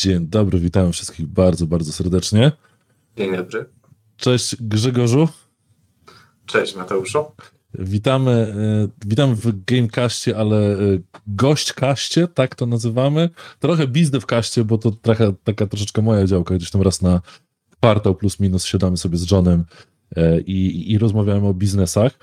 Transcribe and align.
Dzień 0.00 0.26
dobry, 0.26 0.60
witam 0.60 0.92
wszystkich 0.92 1.26
bardzo, 1.26 1.66
bardzo 1.66 1.92
serdecznie. 1.92 2.52
Dzień 3.16 3.36
dobry. 3.36 3.66
Cześć 4.16 4.56
Grzegorzu. 4.60 5.28
Cześć 6.46 6.76
Mateuszu. 6.76 7.24
Witamy, 7.74 8.30
e, 8.30 9.06
witam 9.06 9.34
w 9.34 9.64
Gamecastie, 9.64 10.36
ale 10.36 10.56
e, 10.56 10.78
gośćkaście, 11.26 12.28
tak 12.28 12.54
to 12.54 12.66
nazywamy. 12.66 13.28
Trochę 13.58 13.88
bizdy 13.88 14.20
w 14.20 14.26
kaście, 14.26 14.64
bo 14.64 14.78
to 14.78 14.90
trochę, 14.90 15.32
taka 15.44 15.66
troszeczkę 15.66 16.02
moja 16.02 16.26
działka, 16.26 16.54
gdzieś 16.54 16.70
tam 16.70 16.82
raz 16.82 17.02
na 17.02 17.20
kwartał 17.70 18.14
plus 18.14 18.40
minus 18.40 18.64
siadamy 18.64 18.96
sobie 18.96 19.18
z 19.18 19.30
Johnem 19.30 19.64
e, 20.16 20.40
i, 20.40 20.92
i 20.92 20.98
rozmawiamy 20.98 21.48
o 21.48 21.54
biznesach. 21.54 22.18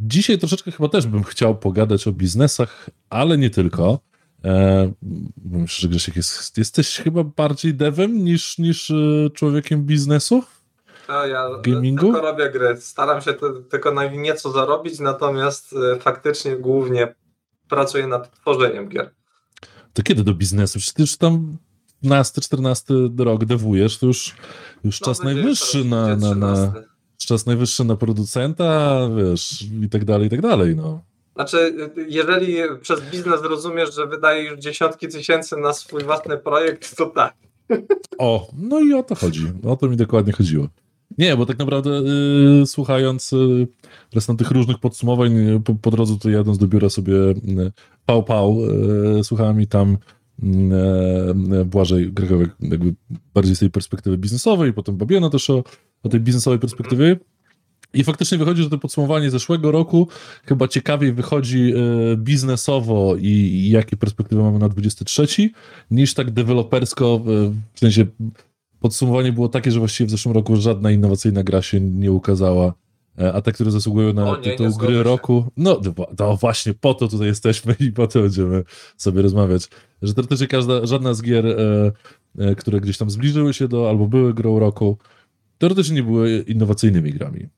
Dzisiaj 0.00 0.38
troszeczkę 0.38 0.70
chyba 0.70 0.88
też 0.88 1.06
bym 1.06 1.24
chciał 1.24 1.58
pogadać 1.58 2.06
o 2.06 2.12
biznesach, 2.12 2.90
ale 3.10 3.38
nie 3.38 3.50
tylko. 3.50 4.00
E, 4.44 4.92
myślę, 5.44 5.82
że 5.82 5.88
Grzesiek 5.88 6.16
jest, 6.16 6.58
jesteś 6.58 6.96
chyba 6.96 7.24
bardziej 7.24 7.74
devem 7.74 8.24
niż, 8.24 8.58
niż 8.58 8.90
e, 8.90 9.30
człowiekiem 9.34 9.84
biznesu? 9.84 10.42
No, 11.08 11.26
ja 11.26 11.48
Gamingu? 11.62 12.12
tylko 12.12 12.20
robię 12.20 12.50
gry. 12.50 12.76
Staram 12.80 13.20
się 13.20 13.34
tylko 13.70 13.92
na 13.92 14.04
nieco 14.04 14.52
zarobić, 14.52 15.00
natomiast 15.00 15.72
e, 15.72 16.00
faktycznie 16.00 16.56
głównie 16.56 17.14
pracuję 17.68 18.06
nad 18.06 18.40
tworzeniem 18.40 18.88
gier. 18.88 19.10
To 19.92 20.02
kiedy 20.02 20.24
do 20.24 20.34
biznesu? 20.34 20.78
Przecież 20.78 20.94
ty 20.94 21.02
już 21.02 21.16
tam 21.16 21.56
12-14 22.04 23.24
rok 23.24 23.44
dewujesz, 23.44 23.98
to 23.98 24.06
już, 24.06 24.34
już 24.84 25.00
No, 25.00 25.04
czas 25.04 25.22
najwyższy 25.22 25.84
na, 25.84 26.16
na, 26.16 26.34
na, 26.34 26.54
13. 26.54 26.88
czas 27.26 27.46
najwyższy 27.46 27.84
na 27.84 27.96
producenta, 27.96 29.00
wiesz, 29.16 29.62
i 29.82 29.88
tak 29.88 30.04
dalej, 30.04 30.26
i 30.26 30.30
tak 30.30 30.40
dalej, 30.40 30.76
no. 30.76 31.04
Znaczy, 31.34 31.74
jeżeli 32.08 32.56
przez 32.82 33.00
biznes 33.00 33.42
rozumiesz, 33.42 33.94
że 33.94 34.06
wydajesz 34.06 34.50
już 34.50 34.60
dziesiątki 34.60 35.08
tysięcy 35.08 35.56
na 35.56 35.72
swój 35.72 36.02
własny 36.04 36.38
projekt, 36.38 36.96
to 36.96 37.06
tak. 37.06 37.34
O, 38.18 38.48
no 38.58 38.80
i 38.80 38.92
o 38.92 39.02
to 39.02 39.14
chodzi. 39.14 39.52
O 39.66 39.76
to 39.76 39.88
mi 39.88 39.96
dokładnie 39.96 40.32
chodziło. 40.32 40.68
Nie, 41.18 41.36
bo 41.36 41.46
tak 41.46 41.58
naprawdę 41.58 42.02
y, 42.62 42.66
słuchając 42.66 43.32
y, 43.32 43.68
zresztą 44.12 44.36
tych 44.36 44.50
różnych 44.50 44.78
podsumowań, 44.78 45.48
y, 45.56 45.60
po, 45.60 45.74
po 45.74 45.90
drodze 45.90 46.14
to 46.18 46.30
jadąc 46.30 46.58
do 46.58 46.66
biura 46.66 46.88
sobie 46.88 47.14
y, 47.14 47.72
pał 48.06 48.22
pał, 48.22 48.58
y, 49.18 49.24
słuchałem 49.24 49.60
i 49.60 49.66
tam 49.66 49.98
y, 50.42 50.46
y, 51.60 51.64
Błażej 51.64 52.12
Gregowy 52.12 52.50
jakby 52.60 52.94
bardziej 53.34 53.56
z 53.56 53.58
tej 53.58 53.70
perspektywy 53.70 54.18
biznesowej, 54.18 54.72
potem 54.72 54.96
Babiena 54.96 55.30
też 55.30 55.50
o, 55.50 55.64
o 56.02 56.08
tej 56.08 56.20
biznesowej 56.20 56.58
perspektywie. 56.58 57.16
I 57.94 58.04
faktycznie 58.04 58.38
wychodzi, 58.38 58.62
że 58.62 58.70
to 58.70 58.78
podsumowanie 58.78 59.30
zeszłego 59.30 59.70
roku. 59.70 60.08
Chyba 60.46 60.68
ciekawiej 60.68 61.12
wychodzi 61.12 61.74
y, 62.12 62.16
biznesowo 62.16 63.16
i, 63.16 63.28
i 63.28 63.70
jakie 63.70 63.96
perspektywy 63.96 64.42
mamy 64.42 64.58
na 64.58 64.68
23, 64.68 65.26
niż 65.90 66.14
tak 66.14 66.30
dewelopersko, 66.30 67.20
w 67.74 67.80
sensie 67.80 68.06
podsumowanie 68.84 69.32
było 69.32 69.48
takie, 69.48 69.70
że 69.70 69.78
właściwie 69.78 70.06
w 70.06 70.10
zeszłym 70.10 70.34
roku 70.34 70.56
żadna 70.56 70.90
innowacyjna 70.90 71.42
gra 71.42 71.62
się 71.62 71.80
nie 71.80 72.12
ukazała, 72.12 72.74
e, 73.18 73.32
a 73.32 73.42
te, 73.42 73.52
które 73.52 73.70
zasługują 73.70 74.12
na 74.12 74.30
O 74.30 74.36
nie, 74.36 74.42
nie 74.42 74.50
tytuł 74.50 74.70
zgodzę 74.70 74.86
gry 74.86 75.02
roku, 75.02 75.44
no 75.56 75.80
to 76.16 76.36
właśnie 76.36 76.74
po 76.74 76.94
to 76.94 77.08
tutaj 77.08 77.26
jesteśmy 77.26 77.74
i 77.88 77.92
po 77.92 78.06
to 78.06 78.20
będziemy 78.20 78.64
sobie 78.96 79.22
rozmawiać, 79.22 79.68
że 80.02 80.14
teoretycznie 80.14 80.46
każda, 80.46 80.86
żadna 80.86 81.14
z 81.14 81.22
gier, 81.22 81.46
e, 81.46 81.92
e, 82.38 82.54
które 82.54 82.80
gdzieś 82.80 82.98
tam 82.98 83.10
zbliżyły 83.10 83.54
się 83.54 83.68
do, 83.68 83.88
albo 83.88 84.06
były 84.06 84.34
grą 84.34 84.58
roku, 84.58 84.98
teoretycznie 85.64 85.96
nie 85.96 86.02
były 86.02 86.44
innowacyjnymi 86.46 87.12
grami. 87.12 87.48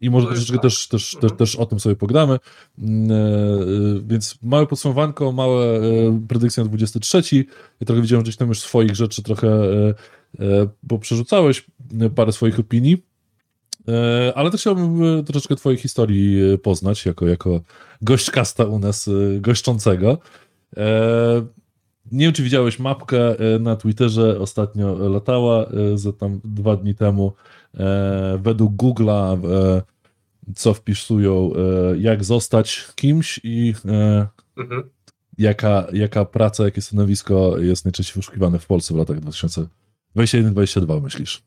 I 0.00 0.10
może 0.10 0.26
troszeczkę 0.26 0.52
tak. 0.52 0.62
też, 0.62 0.88
też, 0.88 1.10
też, 1.10 1.22
Mhm. 1.22 1.38
też 1.38 1.56
o 1.56 1.66
tym 1.66 1.80
sobie 1.80 1.96
pogadamy. 1.96 2.38
Mm, 2.78 3.10
e, 3.10 3.14
e, 3.14 4.00
Więc 4.06 4.38
małe 4.42 4.66
podsumowanko, 4.66 5.32
małe 5.32 5.66
e, 5.76 5.80
predykcje 6.28 6.62
na 6.62 6.68
23. 6.68 7.44
Ja 7.80 7.86
trochę 7.86 8.02
widziałem 8.02 8.22
gdzieś 8.22 8.36
tam 8.36 8.48
już 8.48 8.60
swoich 8.60 8.94
rzeczy 8.96 9.22
trochę, 9.22 9.68
bo 10.82 10.98
przerzucałeś 10.98 11.66
parę 12.14 12.32
swoich 12.32 12.58
opinii. 12.58 13.04
Ale 14.34 14.50
też 14.50 14.60
chciałbym 14.60 15.00
troszeczkę 15.24 15.56
twojej 15.56 15.78
historii 15.78 16.58
poznać, 16.58 17.06
jako, 17.06 17.28
jako 17.28 17.60
gość 18.02 18.30
kasta 18.30 18.64
u 18.64 18.78
nas, 18.78 19.10
goszczącego. 19.40 20.18
Nie 22.12 22.26
wiem, 22.26 22.32
czy 22.34 22.42
widziałeś 22.42 22.78
mapkę 22.78 23.38
e, 23.38 23.58
na 23.58 23.76
Twitterze, 23.76 24.40
ostatnio 24.40 25.08
latała 25.08 25.66
e, 25.66 25.98
za 25.98 26.12
tam 26.12 26.40
dwa 26.44 26.76
dni 26.76 26.94
temu. 26.94 27.32
E, 27.74 28.38
Według 28.42 28.72
Google'a, 28.74 29.38
co 30.56 30.74
wpisują, 30.74 31.52
jak 31.98 32.24
zostać 32.24 32.86
kimś 32.94 33.40
i 33.44 33.74
Mhm. 34.56 34.82
jaka, 35.38 35.86
jaka 35.92 36.24
praca, 36.24 36.64
jakie 36.64 36.82
stanowisko 36.82 37.58
jest 37.58 37.84
najczęściej 37.84 38.14
wyszukiwane 38.16 38.58
w 38.58 38.66
Polsce 38.66 38.94
w 38.94 38.96
latach 38.96 39.16
2021-2022, 40.16 41.02
myślisz? 41.02 41.42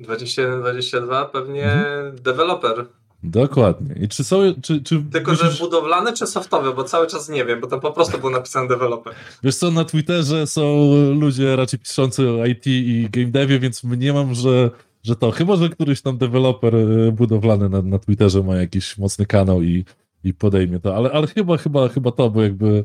21-22 0.00 1.26
pewnie 1.32 1.64
Mhm. 1.72 2.16
deweloper. 2.22 2.86
Dokładnie. 3.22 3.94
I 4.04 4.08
czy 4.08 4.24
są, 4.24 4.36
czy, 4.62 4.82
czy 4.82 5.02
Tylko, 5.12 5.30
myślisz, 5.30 5.52
że 5.52 5.64
budowlany 5.64 6.12
czy 6.12 6.26
softowy, 6.26 6.74
bo 6.74 6.84
cały 6.84 7.06
czas 7.06 7.28
nie 7.28 7.44
wiem, 7.44 7.60
bo 7.60 7.66
tam 7.66 7.80
po 7.80 7.92
prostu 7.92 8.18
był 8.18 8.30
napisany 8.30 8.68
deweloper. 8.68 9.14
wiesz 9.42 9.56
co, 9.56 9.70
na 9.70 9.84
Twitterze 9.84 10.46
są 10.46 10.92
ludzie 11.14 11.56
raczej 11.56 11.78
piszący 11.78 12.30
o 12.30 12.46
IT 12.46 12.66
i 12.66 13.08
game 13.10 13.26
devie, 13.26 13.58
więc 13.58 13.84
mniemam, 13.84 14.34
że, 14.34 14.70
że 15.02 15.16
to, 15.16 15.30
chyba, 15.30 15.56
że 15.56 15.68
któryś 15.68 16.02
tam 16.02 16.18
deweloper 16.18 16.74
e, 16.76 17.12
budowlany 17.12 17.68
na, 17.68 17.82
na 17.82 17.98
Twitterze 17.98 18.42
ma 18.42 18.56
jakiś 18.56 18.98
mocny 18.98 19.26
kanał 19.26 19.62
i, 19.62 19.84
i 20.24 20.34
podejmie 20.34 20.80
to, 20.80 20.96
ale, 20.96 21.12
ale 21.12 21.26
chyba, 21.26 21.56
chyba, 21.56 21.88
chyba 21.88 22.12
to, 22.12 22.30
bo 22.30 22.42
jakby 22.42 22.84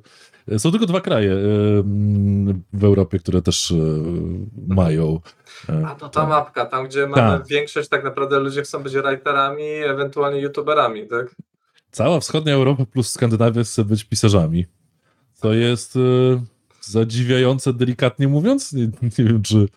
są 0.58 0.72
tylko 0.72 0.86
dwa 0.86 1.02
kraje 1.02 1.32
e, 1.34 1.36
mm, 1.80 2.64
w 2.74 2.84
Europie, 2.84 3.20
które 3.20 3.42
też 3.42 3.72
e, 3.72 3.76
mają. 4.68 5.20
e, 5.70 5.88
A 5.88 5.96
to 5.96 6.10
ta 6.10 6.28
mapka, 6.28 6.66
tam 6.66 6.86
gdzie 6.88 7.08
mamy 7.08 7.40
Tak. 7.40 7.48
większość 7.48 7.90
tak 7.90 8.04
naprawdę 8.04 8.40
ludzie 8.40 8.62
chcą 8.62 8.84
być 8.84 8.94
writerami, 8.94 9.64
ewentualnie 9.64 10.42
youtuberami, 10.42 11.08
tak? 11.08 11.36
Cała 11.92 12.20
wschodnia 12.20 12.54
Europa 12.54 12.86
plus 12.86 13.10
Skandynawia 13.10 13.64
chce 13.64 13.86
być 13.86 14.04
pisarzami. 14.04 14.66
To 15.42 15.54
jest 15.54 15.96
e, 15.96 16.00
zadziwiające, 16.82 17.74
delikatnie 17.74 18.28
mówiąc. 18.28 18.74
Nie, 18.74 18.84
nie 19.02 19.26
wiem, 19.26 19.42
czy, 19.44 19.68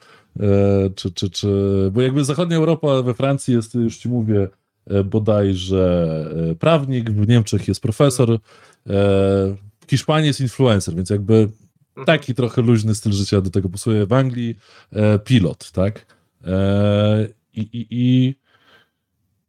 e, 0.41 0.91
czy, 0.95 1.13
czy, 1.13 1.31
czy. 1.31 1.49
Bo 1.93 2.03
jakby 2.03 2.25
zachodnia 2.25 2.57
Europa 2.57 3.03
we 3.03 3.15
Francji 3.15 3.55
jest, 3.55 3.75
już 3.75 3.97
ci 3.97 4.09
mówię, 4.09 4.49
e, 4.87 5.05
bodajże 5.05 6.07
e, 6.51 6.55
prawnik, 6.55 7.11
w 7.11 7.29
Niemczech 7.29 7.69
jest 7.69 7.81
profesor, 7.83 8.31
e, 8.31 8.39
w 9.87 9.91
Hiszpanii 9.91 10.27
jest 10.27 10.41
influencer, 10.41 10.95
więc 10.95 11.11
jakby 11.11 11.49
Mhm. 11.97 12.07
taki 12.07 12.35
trochę 12.35 12.63
luźny 12.63 12.95
styl 12.95 13.13
życia 13.13 13.41
do 13.41 13.51
tego 13.51 13.69
pasuje. 13.69 14.07
W 14.07 14.13
Anglii 14.13 14.59
e, 14.93 15.19
pilot, 15.19 15.71
tak? 15.71 16.07
E, 16.47 17.29
I, 17.55 17.61
i, 17.61 17.87
i 17.91 18.35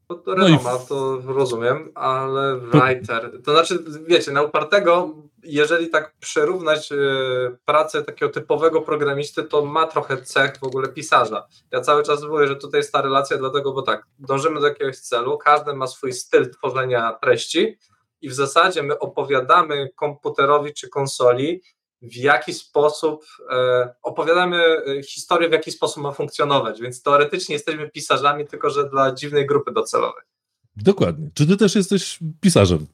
No 0.10 0.16
to 0.16 0.36
No 0.36 0.46
renoma, 0.46 0.78
to 0.90 1.22
rozumiem, 1.26 1.92
ale 1.96 2.58
writer, 2.58 3.32
to 3.44 3.52
znaczy, 3.52 3.84
wiecie, 4.08 4.32
na 4.32 4.42
upartego, 4.42 5.16
jeżeli 5.44 5.90
tak 5.90 6.14
przyrównać 6.20 6.92
e, 6.92 6.96
pracę 7.66 8.04
takiego 8.04 8.32
typowego 8.32 8.82
programisty, 8.82 9.44
to 9.44 9.66
ma 9.66 9.88
trochę 9.88 10.22
cech 10.22 10.58
w 10.60 10.64
ogóle 10.64 10.88
pisarza. 10.88 11.48
Ja 11.72 11.82
cały 11.82 12.04
czas 12.04 12.24
mówię, 12.24 12.48
że 12.48 12.56
tutaj 12.56 12.80
jest 12.80 12.92
ta 12.94 13.02
relacja, 13.02 13.38
dlatego, 13.38 13.74
bo 13.74 13.82
tak, 13.82 14.06
dążymy 14.20 14.60
do 14.60 14.68
jakiegoś 14.68 14.98
celu, 14.98 15.38
każdy 15.38 15.74
ma 15.74 15.88
swój 15.88 16.14
styl 16.14 16.52
tworzenia 16.52 17.14
treści 17.22 17.78
i 18.26 18.30
w 18.30 18.34
zasadzie 18.34 18.84
my 18.84 19.00
opowiadamy 19.00 19.90
komputerowi 19.96 20.74
czy 20.74 20.90
konsoli, 20.90 21.62
w 22.02 22.16
jaki 22.16 22.54
sposób 22.54 23.26
e, 23.52 23.94
opowiadamy 24.04 24.58
e, 24.58 25.04
historię, 25.04 25.50
w 25.50 25.52
jaki 25.52 25.72
sposób 25.72 26.04
ma 26.04 26.12
funkcjonować, 26.12 26.82
więc 26.82 27.02
teoretycznie 27.02 27.54
jesteśmy 27.54 27.90
pisarzami, 27.90 28.48
tylko 28.48 28.70
że 28.70 28.90
dla 28.90 29.14
dziwnej 29.14 29.46
grupy 29.46 29.72
docelowej. 29.72 30.24
dokładnie. 30.76 31.30
Czy 31.34 31.48
ty 31.48 31.58
też 31.58 31.76
jesteś 31.76 32.20
pisarzem? 32.42 32.86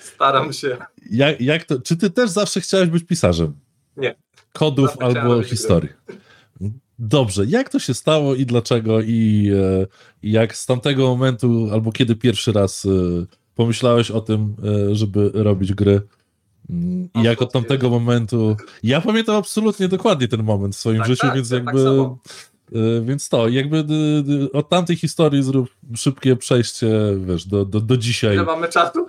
Staram 0.00 0.52
się. 0.52 0.76
Jak, 1.10 1.40
jak 1.40 1.64
to, 1.64 1.80
czy 1.80 1.96
ty 1.96 2.10
też 2.10 2.30
zawsze 2.30 2.60
chciałeś 2.60 2.88
być 2.88 3.04
pisarzem? 3.04 3.54
Nie. 3.96 4.14
Kodów 4.52 4.86
Zawsze 4.86 5.04
albo 5.04 5.42
historii. 5.42 5.90
Dobrze, 6.98 7.44
jak 7.46 7.68
to 7.68 7.78
się 7.78 7.94
stało 7.94 8.34
i 8.34 8.46
dlaczego 8.46 9.00
i, 9.00 9.50
e, 9.54 9.86
i 10.22 10.32
jak 10.32 10.56
z 10.56 10.66
tamtego 10.66 11.06
momentu, 11.06 11.68
albo 11.72 11.92
kiedy 11.92 12.16
pierwszy 12.16 12.52
raz 12.52 12.86
pomyślałeś 13.54 14.10
o 14.10 14.20
tym, 14.20 14.54
e, 14.90 14.94
żeby 14.94 15.30
robić 15.34 15.74
gry 15.74 16.00
Mm, 16.70 17.08
i 17.14 17.22
jak 17.22 17.42
od 17.42 17.52
tamtego 17.52 17.90
momentu, 17.90 18.56
ja 18.82 19.00
pamiętam 19.00 19.36
absolutnie 19.36 19.88
dokładnie 19.88 20.28
ten 20.28 20.42
moment 20.42 20.76
w 20.76 20.78
swoim 20.78 20.98
Tak, 20.98 21.06
życiu, 21.06 21.26
tak, 21.26 21.34
więc 21.34 21.50
tak 21.50 21.64
jakby 21.64 21.82
samo. 21.82 22.18
e, 22.72 23.00
więc 23.04 23.28
to, 23.28 23.48
jakby 23.48 23.84
od 24.52 24.68
tamtej 24.68 24.96
historii 24.96 25.42
zrób 25.42 25.68
szybkie 25.96 26.36
przejście, 26.36 26.88
wiesz, 27.26 27.46
do, 27.46 27.64
do, 27.64 27.80
do 27.80 27.96
dzisiaj. 27.96 28.34
Ile 28.34 28.44
mamy 28.44 28.68
czasu? 28.68 29.06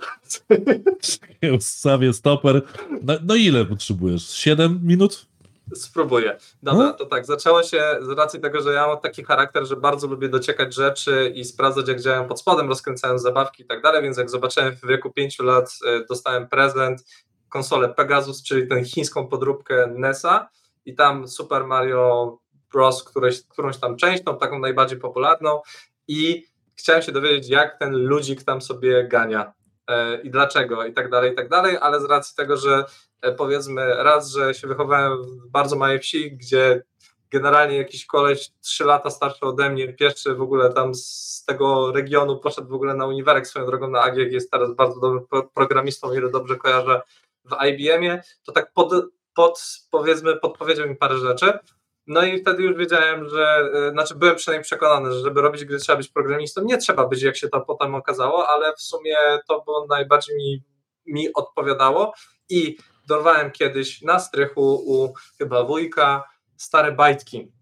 Ustawię 1.58 2.12
stoper. 2.12 2.62
No, 3.02 3.14
no 3.22 3.34
ile 3.34 3.64
potrzebujesz? 3.64 4.30
7 4.30 4.80
minut? 4.82 5.26
Spróbuję. 5.74 6.38
Dobra, 6.62 6.84
No. 6.86 6.92
to 6.92 7.06
tak, 7.06 7.26
zaczęło 7.26 7.62
się 7.62 7.96
z 8.00 8.08
racji 8.08 8.40
tego, 8.40 8.60
że 8.60 8.72
ja 8.72 8.86
mam 8.86 9.00
taki 9.00 9.24
charakter, 9.24 9.66
że 9.66 9.76
bardzo 9.76 10.06
lubię 10.06 10.28
dociekać 10.28 10.74
rzeczy 10.74 11.32
i 11.34 11.44
sprawdzać, 11.44 11.88
jak 11.88 12.00
działają 12.00 12.28
pod 12.28 12.40
spodem, 12.40 12.68
rozkręcałem 12.68 13.18
zabawki 13.18 13.62
i 13.62 13.66
tak 13.66 13.82
dalej, 13.82 14.02
więc 14.02 14.16
jak 14.18 14.30
zobaczyłem 14.30 14.76
w 14.76 14.86
wieku 14.86 15.12
5 15.12 15.38
lat, 15.42 15.74
e, 15.86 16.04
dostałem 16.08 16.48
prezent, 16.48 17.04
konsolę 17.48 17.88
Pegasus, 17.88 18.42
czyli 18.42 18.68
tę 18.68 18.84
chińską 18.84 19.26
podróbkę 19.26 19.86
NES-a 19.86 20.48
i 20.84 20.94
tam 20.94 21.28
Super 21.28 21.64
Mario 21.64 22.38
Bros. 22.72 23.04
Któreś, 23.04 23.42
którąś 23.48 23.76
tam 23.78 23.96
część, 23.96 24.24
tą 24.24 24.38
taką 24.38 24.58
najbardziej 24.58 24.98
popularną 24.98 25.60
i 26.08 26.46
chciałem 26.76 27.02
się 27.02 27.12
dowiedzieć, 27.12 27.48
jak 27.48 27.78
ten 27.78 27.92
ludzik 27.96 28.42
tam 28.42 28.62
sobie 28.62 29.08
gania 29.08 29.52
e, 29.88 30.20
i 30.22 30.30
dlaczego 30.30 30.84
i 30.84 30.92
tak 30.92 31.10
dalej, 31.10 31.32
i 31.32 31.34
tak 31.34 31.48
dalej, 31.48 31.78
ale 31.80 32.00
z 32.00 32.04
racji 32.04 32.36
tego, 32.36 32.56
że 32.56 32.84
powiedzmy 33.32 33.94
raz, 34.02 34.30
że 34.30 34.54
się 34.54 34.68
wychowałem 34.68 35.22
w 35.22 35.48
bardzo 35.50 35.76
małej 35.76 35.98
wsi, 35.98 36.36
gdzie 36.36 36.82
generalnie 37.30 37.76
jakiś 37.76 38.06
koleś 38.06 38.50
trzy 38.60 38.84
lata 38.84 39.10
starszy 39.10 39.40
ode 39.46 39.70
mnie, 39.70 39.92
pierwszy 39.92 40.34
w 40.34 40.42
ogóle 40.42 40.72
tam 40.72 40.94
z 40.94 41.44
tego 41.46 41.92
regionu 41.92 42.38
poszedł 42.38 42.68
w 42.68 42.74
ogóle 42.74 42.94
na 42.94 43.06
uniwersytet 43.06 43.48
swoją 43.48 43.66
drogą 43.66 43.88
na 43.88 44.00
AGG, 44.02 44.32
jest 44.32 44.50
teraz 44.50 44.74
bardzo 44.74 45.00
dobrym 45.00 45.26
programistą, 45.54 46.12
ile 46.12 46.30
dobrze 46.30 46.56
kojarzę 46.56 47.02
w 47.44 47.64
IBM-ie, 47.66 48.22
to 48.46 48.52
tak 48.52 48.72
pod, 48.72 48.92
pod, 49.34 49.62
powiedzmy 49.90 50.36
podpowiedział 50.36 50.88
mi 50.88 50.96
parę 50.96 51.18
rzeczy, 51.18 51.58
no 52.06 52.22
i 52.22 52.40
wtedy 52.40 52.62
już 52.62 52.76
wiedziałem, 52.76 53.28
że, 53.28 53.70
y, 53.88 53.90
znaczy 53.90 54.14
byłem 54.14 54.36
przynajmniej 54.36 54.64
przekonany, 54.64 55.12
że 55.12 55.20
żeby 55.20 55.40
robić 55.40 55.64
gry 55.64 55.78
trzeba 55.78 55.96
być 55.96 56.08
programistą, 56.08 56.64
nie 56.64 56.78
trzeba 56.78 57.06
być, 57.06 57.22
jak 57.22 57.36
się 57.36 57.48
to 57.48 57.60
potem 57.60 57.94
okazało, 57.94 58.48
ale 58.48 58.72
w 58.76 58.80
sumie 58.80 59.16
to 59.48 59.60
było 59.60 59.86
najbardziej 59.86 60.36
mi, 60.36 60.62
mi 61.06 61.32
odpowiadało. 61.32 62.12
I 62.48 62.76
dorwałem 63.06 63.50
kiedyś 63.50 64.02
na 64.02 64.18
strychu 64.18 64.74
u 64.86 65.14
chyba 65.38 65.64
wujka 65.64 66.24
stare 66.56 66.92
bajtki. 66.92 67.52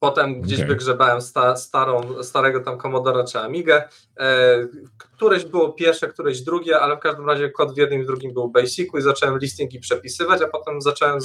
Potem 0.00 0.40
gdzieś 0.40 0.58
Okay. 0.58 0.68
wygrzebałem 0.68 1.20
sta, 1.22 1.56
starą, 1.56 2.22
starego 2.22 2.60
tam 2.60 2.78
Commodora 2.78 3.24
czy 3.24 3.38
Amigę. 3.38 3.88
E, 4.18 4.58
któreś 4.98 5.44
było 5.44 5.72
pierwsze, 5.72 6.08
któreś 6.08 6.40
drugie, 6.40 6.80
ale 6.80 6.96
w 6.96 7.00
każdym 7.00 7.26
razie 7.26 7.50
kod 7.50 7.74
w 7.74 7.76
jednym 7.76 8.02
i 8.02 8.06
drugim 8.06 8.34
był 8.34 8.48
Basicu 8.48 8.98
i 8.98 9.02
zacząłem 9.02 9.38
listingi 9.38 9.80
przepisywać, 9.80 10.42
a 10.42 10.48
potem 10.48 10.80
zacząłem 10.80 11.18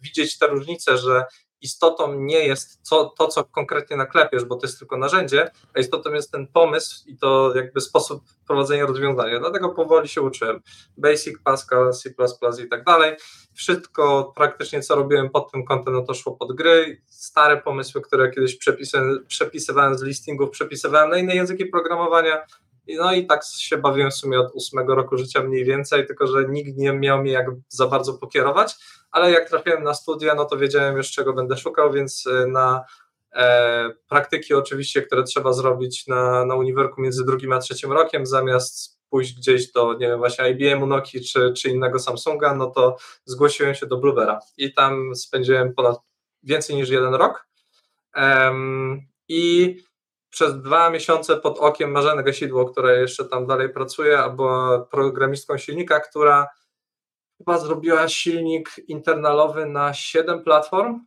widzieć 0.00 0.38
te 0.38 0.46
różnice, 0.46 0.98
że 0.98 1.24
istotą 1.62 2.14
nie 2.14 2.46
jest 2.46 2.78
co, 2.82 3.04
to, 3.04 3.28
co 3.28 3.44
konkretnie 3.44 3.96
naklepiesz, 3.96 4.44
bo 4.44 4.56
to 4.56 4.66
jest 4.66 4.78
tylko 4.78 4.96
narzędzie, 4.96 5.50
a 5.74 5.80
istotą 5.80 6.12
jest 6.12 6.32
ten 6.32 6.46
pomysł 6.46 7.04
i 7.06 7.16
to 7.16 7.52
jakby 7.56 7.80
sposób 7.80 8.22
prowadzenia 8.46 8.86
rozwiązania. 8.86 9.38
Dlatego 9.38 9.68
powoli 9.68 10.08
się 10.08 10.22
uczyłem. 10.22 10.60
Basic, 10.96 11.38
Pascal, 11.44 11.92
C++ 11.92 12.14
i 12.64 12.68
tak 12.68 12.84
dalej. 12.84 13.16
Wszystko 13.54 14.32
praktycznie, 14.36 14.82
co 14.82 14.94
robiłem 14.94 15.30
pod 15.30 15.52
tym 15.52 15.64
kątem, 15.64 15.94
no 15.94 16.02
to 16.02 16.14
szło 16.14 16.36
pod 16.36 16.52
gry. 16.52 17.02
Stare 17.06 17.56
pomysły, 17.56 18.00
które 18.00 18.30
kiedyś 18.30 18.56
przepisy, 18.56 18.98
przepisywałem 19.26 19.98
z 19.98 20.02
listingów, 20.02 20.50
przepisywałem 20.50 21.10
na 21.10 21.16
inne 21.16 21.34
języki 21.34 21.66
programowania. 21.66 22.46
No 22.98 23.12
i 23.12 23.26
tak 23.26 23.40
się 23.58 23.78
bawiłem 23.78 24.10
w 24.10 24.14
sumie 24.14 24.40
od 24.40 24.52
ósmego 24.54 24.94
roku 24.94 25.16
życia 25.16 25.42
mniej 25.42 25.64
więcej, 25.64 26.06
tylko 26.06 26.26
że 26.26 26.44
nikt 26.48 26.76
nie 26.76 26.92
miał 26.92 27.18
mnie 27.18 27.32
jak 27.32 27.46
za 27.68 27.86
bardzo 27.86 28.14
pokierować 28.14 28.76
ale 29.10 29.30
jak 29.30 29.48
trafiłem 29.48 29.82
na 29.82 29.94
studia, 29.94 30.34
no 30.34 30.44
to 30.44 30.56
wiedziałem 30.56 30.96
już 30.96 31.10
czego 31.10 31.32
będę 31.32 31.56
szukał, 31.56 31.92
więc 31.92 32.24
na 32.46 32.84
e, 33.32 33.90
praktyki 34.08 34.54
oczywiście, 34.54 35.02
które 35.02 35.22
trzeba 35.22 35.52
zrobić 35.52 36.06
na, 36.06 36.44
na 36.44 36.54
uniwerku 36.54 37.00
między 37.00 37.24
drugim 37.24 37.52
a 37.52 37.58
trzecim 37.58 37.92
rokiem, 37.92 38.26
zamiast 38.26 39.00
pójść 39.10 39.34
gdzieś 39.34 39.72
do, 39.72 39.92
nie 39.92 40.08
wiem, 40.08 40.18
właśnie 40.18 40.50
IBM-u, 40.50 40.86
Nokii 40.86 41.24
czy, 41.24 41.52
czy 41.56 41.68
innego 41.68 41.98
Samsunga, 41.98 42.54
no 42.54 42.66
to 42.66 42.96
zgłosiłem 43.24 43.74
się 43.74 43.86
do 43.86 43.96
Bluebera 43.96 44.40
i 44.56 44.74
tam 44.74 45.16
spędziłem 45.16 45.74
ponad 45.74 45.96
więcej 46.42 46.76
niż 46.76 46.88
jeden 46.88 47.14
rok. 47.14 47.46
Um, 48.16 49.00
i 49.28 49.76
przez 50.30 50.62
dwa 50.62 50.90
miesiące 50.90 51.36
pod 51.36 51.58
okiem 51.58 51.90
Marzeny 51.90 52.22
Gasidło, 52.22 52.64
która 52.64 52.92
jeszcze 52.92 53.24
tam 53.24 53.46
dalej 53.46 53.68
pracuje, 53.68 54.18
albo 54.18 54.78
programistką 54.90 55.58
silnika, 55.58 56.00
która 56.00 56.46
chyba 57.38 57.58
zrobiła 57.58 58.08
silnik 58.08 58.70
internalowy 58.88 59.66
na 59.66 59.94
7 59.94 60.42
platform, 60.44 61.00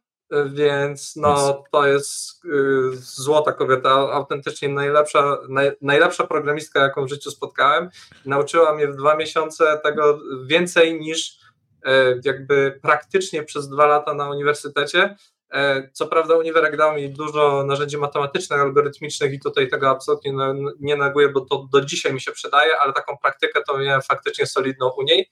więc 0.46 1.16
no 1.16 1.64
to 1.72 1.88
jest 1.88 2.46
y, 2.46 2.50
złota 2.96 3.54
kobieta, 3.54 3.90
autentycznie 3.90 4.70
najlepsza, 4.70 5.38
naj, 5.50 5.72
najlepsza 5.82 6.28
programistka, 6.28 6.80
jaką 6.80 7.06
w 7.06 7.10
życiu 7.10 7.32
spotkałem. 7.32 7.90
Nauczyła 8.26 8.76
mnie 8.76 8.88
w 8.88 8.96
dwa 8.96 9.16
miesiące 9.16 9.80
tego 9.84 10.20
więcej 10.46 11.00
niż 11.00 11.40
e, 11.86 12.20
jakby 12.24 12.80
praktycznie 12.82 13.44
przez 13.44 13.70
dwa 13.70 13.86
lata 13.86 14.14
na 14.14 14.30
uniwersytecie. 14.30 15.16
E, 15.54 15.90
co 15.94 16.08
prawda 16.08 16.36
uniwerek 16.36 16.78
dał 16.78 16.96
mi 16.96 17.10
dużo 17.10 17.64
narzędzi 17.64 17.98
matematycznych, 17.98 18.60
algorytmicznych 18.60 19.34
i 19.34 19.40
tutaj 19.40 19.68
tego 19.68 19.90
absolutnie 19.90 20.34
nie 20.80 20.96
neguję, 20.96 21.30
bo 21.30 21.42
to 21.42 21.68
do 21.72 21.82
dzisiaj 21.82 22.14
mi 22.14 22.22
się 22.22 22.32
przydaje, 22.32 22.72
ale 22.80 22.94
taką 22.94 23.18
praktykę 23.18 23.62
to 23.68 23.78
miałem 23.78 24.02
faktycznie 24.02 24.46
solidną 24.46 24.92
u 24.98 25.02
niej 25.02 25.30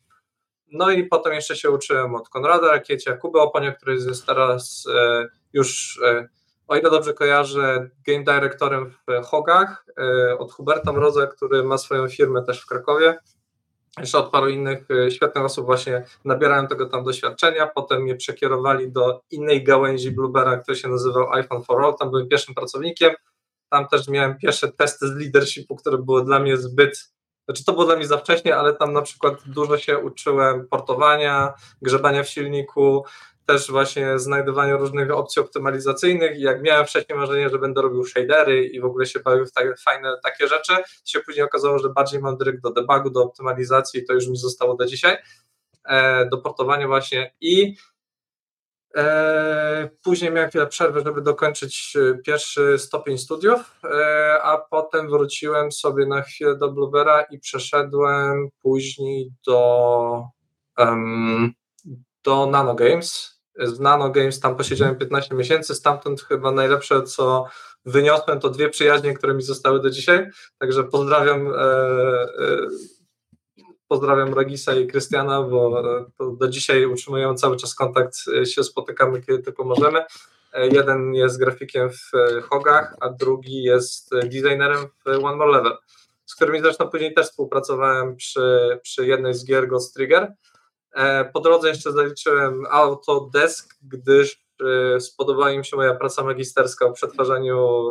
no 0.71 0.91
i 0.91 1.03
potem 1.03 1.33
jeszcze 1.33 1.55
się 1.55 1.71
uczyłem 1.71 2.15
od 2.15 2.29
Konrada 2.29 2.71
Rakiecia, 2.71 3.17
Kuby 3.17 3.39
Oponia, 3.39 3.71
który 3.71 3.93
jest 3.93 4.25
teraz 4.25 4.87
e, 4.95 5.27
już, 5.53 5.99
e, 6.03 6.27
o 6.67 6.75
ile 6.75 6.89
dobrze 6.89 7.13
kojarzę, 7.13 7.89
game 8.07 8.23
directorem 8.23 8.91
w 8.91 9.25
Hogach, 9.25 9.85
od 10.37 10.51
Huberta 10.51 10.93
Mroza, 10.93 11.27
który 11.27 11.63
ma 11.63 11.77
swoją 11.77 12.09
firmę 12.09 12.43
też 12.43 12.61
w 12.61 12.65
Krakowie. 12.65 13.17
Jeszcze 13.99 14.17
od 14.17 14.31
paru 14.31 14.49
innych 14.49 14.85
e, 14.91 15.11
świetnych 15.11 15.45
osób 15.45 15.65
właśnie 15.65 16.03
nabierałem 16.25 16.67
tego 16.67 16.85
tam 16.85 17.03
doświadczenia, 17.03 17.67
potem 17.67 18.01
mnie 18.01 18.15
przekierowali 18.15 18.91
do 18.91 19.21
innej 19.31 19.63
gałęzi 19.63 20.11
Bluebera, 20.11 20.57
który 20.57 20.77
się 20.77 20.87
nazywał 20.87 21.33
iPhone 21.33 21.63
for 21.63 21.85
All, 21.85 21.95
tam 21.99 22.09
byłem 22.09 22.27
pierwszym 22.27 22.55
pracownikiem, 22.55 23.13
tam 23.69 23.87
też 23.87 24.07
miałem 24.07 24.37
pierwsze 24.37 24.71
testy 24.71 25.07
z 25.07 25.15
leadershipu, 25.15 25.75
które 25.75 25.97
były 25.97 26.25
dla 26.25 26.39
mnie 26.39 26.57
zbyt 26.57 27.11
znaczy 27.51 27.65
to 27.65 27.73
było 27.73 27.85
dla 27.85 27.95
mnie 27.95 28.05
za 28.05 28.17
wcześnie, 28.17 28.55
ale 28.55 28.73
tam 28.73 28.93
na 28.93 29.01
przykład 29.01 29.33
dużo 29.45 29.77
się 29.77 29.97
uczyłem 29.97 30.67
portowania, 30.67 31.53
grzebania 31.81 32.23
w 32.23 32.29
silniku, 32.29 33.05
też 33.51 33.71
właśnie 33.71 34.19
znajdowania 34.19 34.77
różnych 34.77 35.11
opcji 35.11 35.41
optymalizacyjnych 35.41 36.37
i 36.37 36.41
jak 36.41 36.61
miałem 36.61 36.85
wcześniej 36.85 37.17
marzenie, 37.17 37.49
że 37.49 37.59
będę 37.59 37.81
robił 37.81 38.05
shadery 38.05 38.65
i 38.65 38.81
w 38.81 38.85
ogóle 38.85 39.05
się 39.05 39.19
bawił 39.19 39.45
w 39.45 39.51
takie 39.51 39.73
fajne 39.75 40.17
takie 40.23 40.47
rzeczy, 40.47 40.73
to 40.75 41.05
się 41.05 41.19
później 41.19 41.45
okazało, 41.45 41.79
że 41.79 41.89
bardziej 41.89 42.21
mam 42.21 42.37
dryg 42.37 42.61
do 42.61 42.71
debugu, 42.71 43.09
do 43.09 43.23
optymalizacji 43.23 43.99
i 43.99 44.05
to 44.05 44.13
już 44.13 44.27
mi 44.27 44.37
zostało 44.37 44.75
do 44.75 44.85
dzisiaj, 44.85 45.17
e, 45.85 46.25
do 46.25 46.37
portowania 46.37 46.87
właśnie 46.87 47.33
i 47.41 47.75
E, 48.97 49.89
później 50.03 50.31
miałem 50.31 50.49
chwilę 50.49 50.67
przerwy, 50.67 51.01
żeby 51.05 51.21
dokończyć 51.21 51.93
e, 51.95 52.17
pierwszy 52.17 52.79
stopień 52.79 53.17
studiów, 53.17 53.79
e, 53.83 54.43
a 54.43 54.57
potem 54.57 55.09
wróciłem 55.09 55.71
sobie 55.71 56.05
na 56.05 56.21
chwilę 56.21 56.57
do 56.57 56.71
Bluebera 56.71 57.21
i 57.21 57.39
przeszedłem 57.39 58.49
później 58.61 59.31
do, 59.47 60.23
um, 60.77 61.53
do 62.23 62.45
Nano 62.45 62.75
Games. 62.75 63.30
Z 63.57 63.79
Nano 63.79 64.09
Games 64.09 64.39
tam 64.39 64.55
posiedziałem 64.57 64.95
15 64.95 65.35
miesięcy, 65.35 65.75
stamtąd 65.75 66.21
chyba 66.21 66.51
najlepsze, 66.51 67.03
co 67.03 67.45
wyniosłem, 67.85 68.39
to 68.39 68.49
dwie 68.49 68.69
przyjaźnie, 68.69 69.13
które 69.13 69.33
mi 69.33 69.43
zostały 69.43 69.81
do 69.81 69.89
dzisiaj. 69.89 70.29
Także 70.59 70.83
pozdrawiam 70.83 71.53
pozdrawiam 73.91 74.33
Ragisa 74.33 74.75
i 74.75 74.87
Krystiana, 74.87 75.41
bo 75.41 75.83
do 76.39 76.47
dzisiaj 76.47 76.85
utrzymują 76.85 77.35
cały 77.35 77.57
czas 77.57 77.75
kontakt, 77.75 78.15
e, 78.41 78.45
się 78.45 78.63
spotykamy 78.63 79.21
kiedy 79.21 79.39
tylko 79.39 79.63
możemy. 79.63 80.03
E, 80.53 80.67
jeden 80.67 81.13
jest 81.13 81.39
grafikiem 81.39 81.89
w 81.89 82.15
e, 82.15 82.41
Hogach, 82.41 82.95
a 82.99 83.09
drugi 83.09 83.63
jest 83.63 84.09
designerem 84.09 84.87
w 85.05 85.07
One 85.07 85.35
More 85.35 85.51
Level, 85.51 85.77
z 86.25 86.35
którymi 86.35 86.61
zresztą 86.61 86.89
później 86.89 87.13
też 87.13 87.25
współpracowałem 87.25 88.15
przy, 88.15 88.79
przy 88.83 89.07
jednej 89.07 89.33
z 89.33 89.45
gier 89.45 89.67
Ghost 89.67 89.95
Trigger. 89.95 90.33
Po 91.33 91.39
drodze 91.39 91.69
jeszcze 91.69 91.91
zaliczyłem 91.91 92.65
Autodesk, 92.69 93.75
gdyż 93.81 94.45
spodobała 94.99 95.51
im 95.51 95.63
się 95.63 95.75
moja 95.75 95.95
praca 95.95 96.23
magisterska 96.23 96.85
o 96.85 96.91
przetwarzaniu 96.91 97.89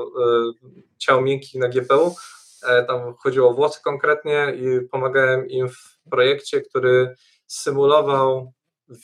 ciał 0.99 1.23
miękkich 1.23 1.61
na 1.61 1.69
GPU 1.69 2.15
E, 2.63 2.85
tam 2.85 3.15
chodziło 3.15 3.51
o 3.51 3.55
włosy 3.55 3.81
konkretnie 3.85 4.55
i 4.57 4.89
pomagałem 4.89 5.49
im 5.49 5.69
w 5.69 5.99
projekcie, 6.11 6.61
który 6.61 7.15
symulował 7.47 8.53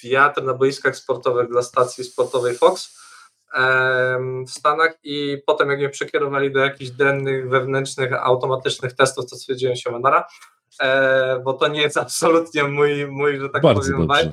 wiatr 0.04 0.42
na 0.42 0.54
boiskach 0.54 0.96
sportowych 0.96 1.48
dla 1.48 1.62
stacji 1.62 2.04
sportowej 2.04 2.54
Fox 2.54 2.96
w 4.46 4.50
Stanach 4.50 4.98
i 5.02 5.42
potem 5.46 5.70
jak 5.70 5.78
mnie 5.78 5.88
przekierowali 5.88 6.52
do 6.52 6.60
jakichś 6.60 6.90
dennych, 6.90 7.48
wewnętrznych, 7.48 8.12
automatycznych 8.12 8.92
testów, 8.92 9.30
to 9.30 9.36
stwierdziłem 9.36 9.76
się 9.76 9.90
Manara, 9.90 10.20
e, 10.20 10.24
bo 11.44 11.52
to 11.52 11.68
nie 11.68 11.82
jest 11.82 11.96
absolutnie 11.96 12.64
mój, 12.64 13.06
mój 13.06 13.40
że 13.40 13.48
tak 13.48 13.62
Bardzo 13.62 13.80
powiem, 13.80 14.06
dobrze. 14.06 14.32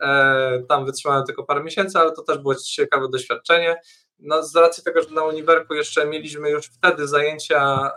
E, 0.00 0.62
tam 0.68 0.86
wytrzymałem 0.86 1.24
tylko 1.24 1.44
parę 1.44 1.64
miesięcy, 1.64 1.98
ale 1.98 2.12
to 2.12 2.22
też 2.22 2.38
było 2.38 2.54
ciekawe 2.54 3.08
doświadczenie. 3.08 3.80
No, 4.18 4.42
z 4.42 4.56
racji 4.56 4.84
tego, 4.84 5.02
że 5.02 5.10
na 5.10 5.24
uniwerku 5.24 5.74
jeszcze 5.74 6.06
mieliśmy 6.06 6.50
już 6.50 6.66
wtedy 6.66 7.08
zajęcia, 7.08 7.90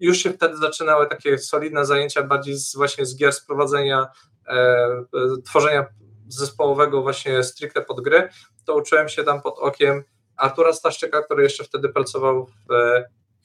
już 0.00 0.18
się 0.18 0.30
wtedy 0.30 0.56
zaczynały 0.56 1.06
takie 1.06 1.38
solidne 1.38 1.86
zajęcia 1.86 2.22
bardziej 2.22 2.54
z, 2.54 2.76
właśnie 2.76 3.06
z 3.06 3.16
gier 3.16 3.32
sprowadzenia, 3.32 4.06
e, 4.48 5.06
tworzenia 5.44 5.86
zespołowego 6.28 7.02
właśnie 7.02 7.42
stricte 7.42 7.82
pod 7.82 8.00
gry, 8.00 8.28
to 8.64 8.74
uczyłem 8.74 9.08
się 9.08 9.24
tam 9.24 9.42
pod 9.42 9.58
okiem 9.58 10.04
Artura 10.36 10.72
Staszczyka, 10.72 11.22
który 11.22 11.42
jeszcze 11.42 11.64
wtedy 11.64 11.88
pracował 11.88 12.46
w, 12.46 12.50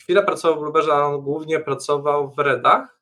chwilę 0.02 0.24
pracował 0.24 0.58
w 0.58 0.60
Blueberze, 0.60 0.94
ale 0.94 1.06
on 1.06 1.22
głównie 1.22 1.60
pracował 1.60 2.32
w 2.32 2.40
Redach 2.40 3.01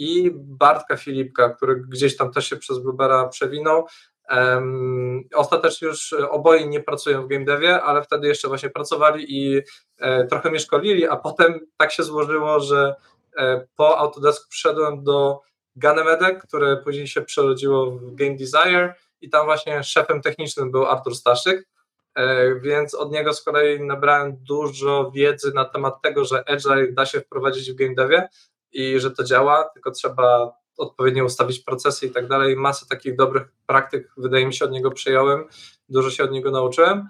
i 0.00 0.30
Bartka 0.34 0.96
Filipka, 0.96 1.50
który 1.50 1.76
gdzieś 1.76 2.16
tam 2.16 2.32
też 2.32 2.48
się 2.48 2.56
przez 2.56 2.78
Bluebera 2.78 3.28
przewinął. 3.28 3.86
Um, 4.30 5.28
ostatecznie 5.34 5.88
już 5.88 6.12
oboje 6.12 6.66
nie 6.66 6.80
pracują 6.80 7.22
w 7.22 7.28
game 7.28 7.44
devie, 7.44 7.82
ale 7.82 8.02
wtedy 8.02 8.28
jeszcze 8.28 8.48
właśnie 8.48 8.70
pracowali 8.70 9.24
i 9.28 9.62
e, 9.98 10.26
trochę 10.26 10.50
mnie 10.50 10.60
szkolili, 10.60 11.06
a 11.06 11.16
potem 11.16 11.60
tak 11.76 11.92
się 11.92 12.02
złożyło, 12.02 12.60
że 12.60 12.94
e, 13.36 13.66
po 13.76 13.98
Autodesk 13.98 14.48
przyszedłem 14.48 15.04
do 15.04 15.40
Ganymede, 15.76 16.34
które 16.34 16.76
później 16.76 17.06
się 17.06 17.22
przerodziło 17.22 17.90
w 17.90 18.14
Game 18.14 18.36
Desire 18.36 18.94
i 19.20 19.30
tam 19.30 19.46
właśnie 19.46 19.82
szefem 19.84 20.22
technicznym 20.22 20.70
był 20.70 20.86
Artur 20.86 21.16
Staszyk, 21.16 21.68
e, 22.14 22.54
więc 22.54 22.94
od 22.94 23.12
niego 23.12 23.32
z 23.32 23.42
kolei 23.42 23.80
nabrałem 23.80 24.36
dużo 24.40 25.10
wiedzy 25.14 25.52
na 25.54 25.64
temat 25.64 26.02
tego, 26.02 26.24
że 26.24 26.48
Agile 26.48 26.92
da 26.92 27.06
się 27.06 27.20
wprowadzić 27.20 27.72
w 27.72 27.74
game 27.74 27.94
devie 27.94 28.28
i 28.72 29.00
że 29.00 29.10
to 29.10 29.24
działa, 29.24 29.64
tylko 29.74 29.90
trzeba 29.90 30.52
odpowiednio 30.78 31.24
ustawić 31.24 31.60
procesy 31.60 32.06
i 32.06 32.10
tak 32.10 32.28
dalej. 32.28 32.56
Masę 32.56 32.86
takich 32.88 33.16
dobrych 33.16 33.48
praktyk, 33.66 34.12
wydaje 34.16 34.46
mi 34.46 34.54
się, 34.54 34.64
od 34.64 34.70
niego 34.70 34.90
przyjąłem, 34.90 35.44
dużo 35.88 36.10
się 36.10 36.24
od 36.24 36.30
niego 36.30 36.50
nauczyłem. 36.50 37.08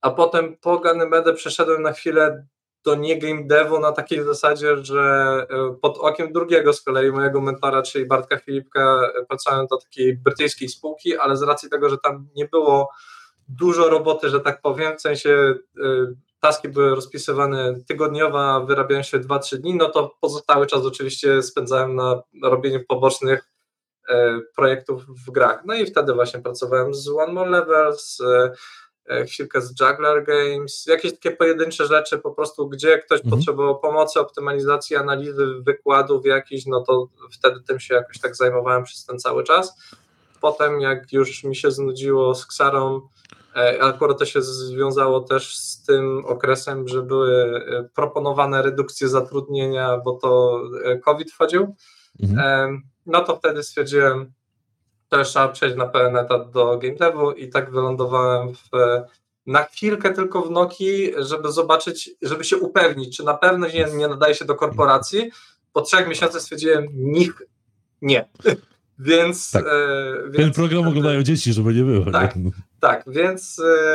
A 0.00 0.10
potem 0.10 0.56
po 0.56 0.78
Ganymedę 0.78 1.34
przeszedłem 1.34 1.82
na 1.82 1.92
chwilę 1.92 2.46
do 2.84 2.94
nie 2.94 3.18
game 3.18 3.44
devu 3.44 3.78
na 3.78 3.92
takiej 3.92 4.24
zasadzie, 4.24 4.76
że 4.84 5.00
e, 5.50 5.76
pod 5.82 5.98
okiem 5.98 6.32
drugiego 6.32 6.72
z 6.72 6.82
kolei 6.82 7.12
mojego 7.12 7.40
mentora, 7.40 7.82
czyli 7.82 8.06
Bartka 8.06 8.38
Filipka, 8.38 9.10
e, 9.14 9.24
pracowałem 9.24 9.66
do 9.66 9.76
takiej 9.76 10.16
brytyjskiej 10.16 10.68
spółki, 10.68 11.16
ale 11.16 11.36
z 11.36 11.42
racji 11.42 11.70
tego, 11.70 11.88
że 11.88 11.98
tam 11.98 12.28
nie 12.36 12.48
było 12.48 12.90
dużo 13.48 13.88
roboty, 13.88 14.28
że 14.30 14.40
tak 14.40 14.60
powiem, 14.60 14.98
w 14.98 15.00
sensie 15.00 15.54
e, 15.76 16.14
taski 16.42 16.68
były 16.68 16.94
rozpisywane 16.94 17.74
tygodniowo, 17.88 18.66
wyrabiają 18.66 19.02
się 19.02 19.18
2-3 19.18 19.56
dni, 19.56 19.74
no 19.74 19.88
to 19.88 20.16
pozostały 20.20 20.66
czas 20.66 20.84
oczywiście 20.84 21.42
spędzałem 21.42 21.94
na 21.94 22.22
robieniu 22.42 22.80
pobocznych 22.88 23.48
projektów 24.56 25.04
w 25.26 25.30
grach. 25.30 25.62
No 25.64 25.74
i 25.74 25.86
wtedy 25.86 26.14
właśnie 26.14 26.40
pracowałem 26.40 26.94
z 26.94 27.08
One 27.08 27.32
More 27.32 27.50
Levels, 27.50 28.18
E, 29.08 29.24
chwilkę 29.24 29.60
z 29.60 29.74
Juggler 29.80 30.24
Games, 30.24 30.86
jakieś 30.86 31.12
takie 31.12 31.30
pojedyncze 31.30 31.86
rzeczy 31.86 32.18
po 32.18 32.30
prostu, 32.30 32.68
gdzie 32.68 32.98
ktoś 32.98 33.20
mhm. 33.20 33.36
potrzebował 33.36 33.80
pomocy, 33.80 34.20
optymalizacji, 34.20 34.96
analizy 34.96 35.46
wykładów 35.66 36.26
jakichś, 36.26 36.66
no 36.66 36.80
to 36.80 37.08
wtedy 37.32 37.60
tym 37.60 37.80
się 37.80 37.94
jakoś 37.94 38.20
tak 38.20 38.36
zajmowałem 38.36 38.84
przez 38.84 39.06
ten 39.06 39.18
cały 39.18 39.44
czas. 39.44 39.78
Potem 40.40 40.80
jak 40.80 41.12
już 41.12 41.44
mi 41.44 41.56
się 41.56 41.70
znudziło 41.70 42.34
z 42.34 42.46
Ksarą, 42.46 42.96
e, 42.96 43.41
akurat 43.80 44.18
to 44.18 44.26
się 44.26 44.42
związało 44.42 45.20
też 45.20 45.56
z 45.56 45.82
tym 45.84 46.24
okresem, 46.26 46.88
że 46.88 47.02
były 47.02 47.62
e, 47.66 47.84
proponowane 47.94 48.62
redukcje 48.62 49.08
zatrudnienia, 49.08 49.98
bo 50.04 50.12
to 50.12 50.62
COVID 51.04 51.32
wchodził, 51.32 51.74
mhm. 52.22 52.82
no 53.06 53.20
to 53.20 53.36
wtedy 53.36 53.62
stwierdziłem, 53.62 54.32
też 55.08 55.28
trzeba 55.28 55.48
przejść 55.48 55.76
na 55.76 55.86
pełen 55.86 56.16
etat 56.16 56.50
do 56.50 56.78
game 56.78 56.94
devu 56.94 57.32
i 57.32 57.48
tak 57.48 57.70
wylądowałem 57.70 58.54
w, 58.54 58.70
na 59.46 59.64
chwilkę 59.64 60.12
tylko 60.12 60.42
w 60.42 60.50
Noki, 60.50 61.12
żeby 61.16 61.52
zobaczyć, 61.52 62.10
żeby 62.22 62.44
się 62.44 62.56
upewnić, 62.56 63.16
czy 63.16 63.24
na 63.24 63.34
pewno 63.34 63.66
nie, 63.66 63.86
nie 63.94 64.08
nadaje 64.08 64.34
się 64.34 64.44
do 64.44 64.54
korporacji. 64.54 65.30
Po 65.72 65.80
trzech 65.80 66.08
miesiącach 66.08 66.42
stwierdziłem, 66.42 66.86
nikt 66.92 67.42
nie. 68.02 68.28
Więc, 69.02 69.50
tak. 69.50 69.64
e, 69.64 70.22
więc 70.22 70.36
ten 70.36 70.52
program 70.52 70.88
oglądają 70.88 71.22
dzieci, 71.22 71.52
żeby 71.52 71.74
nie 71.74 71.82
było. 71.82 72.12
Tak, 72.12 72.36
nie? 72.36 72.50
tak 72.80 73.04
więc 73.06 73.58
e, 73.58 73.92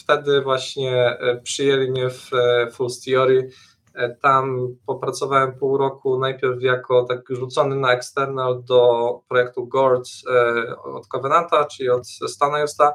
wtedy 0.00 0.42
właśnie 0.42 1.18
e, 1.18 1.40
przyjęli 1.40 1.90
mnie 1.90 2.10
w 2.10 2.34
e, 2.34 2.70
Full 2.70 2.88
Theory 3.04 3.48
E, 3.98 4.16
tam 4.22 4.68
popracowałem 4.86 5.52
pół 5.52 5.78
roku 5.78 6.18
najpierw 6.18 6.62
jako 6.62 7.04
tak 7.04 7.20
rzucony 7.30 7.76
na 7.76 7.92
external 7.92 8.62
do 8.64 9.12
projektu 9.28 9.66
GORD 9.66 10.08
e, 10.30 10.76
od 10.76 11.06
Covenanta, 11.06 11.64
czyli 11.64 11.90
od 11.90 12.08
Stana 12.08 12.60
Justa, 12.60 12.92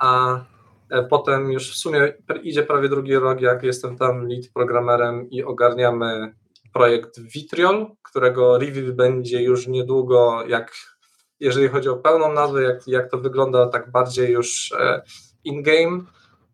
a 0.00 0.40
potem 1.10 1.52
już 1.52 1.72
w 1.72 1.76
sumie 1.76 2.12
idzie 2.42 2.62
prawie 2.62 2.88
drugi 2.88 3.14
rok, 3.14 3.40
jak 3.40 3.62
jestem 3.62 3.96
tam 3.96 4.28
lead 4.28 4.44
programerem 4.54 5.30
i 5.30 5.44
ogarniamy 5.44 6.34
projekt 6.72 7.20
Vitriol, 7.20 7.86
którego 8.02 8.58
review 8.58 8.94
będzie 8.94 9.42
już 9.42 9.66
niedługo, 9.66 10.44
jak 10.48 10.72
jeżeli 11.40 11.68
chodzi 11.68 11.88
o 11.88 11.96
pełną 11.96 12.32
nazwę, 12.32 12.62
jak, 12.62 12.86
jak 12.86 13.10
to 13.10 13.18
wygląda 13.18 13.66
tak 13.66 13.90
bardziej 13.90 14.32
już 14.32 14.72
in-game, 15.44 16.04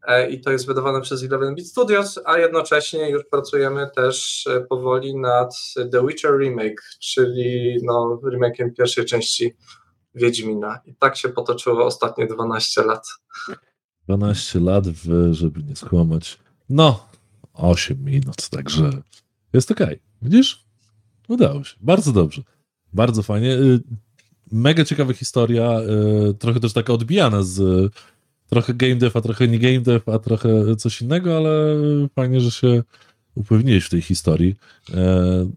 E, 0.07 0.31
i 0.31 0.41
to 0.41 0.51
jest 0.51 0.67
wydawane 0.67 1.01
przez 1.01 1.25
11-bit 1.25 1.69
Studios, 1.69 2.21
a 2.25 2.39
jednocześnie 2.39 3.11
już 3.11 3.25
pracujemy 3.31 3.91
też 3.97 4.47
e, 4.47 4.61
powoli 4.61 5.17
nad 5.17 5.55
The 5.93 6.07
Witcher 6.07 6.39
Remake, 6.39 6.83
czyli 7.01 7.79
no, 7.83 8.21
remake'iem 8.25 8.73
pierwszej 8.79 9.05
części 9.05 9.57
Wiedźmina. 10.15 10.81
I 10.87 10.95
tak 10.95 11.17
się 11.17 11.29
potoczyło 11.29 11.85
ostatnie 11.85 12.27
12 12.27 12.83
lat. 12.83 13.07
12 14.09 14.61
lat, 14.61 14.89
w, 14.89 15.33
żeby 15.33 15.63
nie 15.63 15.77
skłamać. 15.77 16.39
No, 16.69 17.09
8 17.55 18.05
minut, 18.05 18.49
także 18.51 18.91
jest. 19.55 19.71
Okay. 19.71 19.99
Widzisz? 20.23 20.65
Udało 21.29 21.65
się. 21.65 21.77
Bardzo 21.81 22.13
dobrze. 22.13 22.43
Bardzo 22.93 23.23
fajnie. 23.23 23.53
Y, 23.55 23.81
mega 24.53 24.85
ciekawa 24.85 25.13
historia, 25.13 25.81
y, 26.31 26.35
trochę 26.35 26.61
też 26.61 26.73
taka 26.73 26.93
odbijana 26.93 27.43
z 27.43 27.93
trochę 28.49 28.75
game 28.75 28.97
dev, 28.97 29.19
a 29.19 29.21
trochę 29.21 29.49
nie 29.49 29.59
game 29.59 29.81
dev, 29.81 30.13
a 30.13 30.19
trochę 30.19 30.77
coś 30.77 31.03
innego, 31.03 31.37
ale 31.37 31.77
fajnie, 32.15 32.41
że 32.41 32.51
się 32.51 32.83
upewniłeś 33.35 33.87
w 33.87 33.91
tej 33.91 34.03
historii. 34.03 34.57
E, 34.95 35.51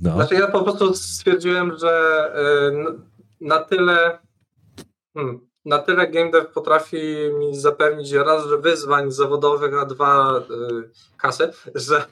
no. 0.00 0.14
Znaczy 0.14 0.34
ja 0.34 0.46
po 0.46 0.62
prostu 0.62 0.94
stwierdziłem, 0.94 1.78
że 1.78 2.22
na 3.40 3.58
tyle 3.58 4.18
hmm, 5.14 5.47
na 5.68 5.78
tyle 5.78 6.10
game 6.10 6.30
dev 6.30 6.46
potrafi 6.54 6.96
mi 7.38 7.56
zapewnić 7.56 8.12
raz, 8.12 8.46
że 8.46 8.58
wyzwań 8.58 9.12
zawodowych, 9.12 9.74
a 9.74 9.84
dwa 9.84 10.38
y, 10.38 10.90
kasy, 11.16 11.50
że, 11.74 12.04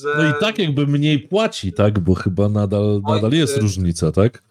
że... 0.00 0.14
No 0.18 0.30
i 0.30 0.40
tak 0.40 0.58
jakby 0.58 0.86
mniej 0.86 1.18
płaci, 1.18 1.72
tak? 1.72 1.98
Bo 1.98 2.14
chyba 2.14 2.48
nadal, 2.48 3.00
nadal 3.08 3.32
jest 3.32 3.56
różnica, 3.56 4.12
tak? 4.12 4.42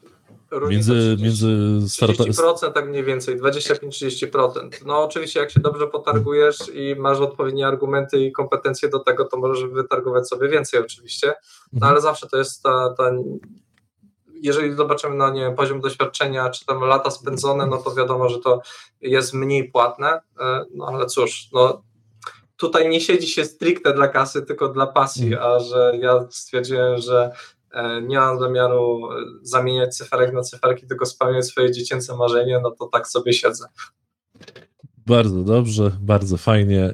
Między, 0.69 1.17
między 1.21 1.47
30% 1.85 2.71
tak 2.71 2.89
mniej 2.89 3.03
więcej, 3.03 3.41
25-30%. 3.41 4.69
No 4.85 5.03
oczywiście 5.03 5.39
jak 5.39 5.51
się 5.51 5.59
dobrze 5.59 5.87
potargujesz 5.87 6.57
i 6.73 6.95
masz 6.99 7.19
odpowiednie 7.19 7.67
argumenty 7.67 8.19
i 8.19 8.31
kompetencje 8.31 8.89
do 8.89 8.99
tego, 8.99 9.25
to 9.25 9.37
możesz 9.37 9.69
wytargować 9.69 10.27
sobie 10.27 10.49
więcej 10.49 10.79
oczywiście, 10.79 11.27
no 11.27 11.77
mhm. 11.77 11.91
ale 11.91 12.01
zawsze 12.01 12.27
to 12.27 12.37
jest 12.37 12.63
ta, 12.63 12.93
ta 12.97 13.11
jeżeli 14.41 14.75
zobaczymy 14.75 15.15
na 15.15 15.29
nie 15.29 15.51
poziom 15.51 15.81
doświadczenia, 15.81 16.49
czy 16.49 16.65
tam 16.65 16.81
lata 16.81 17.11
spędzone, 17.11 17.65
no 17.67 17.77
to 17.77 17.95
wiadomo, 17.95 18.29
że 18.29 18.39
to 18.39 18.61
jest 19.01 19.33
mniej 19.33 19.71
płatne, 19.71 20.21
e, 20.39 20.65
no 20.75 20.85
ale 20.85 21.05
cóż, 21.05 21.49
no 21.53 21.81
tutaj 22.57 22.89
nie 22.89 23.01
siedzi 23.01 23.27
się 23.27 23.45
stricte 23.45 23.93
dla 23.93 24.07
kasy, 24.07 24.41
tylko 24.41 24.67
dla 24.67 24.87
pasji, 24.87 25.33
mhm. 25.33 25.51
a 25.51 25.59
że 25.59 25.93
ja 25.99 26.25
stwierdziłem, 26.29 26.97
że 26.97 27.31
E, 27.73 28.01
nie 28.01 28.17
mam 28.17 28.39
zamiaru 28.39 29.11
e, 29.11 29.15
zamieniać 29.41 29.97
cyferek 29.97 30.33
na 30.33 30.41
cyferki, 30.41 30.87
tylko 30.87 31.05
spełniać 31.05 31.45
swoje 31.45 31.71
dziecięce 31.71 32.15
marzenie, 32.15 32.59
no 32.63 32.71
to 32.71 32.87
tak 32.87 33.07
sobie 33.07 33.33
siedzę. 33.33 33.65
Bardzo 35.07 35.43
dobrze, 35.43 35.91
bardzo 36.01 36.37
fajnie. 36.37 36.93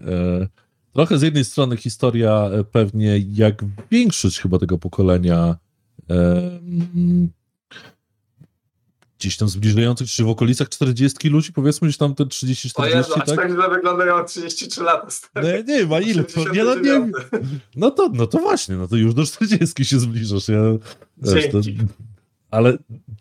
Trochę 0.94 1.18
z 1.18 1.22
jednej 1.22 1.46
strony 1.46 1.77
historia 1.77 2.50
pewnie 2.72 3.20
jak 3.34 3.63
większość 3.92 4.39
chyba 4.39 4.60
tego 4.60 4.77
pokolenia 4.77 5.56
gdzieś 9.19 9.38
tam 9.38 9.50
zbliżających, 9.50 10.09
czy 10.09 10.24
w 10.24 10.29
okolicach 10.29 10.69
40 10.69 11.29
ludzi, 11.29 11.53
powiedzmy, 11.53 11.88
gdzieś 11.88 11.97
tam 11.97 12.15
te 12.15 12.24
30-40, 12.24 12.74
tak? 12.74 12.93
Jezu, 12.93 13.13
aż 13.15 13.36
tak 13.36 13.51
źle 13.51 13.69
wyglądają 13.69 14.25
33 14.25 14.83
lata. 14.83 15.07
Nie, 15.43 15.63
nie 15.63 15.86
ma 15.86 16.00
ile, 16.00 16.24
to, 16.24 16.53
nie, 16.53 16.63
no, 16.63 16.75
nie, 16.75 17.12
no, 17.75 17.91
to, 17.91 18.09
no 18.13 18.27
to 18.27 18.39
właśnie, 18.39 18.75
no 18.75 18.88
to 18.88 18.95
już 18.95 19.13
do 19.13 19.25
40 19.25 19.86
się 19.86 20.00
zbliżasz. 20.00 20.47
Ja, 20.47 20.62
wiesz, 21.17 21.51
to, 21.51 21.59
ale 22.51 22.77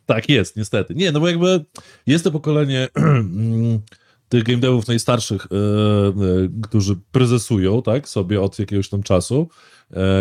tak 0.07 0.29
jest, 0.29 0.57
niestety. 0.57 0.95
Nie, 0.95 1.13
no 1.13 1.21
bo 1.21 1.29
jakby 1.29 1.65
jest 2.07 2.25
to 2.25 2.31
pokolenie 2.31 2.89
tych 4.29 4.43
game 4.43 4.59
devów 4.59 4.89
najstarszych, 4.89 5.47
yy, 5.51 6.27
yy, 6.27 6.51
którzy 6.63 6.97
prezesują, 7.13 7.83
tak, 7.83 8.09
sobie 8.09 8.41
od 8.41 8.59
jakiegoś 8.59 8.89
tam 8.89 9.03
czasu, 9.03 9.49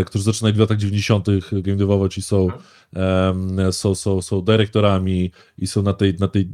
którzy 0.05 0.24
zaczynali 0.24 0.55
w 0.55 0.60
latach 0.60 0.77
90. 0.77 1.27
game 1.51 1.77
devować 1.77 2.17
i 2.17 2.22
są, 2.22 2.48
są, 3.72 3.95
są, 3.95 4.22
są 4.22 4.41
dyrektorami 4.41 5.31
i 5.57 5.67
są 5.67 5.81
na 5.81 5.93
tej, 5.93 6.13
na 6.13 6.27
tej 6.27 6.50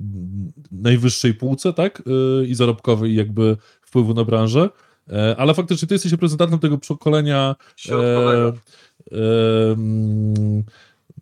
najwyższej 0.71 1.33
półce, 1.33 1.73
tak? 1.73 2.03
E, 2.41 2.45
I 2.45 2.55
zarobkowej, 2.55 3.11
i 3.11 3.15
jakby 3.15 3.57
wpływu 3.81 4.13
na 4.13 4.23
branżę. 4.23 4.69
E, 5.09 5.35
ale 5.37 5.53
faktycznie 5.53 5.87
ty 5.87 5.95
jesteś 5.95 6.11
reprezentantem 6.11 6.59
tego 6.59 6.77
pokolenia. 6.77 7.55
Środkowego. 7.75 8.53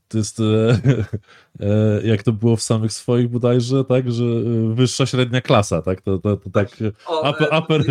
To 0.08 0.17
jest, 0.17 0.41
jak 2.03 2.24
to 2.24 2.34
było 2.34 2.55
w 2.55 2.62
samych 2.62 2.93
swoich 2.93 3.29
bodajże, 3.29 3.84
tak, 3.84 4.12
że 4.12 4.24
wyższa 4.74 5.05
średnia 5.05 5.41
klasa, 5.41 5.81
tak, 5.81 6.01
to, 6.01 6.17
to, 6.17 6.38
to 6.38 6.50
tak, 6.50 6.69
upper, 7.29 7.50
upper, 7.60 7.84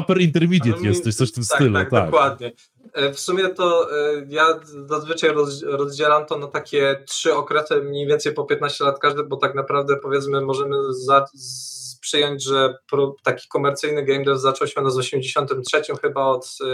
upper 0.00 0.20
intermediate 0.20 0.82
jesteś, 0.82 1.14
coś 1.14 1.28
w 1.28 1.32
tym 1.32 1.44
tak, 1.44 1.56
stylu. 1.56 1.74
Tak, 1.74 1.90
tak, 1.90 2.04
dokładnie. 2.04 2.52
E, 2.92 3.12
w 3.12 3.20
sumie 3.20 3.48
to 3.48 3.90
e, 3.90 4.26
ja 4.28 4.60
zazwyczaj 4.86 5.30
roz, 5.30 5.62
rozdzielam 5.62 6.26
to 6.26 6.38
na 6.38 6.46
takie 6.46 7.04
trzy 7.08 7.34
okresy, 7.34 7.82
mniej 7.82 8.06
więcej 8.06 8.34
po 8.34 8.44
15 8.44 8.84
lat 8.84 8.98
każdy, 8.98 9.24
bo 9.24 9.36
tak 9.36 9.54
naprawdę 9.54 9.96
powiedzmy 9.96 10.40
możemy 10.40 10.76
za, 10.90 11.26
z, 11.34 11.98
przyjąć, 12.00 12.44
że 12.44 12.74
pro, 12.90 13.14
taki 13.22 13.48
komercyjny 13.48 14.04
game 14.04 14.24
dev 14.24 14.38
zaczął 14.38 14.66
się 14.66 14.90
z 14.90 14.98
83 14.98 15.82
chyba 16.02 16.24
od 16.24 16.46
e, 16.60 16.64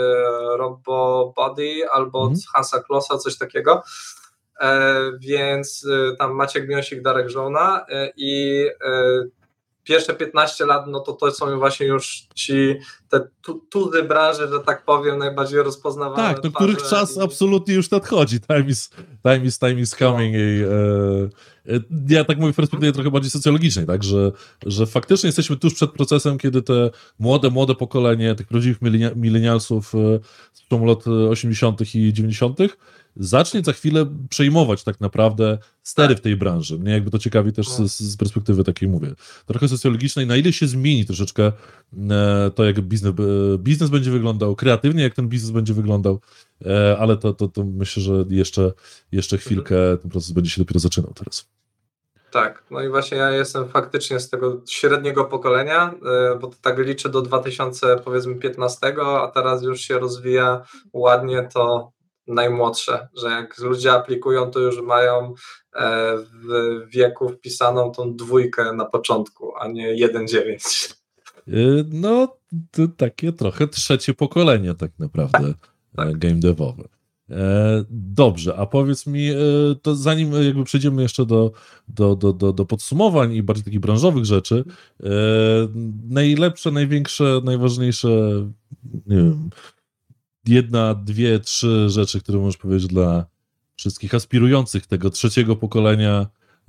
Robo 0.57 1.33
Body 1.37 1.91
albo 1.91 2.21
od 2.21 2.31
mm. 2.31 2.41
Hansa 2.55 2.83
Klossa, 2.83 3.19
coś 3.19 3.39
takiego. 3.39 3.83
E, 4.61 5.01
więc 5.21 5.87
e, 5.91 6.17
tam 6.17 6.35
Maciek 6.35 6.69
Miosik, 6.69 7.03
Darek 7.03 7.29
Żona 7.29 7.87
i 8.17 8.65
pierwsze 9.89 10.15
15 10.15 10.67
lat, 10.67 10.87
no 10.87 11.01
to 11.01 11.13
to 11.13 11.31
są 11.31 11.59
właśnie 11.59 11.87
już 11.87 12.27
ci 12.35 12.77
te 13.09 13.29
tuzy 13.71 14.03
branży, 14.03 14.49
że 14.49 14.61
tak 14.61 14.85
powiem, 14.85 15.19
najbardziej 15.19 15.63
rozpoznawalne. 15.63 16.35
Tak, 16.35 16.43
do 16.43 16.53
których 16.53 16.83
czas 16.83 17.17
i... 17.17 17.21
absolutnie 17.21 17.75
już 17.75 17.91
nadchodzi. 17.91 18.41
Time 18.41 18.69
is, 18.69 18.91
time 19.23 19.45
is, 19.45 19.59
time 19.59 19.81
is 19.81 19.97
coming. 19.97 20.35
No. 20.35 20.41
I, 20.41 20.63
e, 21.71 21.77
e, 21.77 21.81
ja 22.09 22.25
tak 22.25 22.39
mówię 22.39 22.53
w 22.53 22.57
perspektywie 22.57 22.93
trochę 22.93 23.11
bardziej 23.11 23.31
socjologicznej, 23.31 23.87
tak, 23.87 24.05
że, 24.05 24.33
że 24.67 24.87
faktycznie 24.87 25.27
jesteśmy 25.27 25.57
tuż 25.57 25.75
przed 25.75 25.91
procesem, 25.91 26.39
kiedy 26.39 26.63
te 26.63 26.91
młode, 27.19 27.51
młode 27.51 27.75
pokolenie 27.75 28.35
tych 28.35 28.47
prawdziwych 28.47 28.79
milenialsów 29.17 29.95
e, 29.95 29.99
z 30.53 30.63
lat 30.87 31.07
80. 31.31 31.95
i 31.95 32.13
90 32.13 32.59
zacznie 33.19 33.63
za 33.63 33.73
chwilę 33.73 34.07
przejmować 34.31 34.85
tak 34.85 35.01
naprawdę 35.01 35.59
stery 35.83 36.17
w 36.17 36.21
tej 36.21 36.37
branży. 36.37 36.79
Mnie 36.79 36.93
jakby 36.93 37.11
to 37.11 37.19
ciekawi 37.19 37.53
też 37.53 37.69
z, 37.69 37.93
z 37.93 38.17
perspektywy 38.17 38.65
takiej, 38.65 38.89
mówię, 38.89 39.15
trochę 39.47 39.69
socjologicznej, 39.69 40.27
na 40.27 40.37
ile 40.37 40.53
się 40.53 40.67
zmieni 40.67 41.07
troszeczkę 41.07 41.53
e, 42.11 42.51
to, 42.55 42.65
jak 42.65 42.81
biznes, 42.81 43.13
e, 43.55 43.59
biznes 43.59 43.91
będzie 43.91 44.11
wyglądał, 44.11 44.57
kreatywnie 44.57 45.03
jak 45.03 45.15
ten 45.15 45.29
biznes 45.29 45.51
będzie 45.51 45.75
wyglądał, 45.75 46.21
e, 46.67 46.97
ale 46.99 47.17
to, 47.17 47.33
to, 47.33 47.49
to 47.49 47.65
myślę, 47.65 48.03
że 48.03 48.25
jeszcze, 48.31 48.73
jeszcze 49.13 49.39
chwilkę 49.39 49.77
mhm. 49.77 49.99
ten 49.99 50.11
proces 50.11 50.31
będzie 50.31 50.51
się 50.51 50.63
dopiero 50.63 50.81
zaczynał 50.81 51.13
teraz. 51.15 51.49
Tak, 52.31 52.65
no 52.71 52.83
i 52.83 52.89
właśnie 52.89 53.19
ja 53.19 53.31
jestem 53.31 53.69
faktycznie 53.69 54.21
z 54.21 54.31
tego 54.31 54.63
średniego 54.69 55.25
pokolenia, 55.25 55.95
bo 56.41 56.47
to 56.47 56.57
tak 56.63 56.79
liczę 56.79 57.09
do 57.09 57.23
2000 57.23 57.97
powiedzmy 58.05 58.35
15, 58.35 58.95
a 59.03 59.29
teraz 59.35 59.63
już 59.63 59.81
się 59.81 59.99
rozwija 59.99 60.63
ładnie 60.93 61.49
to 61.55 61.93
najmłodsze, 62.29 63.09
że 63.15 63.29
jak 63.29 63.59
ludzie 63.59 63.93
aplikują, 63.93 64.51
to 64.51 64.61
już 64.61 64.83
mają 64.83 65.35
e, 65.75 66.17
w 66.17 66.49
wieku 66.91 67.29
wpisaną 67.29 67.93
tą 67.93 68.17
dwójkę 68.17 68.73
na 68.73 68.85
początku, 68.85 69.57
a 69.57 69.69
nie 69.69 70.09
1,9. 70.09 70.95
Y, 71.49 71.85
no, 71.93 72.37
to 72.71 72.83
takie 72.97 73.33
trochę 73.33 73.69
trzecie 73.69 74.15
pokolenie 74.15 74.75
tak 74.75 74.91
naprawdę 74.99 75.39
tak, 75.39 75.71
tak. 75.97 76.09
E, 76.09 76.15
game 76.15 76.35
devowe. 76.35 76.85
E, 77.31 77.85
dobrze, 77.91 78.57
a 78.57 78.67
powiedz 78.67 79.07
mi, 79.07 79.31
to 79.83 79.97
zanim 79.97 80.33
jakby 80.45 80.65
przejdziemy 80.65 81.03
jeszcze 81.03 81.27
do, 81.27 81.53
do, 81.89 82.17
do, 82.17 82.33
do, 82.33 82.53
do 82.53 82.65
podsumowań 82.65 83.35
i 83.35 83.43
bardziej 83.43 83.65
takich 83.65 83.81
branżowych 83.81 84.25
rzeczy, 84.25 84.65
najlepsze, 86.09 86.71
największe, 86.71 87.41
najważniejsze, 87.45 88.09
nie 89.07 89.17
wiem, 89.17 89.51
jedna, 90.49 90.95
dwie, 90.95 91.41
trzy 91.41 91.89
rzeczy, 91.89 92.21
które 92.21 92.39
możesz 92.39 92.57
powiedzieć 92.57 92.87
dla 92.87 93.27
wszystkich 93.77 94.15
aspirujących 94.15 94.87
tego 94.87 95.11
trzeciego 95.11 95.57
pokolenia, 95.57 96.27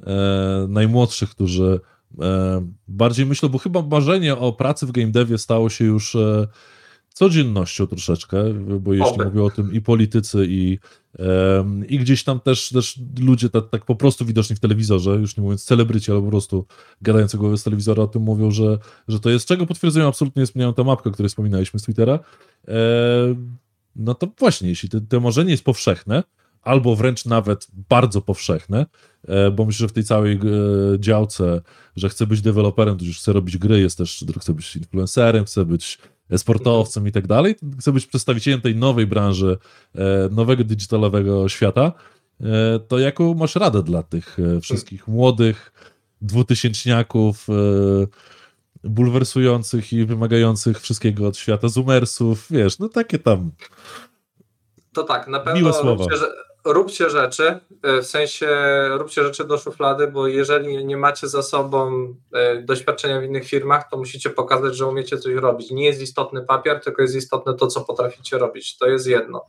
e, 0.07 0.65
najmłodszych, 0.69 1.29
którzy 1.29 1.79
e, 2.21 2.67
bardziej 2.87 3.25
myślą, 3.25 3.49
bo 3.49 3.57
chyba 3.57 3.81
marzenie 3.81 4.37
o 4.37 4.53
pracy 4.53 4.85
w 4.85 4.91
game 4.91 5.11
devie 5.11 5.37
stało 5.37 5.69
się 5.69 5.85
już 5.85 6.15
e, 6.15 6.47
codziennością 7.13 7.87
troszeczkę, 7.87 8.53
bo 8.79 8.93
jeśli 8.93 9.15
Oby. 9.15 9.25
mówią 9.25 9.45
o 9.45 9.51
tym 9.51 9.73
i 9.73 9.81
politycy, 9.81 10.45
i, 10.49 10.79
i 11.87 11.99
gdzieś 11.99 12.23
tam 12.23 12.39
też, 12.39 12.69
też 12.69 12.99
ludzie 13.19 13.49
tak, 13.49 13.69
tak 13.69 13.85
po 13.85 13.95
prostu 13.95 14.25
widoczni 14.25 14.55
w 14.55 14.59
telewizorze, 14.59 15.11
już 15.11 15.37
nie 15.37 15.43
mówiąc 15.43 15.63
celebryci, 15.63 16.11
ale 16.11 16.21
po 16.21 16.27
prostu 16.27 16.65
gadający 17.01 17.37
głowy 17.37 17.57
z 17.57 17.63
telewizora 17.63 18.03
o 18.03 18.07
tym 18.07 18.21
mówią, 18.21 18.51
że, 18.51 18.77
że 19.07 19.19
to 19.19 19.29
jest, 19.29 19.47
czego 19.47 19.65
potwierdzają 19.65 20.07
absolutnie 20.07 20.39
jest 20.39 20.53
ta 20.75 20.83
mapka, 20.83 21.09
o 21.09 21.13
której 21.13 21.29
wspominaliśmy 21.29 21.79
z 21.79 21.83
Twittera, 21.83 22.19
no 23.99 24.13
to 24.13 24.27
właśnie, 24.39 24.69
jeśli 24.69 24.89
to, 24.89 25.01
to 25.09 25.19
marzenie 25.19 25.51
jest 25.51 25.63
powszechne, 25.63 26.23
albo 26.61 26.95
wręcz 26.95 27.25
nawet 27.25 27.67
bardzo 27.89 28.21
powszechne, 28.21 28.85
e, 29.27 29.51
bo 29.51 29.65
myślę, 29.65 29.83
że 29.83 29.87
w 29.87 29.93
tej 29.93 30.03
całej 30.03 30.33
e, 30.33 30.39
działce, 30.99 31.61
że 31.95 32.09
chcę 32.09 32.27
być 32.27 32.41
deweloperem, 32.41 32.97
to 32.97 33.05
już 33.05 33.19
chcę 33.19 33.33
robić 33.33 33.57
gry, 33.57 33.79
jest 33.79 33.97
też, 33.97 34.25
chcę 34.39 34.53
być 34.53 34.75
influencerem, 34.75 35.45
chcę 35.45 35.65
być 35.65 35.97
sportowcem 36.37 37.07
i 37.07 37.11
tak 37.11 37.27
dalej, 37.27 37.55
chcę 37.79 37.91
być 37.91 38.05
przedstawicielem 38.05 38.61
tej 38.61 38.75
nowej 38.75 39.07
branży, 39.07 39.57
e, 39.95 40.29
nowego 40.31 40.63
digitalowego 40.63 41.49
świata, 41.49 41.93
to 42.87 42.99
jaką 42.99 43.33
masz 43.33 43.55
radę 43.55 43.83
dla 43.83 44.03
tych 44.03 44.37
wszystkich 44.61 45.07
młodych 45.07 45.73
dwutysięczniaków, 46.21 47.47
bulwersujących 48.83 49.93
i 49.93 50.05
wymagających 50.05 50.81
wszystkiego 50.81 51.27
od 51.27 51.37
świata, 51.37 51.67
zoomersów, 51.67 52.45
wiesz, 52.49 52.79
no 52.79 52.89
takie 52.89 53.19
tam. 53.19 53.51
To 54.93 55.03
tak, 55.03 55.27
na 55.27 55.39
pewno 55.39 55.81
róbcie, 55.81 56.17
róbcie, 56.65 57.09
rzeczy, 57.09 57.59
e, 57.83 58.01
w 58.01 58.05
sensie 58.05 58.47
róbcie 58.89 59.23
rzeczy 59.23 59.45
do 59.45 59.57
szuflady, 59.57 60.07
bo 60.07 60.27
jeżeli 60.27 60.85
nie 60.85 60.97
macie 60.97 61.27
za 61.27 61.43
sobą 61.43 62.13
e, 62.33 62.61
doświadczenia 62.61 63.19
w 63.19 63.23
innych 63.23 63.47
firmach, 63.47 63.89
to 63.89 63.97
musicie 63.97 64.29
pokazać, 64.29 64.75
że 64.75 64.87
umiecie 64.87 65.17
coś 65.17 65.33
robić. 65.33 65.71
Nie 65.71 65.85
jest 65.85 66.01
istotny 66.01 66.41
papier, 66.45 66.81
tylko 66.81 67.01
jest 67.01 67.15
istotne 67.15 67.53
to, 67.53 67.67
co 67.67 67.81
potraficie 67.81 68.37
robić. 68.37 68.77
To 68.77 68.87
jest 68.87 69.07
jedno. 69.07 69.45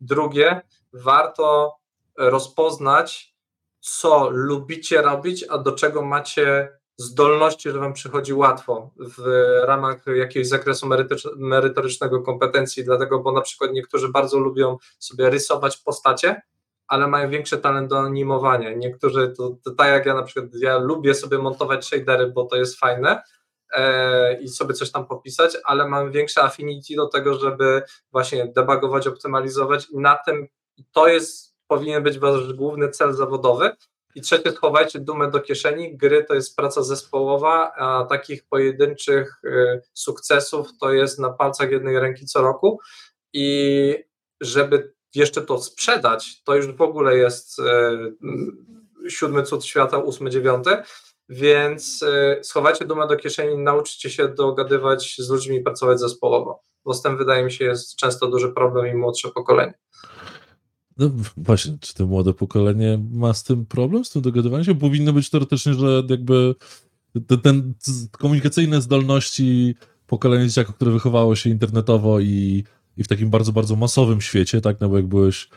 Drugie, 0.00 0.60
warto 0.92 1.76
rozpoznać, 2.18 3.34
co 3.80 4.30
lubicie 4.30 5.02
robić, 5.02 5.44
a 5.48 5.58
do 5.58 5.72
czego 5.72 6.02
macie 6.02 6.78
zdolności, 6.96 7.70
że 7.70 7.78
wam 7.78 7.92
przychodzi 7.92 8.34
łatwo 8.34 8.90
w 8.96 9.24
ramach 9.64 10.06
jakiegoś 10.06 10.48
zakresu 10.48 10.88
merytorycznego 11.36 12.22
kompetencji, 12.22 12.84
dlatego, 12.84 13.20
bo 13.20 13.32
na 13.32 13.40
przykład 13.40 13.72
niektórzy 13.72 14.08
bardzo 14.08 14.38
lubią 14.38 14.76
sobie 14.98 15.30
rysować 15.30 15.76
postacie, 15.76 16.42
ale 16.86 17.06
mają 17.06 17.30
większy 17.30 17.58
talent 17.58 17.90
do 17.90 17.98
animowania. 17.98 18.74
Niektórzy, 18.74 19.32
to, 19.36 19.56
to 19.64 19.70
tak 19.70 19.88
jak 19.88 20.06
ja 20.06 20.14
na 20.14 20.22
przykład, 20.22 20.46
ja 20.54 20.78
lubię 20.78 21.14
sobie 21.14 21.38
montować 21.38 21.86
shadery, 21.86 22.26
bo 22.26 22.44
to 22.44 22.56
jest 22.56 22.78
fajne, 22.78 23.22
e, 23.74 24.40
i 24.40 24.48
sobie 24.48 24.74
coś 24.74 24.90
tam 24.90 25.06
popisać, 25.06 25.56
ale 25.64 25.88
mam 25.88 26.12
większe 26.12 26.42
affinity 26.42 26.96
do 26.96 27.06
tego, 27.06 27.34
żeby 27.34 27.82
właśnie 28.12 28.46
debugować, 28.46 29.06
optymalizować 29.06 29.90
i 29.90 29.98
na 29.98 30.18
tym 30.26 30.48
to 30.92 31.08
jest, 31.08 31.54
powinien 31.66 32.02
być 32.02 32.18
wasz 32.18 32.52
główny 32.52 32.88
cel 32.88 33.12
zawodowy, 33.12 33.70
i 34.14 34.20
trzecie, 34.20 34.52
schowajcie 34.52 35.00
dumę 35.00 35.30
do 35.30 35.40
kieszeni. 35.40 35.96
Gry 35.96 36.24
to 36.24 36.34
jest 36.34 36.56
praca 36.56 36.82
zespołowa, 36.82 37.72
a 37.76 38.04
takich 38.04 38.44
pojedynczych 38.44 39.40
y, 39.44 39.82
sukcesów 39.92 40.68
to 40.80 40.92
jest 40.92 41.18
na 41.18 41.30
palcach 41.30 41.70
jednej 41.70 41.98
ręki 41.98 42.26
co 42.26 42.42
roku. 42.42 42.80
I 43.32 43.96
żeby 44.40 44.94
jeszcze 45.14 45.42
to 45.42 45.58
sprzedać, 45.58 46.42
to 46.42 46.56
już 46.56 46.66
w 46.66 46.82
ogóle 46.82 47.16
jest 47.16 47.58
y, 47.58 47.62
siódmy 49.10 49.42
cud 49.42 49.64
świata, 49.64 49.98
ósmy, 49.98 50.30
dziewiąty. 50.30 50.76
Więc 51.28 52.02
y, 52.02 52.40
schowajcie 52.42 52.84
dumę 52.84 53.06
do 53.06 53.16
kieszeni, 53.16 53.58
nauczcie 53.58 54.10
się 54.10 54.28
dogadywać 54.28 55.16
z 55.18 55.30
ludźmi 55.30 55.56
i 55.56 55.62
pracować 55.62 56.00
zespołowo. 56.00 56.60
Bo 56.84 56.94
z 56.94 57.02
tym 57.02 57.16
wydaje 57.16 57.44
mi 57.44 57.52
się 57.52 57.64
jest 57.64 57.96
często 57.96 58.26
duży 58.26 58.52
problem 58.52 58.86
i 58.86 58.94
młodsze 58.94 59.28
pokolenie. 59.28 59.74
No 60.98 61.10
właśnie, 61.36 61.78
czy 61.80 61.94
to 61.94 62.06
młode 62.06 62.34
pokolenie 62.34 62.98
ma 63.12 63.34
z 63.34 63.44
tym 63.44 63.66
problem, 63.66 64.04
z 64.04 64.10
tym 64.10 64.22
dogadywaniem 64.22 64.64
się? 64.64 64.74
Powinno 64.74 65.12
być 65.12 65.30
teoretycznie, 65.30 65.74
że 65.74 66.02
jakby 66.08 66.54
ten 67.42 67.74
komunikacyjne 68.10 68.80
zdolności 68.80 69.74
pokolenia 70.06 70.46
dzieciaków, 70.46 70.74
które 70.74 70.90
wychowało 70.90 71.36
się 71.36 71.50
internetowo 71.50 72.20
i, 72.20 72.64
i 72.96 73.04
w 73.04 73.08
takim 73.08 73.30
bardzo, 73.30 73.52
bardzo 73.52 73.76
masowym 73.76 74.20
świecie, 74.20 74.60
tak, 74.60 74.80
no 74.80 74.88
bo 74.88 74.96
jak 74.96 75.06
byłeś 75.06 75.48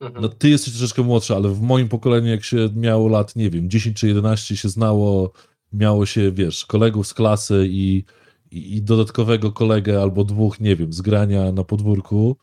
mhm. 0.00 0.22
no 0.22 0.28
ty 0.28 0.48
jesteś 0.48 0.72
troszeczkę 0.72 1.02
młodszy, 1.02 1.34
ale 1.34 1.48
w 1.48 1.60
moim 1.60 1.88
pokoleniu 1.88 2.28
jak 2.28 2.44
się 2.44 2.68
miało 2.76 3.08
lat, 3.08 3.36
nie 3.36 3.50
wiem, 3.50 3.70
10 3.70 3.96
czy 3.96 4.08
11 4.08 4.56
się 4.56 4.68
znało, 4.68 5.32
miało 5.72 6.06
się, 6.06 6.32
wiesz, 6.32 6.66
kolegów 6.66 7.06
z 7.06 7.14
klasy 7.14 7.66
i, 7.68 8.04
i, 8.50 8.76
i 8.76 8.82
dodatkowego 8.82 9.52
kolegę 9.52 10.02
albo 10.02 10.24
dwóch, 10.24 10.60
nie 10.60 10.76
wiem, 10.76 10.92
z 10.92 11.00
grania 11.00 11.52
na 11.52 11.64
podwórku, 11.64 12.36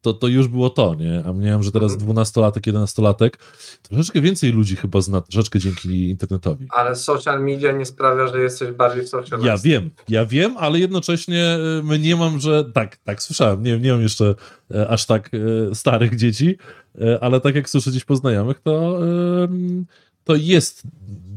to, 0.00 0.14
to 0.14 0.28
już 0.28 0.48
było 0.48 0.70
to, 0.70 0.94
nie? 0.94 1.22
A 1.26 1.32
miałem, 1.32 1.62
że 1.62 1.72
teraz 1.72 1.92
mhm. 1.92 2.04
dwunastolatek, 2.04 2.66
jedenastolatek, 2.66 3.38
troszeczkę 3.82 4.20
więcej 4.20 4.52
ludzi 4.52 4.76
chyba 4.76 5.00
zna, 5.00 5.20
troszeczkę 5.20 5.58
dzięki 5.58 6.08
internetowi. 6.08 6.66
Ale 6.70 6.96
social 6.96 7.44
media 7.44 7.72
nie 7.72 7.86
sprawia, 7.86 8.28
że 8.28 8.40
jesteś 8.40 8.70
bardziej 8.72 9.06
social 9.06 9.40
Ja 9.42 9.58
wiem, 9.58 9.90
ja 10.08 10.26
wiem, 10.26 10.56
ale 10.58 10.78
jednocześnie 10.78 11.58
my 11.82 11.98
nie 11.98 12.16
mam, 12.16 12.40
że 12.40 12.64
tak, 12.64 12.96
tak 12.96 13.22
słyszałem, 13.22 13.62
nie, 13.62 13.78
nie 13.78 13.92
mam 13.92 14.02
jeszcze 14.02 14.34
e, 14.74 14.88
aż 14.88 15.06
tak 15.06 15.30
e, 15.34 15.74
starych 15.74 16.16
dzieci, 16.16 16.56
ale 17.20 17.40
tak 17.40 17.54
jak 17.54 17.70
słyszę 17.70 17.90
gdzieś 17.90 18.04
po 18.04 18.16
znajomych, 18.16 18.60
to, 18.60 18.98
to 20.24 20.36
jest 20.36 20.82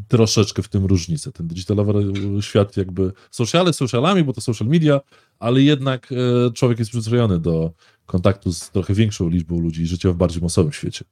troszeczkę 0.08 0.64
w 0.64 0.68
tym 0.68 0.86
różnica. 0.86 1.32
Ten 1.32 1.48
digitalowy 1.48 1.94
świat 2.42 2.78
jakby 2.78 3.12
sociale 3.32 3.74
socialami, 3.74 4.24
bo 4.24 4.34
to 4.34 4.42
social 4.42 4.68
media, 4.68 5.02
ale 5.40 5.62
jednak 5.62 6.10
człowiek 6.54 6.80
jest 6.80 6.92
przyzwyczajony 6.92 7.40
do 7.40 7.72
kontaktu 8.06 8.52
z 8.52 8.70
trochę 8.70 8.94
większą 8.94 9.30
liczbą 9.30 9.60
ludzi, 9.60 9.86
życia 9.86 10.12
w 10.12 10.16
bardziej 10.16 10.42
masowym 10.42 10.72
świecie. 10.72 11.06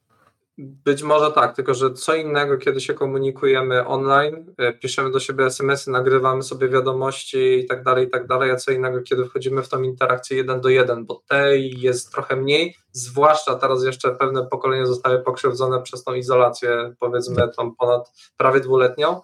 Być 0.58 1.04
może 1.04 1.32
tak, 1.32 1.56
tylko 1.56 1.74
że 1.74 1.94
co 1.94 2.16
innego, 2.16 2.58
kiedy 2.58 2.82
się 2.82 2.94
komunikujemy 2.94 3.88
online, 3.88 4.54
e, 4.58 4.74
piszemy 4.74 5.12
do 5.12 5.20
siebie 5.20 5.46
SMS-y, 5.46 5.92
nagrywamy 5.92 6.44
sobie 6.44 6.70
wiadomości 6.70 7.60
i 7.60 7.66
tak 7.66 7.84
dalej, 7.84 8.08
i 8.08 8.10
tak 8.10 8.28
dalej, 8.28 8.52
a 8.52 8.56
co 8.56 8.72
innego, 8.72 9.02
kiedy 9.02 9.26
wchodzimy 9.26 9.64
w 9.64 9.70
tą 9.70 9.82
interakcję 9.82 10.38
jeden 10.38 10.62
do 10.62 10.70
jeden, 10.70 11.06
bo 11.06 11.22
tej 11.28 11.82
jest 11.82 12.12
trochę 12.12 12.36
mniej, 12.36 12.76
zwłaszcza 12.92 13.56
teraz 13.56 13.84
jeszcze 13.84 14.12
pewne 14.16 14.46
pokolenie 14.46 14.88
zostaje 14.88 15.20
pokrzywdzone 15.20 15.82
przez 15.82 16.04
tą 16.04 16.14
izolację, 16.14 16.94
powiedzmy 17.00 17.48
tą 17.58 17.76
ponad 17.76 18.12
prawie 18.38 18.60
dwuletnią. 18.60 19.22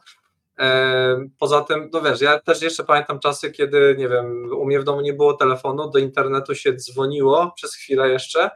Poza 1.39 1.61
tym, 1.61 1.89
no 1.93 2.01
wiesz, 2.01 2.21
ja 2.21 2.39
też 2.39 2.61
jeszcze 2.61 2.83
pamiętam 2.83 3.19
czasy, 3.19 3.51
kiedy, 3.51 3.95
nie 3.97 4.09
wiem, 4.09 4.51
u 4.57 4.65
mnie 4.65 4.79
w 4.79 4.83
domu 4.83 5.01
nie 5.01 5.13
było 5.13 5.33
telefonu, 5.33 5.89
do 5.89 5.99
internetu 5.99 6.55
się 6.55 6.75
dzwoniło 6.75 7.51
przez 7.55 7.75
chwilę 7.75 8.09
jeszcze, 8.09 8.49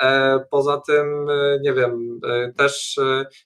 E, 0.00 0.40
poza 0.50 0.80
tym, 0.80 1.30
e, 1.30 1.58
nie 1.60 1.72
wiem, 1.72 2.20
e, 2.26 2.52
też 2.52 3.00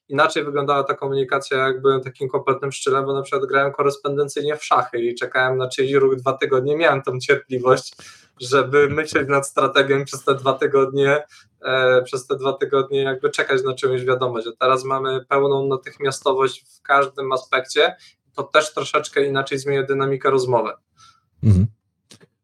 inaczej 0.08 0.44
wyglądała 0.44 0.84
ta 0.84 0.94
komunikacja, 0.94 1.58
jak 1.58 1.82
byłem 1.82 2.00
takim 2.00 2.28
kompletnym 2.28 2.72
szczylem, 2.72 3.06
bo 3.06 3.14
na 3.14 3.22
przykład 3.22 3.48
grałem 3.48 3.72
korespondencyjnie 3.72 4.56
w 4.56 4.64
szachy 4.64 5.00
i 5.00 5.14
czekałem 5.14 5.58
na 5.58 5.68
czyjś 5.68 5.92
ruch 5.92 6.16
dwa 6.16 6.32
tygodnie, 6.32 6.76
miałem 6.76 7.02
tą 7.02 7.18
cierpliwość, 7.18 7.94
żeby 8.40 8.88
myśleć 8.90 9.29
nad 9.29 9.46
strategią 9.46 10.05
przez 10.05 10.24
te 10.24 10.35
dwa 10.35 10.53
tygodnie, 10.53 11.22
przez 12.05 12.27
te 12.27 12.37
dwa 12.37 12.53
tygodnie 12.53 13.03
jakby 13.03 13.31
czekać 13.31 13.62
na 13.64 13.74
czyjąś 13.74 14.05
wiadomość. 14.05 14.46
A 14.46 14.51
teraz 14.64 14.85
mamy 14.85 15.24
pełną 15.24 15.66
natychmiastowość 15.66 16.64
w 16.79 16.83
każdym 16.83 17.33
aspekcie, 17.33 17.96
to 18.35 18.42
też 18.42 18.74
troszeczkę 18.74 19.27
inaczej 19.27 19.59
zmienia 19.59 19.83
dynamikę 19.83 20.31
rozmowy. 20.31 20.70
Mhm. 21.42 21.66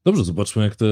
Dobrze, 0.04 0.24
zobaczmy, 0.24 0.62
jak 0.62 0.76
te 0.76 0.86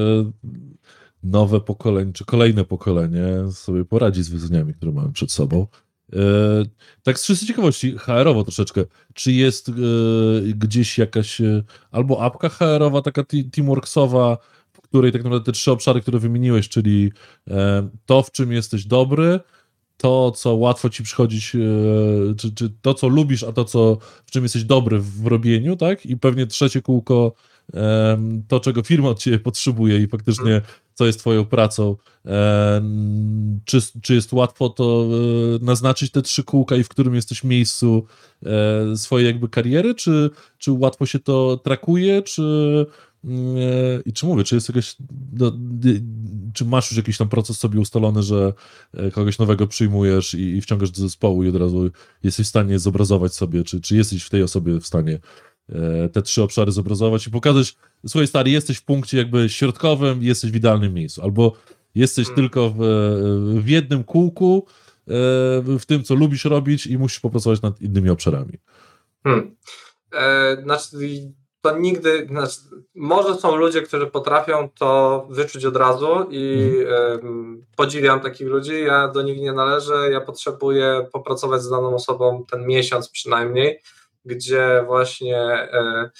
nowe 1.22 1.60
pokolenie, 1.60 2.12
czy 2.12 2.24
kolejne 2.24 2.64
pokolenie 2.64 3.52
sobie 3.52 3.84
poradzi 3.84 4.22
z 4.22 4.28
wyzwaniami, 4.28 4.74
które 4.74 4.92
mamy 4.92 5.12
przed 5.12 5.32
sobą. 5.32 5.66
E, 6.12 6.18
tak 7.02 7.18
z 7.18 7.26
czystej 7.26 7.48
ciekawości, 7.48 7.98
HR-owo 7.98 8.44
troszeczkę, 8.44 8.84
czy 9.14 9.32
jest 9.32 9.68
e, 9.68 9.72
gdzieś 10.42 10.98
jakaś 10.98 11.40
e, 11.40 11.62
albo 11.90 12.22
apka 12.22 12.48
HR-owa, 12.48 13.02
taka 13.02 13.24
teamworksowa, 13.52 14.38
której 14.92 15.12
tak 15.12 15.24
naprawdę 15.24 15.44
te 15.44 15.52
trzy 15.52 15.72
obszary, 15.72 16.00
które 16.00 16.18
wymieniłeś, 16.18 16.68
czyli 16.68 17.12
to, 18.06 18.22
w 18.22 18.30
czym 18.30 18.52
jesteś 18.52 18.84
dobry, 18.84 19.40
to, 19.96 20.30
co 20.30 20.54
łatwo 20.54 20.90
ci 20.90 21.02
przychodzić, 21.02 21.50
czy, 22.36 22.54
czy 22.54 22.70
to, 22.82 22.94
co 22.94 23.08
lubisz, 23.08 23.42
a 23.42 23.52
to, 23.52 23.64
co, 23.64 23.98
w 24.26 24.30
czym 24.30 24.42
jesteś 24.42 24.64
dobry 24.64 24.98
w 24.98 25.26
robieniu, 25.26 25.76
tak? 25.76 26.06
I 26.06 26.16
pewnie 26.16 26.46
trzecie 26.46 26.82
kółko, 26.82 27.32
to, 28.48 28.60
czego 28.60 28.82
firma 28.82 29.08
od 29.08 29.18
ciebie 29.18 29.38
potrzebuje 29.38 29.98
i 29.98 30.08
faktycznie 30.08 30.60
co 30.94 31.06
jest 31.06 31.18
twoją 31.18 31.44
pracą. 31.44 31.96
Czy, 33.64 33.78
czy 34.02 34.14
jest 34.14 34.32
łatwo 34.32 34.68
to 34.68 35.06
e, 35.60 35.64
naznaczyć 35.64 36.10
te 36.10 36.22
trzy 36.22 36.44
kółka 36.44 36.76
i 36.76 36.84
w 36.84 36.88
którym 36.88 37.14
jesteś 37.14 37.44
miejscu 37.44 38.06
e, 38.46 38.96
swojej 38.96 39.26
jakby 39.26 39.48
kariery, 39.48 39.94
czy, 39.94 40.30
czy 40.58 40.72
łatwo 40.72 41.06
się 41.06 41.18
to 41.18 41.56
trakuje, 41.56 42.22
czy 42.22 42.42
e, 42.88 43.11
i 44.06 44.12
czy 44.12 44.26
mówię, 44.26 44.44
czy 44.44 44.54
jest 44.54 44.68
jakaś, 44.68 44.96
no, 45.32 45.52
czy 46.54 46.64
masz 46.64 46.90
już 46.90 46.96
jakiś 46.96 47.18
tam 47.18 47.28
proces 47.28 47.58
sobie 47.58 47.80
ustalony, 47.80 48.22
że 48.22 48.52
kogoś 49.12 49.38
nowego 49.38 49.66
przyjmujesz 49.66 50.34
i, 50.34 50.56
i 50.56 50.60
wciągasz 50.60 50.90
do 50.90 51.00
zespołu 51.00 51.44
i 51.44 51.48
od 51.48 51.56
razu 51.56 51.90
jesteś 52.22 52.46
w 52.46 52.48
stanie 52.48 52.78
zobrazować 52.78 53.34
sobie, 53.34 53.64
czy, 53.64 53.80
czy 53.80 53.96
jesteś 53.96 54.22
w 54.24 54.30
tej 54.30 54.42
osobie 54.42 54.80
w 54.80 54.86
stanie 54.86 55.18
E, 55.68 56.08
te 56.08 56.22
trzy 56.22 56.42
obszary 56.42 56.72
zobrazować 56.72 57.26
i 57.26 57.30
pokazać, 57.30 57.76
słuchaj 58.06 58.26
stary, 58.26 58.50
jesteś 58.50 58.76
w 58.76 58.84
punkcie 58.84 59.18
jakby 59.18 59.48
środkowym, 59.48 60.22
jesteś 60.22 60.50
w 60.50 60.56
idealnym 60.56 60.94
miejscu, 60.94 61.22
albo 61.22 61.56
jesteś 61.94 62.26
hmm. 62.26 62.36
tylko 62.36 62.70
w, 62.70 62.78
w 63.62 63.68
jednym 63.68 64.04
kółku, 64.04 64.66
e, 64.66 65.12
w 65.78 65.82
tym, 65.86 66.04
co 66.04 66.14
lubisz 66.14 66.44
robić 66.44 66.86
i 66.86 66.98
musisz 66.98 67.20
popracować 67.20 67.62
nad 67.62 67.80
innymi 67.80 68.10
obszarami. 68.10 68.58
Hmm. 69.24 69.56
E, 70.12 70.56
znaczy, 70.62 71.32
to 71.62 71.78
nigdy, 71.78 72.26
znaczy, 72.30 72.56
może 72.94 73.34
są 73.34 73.56
ludzie, 73.56 73.82
którzy 73.82 74.06
potrafią 74.06 74.68
to 74.78 75.26
wyczuć 75.30 75.64
od 75.64 75.76
razu 75.76 76.26
i 76.30 76.72
hmm. 76.88 77.66
podziwiam 77.76 78.20
takich 78.20 78.48
ludzi, 78.48 78.84
ja 78.84 79.08
do 79.08 79.22
nich 79.22 79.40
nie 79.40 79.52
należę, 79.52 80.10
ja 80.10 80.20
potrzebuję 80.20 81.08
popracować 81.12 81.62
z 81.62 81.70
daną 81.70 81.94
osobą 81.94 82.44
ten 82.50 82.66
miesiąc 82.66 83.08
przynajmniej, 83.08 83.82
gdzie 84.24 84.84
właśnie 84.86 85.38
e, 85.38 86.10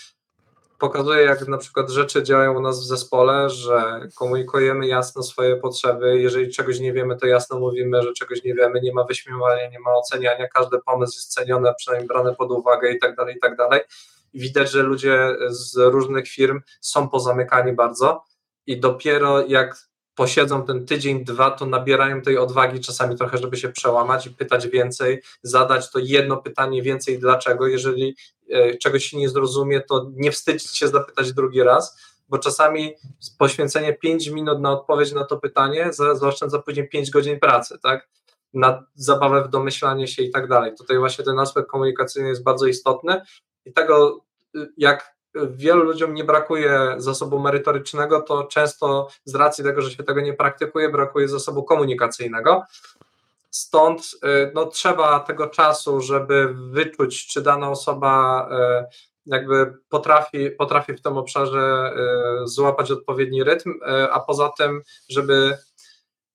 pokazuje, 0.78 1.22
jak 1.22 1.48
na 1.48 1.58
przykład 1.58 1.90
rzeczy 1.90 2.22
działają 2.22 2.58
u 2.58 2.60
nas 2.60 2.80
w 2.80 2.86
zespole, 2.86 3.50
że 3.50 4.08
komunikujemy 4.14 4.86
jasno 4.86 5.22
swoje 5.22 5.56
potrzeby. 5.56 6.20
Jeżeli 6.20 6.52
czegoś 6.52 6.80
nie 6.80 6.92
wiemy, 6.92 7.16
to 7.16 7.26
jasno 7.26 7.58
mówimy, 7.58 8.02
że 8.02 8.12
czegoś 8.12 8.44
nie 8.44 8.54
wiemy. 8.54 8.80
Nie 8.80 8.92
ma 8.92 9.04
wyśmiewania, 9.04 9.70
nie 9.70 9.78
ma 9.78 9.94
oceniania. 9.94 10.48
Każdy 10.48 10.78
pomysł 10.86 11.16
jest 11.16 11.34
ceniony, 11.34 11.72
przynajmniej 11.76 12.08
brany 12.08 12.34
pod 12.34 12.50
uwagę 12.50 12.92
i 12.92 12.98
tak 12.98 13.16
dalej, 13.16 13.36
i 13.36 13.40
tak 13.40 13.56
dalej. 13.56 13.80
Widać, 14.34 14.70
że 14.70 14.82
ludzie 14.82 15.36
z 15.48 15.76
różnych 15.76 16.28
firm 16.28 16.60
są 16.80 17.08
pozamykani 17.08 17.72
bardzo 17.72 18.24
i 18.66 18.80
dopiero 18.80 19.46
jak 19.46 19.92
posiedzą 20.14 20.66
ten 20.66 20.86
tydzień, 20.86 21.24
dwa, 21.24 21.50
to 21.50 21.66
nabierają 21.66 22.22
tej 22.22 22.38
odwagi 22.38 22.80
czasami 22.80 23.16
trochę, 23.16 23.38
żeby 23.38 23.56
się 23.56 23.68
przełamać 23.68 24.26
i 24.26 24.30
pytać 24.30 24.68
więcej, 24.68 25.22
zadać 25.42 25.90
to 25.90 25.98
jedno 25.98 26.36
pytanie 26.36 26.82
więcej 26.82 27.18
dlaczego. 27.18 27.66
Jeżeli 27.66 28.16
e, 28.50 28.78
czegoś 28.78 29.04
się 29.04 29.18
nie 29.18 29.28
zrozumie, 29.28 29.80
to 29.80 30.10
nie 30.14 30.32
wstydzić 30.32 30.76
się 30.76 30.88
zapytać 30.88 31.32
drugi 31.32 31.62
raz, 31.62 31.98
bo 32.28 32.38
czasami 32.38 32.94
poświęcenie 33.38 33.92
5 33.92 34.28
minut 34.28 34.60
na 34.60 34.72
odpowiedź 34.72 35.12
na 35.12 35.24
to 35.24 35.36
pytanie 35.38 35.90
zaoszczędza 35.92 36.58
później 36.58 36.88
5 36.88 37.10
godzin 37.10 37.40
pracy, 37.40 37.78
tak? 37.82 38.08
Na 38.54 38.86
zabawę 38.94 39.44
w 39.44 39.48
domyślanie 39.48 40.08
się 40.08 40.22
i 40.22 40.30
tak 40.30 40.48
dalej. 40.48 40.72
Tutaj 40.78 40.98
właśnie 40.98 41.24
ten 41.24 41.38
aspekt 41.38 41.68
komunikacyjny 41.68 42.28
jest 42.28 42.42
bardzo 42.42 42.66
istotny 42.66 43.20
i 43.64 43.72
tego, 43.72 44.20
y, 44.56 44.72
jak 44.76 45.14
wielu 45.50 45.82
ludziom 45.82 46.14
nie 46.14 46.24
brakuje 46.24 46.94
zasobu 46.96 47.38
merytorycznego, 47.38 48.20
to 48.20 48.44
często 48.44 49.08
z 49.24 49.34
racji 49.34 49.64
tego, 49.64 49.82
że 49.82 49.90
się 49.90 50.04
tego 50.04 50.20
nie 50.20 50.34
praktykuje, 50.34 50.88
brakuje 50.88 51.28
zasobu 51.28 51.62
komunikacyjnego. 51.62 52.62
Stąd 53.50 54.02
y, 54.02 54.52
no, 54.54 54.66
trzeba 54.66 55.20
tego 55.20 55.46
czasu, 55.46 56.00
żeby 56.00 56.54
wyczuć, 56.54 57.26
czy 57.26 57.42
dana 57.42 57.70
osoba 57.70 58.48
y, 58.82 59.12
jakby 59.26 59.74
potrafi, 59.88 60.50
potrafi 60.50 60.92
w 60.92 61.02
tym 61.02 61.16
obszarze 61.16 61.92
złapać 62.44 62.90
odpowiedni 62.90 63.44
rytm, 63.44 63.74
a 64.10 64.20
poza 64.20 64.52
tym, 64.58 64.82
żeby 65.08 65.58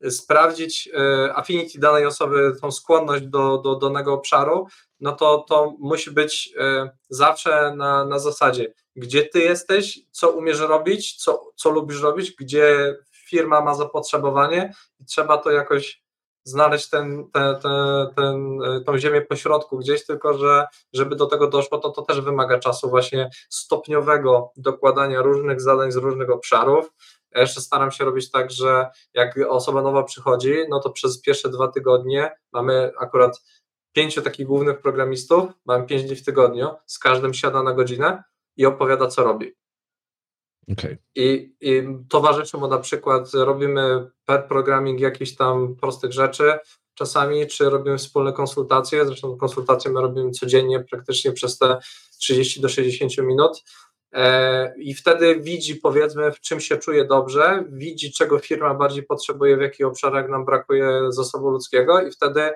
sprawdzić 0.09 0.89
affinity 1.35 1.79
danej 1.79 2.05
osoby, 2.05 2.53
tą 2.61 2.71
skłonność 2.71 3.23
do, 3.25 3.57
do 3.57 3.75
danego 3.75 4.13
obszaru, 4.13 4.67
no 4.99 5.11
to 5.11 5.45
to 5.49 5.73
musi 5.79 6.11
być 6.11 6.53
zawsze 7.09 7.73
na, 7.75 8.05
na 8.05 8.19
zasadzie 8.19 8.73
gdzie 8.97 9.23
ty 9.23 9.39
jesteś, 9.39 9.99
co 10.11 10.31
umiesz 10.31 10.59
robić, 10.59 11.23
co, 11.23 11.51
co 11.55 11.69
lubisz 11.69 12.01
robić, 12.01 12.31
gdzie 12.39 12.95
firma 13.11 13.61
ma 13.61 13.75
zapotrzebowanie 13.75 14.73
i 14.99 15.05
trzeba 15.05 15.37
to 15.37 15.51
jakoś 15.51 16.03
znaleźć 16.43 16.89
ten, 16.89 17.29
ten, 17.33 17.55
ten, 17.59 18.09
ten, 18.15 18.59
tą 18.85 18.97
ziemię 18.97 19.21
pośrodku 19.21 19.77
gdzieś, 19.77 20.05
tylko 20.05 20.37
że 20.37 20.65
żeby 20.93 21.15
do 21.15 21.25
tego 21.25 21.47
doszło, 21.47 21.77
to 21.77 21.89
to 21.89 22.01
też 22.01 22.21
wymaga 22.21 22.59
czasu 22.59 22.89
właśnie 22.89 23.29
stopniowego 23.49 24.51
dokładania 24.57 25.21
różnych 25.21 25.61
zadań 25.61 25.91
z 25.91 25.95
różnych 25.95 26.29
obszarów. 26.29 26.91
Ja 27.31 27.41
jeszcze 27.41 27.61
staram 27.61 27.91
się 27.91 28.05
robić 28.05 28.31
tak, 28.31 28.51
że 28.51 28.87
jak 29.13 29.39
osoba 29.49 29.81
nowa 29.81 30.03
przychodzi, 30.03 30.55
no 30.69 30.79
to 30.79 30.89
przez 30.89 31.21
pierwsze 31.21 31.49
dwa 31.49 31.67
tygodnie 31.67 32.31
mamy 32.53 32.91
akurat 32.99 33.41
pięciu 33.97 34.21
takich 34.21 34.47
głównych 34.47 34.81
programistów, 34.81 35.49
mamy 35.65 35.85
pięć 35.85 36.03
dni 36.03 36.15
w 36.15 36.25
tygodniu, 36.25 36.69
z 36.85 36.99
każdym 36.99 37.33
siada 37.33 37.63
na 37.63 37.73
godzinę, 37.73 38.23
i 38.57 38.65
opowiada, 38.65 39.07
co 39.07 39.23
robi. 39.23 39.53
Okay. 40.71 40.97
I, 41.15 41.55
I 41.61 41.83
towarzyszy 42.09 42.57
mu 42.57 42.67
na 42.67 42.77
przykład, 42.77 43.33
robimy 43.33 44.09
per 44.25 44.47
programming 44.47 44.99
jakichś 44.99 45.35
tam 45.35 45.75
prostych 45.75 46.11
rzeczy, 46.11 46.53
czasami, 46.93 47.47
czy 47.47 47.69
robimy 47.69 47.97
wspólne 47.97 48.33
konsultacje, 48.33 49.05
zresztą 49.05 49.37
konsultacje 49.37 49.91
my 49.91 50.01
robimy 50.01 50.31
codziennie, 50.31 50.79
praktycznie 50.79 51.31
przez 51.31 51.57
te 51.57 51.77
30 52.19 52.61
do 52.61 52.69
60 52.69 53.17
minut. 53.17 53.63
E, 54.13 54.73
I 54.77 54.93
wtedy 54.93 55.39
widzi, 55.39 55.75
powiedzmy, 55.75 56.31
w 56.31 56.39
czym 56.39 56.59
się 56.59 56.77
czuje 56.77 57.05
dobrze, 57.05 57.63
widzi, 57.69 58.11
czego 58.11 58.39
firma 58.39 58.73
bardziej 58.73 59.03
potrzebuje, 59.03 59.57
w 59.57 59.61
jakich 59.61 59.85
obszarach 59.85 60.29
nam 60.29 60.45
brakuje 60.45 61.01
zasobu 61.09 61.49
ludzkiego, 61.49 62.01
i 62.01 62.11
wtedy 62.11 62.51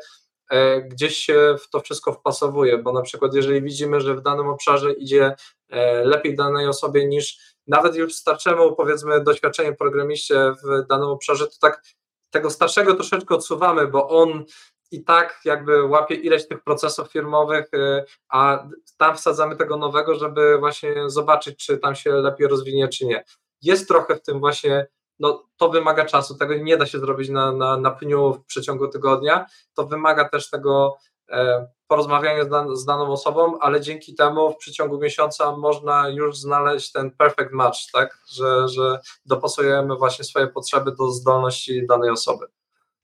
gdzieś 0.82 1.18
się 1.18 1.56
w 1.60 1.70
to 1.70 1.80
wszystko 1.80 2.14
wpasowuje, 2.14 2.78
bo 2.78 2.92
na 2.92 3.02
przykład 3.02 3.34
jeżeli 3.34 3.62
widzimy, 3.62 4.02
że 4.02 4.16
w 4.16 4.22
danym 4.22 4.48
obszarze 4.48 4.94
idzie 4.94 5.36
e, 5.70 6.06
lepiej 6.06 6.36
danej 6.36 6.68
osobie 6.68 7.08
niż 7.08 7.38
nawet 7.68 7.96
już 7.96 8.16
starszemu 8.16 8.76
powiedzmy 8.76 9.24
doświadczeniu 9.24 9.76
programiście 9.76 10.54
w 10.64 10.88
danym 10.88 11.08
obszarze, 11.08 11.48
to 11.48 11.54
tak 11.62 11.84
tego 12.32 12.50
starszego 12.50 12.94
troszeczkę 12.94 13.36
odsuwamy, 13.36 13.88
bo 13.88 14.10
on 14.10 14.46
i 14.92 15.04
tak 15.04 15.40
jakby 15.46 15.84
łapie 15.84 16.16
ileś 16.16 16.48
tych 16.48 16.64
procesów 16.64 17.12
firmowych, 17.12 17.66
e, 17.74 18.06
a 18.30 18.68
tam 18.98 19.18
wsadzamy 19.18 19.56
tego 19.56 19.78
nowego, 19.78 20.16
żeby 20.16 20.58
właśnie 20.60 21.10
zobaczyć, 21.10 21.66
czy 21.66 21.78
tam 21.78 21.96
się 21.96 22.12
lepiej 22.12 22.48
rozwinie, 22.48 22.88
czy 22.88 23.06
nie. 23.06 23.24
Jest 23.62 23.88
trochę 23.88 24.16
w 24.16 24.22
tym 24.22 24.40
właśnie 24.40 24.88
no 25.22 25.44
to 25.58 25.70
wymaga 25.70 26.06
czasu, 26.06 26.36
tego 26.38 26.56
nie 26.56 26.78
da 26.78 26.86
się 26.86 27.00
zrobić 27.00 27.30
na, 27.30 27.52
na, 27.52 27.78
na 27.78 27.92
pniu 27.92 28.34
w 28.34 28.46
przeciągu 28.46 28.88
tygodnia, 28.88 29.46
to 29.74 29.86
wymaga 29.86 30.30
też 30.30 30.50
tego 30.50 30.98
e, 31.30 31.68
porozmawiania 31.88 32.46
z, 32.46 32.50
dan, 32.50 32.76
z 32.76 32.86
daną 32.86 33.08
osobą, 33.12 33.60
ale 33.60 33.82
dzięki 33.82 34.16
temu 34.16 34.52
w 34.52 34.58
przeciągu 34.58 35.00
miesiąca 35.00 35.58
można 35.58 36.10
już 36.10 36.38
znaleźć 36.38 36.92
ten 36.92 37.12
perfect 37.12 37.52
match, 37.52 37.80
tak, 37.94 38.20
że, 38.34 38.68
że 38.68 39.00
dopasujemy 39.26 39.96
właśnie 39.96 40.26
swoje 40.26 40.48
potrzeby 40.48 40.92
do 41.00 41.12
zdolności 41.12 41.88
danej 41.88 42.10
osoby. 42.10 42.46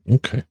Okej. 0.01 0.17
Okay. 0.17 0.43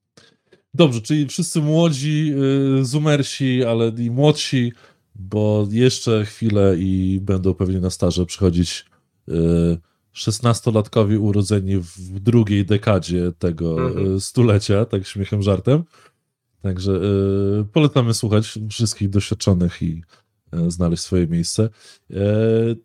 Dobrze, 0.74 1.00
czyli 1.00 1.26
wszyscy 1.26 1.60
młodzi, 1.60 2.34
y, 2.80 2.84
zoomersi, 2.84 3.64
ale 3.64 3.88
i 3.88 4.10
młodsi, 4.10 4.72
bo 5.14 5.66
jeszcze 5.70 6.24
chwilę 6.24 6.76
i 6.78 7.18
będą 7.22 7.54
pewnie 7.54 7.80
na 7.80 7.90
staże 7.90 8.26
przychodzić 8.26 8.86
y, 9.28 9.78
16-latkowi 10.16 11.18
urodzeni 11.20 11.76
w 11.78 12.20
drugiej 12.20 12.64
dekadzie 12.66 13.32
tego 13.38 13.76
mm-hmm. 13.76 14.20
stulecia, 14.20 14.84
tak 14.84 15.06
śmiechem, 15.06 15.42
żartem. 15.42 15.84
Także 16.62 16.92
y, 17.60 17.64
polecamy 17.72 18.14
słuchać 18.14 18.58
wszystkich 18.70 19.10
doświadczonych 19.10 19.82
i 19.82 20.02
y, 20.54 20.70
znaleźć 20.70 21.02
swoje 21.02 21.26
miejsce. 21.26 21.68
Y, 22.10 22.16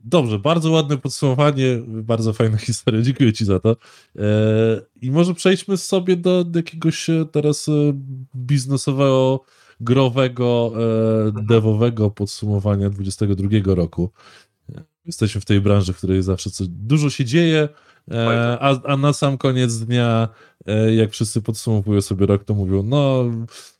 dobrze, 0.04 0.40
bardzo 0.40 0.72
ładne 0.72 0.98
podsumowanie, 0.98 1.82
bardzo 1.88 2.34
fajna 2.34 2.58
historia, 2.68 3.02
dziękuję 3.02 3.34
Ci 3.34 3.46
za 3.46 3.60
to. 3.60 3.76
I 5.02 5.12
może 5.12 5.34
przejdźmy 5.34 5.78
sobie 5.78 6.16
do 6.16 6.46
jakiegoś 6.56 7.08
teraz 7.32 7.66
biznesowego, 8.36 9.44
growego, 9.80 10.72
mhm. 10.74 11.46
devowego 11.46 12.10
podsumowania 12.10 12.90
22 12.90 13.76
roku. 13.76 14.10
Jesteśmy 15.06 15.42
w 15.42 15.46
tej 15.46 15.62
branży, 15.62 15.94
w 15.94 15.98
której 15.98 16.24
zawsze 16.24 16.50
coś, 16.50 16.68
dużo 16.68 17.10
się 17.10 17.26
dzieje, 17.26 17.70
e, 18.12 18.58
a, 18.62 18.82
a 18.84 18.98
na 18.98 19.14
sam 19.14 19.38
koniec 19.38 19.80
dnia, 19.80 20.30
e, 20.66 20.96
jak 20.96 21.12
wszyscy 21.12 21.42
podsumowują 21.42 22.02
sobie 22.02 22.26
rok, 22.26 22.44
to 22.44 22.54
mówią, 22.54 22.84
no 22.84 23.26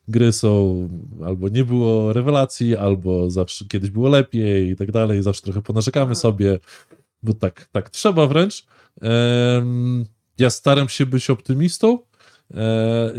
gry 0.08 0.32
są, 0.32 0.90
albo 1.26 1.50
nie 1.50 1.66
było 1.66 2.14
rewelacji, 2.14 2.78
albo 2.78 3.32
zawsze 3.32 3.66
kiedyś 3.66 3.90
było 3.90 4.10
lepiej 4.10 4.70
i 4.70 4.76
tak 4.76 4.92
dalej, 4.92 5.24
zawsze 5.24 5.42
trochę 5.42 5.62
ponarzekamy 5.62 6.16
sobie, 6.16 6.60
bo 7.24 7.34
tak, 7.34 7.70
tak 7.72 7.90
trzeba 7.90 8.28
wręcz. 8.28 8.66
Ja 10.38 10.50
staram 10.50 10.90
się 10.90 11.06
być 11.06 11.30
optymistą, 11.30 12.00
e, 12.54 13.14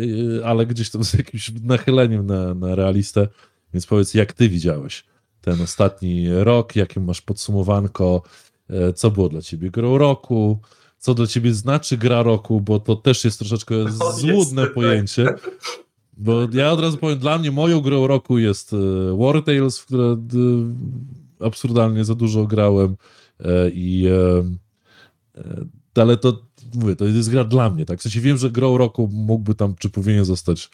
ale 0.44 0.66
gdzieś 0.66 0.90
tam 0.90 1.04
z 1.04 1.14
jakimś 1.14 1.52
nachyleniem 1.62 2.26
na, 2.26 2.54
na 2.54 2.74
realistę, 2.74 3.28
więc 3.74 3.86
powiedz, 3.86 4.14
jak 4.14 4.32
ty 4.32 4.48
widziałeś 4.48 5.04
ten 5.42 5.60
ostatni 5.60 6.28
rok, 6.30 6.76
jakie 6.76 7.00
masz 7.00 7.20
podsumowanko, 7.20 8.22
e, 8.70 8.92
co 8.92 9.10
było 9.10 9.28
dla 9.28 9.42
ciebie 9.42 9.70
grą 9.70 9.98
roku, 9.98 10.58
co 10.98 11.14
dla 11.14 11.26
ciebie 11.26 11.54
znaczy 11.54 11.96
gra 11.96 12.22
roku, 12.22 12.60
bo 12.60 12.80
to 12.80 12.96
też 12.96 13.24
jest 13.24 13.38
troszeczkę 13.38 13.74
no, 13.98 14.12
złudne 14.12 14.66
pojęcie. 14.66 15.34
Bo 16.16 16.48
ja 16.52 16.72
od 16.72 16.80
razu 16.80 16.98
powiem, 16.98 17.18
dla 17.18 17.38
mnie 17.38 17.50
moją 17.50 17.80
grą 17.80 18.06
roku 18.06 18.38
jest 18.38 18.72
e, 18.72 18.76
War 19.16 19.42
Tales, 19.42 19.78
w 19.78 19.86
które 19.86 20.04
e, 20.04 20.16
absurdalnie 21.46 22.04
za 22.04 22.14
dużo 22.14 22.46
grałem 22.46 22.96
i 23.72 24.08
ale 25.94 26.16
to 26.16 26.42
mówię, 26.74 26.96
to 26.96 27.04
jest 27.04 27.30
gra 27.30 27.44
dla 27.44 27.70
mnie, 27.70 27.84
tak? 27.84 27.98
W 27.98 28.02
sensie 28.02 28.20
wiem, 28.20 28.38
że 28.38 28.50
grą 28.50 28.78
roku 28.78 29.08
mógłby 29.12 29.54
tam, 29.54 29.74
czy 29.78 29.90
powinien 29.90 30.24
zostać 30.24 30.70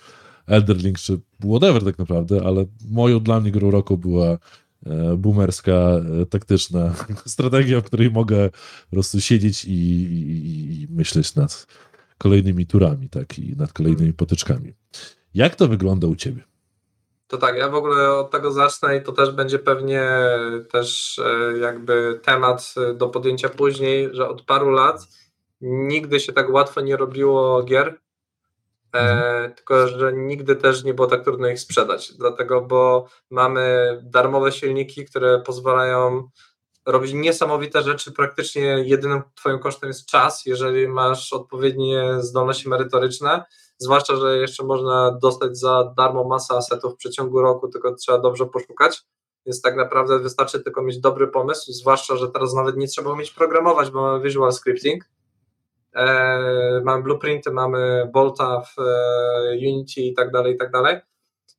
Elderling, 0.48 0.98
czy 0.98 1.20
whatever 1.40 1.84
tak 1.84 1.98
naprawdę, 1.98 2.42
ale 2.46 2.64
moją 2.90 3.20
dla 3.20 3.40
mnie 3.40 3.50
grą 3.50 3.70
roku 3.70 3.96
była 3.96 4.38
e, 4.86 5.16
boomerska, 5.16 5.72
e, 5.72 6.26
taktyczna 6.26 6.94
strategia, 7.26 7.80
w 7.80 7.84
której 7.84 8.10
mogę 8.10 8.50
po 8.90 8.90
prostu 8.90 9.20
siedzieć 9.20 9.64
i, 9.64 9.70
i, 9.70 10.82
i 10.82 10.86
myśleć 10.90 11.34
nad 11.34 11.66
kolejnymi 12.18 12.66
turami, 12.66 13.08
tak, 13.08 13.38
i 13.38 13.56
nad 13.56 13.72
kolejnymi 13.72 14.12
potyczkami. 14.12 14.74
Jak 15.34 15.54
to 15.54 15.68
wygląda 15.68 16.06
u 16.06 16.16
ciebie? 16.16 16.42
To 17.28 17.36
tak, 17.36 17.56
ja 17.56 17.68
w 17.68 17.74
ogóle 17.74 18.12
od 18.12 18.30
tego 18.30 18.52
zacznę 18.52 18.96
i 18.96 19.02
to 19.02 19.12
też 19.12 19.30
będzie 19.30 19.58
pewnie 19.58 20.08
też 20.72 21.18
e, 21.18 21.58
jakby 21.58 22.20
temat 22.22 22.74
do 22.94 23.08
podjęcia 23.08 23.48
później, 23.48 24.08
że 24.12 24.28
od 24.28 24.42
paru 24.42 24.70
lat 24.70 25.08
nigdy 25.60 26.20
się 26.20 26.32
tak 26.32 26.50
łatwo 26.50 26.80
nie 26.80 26.96
robiło 26.96 27.62
gier, 27.62 27.98
mhm. 28.92 29.54
tylko, 29.54 29.88
że 29.88 30.12
nigdy 30.12 30.56
też 30.56 30.84
nie 30.84 30.94
było 30.94 31.08
tak 31.08 31.24
trudno 31.24 31.48
ich 31.48 31.60
sprzedać, 31.60 32.12
dlatego, 32.12 32.60
bo 32.60 33.06
mamy 33.30 33.98
darmowe 34.02 34.52
silniki, 34.52 35.04
które 35.04 35.40
pozwalają 35.40 36.28
robić 36.86 37.12
niesamowite 37.12 37.82
rzeczy. 37.82 38.12
Praktycznie 38.12 38.62
jedynym 38.62 39.22
Twoim 39.34 39.58
kosztem 39.58 39.88
jest 39.88 40.06
czas, 40.06 40.46
jeżeli 40.46 40.88
masz 40.88 41.32
odpowiednie 41.32 42.16
zdolności 42.20 42.68
merytoryczne. 42.68 43.44
Zwłaszcza, 43.78 44.16
że 44.16 44.38
jeszcze 44.38 44.64
można 44.64 45.18
dostać 45.22 45.58
za 45.58 45.92
darmo 45.96 46.24
masę 46.24 46.54
asetów 46.54 46.94
w 46.94 46.96
przeciągu 46.96 47.40
roku, 47.40 47.68
tylko 47.68 47.94
trzeba 47.94 48.18
dobrze 48.18 48.46
poszukać. 48.46 49.02
Więc 49.46 49.62
tak 49.62 49.76
naprawdę 49.76 50.18
wystarczy 50.18 50.60
tylko 50.60 50.82
mieć 50.82 51.00
dobry 51.00 51.28
pomysł, 51.28 51.72
zwłaszcza, 51.72 52.16
że 52.16 52.28
teraz 52.28 52.54
nawet 52.54 52.76
nie 52.76 52.88
trzeba 52.88 53.12
umieć 53.12 53.30
programować, 53.30 53.90
bo 53.90 54.02
mamy 54.02 54.24
visual 54.24 54.52
scripting 54.52 55.04
e, 55.04 55.08
mamy 56.84 57.02
blueprinty, 57.02 57.50
mamy 57.50 58.10
Bolta 58.12 58.60
w 58.60 58.80
e, 58.80 59.52
Unity 59.52 60.00
i 60.00 60.14
tak 60.14 60.30
dalej, 60.30 60.54
i 60.54 60.56
tak 60.56 60.70
dalej. 60.70 61.00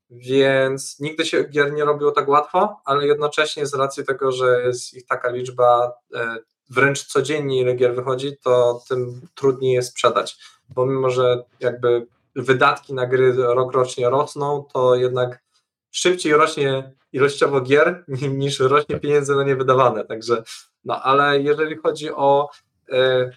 Więc 0.10 1.00
nigdy 1.00 1.26
się 1.26 1.44
gier 1.44 1.74
nie 1.74 1.86
robiło 1.86 2.12
tak 2.12 2.28
łatwo, 2.28 2.82
ale 2.86 3.08
jednocześnie 3.08 3.66
z 3.66 3.74
racji 3.74 4.06
tego, 4.06 4.32
że 4.32 4.62
jest 4.66 4.94
ich 4.94 5.06
taka 5.06 5.30
liczba, 5.30 5.94
e, 6.16 6.38
wręcz 6.70 7.06
codziennie 7.06 7.62
ile 7.62 7.76
gier 7.76 7.96
wychodzi, 7.96 8.38
to 8.38 8.82
tym 8.90 9.22
trudniej 9.36 9.74
jest 9.74 9.90
sprzedać. 9.90 10.38
Bo 10.70 10.86
mimo, 10.86 11.10
że 11.10 11.44
jakby 11.60 12.08
wydatki 12.36 12.94
na 12.94 13.08
gry 13.08 13.34
rok 13.34 13.74
rocznie 13.74 14.10
rosną, 14.10 14.66
to 14.74 14.96
jednak 14.96 15.44
szybciej 15.92 16.34
rośnie 16.34 16.94
ilościowo 17.14 17.62
gier 17.62 18.04
niż 18.42 18.60
rośnie 18.60 19.00
pieniędzy 19.00 19.36
na 19.36 19.44
nie 19.44 19.56
wydawane. 19.56 20.06
Także, 20.06 20.44
no 20.86 21.04
ale 21.04 21.40
jeżeli 21.40 21.78
chodzi 21.78 22.12
o 22.12 22.50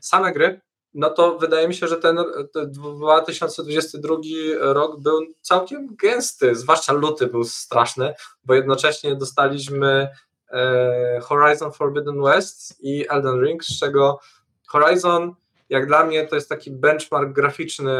same 0.00 0.32
gry, 0.32 0.60
no 0.94 1.10
to 1.10 1.38
wydaje 1.38 1.68
mi 1.68 1.74
się, 1.74 1.86
że 1.86 1.96
ten 1.96 2.18
2022 2.54 4.16
rok 4.60 5.00
był 5.00 5.20
całkiem 5.40 5.96
gęsty, 5.96 6.54
zwłaszcza 6.54 6.92
luty 6.92 7.26
był 7.26 7.44
straszny, 7.44 8.14
bo 8.44 8.54
jednocześnie 8.54 9.16
dostaliśmy 9.16 10.08
e, 10.50 11.20
Horizon 11.22 11.72
Forbidden 11.72 12.22
West 12.22 12.84
i 12.84 13.06
Elden 13.08 13.44
Ring, 13.44 13.64
z 13.64 13.80
czego 13.80 14.20
Horizon 14.66 15.34
jak 15.68 15.86
dla 15.86 16.04
mnie 16.04 16.26
to 16.26 16.34
jest 16.34 16.48
taki 16.48 16.70
benchmark 16.70 17.32
graficzny 17.32 17.96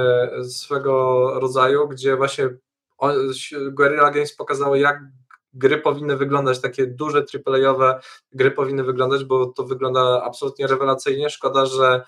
swego 0.48 1.31
rodzaju, 1.40 1.88
gdzie 1.88 2.16
właśnie 2.16 2.48
Guerrilla 3.72 4.11
Games 4.11 4.37
pokazało 4.37 4.76
jak 4.76 5.00
gry 5.55 5.78
powinny 5.78 6.16
wyglądać, 6.16 6.61
takie 6.61 6.87
duże 6.87 7.24
AAA-owe 7.46 8.00
gry 8.33 8.50
powinny 8.50 8.85
wyglądać, 8.85 9.24
bo 9.24 9.46
to 9.46 9.64
wygląda 9.64 10.22
absolutnie 10.24 10.66
rewelacyjnie. 10.66 11.31
Szkoda, 11.31 11.66
że 11.66 12.02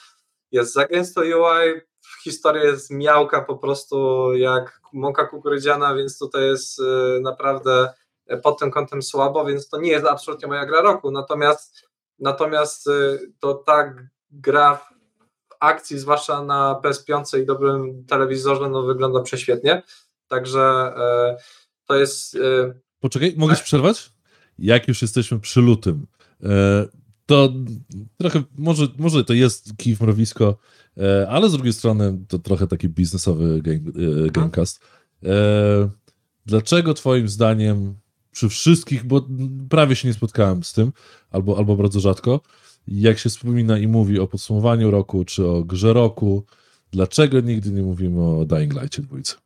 jest 0.54 0.72
za 0.72 0.86
gęsto 0.86 1.20
UI, 1.20 1.80
historia 2.24 2.62
jest 2.62 2.90
miałka 2.90 3.42
po 3.42 3.56
prostu 3.56 4.28
jak 4.34 4.80
mąka 4.92 5.26
kukurydziana, 5.26 5.94
więc 5.94 6.18
tutaj 6.18 6.44
jest 6.44 6.78
y, 6.78 7.20
naprawdę 7.20 7.92
pod 8.42 8.58
tym 8.58 8.70
kątem 8.70 9.02
słabo, 9.02 9.44
więc 9.44 9.68
to 9.68 9.80
nie 9.80 9.90
jest 9.90 10.06
absolutnie 10.06 10.48
moja 10.48 10.66
gra 10.66 10.80
roku, 10.80 11.10
natomiast 11.10 11.88
natomiast 12.18 12.86
y, 12.86 13.32
to 13.40 13.54
ta 13.54 13.94
gra 14.30 14.76
w 14.76 14.88
akcji, 15.60 15.98
zwłaszcza 15.98 16.44
na 16.44 16.80
PS5 16.84 17.42
i 17.42 17.46
dobrym 17.46 18.04
telewizorze, 18.06 18.68
no 18.68 18.82
wygląda 18.82 19.20
prześwietnie, 19.20 19.82
także 20.28 20.94
y, 20.96 21.42
to 21.86 21.96
jest... 21.96 22.38
Poczekaj, 23.00 23.34
mogę 23.36 23.56
się 23.56 23.64
przerwać? 23.64 24.12
Jak 24.58 24.88
już 24.88 25.02
jesteśmy 25.02 25.40
przy 25.40 25.60
lutym, 25.60 26.06
to 27.26 27.52
trochę, 28.16 28.42
może, 28.58 28.88
może 28.98 29.24
to 29.24 29.32
jest 29.32 29.76
kij 29.76 29.96
w 29.96 30.00
mrowisko, 30.00 30.56
e, 30.98 31.28
ale 31.28 31.48
z 31.48 31.52
drugiej 31.52 31.72
strony 31.72 32.18
to 32.28 32.38
trochę 32.38 32.66
taki 32.66 32.88
biznesowy 32.88 33.62
game, 33.62 33.80
gamecast. 34.30 34.80
E, 35.24 35.90
dlaczego 36.46 36.94
twoim 36.94 37.28
zdaniem 37.28 37.94
przy 38.30 38.48
wszystkich, 38.48 39.04
bo 39.04 39.26
prawie 39.68 39.96
się 39.96 40.08
nie 40.08 40.14
spotkałem 40.14 40.64
z 40.64 40.72
tym, 40.72 40.92
albo, 41.30 41.58
albo 41.58 41.76
bardzo 41.76 42.00
rzadko, 42.00 42.40
jak 42.88 43.18
się 43.18 43.30
wspomina 43.30 43.78
i 43.78 43.88
mówi 43.88 44.18
o 44.18 44.26
podsumowaniu 44.26 44.90
roku, 44.90 45.24
czy 45.24 45.46
o 45.46 45.64
grze 45.64 45.92
roku, 45.92 46.44
dlaczego 46.90 47.40
nigdy 47.40 47.70
nie 47.70 47.82
mówimy 47.82 48.22
o 48.22 48.44
Dying 48.44 48.82
Light 48.82 49.00
dwójce? 49.00 49.36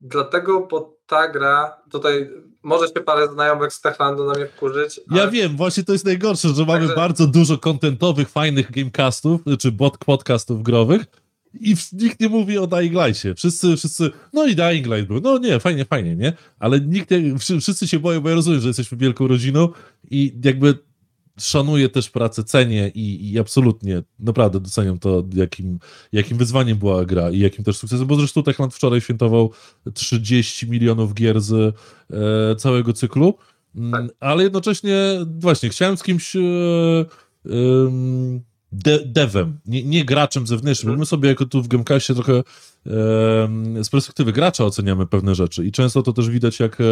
Dlatego, 0.00 0.66
bo 0.70 0.98
ta 1.06 1.28
gra, 1.28 1.82
tutaj 1.90 2.30
może 2.64 2.86
się 2.88 3.00
parę 3.00 3.28
znajomych 3.32 3.72
z 3.72 3.80
Techlandu 3.80 4.24
na 4.24 4.32
mnie 4.32 4.46
wkurzyć. 4.46 5.00
Ale... 5.10 5.20
Ja 5.20 5.30
wiem, 5.30 5.56
właśnie 5.56 5.84
to 5.84 5.92
jest 5.92 6.04
najgorsze, 6.04 6.48
że 6.48 6.64
mamy 6.64 6.80
Także... 6.80 6.96
bardzo 6.96 7.26
dużo 7.26 7.58
kontentowych, 7.58 8.28
fajnych 8.28 8.70
gamecastów, 8.70 9.40
czy 9.58 9.72
podcastów 10.06 10.62
growych 10.62 11.04
i 11.60 11.74
nikt 11.92 12.20
nie 12.20 12.28
mówi 12.28 12.58
o 12.58 12.66
Dying 12.66 12.94
Light'cie. 12.94 13.34
Wszyscy, 13.34 13.76
wszyscy, 13.76 14.10
no 14.32 14.46
i 14.46 14.54
Dying 14.56 14.86
Light 14.86 15.06
był, 15.06 15.20
no 15.20 15.38
nie, 15.38 15.60
fajnie, 15.60 15.84
fajnie, 15.84 16.16
nie? 16.16 16.32
Ale 16.58 16.80
nikt, 16.80 17.10
wszyscy 17.60 17.88
się 17.88 17.98
boją, 17.98 18.20
bo 18.20 18.28
ja 18.28 18.34
rozumiem, 18.34 18.60
że 18.60 18.68
jesteśmy 18.68 18.98
wielką 18.98 19.28
rodziną 19.28 19.68
i 20.10 20.34
jakby 20.44 20.78
szanuję 21.38 21.88
też 21.88 22.10
pracę, 22.10 22.44
cenię 22.44 22.90
i, 22.94 23.32
i 23.32 23.38
absolutnie, 23.38 24.02
naprawdę 24.18 24.60
doceniam 24.60 24.98
to, 24.98 25.24
jakim, 25.34 25.78
jakim 26.12 26.38
wyzwaniem 26.38 26.78
była 26.78 27.04
gra 27.04 27.30
i 27.30 27.38
jakim 27.38 27.64
też 27.64 27.76
sukcesem, 27.76 28.06
bo 28.06 28.16
zresztą 28.16 28.42
Techland 28.42 28.74
wczoraj 28.74 29.00
świętował 29.00 29.50
30 29.94 30.70
milionów 30.70 31.14
gier 31.14 31.40
z 31.40 31.52
e, 31.52 32.56
całego 32.56 32.92
cyklu, 32.92 33.34
Mm, 33.76 33.92
Tak. 33.92 34.16
ale 34.20 34.42
jednocześnie 34.42 34.96
właśnie 35.38 35.68
chciałem 35.68 35.96
z 35.96 36.02
kimś 36.02 36.36
e, 36.36 36.40
em, 37.50 38.40
de, 38.74 38.98
devem, 39.06 39.58
nie, 39.66 39.82
nie 39.82 40.04
graczem 40.04 40.46
zewnętrznym, 40.46 40.92
bo 40.92 40.98
my 40.98 41.06
sobie 41.06 41.28
jako 41.28 41.46
tu 41.46 41.62
w 41.62 41.68
Gamecastie 41.68 42.14
trochę 42.14 42.32
em, 42.32 43.84
z 43.84 43.90
perspektywy 43.90 44.32
gracza 44.32 44.64
oceniamy 44.64 45.06
pewne 45.06 45.34
rzeczy 45.34 45.66
i 45.66 45.72
często 45.72 46.02
to 46.02 46.12
też 46.12 46.30
widać 46.30 46.60
jak 46.60 46.80
e, 46.80 46.84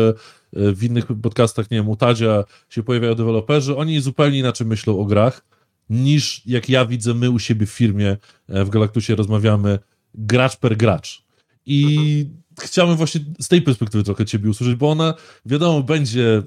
w 0.53 0.85
innych 0.85 1.07
podcastach, 1.23 1.71
nie 1.71 1.77
wiem, 1.77 1.89
u 1.89 1.97
Tadzia 1.97 2.45
się 2.69 2.83
pojawiają 2.83 3.15
deweloperzy, 3.15 3.77
oni 3.77 4.01
zupełnie 4.01 4.39
inaczej 4.39 4.67
myślą 4.67 4.99
o 4.99 5.05
grach 5.05 5.45
niż 5.91 6.43
jak 6.47 6.69
ja 6.69 6.87
widzę 6.87 7.15
my 7.15 7.31
u 7.31 7.39
siebie 7.39 7.67
w 7.67 7.71
firmie, 7.71 8.17
e, 8.49 8.65
w 8.65 8.71
Galactusie 8.71 9.15
rozmawiamy 9.15 9.79
gracz 10.15 10.57
per 10.57 10.77
gracz. 10.77 11.25
I 11.67 12.31
chciałem 12.61 12.97
właśnie 12.97 13.21
z 13.41 13.49
tej 13.49 13.63
perspektywy 13.63 14.05
trochę 14.05 14.25
ciebie 14.25 14.51
usłyszeć, 14.51 14.75
bo 14.75 14.91
ona, 14.91 15.15
wiadomo, 15.47 15.83
będzie 15.83 16.43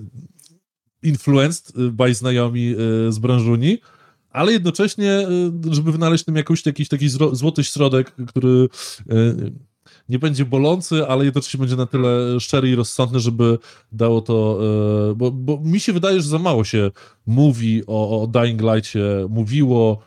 influenced 1.04 1.78
y, 1.78 1.92
by 1.92 2.14
znajomi 2.14 2.76
z 3.10 3.20
branżuni, 3.20 3.78
ale 4.36 4.52
jednocześnie, 4.52 5.28
y, 5.70 5.74
żeby 5.76 5.92
wynaleźć 5.92 6.24
tym 6.24 6.36
jakiś, 6.36 6.66
jakiś 6.66 6.90
taki 6.90 7.10
złoty 7.10 7.64
środek, 7.64 8.12
który 8.28 8.70
y, 9.12 9.52
nie 10.10 10.20
będzie 10.20 10.46
bolący, 10.46 11.08
ale 11.08 11.26
jednocześnie 11.26 11.60
będzie 11.60 11.76
na 11.76 11.86
tyle 11.86 12.40
szczery 12.40 12.70
i 12.70 12.76
rozsądny, 12.76 13.20
żeby 13.20 13.58
dało 13.92 14.22
to, 14.22 14.60
y, 15.12 15.16
bo, 15.16 15.32
bo 15.32 15.60
mi 15.64 15.80
się 15.80 15.94
wydaje, 15.94 16.22
że 16.22 16.30
za 16.30 16.40
mało 16.40 16.64
się 16.64 16.92
mówi 17.26 17.84
o, 17.88 18.22
o 18.22 18.28
Dying 18.28 18.62
Light'cie, 18.62 19.30
mówiło 19.30 20.00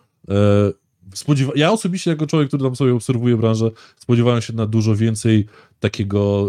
Spodziewa- 1.15 1.53
ja 1.57 1.73
osobiście, 1.73 2.11
jako 2.11 2.27
człowiek, 2.27 2.49
który 2.49 2.63
tam 2.63 2.77
sobie 2.77 2.95
obserwuje 2.95 3.37
branżę, 3.37 3.71
spodziewałem 3.97 4.43
się 4.43 4.53
na 4.53 4.67
dużo 4.67 4.97
więcej 4.97 5.47
takiego 5.81 6.49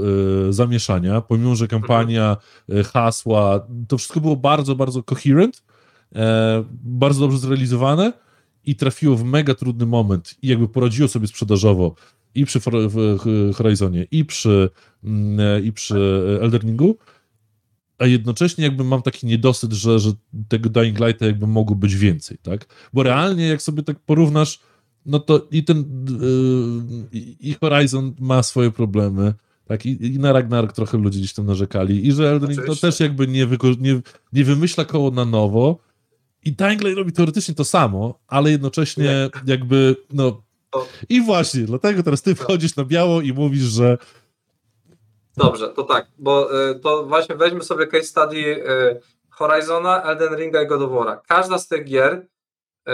y, 0.49 0.53
zamieszania, 0.53 1.21
pomimo, 1.21 1.55
że 1.55 1.67
kampania, 1.67 2.37
y, 2.69 2.83
hasła, 2.83 3.67
to 3.87 3.97
wszystko 3.97 4.21
było 4.21 4.35
bardzo, 4.35 4.75
bardzo 4.75 5.03
coherent, 5.03 5.63
e, 6.15 6.63
bardzo 6.83 7.19
dobrze 7.19 7.37
zrealizowane 7.37 8.13
i 8.65 8.75
trafiło 8.75 9.15
w 9.15 9.23
mega 9.23 9.55
trudny 9.55 9.85
moment 9.85 10.35
i 10.41 10.47
jakby 10.47 10.67
poradziło 10.67 11.07
sobie 11.07 11.27
sprzedażowo 11.27 11.95
i 12.35 12.45
przy 12.45 12.59
Horizonie, 13.55 14.07
i 14.11 14.25
przy, 14.25 14.69
mm, 15.03 15.39
e, 15.39 15.61
i 15.61 15.73
przy 15.73 16.23
Elden 16.41 16.61
Ringu, 16.61 16.97
a 17.99 18.05
jednocześnie 18.05 18.63
jakby 18.63 18.83
mam 18.83 19.01
taki 19.01 19.27
niedosyt, 19.27 19.73
że, 19.73 19.99
że 19.99 20.11
tego 20.47 20.69
Dying 20.69 20.99
Lighta 20.99 21.25
jakby 21.25 21.47
mogło 21.47 21.75
być 21.75 21.95
więcej, 21.95 22.37
tak? 22.41 22.65
Bo 22.93 23.03
realnie 23.03 23.47
jak 23.47 23.61
sobie 23.61 23.83
tak 23.83 23.99
porównasz, 23.99 24.59
no 25.05 25.19
to 25.19 25.47
i 25.51 25.63
ten 25.63 26.05
yy, 27.13 27.19
i 27.39 27.55
Horizon 27.61 28.13
ma 28.19 28.43
swoje 28.43 28.71
problemy, 28.71 29.33
tak? 29.65 29.85
I, 29.85 30.05
I 30.05 30.19
na 30.19 30.33
Ragnarok 30.33 30.73
trochę 30.73 30.97
ludzie 30.97 31.19
gdzieś 31.19 31.33
tam 31.33 31.45
narzekali 31.45 32.07
i 32.07 32.11
że 32.11 32.31
Elden 32.31 32.49
Ring 32.49 32.65
to 32.65 32.75
też 32.75 32.99
jakby 32.99 33.27
nie, 33.27 33.47
nie, 33.79 34.01
nie 34.33 34.43
wymyśla 34.43 34.85
koło 34.85 35.11
na 35.11 35.25
nowo 35.25 35.79
i 36.49 36.55
Dying 36.55 36.81
Light 36.81 36.97
robi 36.97 37.11
teoretycznie 37.11 37.55
to 37.55 37.65
samo, 37.65 38.19
ale 38.27 38.51
jednocześnie 38.51 39.29
jakby, 39.45 39.95
no 40.13 40.41
i 41.09 41.21
właśnie, 41.21 41.61
dlatego 41.61 42.03
teraz 42.03 42.21
ty 42.21 42.35
wchodzisz 42.35 42.75
na 42.75 42.85
biało 42.85 43.21
i 43.21 43.33
mówisz, 43.33 43.63
że 43.63 43.97
Dobrze, 45.37 45.69
to 45.69 45.83
tak, 45.83 46.07
bo 46.17 46.61
y, 46.69 46.79
to 46.79 47.05
właśnie 47.05 47.35
weźmy 47.35 47.63
sobie 47.63 47.87
case 47.87 48.03
study 48.03 48.37
y, 48.37 49.01
Horizona, 49.29 50.03
Elden 50.03 50.35
Ringa 50.35 50.61
i 50.61 50.67
God 50.67 50.81
of 50.81 50.91
War'a. 50.91 51.17
Każda 51.27 51.57
z 51.57 51.67
tych 51.67 51.83
gier 51.83 52.13
y, 52.13 52.91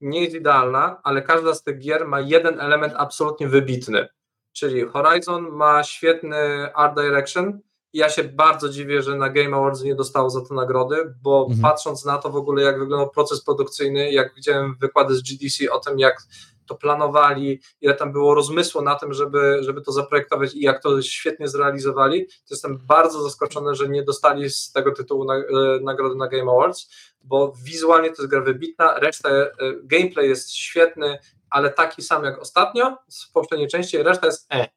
nie 0.00 0.22
jest 0.22 0.34
idealna, 0.34 1.00
ale 1.02 1.22
każda 1.22 1.54
z 1.54 1.62
tych 1.62 1.78
gier 1.78 2.08
ma 2.08 2.20
jeden 2.20 2.60
element 2.60 2.94
absolutnie 2.96 3.48
wybitny. 3.48 4.08
Czyli 4.52 4.84
Horizon 4.84 5.50
ma 5.50 5.84
świetny 5.84 6.36
art 6.74 7.00
direction 7.00 7.60
ja 7.92 8.08
się 8.10 8.24
bardzo 8.24 8.68
dziwię, 8.68 9.02
że 9.02 9.16
na 9.16 9.28
Game 9.28 9.56
Awards 9.56 9.82
nie 9.82 9.94
dostało 9.94 10.30
za 10.30 10.40
to 10.40 10.54
nagrody, 10.54 11.14
bo 11.22 11.46
Mhm. 11.50 11.60
patrząc 11.62 12.04
na 12.04 12.18
to 12.18 12.30
w 12.30 12.36
ogóle 12.36 12.62
jak 12.62 12.78
wyglądał 12.78 13.10
proces 13.10 13.44
produkcyjny, 13.44 14.12
jak 14.12 14.34
widziałem 14.34 14.76
wykłady 14.80 15.14
z 15.14 15.22
GDC 15.22 15.70
o 15.70 15.78
tym 15.80 15.98
jak 15.98 16.22
to 16.66 16.74
planowali, 16.74 17.60
ile 17.80 17.94
tam 17.94 18.12
było 18.12 18.34
rozmysłu 18.34 18.82
na 18.82 18.94
tym, 18.94 19.12
żeby, 19.12 19.58
żeby 19.60 19.80
to 19.82 19.92
zaprojektować 19.92 20.54
i 20.54 20.60
jak 20.60 20.82
to 20.82 21.02
świetnie 21.02 21.48
zrealizowali, 21.48 22.26
to 22.26 22.34
jestem 22.50 22.78
bardzo 22.86 23.22
zaskoczony, 23.22 23.74
że 23.74 23.88
nie 23.88 24.02
dostali 24.02 24.50
z 24.50 24.72
tego 24.72 24.92
tytułu 24.92 25.24
na, 25.24 25.34
e, 25.34 25.44
nagrody 25.82 26.14
na 26.16 26.28
Game 26.28 26.52
Awards, 26.52 26.90
bo 27.24 27.52
wizualnie 27.64 28.08
to 28.08 28.22
jest 28.22 28.30
gra 28.30 28.40
wybitna, 28.40 28.98
reszta, 28.98 29.28
e, 29.28 29.50
gameplay 29.82 30.28
jest 30.28 30.54
świetny, 30.54 31.18
ale 31.50 31.70
taki 31.70 32.02
sam 32.02 32.24
jak 32.24 32.38
ostatnio, 32.38 32.96
z 33.08 33.26
poprzedniej 33.30 33.68
części, 33.68 34.02
reszta 34.02 34.26
jest 34.26 34.46
e. 34.52 34.68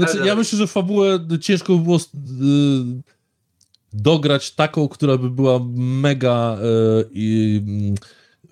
Znaczy, 0.00 0.26
ja 0.26 0.34
myślę, 0.34 0.58
że 0.58 0.66
fabułę 0.66 1.26
ciężko 1.40 1.76
by 1.76 1.84
było 1.84 1.96
y, 1.96 2.00
dograć 3.92 4.50
taką, 4.54 4.88
która 4.88 5.16
by 5.18 5.30
była 5.30 5.60
mega 5.76 6.58
y, 7.16 7.60
mm, 7.68 7.94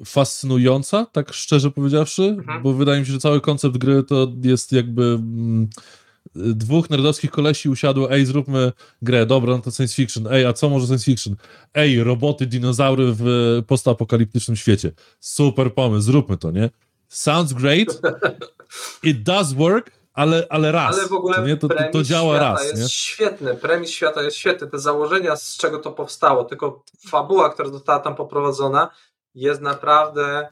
fascynująca, 0.04 1.06
tak 1.06 1.32
szczerze 1.32 1.70
powiedziawszy, 1.70 2.22
Mhm. 2.22 2.62
bo 2.62 2.72
wydaje 2.72 3.00
mi 3.00 3.06
się, 3.06 3.12
że 3.12 3.18
cały 3.18 3.40
koncept 3.40 3.76
gry 3.78 4.02
to 4.02 4.32
jest 4.42 4.72
jakby 4.72 5.02
mm, 5.02 5.68
dwóch 6.34 6.90
nerdowskich 6.90 7.30
kolesi 7.30 7.68
usiadło, 7.68 8.12
ej, 8.12 8.26
zróbmy 8.26 8.72
grę, 9.02 9.26
dobra, 9.26 9.56
no 9.56 9.62
to 9.62 9.70
science 9.70 9.94
fiction, 9.94 10.26
ej, 10.30 10.46
a 10.46 10.52
co 10.52 10.68
może 10.70 10.86
science 10.86 11.04
fiction? 11.04 11.36
Ej, 11.74 12.02
roboty, 12.04 12.46
dinozaury 12.46 13.04
w 13.18 13.26
postapokaliptycznym 13.66 14.56
świecie. 14.56 14.92
Super 15.20 15.74
pomysł, 15.74 16.02
zróbmy 16.06 16.36
to, 16.36 16.50
nie? 16.50 16.70
Sounds 17.08 17.52
great, 17.52 18.00
it 19.02 19.22
does 19.22 19.52
work, 19.52 19.90
ale, 20.18 20.46
ale 20.50 20.72
raz. 20.72 20.98
Ale 20.98 21.08
w 21.08 21.12
ogóle 21.12 21.36
to, 21.36 21.46
nie? 21.46 21.56
To, 21.56 21.68
to, 21.68 21.74
to 21.92 22.02
działa 22.02 22.38
raz. 22.38 22.64
jest 22.64 22.82
Nie? 22.82 22.88
świetny, 22.88 23.54
premis 23.54 23.90
świata 23.90 24.22
jest 24.22 24.36
świetny, 24.36 24.66
te 24.66 24.78
założenia, 24.78 25.36
z 25.36 25.56
czego 25.56 25.78
to 25.78 25.92
powstało, 25.92 26.44
tylko 26.44 26.82
fabuła, 27.08 27.50
która 27.50 27.68
została 27.68 27.98
tam 27.98 28.14
poprowadzona, 28.14 28.90
jest 29.34 29.60
naprawdę 29.60 30.48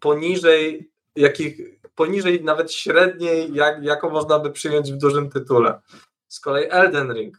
poniżej 0.00 0.90
jakich, 1.16 1.60
poniżej 1.94 2.44
nawet 2.44 2.72
średniej, 2.72 3.54
jak, 3.54 3.82
jaką 3.82 4.10
można 4.10 4.38
by 4.38 4.50
przyjąć 4.50 4.92
w 4.92 4.96
dużym 4.96 5.30
tytule. 5.30 5.80
Z 6.28 6.40
kolei 6.40 6.66
Elden 6.70 7.12
Ring. 7.12 7.38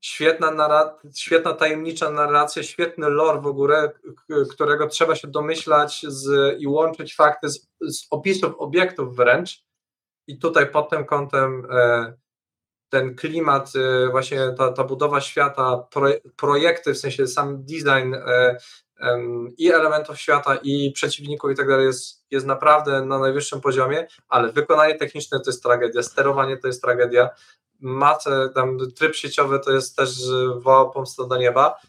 Świetna, 0.00 0.50
narra- 0.52 0.90
świetna 1.16 1.52
tajemnicza 1.52 2.10
narracja, 2.10 2.62
świetny 2.62 3.10
lore 3.10 3.40
w 3.40 3.46
ogóle, 3.46 3.92
którego 4.50 4.86
trzeba 4.86 5.16
się 5.16 5.28
domyślać 5.28 6.06
z, 6.08 6.54
i 6.60 6.66
łączyć 6.66 7.14
fakty 7.14 7.48
z, 7.48 7.66
z 7.80 8.06
opisów 8.10 8.54
obiektów 8.58 9.16
wręcz. 9.16 9.65
I 10.26 10.38
tutaj 10.38 10.70
pod 10.70 10.90
tym 10.90 11.04
kątem 11.04 11.66
e, 11.70 12.14
ten 12.88 13.14
klimat, 13.14 13.72
e, 13.76 14.10
właśnie 14.10 14.54
ta, 14.58 14.72
ta 14.72 14.84
budowa 14.84 15.20
świata, 15.20 15.86
proje, 15.90 16.20
projekty, 16.36 16.94
w 16.94 16.98
sensie 16.98 17.26
sam 17.26 17.64
design 17.64 18.14
e, 18.14 18.56
i 19.58 19.72
elementów 19.72 20.20
świata, 20.20 20.56
i 20.62 20.92
przeciwników 20.92 21.50
i 21.50 21.54
tak 21.54 21.68
dalej 21.68 21.86
jest, 21.86 22.24
jest 22.30 22.46
naprawdę 22.46 23.04
na 23.04 23.18
najwyższym 23.18 23.60
poziomie, 23.60 24.06
ale 24.28 24.52
wykonanie 24.52 24.94
techniczne 24.94 25.40
to 25.40 25.50
jest 25.50 25.62
tragedia, 25.62 26.02
sterowanie 26.02 26.56
to 26.56 26.66
jest 26.66 26.82
tragedia, 26.82 27.28
mace, 27.80 28.50
tam 28.54 28.78
tryb 28.96 29.14
sieciowy 29.14 29.60
to 29.60 29.72
jest 29.72 29.96
też 29.96 30.10
woła 30.56 30.90
pomsta 30.90 31.24
do 31.24 31.36
nieba. 31.36 31.80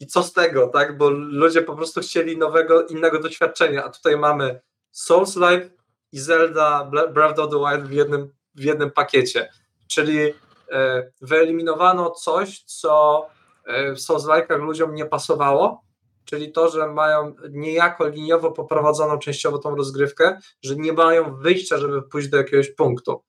I 0.00 0.06
co 0.06 0.22
z 0.22 0.32
tego, 0.32 0.68
tak? 0.68 0.98
Bo 0.98 1.10
ludzie 1.10 1.62
po 1.62 1.76
prostu 1.76 2.00
chcieli 2.00 2.38
nowego, 2.38 2.86
innego 2.86 3.18
doświadczenia, 3.18 3.84
a 3.84 3.88
tutaj 3.88 4.16
mamy 4.16 4.60
Souls-like 4.92 5.70
i 6.12 6.18
Zelda 6.18 6.90
Breath 7.14 7.38
of 7.38 7.50
the 7.50 7.56
Wild 7.58 7.88
w 7.88 7.92
jednym, 7.92 8.32
w 8.54 8.62
jednym 8.64 8.90
pakiecie. 8.90 9.48
Czyli 9.88 10.18
e, 10.72 11.10
wyeliminowano 11.20 12.10
coś, 12.10 12.62
co 12.64 13.26
e, 13.66 13.92
w 13.94 13.98
Souls-like'ach 13.98 14.58
ludziom 14.60 14.94
nie 14.94 15.04
pasowało, 15.06 15.82
czyli 16.24 16.52
to, 16.52 16.70
że 16.70 16.86
mają 16.86 17.34
niejako 17.50 18.08
liniowo 18.08 18.50
poprowadzoną 18.52 19.18
częściowo 19.18 19.58
tą 19.58 19.76
rozgrywkę, 19.76 20.38
że 20.62 20.76
nie 20.76 20.92
mają 20.92 21.36
wyjścia, 21.36 21.78
żeby 21.78 22.02
pójść 22.02 22.28
do 22.28 22.36
jakiegoś 22.36 22.70
punktu. 22.70 23.22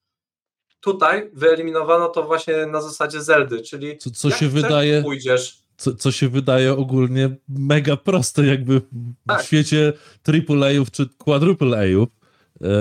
Tutaj 0.80 1.30
wyeliminowano 1.32 2.08
to 2.08 2.22
właśnie 2.22 2.66
na 2.66 2.80
zasadzie 2.82 3.20
Zeldy, 3.22 3.62
czyli 3.62 3.98
Co, 3.98 4.10
co 4.10 4.30
się 4.30 4.48
wydaje, 4.48 5.02
pójdziesz. 5.02 5.62
co, 5.76 5.94
co 5.94 6.12
się 6.12 6.28
wydaje 6.28 6.72
ogólnie 6.72 7.36
mega 7.48 7.96
proste, 7.96 8.46
jakby 8.46 8.80
w 8.80 8.90
Tak. 9.28 9.42
świecie 9.42 9.92
AAA-ów 10.28 10.90
czy 10.90 11.06
quadruple-A'ów. 11.06 12.06
E, 12.06 12.21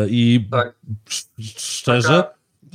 I 0.09 0.47
Tak. 0.51 0.75
sz- 1.09 1.29
szczerze, 1.59 2.23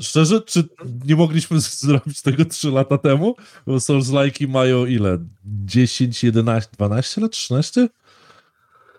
szczerze, 0.00 0.40
czy 0.40 0.64
nie 1.06 1.16
mogliśmy 1.16 1.60
zrobić 1.84 2.22
tego 2.22 2.44
3 2.44 2.70
lata 2.70 2.98
temu? 2.98 3.36
Bo 3.66 3.72
Souls-like'i 3.76 4.48
mają 4.48 4.86
ile? 4.86 5.18
10, 5.44 6.24
11, 6.24 6.70
12 6.76 7.20
lat? 7.20 7.30
13? 7.32 7.88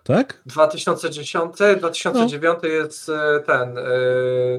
Tak? 0.04 0.42
2010, 0.46 1.52
2009 1.78 2.58
jest 2.62 3.08
e, 3.08 3.40
ten 3.46 3.78
e, 3.78 3.82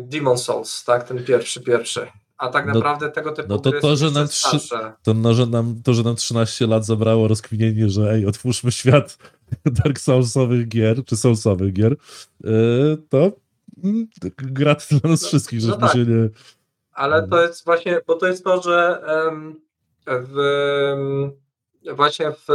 Demon 0.01 0.37
Souls, 0.37 0.83
tak, 0.83 1.07
ten 1.07 1.23
pierwszy, 1.25 1.61
pierwszy. 1.61 2.07
A 2.39 2.47
tak 2.49 2.65
No- 2.67 2.73
naprawdę 2.73 3.09
tego 3.11 3.31
typu 3.31 3.49
no 3.49 3.57
to 3.59 3.71
to, 3.71 3.95
że 3.95 4.11
nam 4.11 4.27
trzy-. 4.27 4.57
To, 5.03 5.13
no, 5.13 5.33
że 5.33 5.45
nam, 5.45 5.81
to, 5.83 5.93
że 5.93 6.03
nam 6.03 6.15
13 6.15 6.67
lat 6.67 6.85
zabrało 6.85 7.27
rozkminienie, 7.27 7.89
że 7.89 8.11
ej, 8.11 8.25
otwórzmy 8.25 8.71
świat 8.71 9.17
Dark 9.83 9.99
Soulsowych 9.99 10.67
gier, 10.67 11.05
czy 11.05 11.17
Soulsowych 11.17 11.73
gier, 11.73 11.95
yy, 12.43 12.97
to 13.09 13.31
mm, 13.83 14.07
grat 14.37 14.87
dla 14.91 15.09
nas 15.09 15.21
No, 15.21 15.27
wszystkich, 15.27 15.59
no 15.61 15.65
żeśmy 15.67 15.81
tak. 15.81 15.91
się 15.93 16.05
nie... 16.05 16.29
Ale 16.93 17.27
to 17.27 17.41
jest 17.41 17.65
właśnie, 17.65 18.01
bo 18.07 18.15
to 18.15 18.27
jest 18.27 18.43
to, 18.43 18.61
że 18.61 19.01
w, 20.07 20.35
właśnie 21.95 22.31
w, 22.31 22.47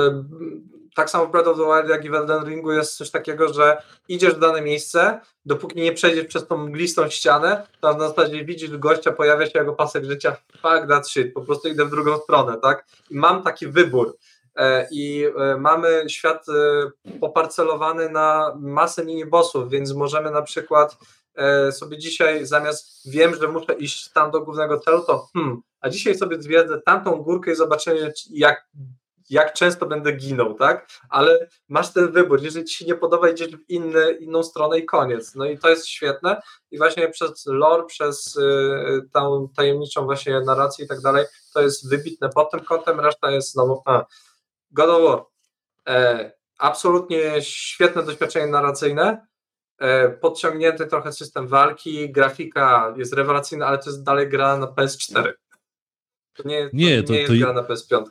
tak 0.94 1.10
samo 1.10 1.26
w 1.26 1.30
Breath 1.30 1.48
of 1.48 1.56
the 1.56 1.64
Wild, 1.64 1.90
jak 1.90 2.04
i 2.04 2.10
w 2.10 2.14
Elden 2.14 2.44
Ringu 2.44 2.72
jest 2.72 2.96
coś 2.96 3.10
takiego, 3.10 3.54
że 3.54 3.82
idziesz 4.08 4.34
w 4.34 4.38
dane 4.38 4.62
miejsce, 4.62 5.20
dopóki 5.46 5.80
nie 5.80 5.92
przejdziesz 5.92 6.26
przez 6.26 6.46
tą 6.46 6.56
mglistą 6.56 7.08
ścianę, 7.10 7.66
to 7.80 7.92
na 7.92 8.08
zasadzie 8.08 8.44
widzisz 8.44 8.76
gościa, 8.76 9.12
pojawia 9.12 9.46
się 9.46 9.58
jego 9.58 9.72
pasek 9.72 10.04
życia, 10.04 10.36
fuck 10.52 10.88
that 10.88 11.08
shit, 11.08 11.34
po 11.34 11.40
prostu 11.42 11.68
idę 11.68 11.84
w 11.84 11.90
drugą 11.90 12.18
stronę, 12.18 12.56
tak? 12.62 12.86
I 13.10 13.16
mam 13.16 13.42
taki 13.42 13.66
wybór. 13.66 14.16
E, 14.56 14.88
I 14.90 15.24
e, 15.24 15.56
mamy 15.56 16.04
świat 16.08 16.46
e, 16.48 16.90
poparcelowany 17.20 18.10
na 18.10 18.54
masę 18.60 19.04
mini-bossów, 19.04 19.68
więc 19.68 19.92
możemy 19.92 20.30
na 20.30 20.42
przykład 20.42 20.96
sobie 21.70 21.98
dzisiaj 21.98 22.46
zamiast 22.46 23.10
wiem, 23.10 23.34
że 23.34 23.48
muszę 23.48 23.74
iść 23.74 24.12
tam 24.12 24.30
do 24.30 24.40
głównego 24.40 24.80
celu, 24.80 25.04
to 25.06 25.28
hmm, 25.32 25.62
a 25.80 25.88
dzisiaj 25.88 26.14
sobie 26.14 26.42
zwiedzę 26.42 26.80
tamtą 26.80 27.22
górkę 27.22 27.52
i 27.52 27.54
zobaczymy, 27.54 28.12
czy- 28.12 28.28
jak, 28.30 28.66
jak 29.30 29.52
często 29.52 29.86
będę 29.86 30.12
ginął, 30.12 30.54
tak? 30.54 30.88
Ale 31.08 31.48
masz 31.68 31.92
ten 31.92 32.12
wybór, 32.12 32.42
jeżeli 32.42 32.64
ci 32.64 32.74
się 32.76 32.84
nie 32.84 32.94
podoba, 32.94 33.28
idziesz 33.28 33.56
w 33.56 33.70
inny, 33.70 34.12
inną 34.12 34.42
stronę 34.42 34.78
i 34.78 34.84
koniec. 34.84 35.34
No 35.34 35.44
i 35.44 35.58
to 35.58 35.68
jest 35.70 35.86
świetne 35.88 36.42
i 36.70 36.78
właśnie 36.78 37.08
przez 37.08 37.46
lore, 37.46 37.84
przez 37.84 38.36
y, 38.36 39.08
tą 39.12 39.48
tajemniczą 39.56 40.04
właśnie 40.04 40.40
narrację 40.40 40.84
i 40.84 40.88
tak 40.88 41.00
dalej, 41.00 41.26
to 41.54 41.60
jest 41.62 41.90
wybitne 41.90 42.28
pod 42.28 42.50
tym 42.50 42.60
kątem, 42.60 43.00
reszta 43.00 43.30
jest 43.30 43.52
znowu 43.52 43.82
a, 43.86 44.04
God 44.70 44.88
of 44.90 45.02
War. 45.02 45.24
E, 45.88 46.32
absolutnie 46.58 47.42
świetne 47.42 48.02
doświadczenie 48.02 48.46
narracyjne, 48.46 49.26
e, 49.78 50.08
podciągnięty 50.08 50.86
trochę 50.86 51.12
system 51.12 51.48
walki, 51.48 52.12
grafika 52.12 52.94
jest 52.96 53.12
rewelacyjna, 53.12 53.66
ale 53.66 53.78
to 53.78 53.90
jest 53.90 54.02
dalej 54.02 54.28
gra 54.28 54.56
na 54.56 54.66
PS4. 54.66 55.32
To 56.36 56.48
nie, 56.48 56.64
to 56.64 56.70
Nie, 56.72 56.96
nie, 56.96 57.02
to- 57.02 57.12
jest 57.14 57.32
to- 57.32 57.38
gra 57.38 57.52
na 57.52 57.62
PS5. 57.62 58.04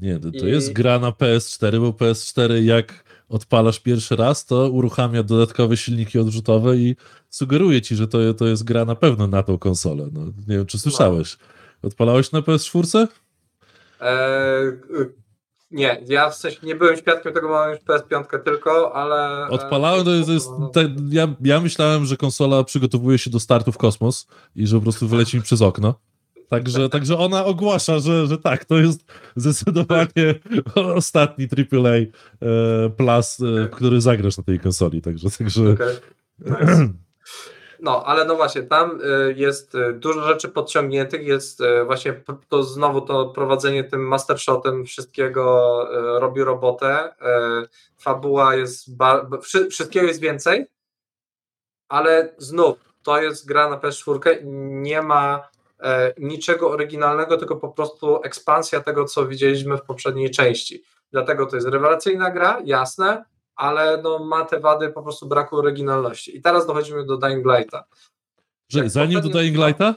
Nie, 0.00 0.18
to, 0.18 0.30
to 0.30 0.46
I- 0.46 0.50
jest 0.50 0.72
gra 0.72 0.98
na 0.98 1.10
PS4, 1.10 1.80
bo 1.80 1.90
PS4 1.90 2.64
jak 2.64 3.04
odpalasz 3.28 3.80
pierwszy 3.80 4.16
raz, 4.16 4.46
to 4.46 4.68
uruchamia 4.68 5.22
dodatkowe 5.22 5.76
silniki 5.76 6.18
odrzutowe 6.18 6.76
i 6.76 6.96
sugeruje 7.30 7.82
ci, 7.82 7.96
że 7.96 8.08
to, 8.08 8.34
to 8.34 8.46
jest 8.46 8.64
gra 8.64 8.84
na 8.84 8.94
pewno 8.94 9.26
na 9.26 9.42
tą 9.42 9.58
konsolę. 9.58 10.08
No, 10.12 10.20
nie 10.24 10.56
wiem, 10.56 10.66
czy 10.66 10.78
słyszałeś. 10.78 11.38
Odpalałeś 11.82 12.32
na 12.32 12.40
PS4? 12.40 13.06
E, 14.00 14.62
y, 15.00 15.14
nie, 15.70 16.02
ja 16.06 16.30
w 16.30 16.34
sensie 16.34 16.58
nie 16.62 16.74
byłem 16.74 16.96
świadkiem 16.96 17.32
tego, 17.32 17.48
mam 17.48 17.70
już 17.70 17.78
PS5 17.80 18.42
tylko, 18.44 18.96
ale... 18.96 19.48
Odpalałem, 19.48 20.04
to 20.04 20.10
jest, 20.10 20.28
jest 20.28 20.50
no, 20.58 20.68
te, 20.68 20.94
ja, 21.10 21.34
ja 21.40 21.60
myślałem, 21.60 22.04
że 22.04 22.16
konsola 22.16 22.64
przygotowuje 22.64 23.18
się 23.18 23.30
do 23.30 23.40
startu 23.40 23.72
w 23.72 23.78
kosmos 23.78 24.26
i 24.56 24.66
że 24.66 24.76
po 24.76 24.82
prostu 24.82 25.08
wyleci 25.08 25.36
mi 25.36 25.42
przez 25.42 25.62
okno. 25.62 25.94
Także, 26.48 26.88
także 26.88 27.18
ona 27.18 27.44
ogłasza, 27.44 27.98
że, 27.98 28.26
że 28.26 28.38
tak, 28.38 28.64
to 28.64 28.78
jest 28.78 29.04
zdecydowanie 29.36 30.34
ostatni 30.74 31.48
AAA 31.72 31.90
e, 31.90 32.06
Plus, 32.96 33.38
e, 33.40 33.68
który 33.68 34.00
zagrasz 34.00 34.38
na 34.38 34.44
tej 34.44 34.60
konsoli. 34.60 35.02
Także, 35.02 35.30
także 35.38 35.70
okej. 35.70 35.96
Nice. 36.38 36.88
No, 37.80 38.04
ale 38.04 38.24
no 38.24 38.36
właśnie, 38.36 38.62
tam 38.62 39.00
y, 39.00 39.34
jest 39.36 39.72
dużo 39.94 40.22
rzeczy 40.26 40.48
podciągniętych, 40.48 41.26
jest 41.26 41.62
właśnie 41.86 42.22
to 42.48 42.62
znowu 42.62 43.00
to 43.00 43.26
prowadzenie 43.26 43.84
tym 43.84 44.08
mastershotem 44.08 44.84
wszystkiego 44.84 45.88
robi 46.18 46.44
robotę. 46.44 47.14
Fabuła 47.98 48.54
jest, 48.54 48.96
ba- 48.96 49.24
ba- 49.24 49.38
wszy- 49.38 49.68
wszystkiego 49.68 50.06
jest 50.06 50.20
więcej, 50.20 50.66
ale 51.88 52.34
znów 52.38 52.94
to 53.02 53.22
jest 53.22 53.46
gra 53.46 53.70
na 53.70 53.78
PS4, 53.78 54.38
nie 54.82 55.02
ma 55.02 55.36
e, 55.36 55.63
niczego 56.18 56.70
oryginalnego, 56.70 57.36
tylko 57.36 57.56
po 57.56 57.68
prostu 57.68 58.22
ekspansja 58.22 58.80
tego, 58.80 59.04
co 59.04 59.26
widzieliśmy 59.26 59.76
w 59.76 59.82
poprzedniej 59.82 60.30
części. 60.30 60.82
Dlatego 61.12 61.46
to 61.46 61.56
jest 61.56 61.68
rewelacyjna 61.68 62.30
gra, 62.30 62.62
jasne, 62.64 63.24
ale 63.56 64.02
no, 64.02 64.24
ma 64.24 64.44
te 64.44 64.60
wady 64.60 64.88
po 64.88 65.02
prostu 65.02 65.28
braku 65.28 65.56
oryginalności. 65.56 66.36
I 66.36 66.42
teraz 66.42 66.66
dochodzimy 66.66 67.06
do 67.06 67.16
Dying 67.16 67.46
Lighta. 67.46 67.84
że 68.68 68.78
Jak 68.78 68.90
zanim 68.90 69.20
do 69.20 69.28
Dying 69.28 69.56
Lighta, 69.56 69.94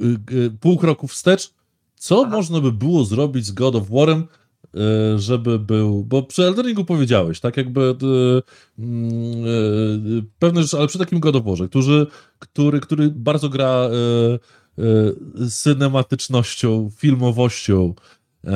y, 0.00 0.50
pół 0.60 0.78
kroku 0.78 1.08
wstecz, 1.08 1.54
co 1.94 2.22
Aha. 2.26 2.36
można 2.36 2.60
by 2.60 2.72
było 2.72 3.04
zrobić 3.04 3.46
z 3.46 3.52
God 3.52 3.74
of 3.74 3.90
War'em, 3.90 4.22
y, 4.24 5.18
żeby 5.18 5.58
był, 5.58 6.04
bo 6.04 6.22
przy 6.22 6.44
Elden 6.44 6.66
Ringu 6.66 6.84
powiedziałeś, 6.84 7.40
tak 7.40 7.56
jakby 7.56 7.80
y, 7.80 8.42
mm, 8.78 9.46
y, 9.46 10.24
pewne 10.38 10.62
rzeczy, 10.62 10.78
ale 10.78 10.86
przy 10.88 10.98
takim 10.98 11.20
God 11.20 11.36
of 11.36 11.44
Warze, 11.44 11.68
który, 11.68 12.06
który, 12.38 12.80
który 12.80 13.10
bardzo 13.10 13.48
gra 13.48 13.88
y, 14.34 14.38
synematycznością, 15.48 16.90
filmowością 16.96 17.94
y, 18.44 18.48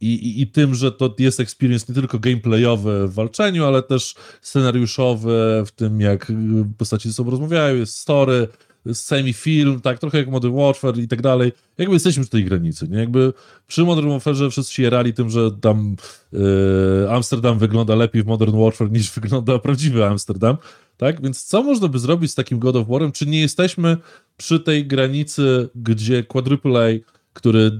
i, 0.00 0.14
i, 0.14 0.42
i 0.42 0.46
tym, 0.46 0.74
że 0.74 0.92
to 0.92 1.14
jest 1.18 1.40
experience 1.40 1.86
nie 1.88 1.94
tylko 1.94 2.18
gameplayowy 2.18 3.08
w 3.08 3.14
walczeniu, 3.14 3.64
ale 3.64 3.82
też 3.82 4.14
scenariuszowy, 4.42 5.62
w 5.66 5.70
tym 5.70 6.00
jak 6.00 6.30
y, 6.30 6.34
postaci 6.78 7.08
ze 7.08 7.14
sobą 7.14 7.30
rozmawiają, 7.30 7.76
jest 7.76 7.98
story, 7.98 8.48
semi-film, 8.92 9.80
tak, 9.80 9.98
trochę 9.98 10.18
jak 10.18 10.28
Modern 10.28 10.56
Warfare 10.56 10.98
i 10.98 11.08
tak 11.08 11.22
dalej. 11.22 11.52
Jakby 11.78 11.94
jesteśmy 11.94 12.22
przy 12.22 12.30
tej 12.30 12.44
granicy, 12.44 12.88
nie? 12.88 12.98
Jakby 12.98 13.32
przy 13.66 13.84
Modern 13.84 14.08
Warfare 14.08 14.50
wszyscy 14.50 14.74
się 14.74 14.82
jarali 14.82 15.14
tym, 15.14 15.30
że 15.30 15.50
tam 15.50 15.96
y, 16.34 17.10
Amsterdam 17.10 17.58
wygląda 17.58 17.94
lepiej 17.94 18.22
w 18.22 18.26
Modern 18.26 18.58
Warfare 18.58 18.92
niż 18.92 19.10
wygląda 19.10 19.58
prawdziwy 19.58 20.06
Amsterdam, 20.06 20.56
tak? 20.96 21.22
Więc 21.22 21.44
co 21.44 21.62
można 21.62 21.88
by 21.88 21.98
zrobić 21.98 22.30
z 22.30 22.34
takim 22.34 22.58
God 22.58 22.76
of 22.76 22.88
War'em? 22.88 23.12
Czy 23.12 23.26
nie 23.26 23.40
jesteśmy 23.40 23.96
przy 24.36 24.60
tej 24.60 24.86
granicy, 24.86 25.68
gdzie 25.74 26.22
Quadruple 26.22 26.80
A, 26.80 27.12
który 27.32 27.70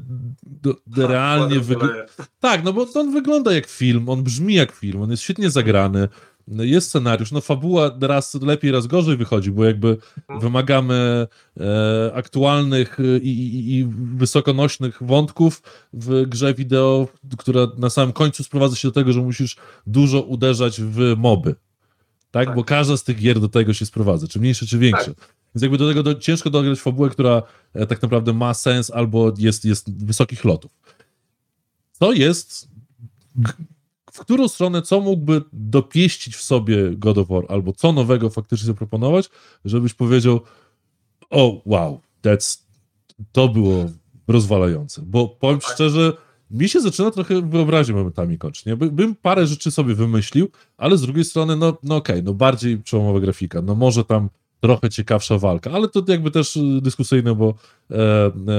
do, 0.43 0.75
do 0.87 1.07
realnie 1.13 1.61
wygląda... 1.61 2.07
Tak, 2.41 2.65
no 2.65 2.73
bo 2.73 2.87
on 2.95 3.13
wygląda 3.13 3.53
jak 3.53 3.67
film, 3.67 4.09
on 4.09 4.23
brzmi 4.23 4.55
jak 4.55 4.73
film, 4.73 5.03
on 5.03 5.11
jest 5.11 5.23
świetnie 5.23 5.51
zagrany, 5.51 6.09
jest 6.49 6.89
scenariusz, 6.89 7.33
no 7.33 7.41
fabuła 7.41 7.91
raz 8.01 8.35
lepiej, 8.35 8.73
raz 8.73 8.87
gorzej 8.87 9.17
wychodzi, 9.17 9.51
bo 9.51 9.65
jakby 9.65 9.97
wymagamy 10.41 11.27
e, 11.61 12.13
aktualnych 12.15 13.01
e, 13.01 13.19
i, 13.19 13.29
i, 13.29 13.79
i 13.79 13.87
wysokonośnych 14.17 14.99
wątków 15.01 15.63
w 15.93 16.27
grze 16.27 16.55
wideo, 16.55 17.09
która 17.39 17.67
na 17.79 17.91
samym 17.91 18.13
końcu 18.13 18.45
sprowadza 18.45 18.77
się 18.77 18.89
do 18.89 18.93
tego, 18.93 19.13
że 19.13 19.21
musisz 19.21 19.57
dużo 19.87 20.23
uderzać 20.23 20.81
w 20.81 21.15
moby. 21.17 21.55
Tak? 22.31 22.47
Tak. 22.47 22.57
Bo 22.57 22.65
każda 22.65 22.97
z 22.97 23.05
tych 23.05 23.19
gier 23.19 23.41
do 23.41 23.49
tego 23.49 23.75
się 23.75 23.87
sprowadza, 23.87 24.29
czy 24.29 24.41
mniejsze, 24.41 24.67
czy 24.67 24.79
większe. 24.79 25.15
Więc 25.55 25.63
jakby 25.63 25.79
do 25.79 25.89
tego 25.89 26.03
do, 26.03 26.15
ciężko 26.15 26.51
dograć 26.51 26.81
fabułę, 26.81 27.11
która 27.11 27.43
e, 27.75 27.87
tak 27.87 28.03
naprawdę 28.03 28.33
ma 28.33 28.55
sens 28.55 28.91
albo 28.91 29.33
jest, 29.39 29.65
jest 29.65 30.05
wysokich 30.05 30.45
lotów. 30.45 30.71
Co 31.93 32.13
jest, 32.13 32.69
w 34.13 34.19
którą 34.19 34.49
stronę, 34.49 34.83
co 34.83 35.01
mógłby 35.01 35.43
dopieścić 35.53 36.37
w 36.37 36.43
sobie 36.43 36.91
God 36.97 37.19
of 37.19 37.29
War, 37.29 37.45
albo 37.49 37.73
co 37.73 37.93
nowego 37.93 38.31
faktycznie 38.31 38.67
zaproponować, 38.67 39.31
żebyś 39.65 39.95
powiedział, 39.95 40.41
o 41.31 41.63
wow, 41.65 42.01
that's, 42.23 42.59
to 43.33 43.49
było 43.49 43.85
rozwalające. 44.29 45.03
Bo 45.07 45.29
powiem 45.29 45.61
szczerze, 45.61 46.13
mi 46.51 46.69
się 46.69 46.81
zaczyna 46.81 47.11
trochę 47.11 47.43
wyobraźnię 47.43 47.95
momentami 47.95 48.39
kończyć. 48.39 48.67
Nie? 48.67 48.77
By, 48.77 48.91
bym 48.91 49.15
parę 49.15 49.47
rzeczy 49.47 49.71
sobie 49.71 49.95
wymyślił, 49.95 50.49
ale 50.77 50.97
z 50.97 51.03
drugiej 51.03 51.25
strony, 51.25 51.57
no, 51.57 51.77
no 51.83 51.97
okej, 51.97 52.23
no 52.23 52.35
bardziej 52.35 52.79
przełomowa 52.79 53.21
grafika, 53.21 53.63
no 53.63 53.75
może 53.75 54.05
tam 54.05 54.29
trochę 54.61 54.91
ciekawsza 54.91 55.39
walka, 55.39 55.71
ale 55.71 55.89
to 55.89 56.03
jakby 56.09 56.31
też 56.31 56.59
dyskusyjne, 56.81 57.35
bo 57.35 57.55
e, 57.91 57.97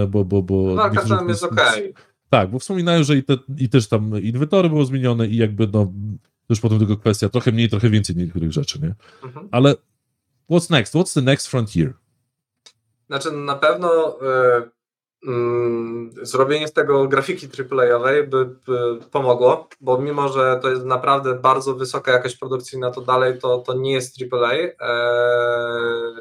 e, 0.04 0.08
bo, 0.08 0.26
bo, 0.26 0.42
bo 0.42 0.76
Walka 0.76 1.06
tam 1.06 1.30
jest 1.30 1.44
okej. 1.44 1.94
Tak, 2.34 2.50
bo 2.50 2.60
wspominają, 2.60 3.04
że 3.04 3.16
i, 3.16 3.24
te, 3.24 3.38
i 3.58 3.70
też 3.70 3.88
tam 3.88 4.22
inwentory 4.22 4.70
było 4.70 4.86
zmienione 4.86 5.28
i 5.28 5.38
jakby 5.38 5.68
no, 5.74 5.92
już 6.50 6.60
potem 6.60 6.80
tylko 6.80 6.98
kwestia 6.98 7.30
trochę 7.30 7.52
mniej, 7.52 7.70
trochę 7.70 7.90
więcej 7.90 8.16
niektórych 8.16 8.52
rzeczy, 8.52 8.80
nie? 8.82 8.96
Mhm. 9.24 9.48
Ale 9.52 9.76
what's 10.50 10.72
next? 10.72 10.94
What's 10.94 11.14
the 11.14 11.22
next 11.22 11.48
frontier? 11.48 11.94
Znaczy 13.08 13.32
na 13.32 13.56
pewno 13.56 14.18
y, 15.26 15.28
mm, 15.28 16.12
zrobienie 16.22 16.68
z 16.68 16.74
tego 16.74 17.08
grafiki 17.08 17.48
AAA-owej 17.48 18.28
by, 18.28 18.46
by 18.46 19.00
pomogło, 19.12 19.70
bo 19.82 19.98
mimo, 19.98 20.30
że 20.30 20.60
to 20.62 20.70
jest 20.70 20.86
naprawdę 20.86 21.36
bardzo 21.36 21.76
wysoka 21.76 22.12
jakaś 22.12 22.38
produkcyjna, 22.38 22.92
to 22.92 23.02
dalej 23.02 23.40
to, 23.40 23.58
to 23.58 23.74
nie 23.74 23.92
jest 23.92 24.16
AAA, 24.34 24.54
e, 24.54 24.72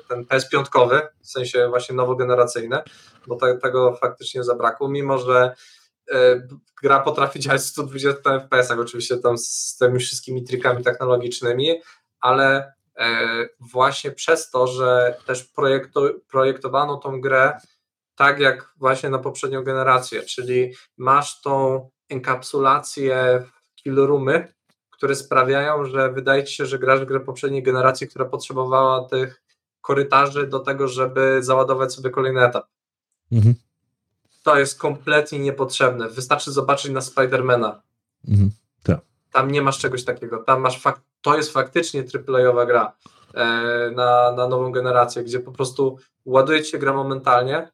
ten 0.09 0.25
PS5, 0.25 1.01
w 1.21 1.31
sensie 1.31 1.69
właśnie 1.69 1.97
nowogeneracyjny, 1.97 2.79
bo 3.27 3.37
te, 3.37 3.59
tego 3.59 3.97
faktycznie 4.01 4.45
zabrakło, 4.45 4.89
mimo 4.89 5.19
że 5.19 5.55
gra 6.83 7.01
potrafi 7.01 7.41
działać 7.41 7.61
w 7.61 7.65
120 7.65 8.41
fps, 8.41 8.71
oczywiście 8.71 9.17
tam 9.17 9.39
z 9.39 9.77
tymi 9.79 9.99
wszystkimi 9.99 10.45
trikami 10.45 10.85
technologicznymi, 10.85 11.81
ale 12.21 12.73
e, 12.99 13.09
właśnie 13.61 14.11
przez 14.11 14.51
to, 14.51 14.67
że 14.67 15.17
też 15.27 15.45
projekto, 15.45 16.11
projektowano 16.29 16.97
tą 16.97 17.21
grę 17.21 17.61
tak 18.15 18.39
jak 18.41 18.73
właśnie 18.77 19.11
na 19.11 19.19
poprzednią 19.19 19.63
generację, 19.63 20.23
czyli 20.23 20.75
masz 20.97 21.41
tą 21.41 21.89
enkapsulację 22.09 23.45
w 23.47 23.75
killroomy, 23.75 24.53
które 24.91 25.15
sprawiają, 25.15 25.85
że 25.85 26.13
wydaje 26.13 26.45
ci 26.45 26.55
się, 26.55 26.67
że 26.67 26.79
grasz 26.79 27.01
w 27.01 27.05
grę 27.05 27.21
poprzedniej 27.21 27.63
generacji, 27.63 28.09
która 28.09 28.25
potrzebowała 28.25 29.09
tych 29.09 29.43
korytarzy 29.81 30.47
do 30.47 30.59
tego, 30.59 30.89
żeby 30.89 31.39
załadować 31.43 31.95
sobie 31.95 32.11
kolejny 32.11 32.45
etap. 32.45 32.67
Mhm. 33.33 33.55
To 34.43 34.59
jest 34.59 34.79
kompletnie 34.79 35.39
niepotrzebne. 35.39 36.09
Wystarczy 36.09 36.53
zobaczyć 36.53 36.91
na 36.91 37.01
Spidermana. 37.01 37.83
Mhm. 38.29 38.51
Tak. 38.83 39.01
Tam 39.33 39.51
nie 39.51 39.63
masz 39.63 39.79
czegoś 39.79 40.05
takiego. 40.05 40.39
Tam 40.39 40.61
masz 40.61 40.83
fak- 40.83 41.01
to 41.21 41.37
jest 41.37 41.53
faktycznie 41.53 42.05
triplejowa 42.05 42.67
gra 42.67 42.93
e, 43.35 43.45
na, 43.95 44.33
na 44.33 44.49
nową 44.49 44.73
generację, 44.73 45.25
gdzie 45.25 45.41
po 45.41 45.53
prostu 45.53 45.99
ładuje 46.25 46.63
ci 46.63 46.71
się 46.71 46.79
gra 46.79 46.93
momentalnie. 46.93 47.69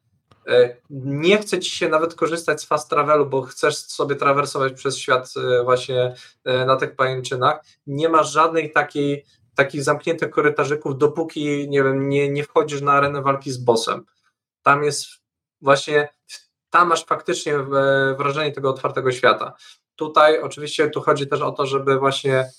E, 0.47 0.75
nie 0.89 1.37
chce 1.37 1.59
ci 1.59 1.71
się 1.71 1.89
nawet 1.89 2.15
korzystać 2.15 2.61
z 2.61 2.65
fast 2.65 2.89
travelu, 2.89 3.25
bo 3.25 3.41
chcesz 3.41 3.77
sobie 3.77 4.15
trawersować 4.15 4.73
przez 4.73 4.97
świat 4.97 5.33
e, 5.37 5.63
właśnie 5.63 6.13
e, 6.45 6.65
na 6.65 6.75
tych 6.75 6.95
pajęczynach. 6.95 7.59
Nie 7.87 8.09
masz 8.09 8.31
żadnej 8.31 8.71
takiej 8.71 9.25
takich 9.55 9.83
zamkniętych 9.83 10.29
korytarzyków, 10.29 10.97
dopóki 10.97 11.69
nie 11.69 11.83
wiem, 11.83 12.09
nie, 12.09 12.29
nie 12.29 12.43
wchodzisz 12.43 12.81
na 12.81 12.91
arenę 12.91 13.21
walki 13.21 13.51
z 13.51 13.57
bossem. 13.57 14.05
Tam 14.63 14.83
jest 14.83 15.05
właśnie, 15.61 16.09
tam 16.69 16.87
masz 16.87 17.05
faktycznie 17.05 17.55
e, 17.55 17.65
wrażenie 18.17 18.51
tego 18.51 18.69
otwartego 18.69 19.11
świata. 19.11 19.53
Tutaj 19.95 20.41
oczywiście 20.41 20.89
tu 20.89 21.01
chodzi 21.01 21.27
też 21.27 21.41
o 21.41 21.51
to, 21.51 21.65
żeby 21.65 21.99
właśnie 21.99 22.49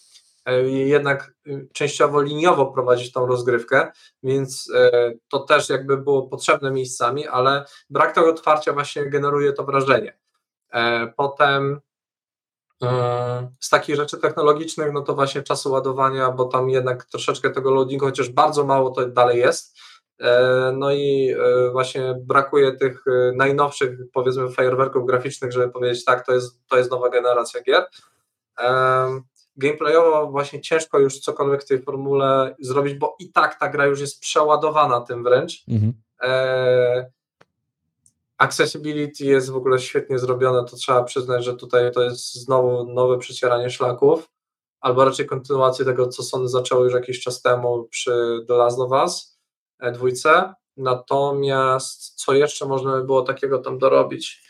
e, 0.47 0.63
jednak 0.69 1.35
e, 1.47 1.51
częściowo 1.73 2.23
liniowo 2.23 2.67
prowadzić 2.67 3.13
tą 3.13 3.27
rozgrywkę, 3.27 3.93
więc 4.23 4.73
to 5.29 5.39
też 5.39 5.69
jakby 5.69 5.97
było 5.97 6.23
potrzebne 6.23 6.71
miejscami, 6.71 7.29
ale 7.29 7.65
brak 7.91 8.15
tego 8.15 8.31
otwarcia 8.31 8.73
właśnie 8.73 9.11
generuje 9.11 9.53
to 9.53 9.65
wrażenie. 9.65 10.19
Potem 11.17 11.81
z 13.61 13.69
takich 13.69 13.97
rzeczy 13.97 14.19
technologicznych, 14.19 14.93
no 14.93 15.03
to 15.03 15.15
właśnie 15.15 15.43
czasu 15.43 15.73
ładowania, 15.73 16.31
bo 16.31 16.45
tam 16.45 16.71
jednak 16.71 17.05
troszeczkę 17.05 17.51
tego 17.51 17.71
loadingu, 17.71 18.07
chociaż 18.07 18.29
bardzo 18.29 18.65
mało 18.65 18.91
to 18.91 19.07
dalej 19.07 19.39
jest. 19.39 19.77
E, 20.21 20.73
no 20.77 20.93
i 20.93 21.31
e, 21.31 21.71
właśnie 21.71 22.15
brakuje 22.21 22.73
tych 22.73 23.05
e, 23.07 23.33
najnowszych, 23.37 23.99
powiedzmy, 24.13 24.51
fajerwerków 24.51 25.07
graficznych, 25.07 25.53
żeby 25.53 25.69
powiedzieć, 25.69 26.05
tak, 26.05 26.27
to 26.27 26.33
jest, 26.33 26.69
to 26.69 26.79
jest 26.79 26.91
nowa 26.91 27.09
generacja 27.09 27.63
gier. 27.63 27.87
Gameplayowo 29.57 30.31
właśnie 30.31 30.61
ciężko 30.61 30.99
już 30.99 31.21
cokolwiek 31.21 31.63
w 31.63 31.69
tej 31.69 31.83
formule 31.83 32.55
zrobić, 32.61 32.95
bo 32.95 33.17
i 33.19 33.33
tak 33.33 33.59
ta 33.59 33.69
gra 33.69 33.87
już 33.87 34.01
jest 34.01 34.21
przeładowana 34.21 35.01
tym 35.01 35.25
wręcz. 35.25 35.65
Mhm. 35.69 35.93
Accessibility 38.39 39.25
jest 39.25 39.51
w 39.51 39.57
ogóle 39.57 39.79
świetnie 39.79 40.19
zrobione, 40.19 40.65
to 40.65 40.77
trzeba 40.77 41.05
przyznać, 41.05 41.45
że 41.45 41.57
tutaj 41.57 41.93
to 41.93 42.03
jest 42.03 42.35
znowu 42.35 42.95
nowe 42.95 43.19
przecieranie 43.19 43.71
szlaków, 43.71 44.31
albo 44.81 45.05
raczej 45.05 45.27
kontynuację 45.27 45.85
tego, 45.85 46.09
co 46.09 46.23
Sony 46.23 46.49
zaczęło 46.49 46.85
już 46.85 46.95
jakiś 46.95 47.21
czas 47.21 47.43
temu 47.43 47.85
przy 47.85 48.45
The 48.49 48.55
Last 48.55 48.79
of 48.79 48.91
Us 48.91 49.40
dwójce. 49.93 50.55
Natomiast 50.77 52.15
co 52.15 52.35
jeszcze 52.35 52.67
można 52.67 52.97
by 52.97 53.05
było 53.05 53.23
takiego 53.23 53.59
tam 53.59 53.79
dorobić, 53.79 54.43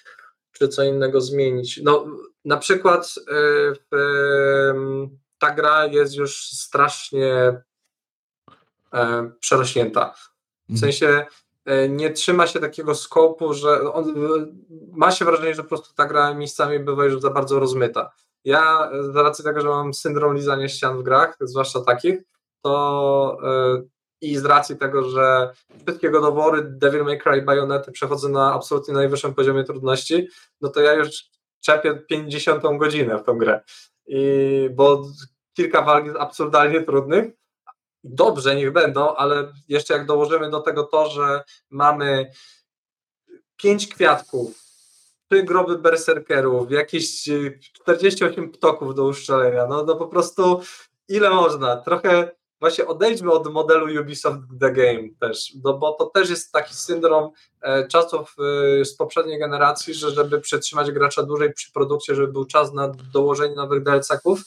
czy 0.52 0.68
co 0.68 0.84
innego 0.84 1.20
zmienić? 1.20 1.80
No, 1.82 2.06
na 2.44 2.56
przykład 2.56 3.14
yy, 3.92 5.10
ta 5.38 5.50
gra 5.50 5.86
jest 5.86 6.14
już 6.14 6.44
strasznie 6.44 7.62
yy, 8.92 9.00
przerośnięta. 9.40 10.14
W 10.68 10.72
mhm. 10.72 10.78
sensie 10.80 11.26
E, 11.64 11.88
nie 11.88 12.10
trzyma 12.10 12.46
się 12.46 12.60
takiego 12.60 12.94
skopu, 12.94 13.54
że 13.54 13.92
on, 13.92 14.14
ma 14.92 15.10
się 15.10 15.24
wrażenie, 15.24 15.54
że 15.54 15.62
po 15.62 15.68
prostu 15.68 15.94
ta 15.94 16.06
gra 16.06 16.34
miejscami 16.34 16.78
bywa 16.78 17.04
już 17.04 17.20
za 17.20 17.30
bardzo 17.30 17.60
rozmyta. 17.60 18.12
Ja 18.44 18.90
z 19.12 19.16
racji 19.16 19.44
tego, 19.44 19.60
że 19.60 19.68
mam 19.68 19.94
syndrom 19.94 20.34
lizania 20.34 20.68
ścian 20.68 20.98
w 20.98 21.02
grach, 21.02 21.36
zwłaszcza 21.40 21.80
takich, 21.80 22.22
to 22.62 23.38
yy, 23.42 23.88
i 24.20 24.36
z 24.36 24.44
racji 24.44 24.76
tego, 24.76 25.10
że 25.10 25.52
wszystkie 25.86 26.10
dowory 26.10 26.62
Devil 26.62 27.04
May 27.04 27.18
Cry 27.18 27.42
Bayonety 27.42 27.92
przechodzę 27.92 28.28
na 28.28 28.54
absolutnie 28.54 28.94
najwyższym 28.94 29.34
poziomie 29.34 29.64
trudności, 29.64 30.28
no 30.60 30.68
to 30.68 30.80
ja 30.80 30.94
już 30.94 31.24
czepię 31.60 31.94
50 31.94 32.62
godzinę 32.78 33.18
w 33.18 33.24
tą 33.24 33.38
grę. 33.38 33.60
I, 34.06 34.70
bo 34.74 35.02
kilka 35.56 35.82
walk 35.82 36.04
jest 36.04 36.16
absurdalnie 36.18 36.82
trudnych, 36.82 37.32
dobrze, 38.04 38.56
niech 38.56 38.72
będą, 38.72 39.14
ale 39.14 39.52
jeszcze 39.68 39.94
jak 39.94 40.06
dołożymy 40.06 40.50
do 40.50 40.60
tego 40.60 40.84
to, 40.84 41.10
że 41.10 41.42
mamy 41.70 42.30
pięć 43.56 43.94
kwiatków, 43.94 44.58
trzy 45.30 45.42
groby 45.42 45.78
berserkerów, 45.78 46.70
jakieś 46.70 47.28
48 47.60 48.44
e, 48.44 48.48
ptoków 48.48 48.94
do 48.94 49.04
uszczelenia, 49.04 49.66
no, 49.66 49.84
no 49.84 49.96
po 49.96 50.06
prostu 50.06 50.60
ile 51.08 51.30
można, 51.30 51.76
trochę 51.76 52.30
właśnie 52.60 52.86
odejdźmy 52.86 53.32
od 53.32 53.52
modelu 53.52 54.00
Ubisoft 54.00 54.38
The 54.60 54.72
Game 54.72 55.08
też, 55.20 55.52
no 55.64 55.78
bo 55.78 55.92
to 55.92 56.06
też 56.06 56.30
jest 56.30 56.52
taki 56.52 56.74
syndrom 56.74 57.30
e, 57.60 57.88
czasów 57.88 58.36
e, 58.80 58.84
z 58.84 58.96
poprzedniej 58.96 59.38
generacji, 59.38 59.94
że 59.94 60.10
żeby 60.10 60.40
przetrzymać 60.40 60.90
gracza 60.90 61.22
dłużej 61.22 61.52
przy 61.52 61.72
produkcie, 61.72 62.14
żeby 62.14 62.32
był 62.32 62.44
czas 62.44 62.72
na 62.72 62.92
dołożenie 63.12 63.54
nowych 63.54 63.82
DLC-ków, 63.82 64.40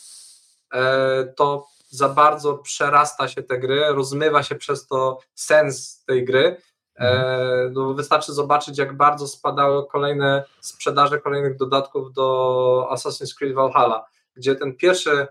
e, 0.73 1.33
to 1.37 1.65
za 1.89 2.09
bardzo 2.09 2.57
przerasta 2.57 3.27
się 3.27 3.43
te 3.43 3.59
gry, 3.59 3.85
rozmywa 3.87 4.43
się 4.43 4.55
przez 4.55 4.87
to 4.87 5.19
sens 5.35 6.03
tej 6.05 6.25
gry. 6.25 6.57
Mhm. 6.95 7.73
no 7.73 7.93
wystarczy 7.93 8.33
zobaczyć, 8.33 8.77
jak 8.77 8.97
bardzo 8.97 9.27
spadały 9.27 9.87
kolejne 9.87 10.43
sprzedaże 10.61 11.19
kolejnych 11.19 11.57
dodatków 11.57 12.13
do 12.13 12.87
Assassin's 12.91 13.35
Creed 13.37 13.53
Valhalla, 13.55 14.05
gdzie 14.35 14.55
ten 14.55 14.75
pierwszy, 14.75 15.27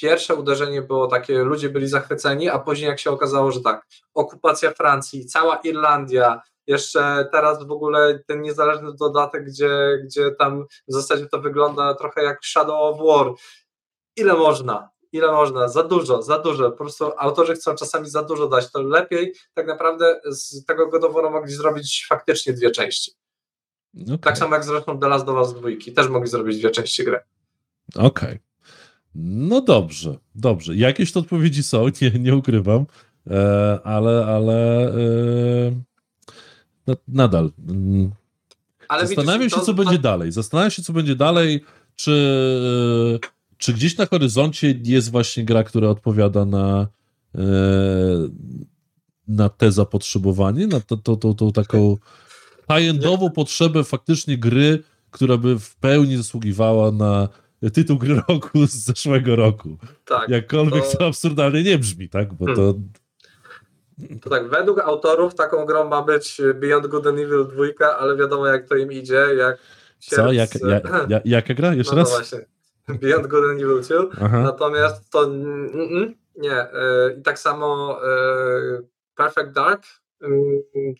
pierwsze 0.00 0.34
uderzenie 0.34 0.82
było 0.82 1.06
takie, 1.06 1.38
ludzie 1.38 1.68
byli 1.68 1.88
zachwyceni, 1.88 2.48
a 2.48 2.58
później 2.58 2.88
jak 2.88 3.00
się 3.00 3.10
okazało, 3.10 3.52
że 3.52 3.60
tak, 3.60 3.86
okupacja 4.14 4.70
Francji, 4.70 5.26
cała 5.26 5.56
Irlandia, 5.56 6.42
jeszcze 6.66 7.28
teraz 7.32 7.66
w 7.66 7.70
ogóle 7.70 8.18
ten 8.26 8.42
niezależny 8.42 8.92
dodatek, 8.94 9.44
gdzie, 9.44 9.98
gdzie 10.04 10.30
tam 10.30 10.64
w 10.88 10.92
zasadzie 10.92 11.26
to 11.26 11.40
wygląda 11.40 11.94
trochę 11.94 12.22
jak 12.24 12.44
Shadow 12.44 12.76
of 12.80 12.98
War. 13.06 13.34
Ile 14.16 14.34
można? 14.34 14.90
ile 15.12 15.32
można, 15.32 15.68
za 15.68 15.82
dużo, 15.82 16.22
za 16.22 16.38
dużo. 16.38 16.70
Po 16.70 16.76
prostu 16.76 17.12
autorzy 17.16 17.54
chcą 17.54 17.74
czasami 17.74 18.10
za 18.10 18.22
dużo 18.22 18.48
dać. 18.48 18.72
To 18.72 18.82
lepiej 18.82 19.34
tak 19.54 19.66
naprawdę 19.66 20.20
z 20.26 20.64
tego 20.64 20.88
godoworu 20.88 21.30
mogli 21.30 21.52
zrobić 21.52 22.06
faktycznie 22.08 22.52
dwie 22.52 22.70
części. 22.70 23.12
Okay. 24.02 24.18
Tak 24.18 24.38
samo 24.38 24.54
jak 24.54 24.64
zresztą 24.64 25.00
The 25.00 25.08
Last 25.08 25.28
of 25.28 25.36
Us 25.36 25.54
dwójki, 25.54 25.92
też 25.92 26.08
mogli 26.08 26.28
zrobić 26.28 26.58
dwie 26.58 26.70
części 26.70 27.04
gry. 27.04 27.20
Okej. 27.94 28.06
Okay. 28.06 28.49
No 29.14 29.60
dobrze, 29.60 30.18
dobrze. 30.34 30.76
Jakieś 30.76 31.12
to 31.12 31.20
odpowiedzi 31.20 31.62
są, 31.62 31.86
nie, 32.02 32.10
nie 32.10 32.36
ukrywam, 32.36 32.86
e, 33.30 33.78
ale, 33.84 34.26
ale 34.26 34.88
e, 36.88 36.96
nadal. 37.08 37.50
Mm, 37.68 38.10
ale 38.88 39.06
Zastanawiam 39.06 39.40
widzisz, 39.40 39.54
się, 39.54 39.60
co 39.60 39.74
to... 39.74 39.84
będzie 39.84 39.98
dalej. 39.98 40.32
Zastanawiam 40.32 40.70
się, 40.70 40.82
co 40.82 40.92
będzie 40.92 41.16
dalej, 41.16 41.60
czy 41.96 42.12
czy 43.60 43.72
gdzieś 43.72 43.96
na 43.96 44.06
horyzoncie 44.06 44.80
jest 44.84 45.10
właśnie 45.10 45.44
gra, 45.44 45.64
która 45.64 45.88
odpowiada 45.88 46.44
na, 46.44 46.88
e, 47.34 47.40
na 49.28 49.48
te 49.48 49.72
zapotrzebowanie, 49.72 50.66
na 50.66 50.80
to, 50.80 50.96
to, 50.96 51.16
to, 51.16 51.34
to 51.34 51.52
taką 51.52 51.96
high-endową 52.70 53.30
potrzebę 53.30 53.84
faktycznie 53.84 54.38
gry, 54.38 54.82
która 55.10 55.36
by 55.36 55.58
w 55.58 55.76
pełni 55.76 56.16
zasługiwała 56.16 56.90
na 56.90 57.28
tytuł 57.74 57.98
gry 57.98 58.22
roku 58.28 58.66
z 58.66 58.72
zeszłego 58.74 59.36
roku. 59.36 59.78
Tak. 60.04 60.28
Jakkolwiek 60.28 60.84
to, 60.84 60.96
to 60.96 61.06
absurdalnie 61.06 61.62
nie 61.62 61.78
brzmi, 61.78 62.08
tak? 62.08 62.34
Bo 62.34 62.46
to. 62.46 62.74
Hmm. 64.00 64.20
To 64.20 64.30
tak, 64.30 64.48
według 64.48 64.78
autorów 64.78 65.34
taką 65.34 65.66
grą 65.66 65.88
ma 65.88 66.02
być 66.02 66.40
Beyond 66.54 66.86
Good 66.86 67.06
and 67.06 67.18
Evil 67.18 67.46
2, 67.76 67.96
ale 67.98 68.16
wiadomo 68.16 68.46
jak 68.46 68.68
to 68.68 68.76
im 68.76 68.92
idzie, 68.92 69.26
jak 69.36 69.58
Co? 69.98 70.32
Jak, 70.32 70.50
jak, 70.54 70.82
jak, 71.08 71.26
jaka 71.26 71.54
gra? 71.54 71.74
Jeszcze 71.74 71.94
no 71.96 71.98
raz? 72.02 72.10
Właśnie. 72.10 72.38
Beyond 72.88 73.26
Good 73.26 73.44
and 73.44 73.62
Evil 73.62 73.80
2, 73.80 74.42
natomiast 74.42 75.10
to 75.10 75.30
nie. 76.36 76.52
E, 76.52 77.14
I 77.18 77.22
tak 77.22 77.38
samo 77.38 77.98
e, 78.04 78.82
Perfect 79.14 79.52
Dark, 79.52 79.82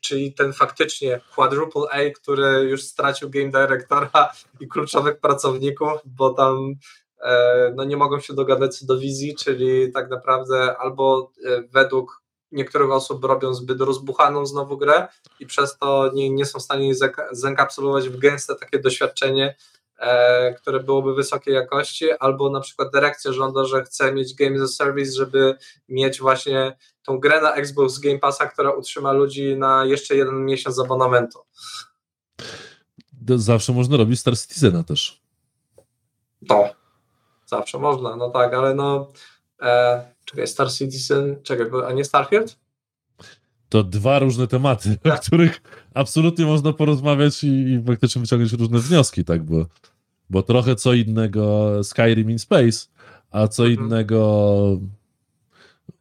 czyli 0.01 0.35
ten 0.35 0.53
faktycznie 0.53 1.21
quadruple 1.35 1.83
A, 1.91 2.11
który 2.11 2.69
już 2.69 2.83
stracił 2.83 3.31
game 3.31 3.51
directora 3.51 4.33
i 4.61 4.69
kluczowych 4.69 5.21
pracowników, 5.21 5.91
bo 6.05 6.35
tam 6.35 6.75
e, 7.23 7.73
no 7.77 7.85
nie 7.85 7.97
mogą 7.97 8.21
się 8.21 8.35
dogadać 8.35 8.79
co 8.79 8.87
do 8.87 8.99
wizji, 8.99 9.35
czyli 9.35 9.93
tak 9.93 10.11
naprawdę 10.11 10.77
albo 10.79 11.33
według 11.73 12.21
niektórych 12.53 12.91
osób 12.91 13.25
robią 13.25 13.55
zbyt 13.55 13.81
rozbuchaną 13.81 14.47
znowu 14.47 14.77
grę 14.77 15.09
i 15.41 15.47
przez 15.47 15.79
to 15.79 16.11
nie, 16.15 16.31
nie 16.31 16.47
są 16.47 16.59
w 16.59 16.63
stanie 16.63 16.93
zenkapsulować 17.33 18.09
w 18.09 18.19
gęste 18.19 18.55
takie 18.55 18.79
doświadczenie 18.79 19.57
e, 19.99 20.55
które 20.55 20.81
byłoby 20.81 21.15
wysokiej 21.15 21.55
jakości, 21.55 22.13
albo 22.13 22.51
na 22.51 22.61
przykład 22.61 22.93
dyrekcja 22.93 23.33
żąda, 23.33 23.65
że 23.65 23.83
chce 23.83 24.13
mieć 24.13 24.35
Game 24.35 24.57
as 24.57 24.63
a 24.63 24.67
Service, 24.69 25.13
żeby 25.13 25.55
mieć 25.89 26.21
właśnie 26.21 26.77
tą 27.03 27.19
grę 27.19 27.43
na 27.43 27.55
Xbox 27.55 27.99
Game 27.99 28.19
Passa, 28.19 28.47
która 28.47 28.71
utrzyma 28.71 29.13
ludzi 29.13 29.57
na 29.57 29.85
jeszcze 29.85 30.17
jeden 30.17 30.45
miesiąc 30.45 30.79
abonamentu. 30.79 31.39
Zawsze 33.37 33.73
można 33.73 33.97
robić 33.97 34.21
Star 34.21 34.39
Citizena 34.39 34.85
też. 34.85 35.23
To. 36.49 36.69
Zawsze 37.47 37.79
można, 37.79 38.17
no 38.17 38.31
tak, 38.31 38.55
ale 38.55 38.75
no 38.75 39.13
e, 39.63 40.05
czekaj, 40.25 40.47
Star 40.47 40.73
Citizen, 40.73 41.37
czekaj, 41.43 41.67
a 41.87 41.93
nie 41.93 42.05
Starfield? 42.05 42.59
To 43.69 43.85
dwa 43.85 44.19
różne 44.19 44.47
tematy, 44.47 44.97
tak. 45.03 45.19
o 45.19 45.23
których 45.23 45.63
absolutnie 45.95 46.47
można 46.47 46.73
porozmawiać 46.73 47.45
i, 47.45 47.49
i 47.49 47.83
faktycznie 47.87 48.21
wyciągnąć 48.21 48.53
różne 48.53 48.79
wnioski, 48.79 49.25
tak, 49.25 49.43
bo, 49.43 49.67
bo 50.31 50.43
trochę 50.43 50.77
co 50.77 50.93
innego 50.95 51.71
Skyrim 51.85 52.31
in 52.31 52.39
Space, 52.39 52.87
a 53.31 53.49
co 53.49 53.67
mhm. 53.67 53.87
innego 53.87 54.81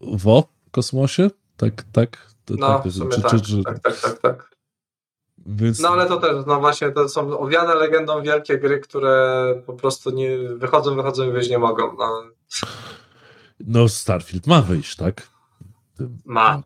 WoW 0.01 0.58
kosmosie, 0.71 1.29
tak, 1.57 1.83
tak? 1.91 2.29
To, 2.45 2.53
no, 2.57 2.79
tak, 2.79 2.91
sumie 2.91 3.15
czy, 3.15 3.21
tak, 3.21 3.41
czy, 3.41 3.63
tak, 3.63 3.79
tak, 3.79 4.01
tak, 4.01 4.19
tak. 4.19 4.49
Więc... 5.45 5.79
No 5.79 5.89
ale 5.89 6.05
to 6.05 6.17
też, 6.17 6.45
no 6.47 6.59
właśnie, 6.59 6.91
to 6.91 7.09
są 7.09 7.39
owiane 7.39 7.75
legendą 7.75 8.21
wielkie 8.21 8.57
gry, 8.57 8.79
które 8.79 9.45
po 9.65 9.73
prostu 9.73 10.09
nie 10.09 10.37
wychodzą, 10.37 10.95
wychodzą 10.95 11.29
i 11.29 11.31
wyjść 11.31 11.49
nie 11.49 11.59
mogą. 11.59 11.95
No, 11.97 12.23
no 13.59 13.89
Starfield 13.89 14.47
ma 14.47 14.61
wyjść, 14.61 14.95
tak? 14.95 15.27
Ma. 16.25 16.63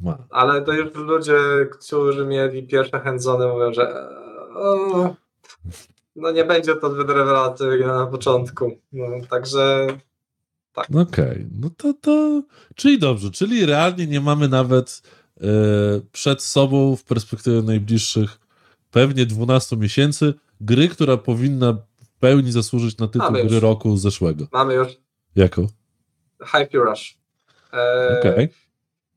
ma. 0.00 0.18
Ale 0.30 0.62
to 0.62 0.72
już 0.72 0.94
ludzie, 0.94 1.38
którzy 1.72 2.26
mieli 2.26 2.66
pierwsze 2.66 3.00
handzony 3.00 3.46
mówią, 3.46 3.72
że 3.72 4.08
o, 4.54 5.14
no 6.16 6.30
nie 6.30 6.44
będzie 6.44 6.76
to 6.76 6.90
zbyt 6.90 7.10
rewelacyjne 7.10 7.86
na 7.86 8.06
początku. 8.06 8.78
No, 8.92 9.06
także 9.30 9.86
tak. 10.78 10.90
Okej, 10.90 11.24
okay. 11.24 11.46
no 11.60 11.70
to, 11.76 11.94
to 12.00 12.42
czyli 12.74 12.98
dobrze, 12.98 13.30
czyli 13.30 13.66
realnie 13.66 14.06
nie 14.06 14.20
mamy 14.20 14.48
nawet 14.48 15.02
e, 15.40 15.44
przed 16.12 16.42
sobą 16.42 16.96
w 16.96 17.04
perspektywie 17.04 17.62
najbliższych 17.62 18.38
pewnie 18.90 19.26
12 19.26 19.76
miesięcy 19.76 20.34
gry, 20.60 20.88
która 20.88 21.16
powinna 21.16 21.72
w 22.02 22.08
pełni 22.20 22.52
zasłużyć 22.52 22.98
na 22.98 23.08
tytuł 23.08 23.32
gry 23.32 23.60
roku 23.60 23.96
zeszłego. 23.96 24.46
Mamy 24.52 24.74
już. 24.74 24.88
Jaką? 25.36 25.66
Hype 26.40 26.78
Rush. 26.78 27.18
E, 27.72 28.18
okay. 28.18 28.48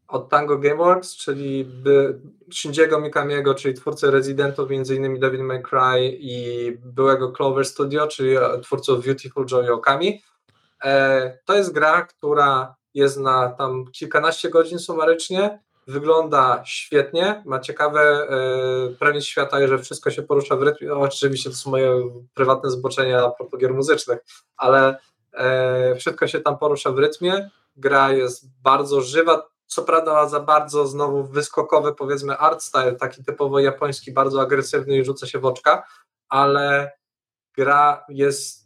Od 0.07 0.29
Tango 0.29 0.57
Gameworks, 0.57 1.15
czyli 1.15 1.65
by, 1.65 2.19
Shinjiego 2.53 2.99
Mikamiego, 2.99 3.55
czyli 3.55 3.73
twórcy 3.73 4.11
Residentów, 4.11 4.71
innymi 4.71 5.19
Devil 5.19 5.43
May 5.43 5.61
Cry 5.61 6.17
i 6.19 6.71
byłego 6.85 7.31
Clover 7.31 7.65
Studio, 7.65 8.07
czyli 8.07 8.35
twórców 8.63 9.05
Beautiful 9.05 9.45
Joy 9.45 9.73
Okami. 9.73 10.21
E, 10.83 11.39
to 11.45 11.55
jest 11.55 11.71
gra, 11.71 12.01
która 12.01 12.75
jest 12.93 13.17
na 13.17 13.49
tam 13.49 13.85
kilkanaście 13.91 14.49
godzin 14.49 14.79
sumarycznie, 14.79 15.59
wygląda 15.87 16.63
świetnie, 16.65 17.43
ma 17.45 17.59
ciekawe 17.59 18.01
e, 18.01 18.27
premis 18.99 19.25
świata, 19.25 19.67
że 19.67 19.79
wszystko 19.79 20.11
się 20.11 20.21
porusza 20.21 20.55
w 20.55 20.63
rytmie, 20.63 20.93
oczywiście 20.93 21.49
to 21.49 21.55
są 21.55 21.71
moje 21.71 21.91
prywatne 22.33 22.69
zboczenia 22.69 23.25
a 23.25 23.31
propos 23.31 23.59
gier 23.59 23.73
muzycznych, 23.73 24.19
ale 24.57 24.97
e, 25.33 25.95
wszystko 25.95 26.27
się 26.27 26.41
tam 26.41 26.57
porusza 26.57 26.91
w 26.91 26.99
rytmie, 26.99 27.49
gra 27.75 28.11
jest 28.11 28.61
bardzo 28.61 29.01
żywa, 29.01 29.47
co 29.65 29.81
prawda 29.81 30.13
ma 30.13 30.29
za 30.29 30.39
bardzo 30.39 30.87
znowu 30.87 31.23
wyskokowy 31.23 31.95
powiedzmy 31.95 32.37
art 32.37 32.63
style, 32.63 32.95
taki 32.95 33.23
typowo 33.23 33.59
japoński, 33.59 34.11
bardzo 34.11 34.41
agresywny 34.41 34.97
i 34.97 35.05
rzuca 35.05 35.27
się 35.27 35.39
w 35.39 35.45
oczka, 35.45 35.83
ale 36.29 36.91
gra 37.55 38.05
jest 38.09 38.60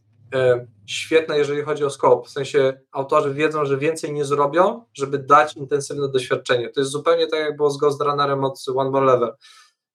świetne, 0.85 1.37
jeżeli 1.37 1.61
chodzi 1.61 1.85
o 1.85 1.89
scope. 1.89 2.27
W 2.27 2.31
sensie 2.31 2.81
autorzy 2.91 3.33
wiedzą, 3.33 3.65
że 3.65 3.77
więcej 3.77 4.13
nie 4.13 4.25
zrobią, 4.25 4.85
żeby 4.93 5.17
dać 5.17 5.57
intensywne 5.57 6.09
doświadczenie. 6.09 6.69
To 6.69 6.79
jest 6.79 6.91
zupełnie 6.91 7.27
tak, 7.27 7.39
jak 7.39 7.57
było 7.57 7.69
z 7.69 7.77
Ghost 7.77 8.01
Runnerem 8.01 8.43
od 8.43 8.65
One 8.75 8.89
More 8.89 9.05
Level. 9.05 9.33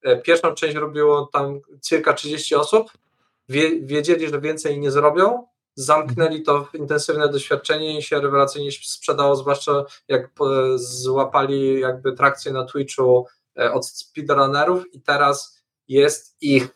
E, 0.02 0.16
pierwszą 0.16 0.54
część 0.54 0.76
robiło 0.76 1.28
tam 1.32 1.60
circa 1.82 2.12
30 2.12 2.54
osób, 2.54 2.90
wiedzieli, 3.82 4.28
że 4.28 4.40
więcej 4.40 4.80
nie 4.80 4.90
zrobią, 4.90 5.46
zamknęli 5.74 6.42
to 6.42 6.68
intensywne 6.74 7.28
doświadczenie 7.28 7.98
i 7.98 8.02
się 8.02 8.20
rewelacyjnie 8.20 8.72
sprzedało, 8.72 9.36
zwłaszcza 9.36 9.84
jak 10.08 10.30
złapali 10.74 11.80
jakby 11.80 12.12
trakcję 12.12 12.52
na 12.52 12.64
Twitchu 12.64 13.26
e, 13.58 13.72
od 13.72 13.86
speedrunnerów 13.86 14.94
i 14.94 15.02
teraz 15.02 15.62
jest 15.88 16.36
ich 16.40 16.68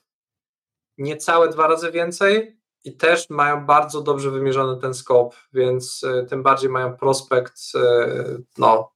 niecałe 0.98 1.48
dwa 1.48 1.66
razy 1.66 1.90
więcej, 1.90 2.58
i 2.84 2.96
też 2.96 3.30
mają 3.30 3.66
bardzo 3.66 4.02
dobrze 4.02 4.30
wymierzony 4.30 4.80
ten 4.80 4.94
scope, 4.94 5.36
więc 5.52 6.04
e, 6.04 6.26
tym 6.26 6.42
bardziej 6.42 6.70
mają 6.70 6.96
prospekt 6.96 7.60
e, 7.74 7.78
no, 8.58 8.92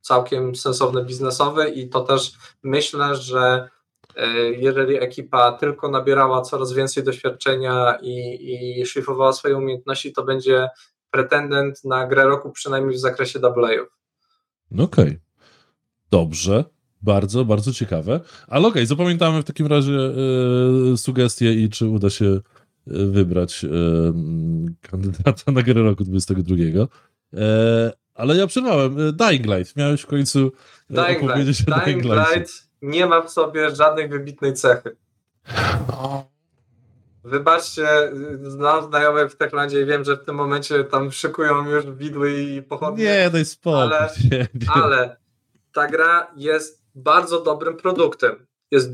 całkiem 0.00 0.54
sensowny 0.54 1.04
biznesowy 1.04 1.68
i 1.68 1.88
to 1.88 2.00
też 2.00 2.32
myślę, 2.62 3.16
że 3.16 3.68
e, 4.16 4.28
jeżeli 4.42 4.96
ekipa 4.96 5.52
tylko 5.52 5.88
nabierała 5.88 6.42
coraz 6.42 6.72
więcej 6.72 7.04
doświadczenia 7.04 7.98
i, 8.02 8.38
i 8.80 8.86
szlifowała 8.86 9.32
swoje 9.32 9.56
umiejętności, 9.56 10.12
to 10.12 10.24
będzie 10.24 10.68
pretendent 11.10 11.84
na 11.84 12.06
grę 12.06 12.24
roku 12.24 12.50
przynajmniej 12.50 12.96
w 12.96 13.00
zakresie 13.00 13.40
AA-ów. 13.42 13.98
No 14.70 14.84
okej, 14.84 15.04
okay. 15.04 15.20
dobrze. 16.10 16.64
Bardzo, 17.02 17.44
bardzo 17.44 17.72
ciekawe. 17.72 18.20
Ale 18.48 18.60
okej, 18.60 18.70
okay, 18.70 18.86
zapamiętamy 18.86 19.42
w 19.42 19.44
takim 19.44 19.66
razie 19.66 19.92
sugestie 20.96 21.52
i 21.54 21.68
czy 21.70 21.86
uda 21.86 22.10
się 22.10 22.40
wybrać 22.86 23.66
kandydata 24.80 25.52
na 25.52 25.62
grę 25.62 25.82
roku 25.82 26.04
22. 26.04 26.86
E, 27.34 27.92
ale 28.14 28.36
ja 28.36 28.46
przerwałem. 28.46 28.96
E, 29.00 29.12
Dying 29.12 29.46
Light. 29.46 29.76
Miałeś 29.76 30.02
w 30.02 30.06
końcu 30.06 30.52
e, 30.90 30.94
Dying 30.94 31.22
opowiedzieć 31.22 31.58
Light. 31.58 31.72
o 31.72 31.84
Dying, 31.84 32.02
Dying 32.02 32.18
Light. 32.34 32.52
nie 32.82 33.06
ma 33.06 33.22
w 33.22 33.30
sobie 33.30 33.76
żadnej 33.76 34.08
wybitnej 34.08 34.54
cechy. 34.54 34.96
Wybaczcie, 37.24 37.88
znam 38.42 38.84
znajomych 38.84 39.32
w 39.32 39.36
Techlandzie 39.36 39.82
i 39.82 39.86
wiem, 39.86 40.04
że 40.04 40.16
w 40.16 40.24
tym 40.24 40.34
momencie 40.34 40.84
tam 40.84 41.12
szykują 41.12 41.70
już 41.70 41.86
widły 41.86 42.40
i 42.42 42.62
pochodnie. 42.62 43.04
Nie, 43.04 43.30
daj 43.30 43.44
spokój. 43.44 43.80
Ale, 43.80 44.08
ale 44.74 45.16
ta 45.72 45.88
gra 45.88 46.30
jest 46.36 46.84
bardzo 46.94 47.40
dobrym 47.40 47.76
produktem. 47.76 48.46
Jest 48.70 48.90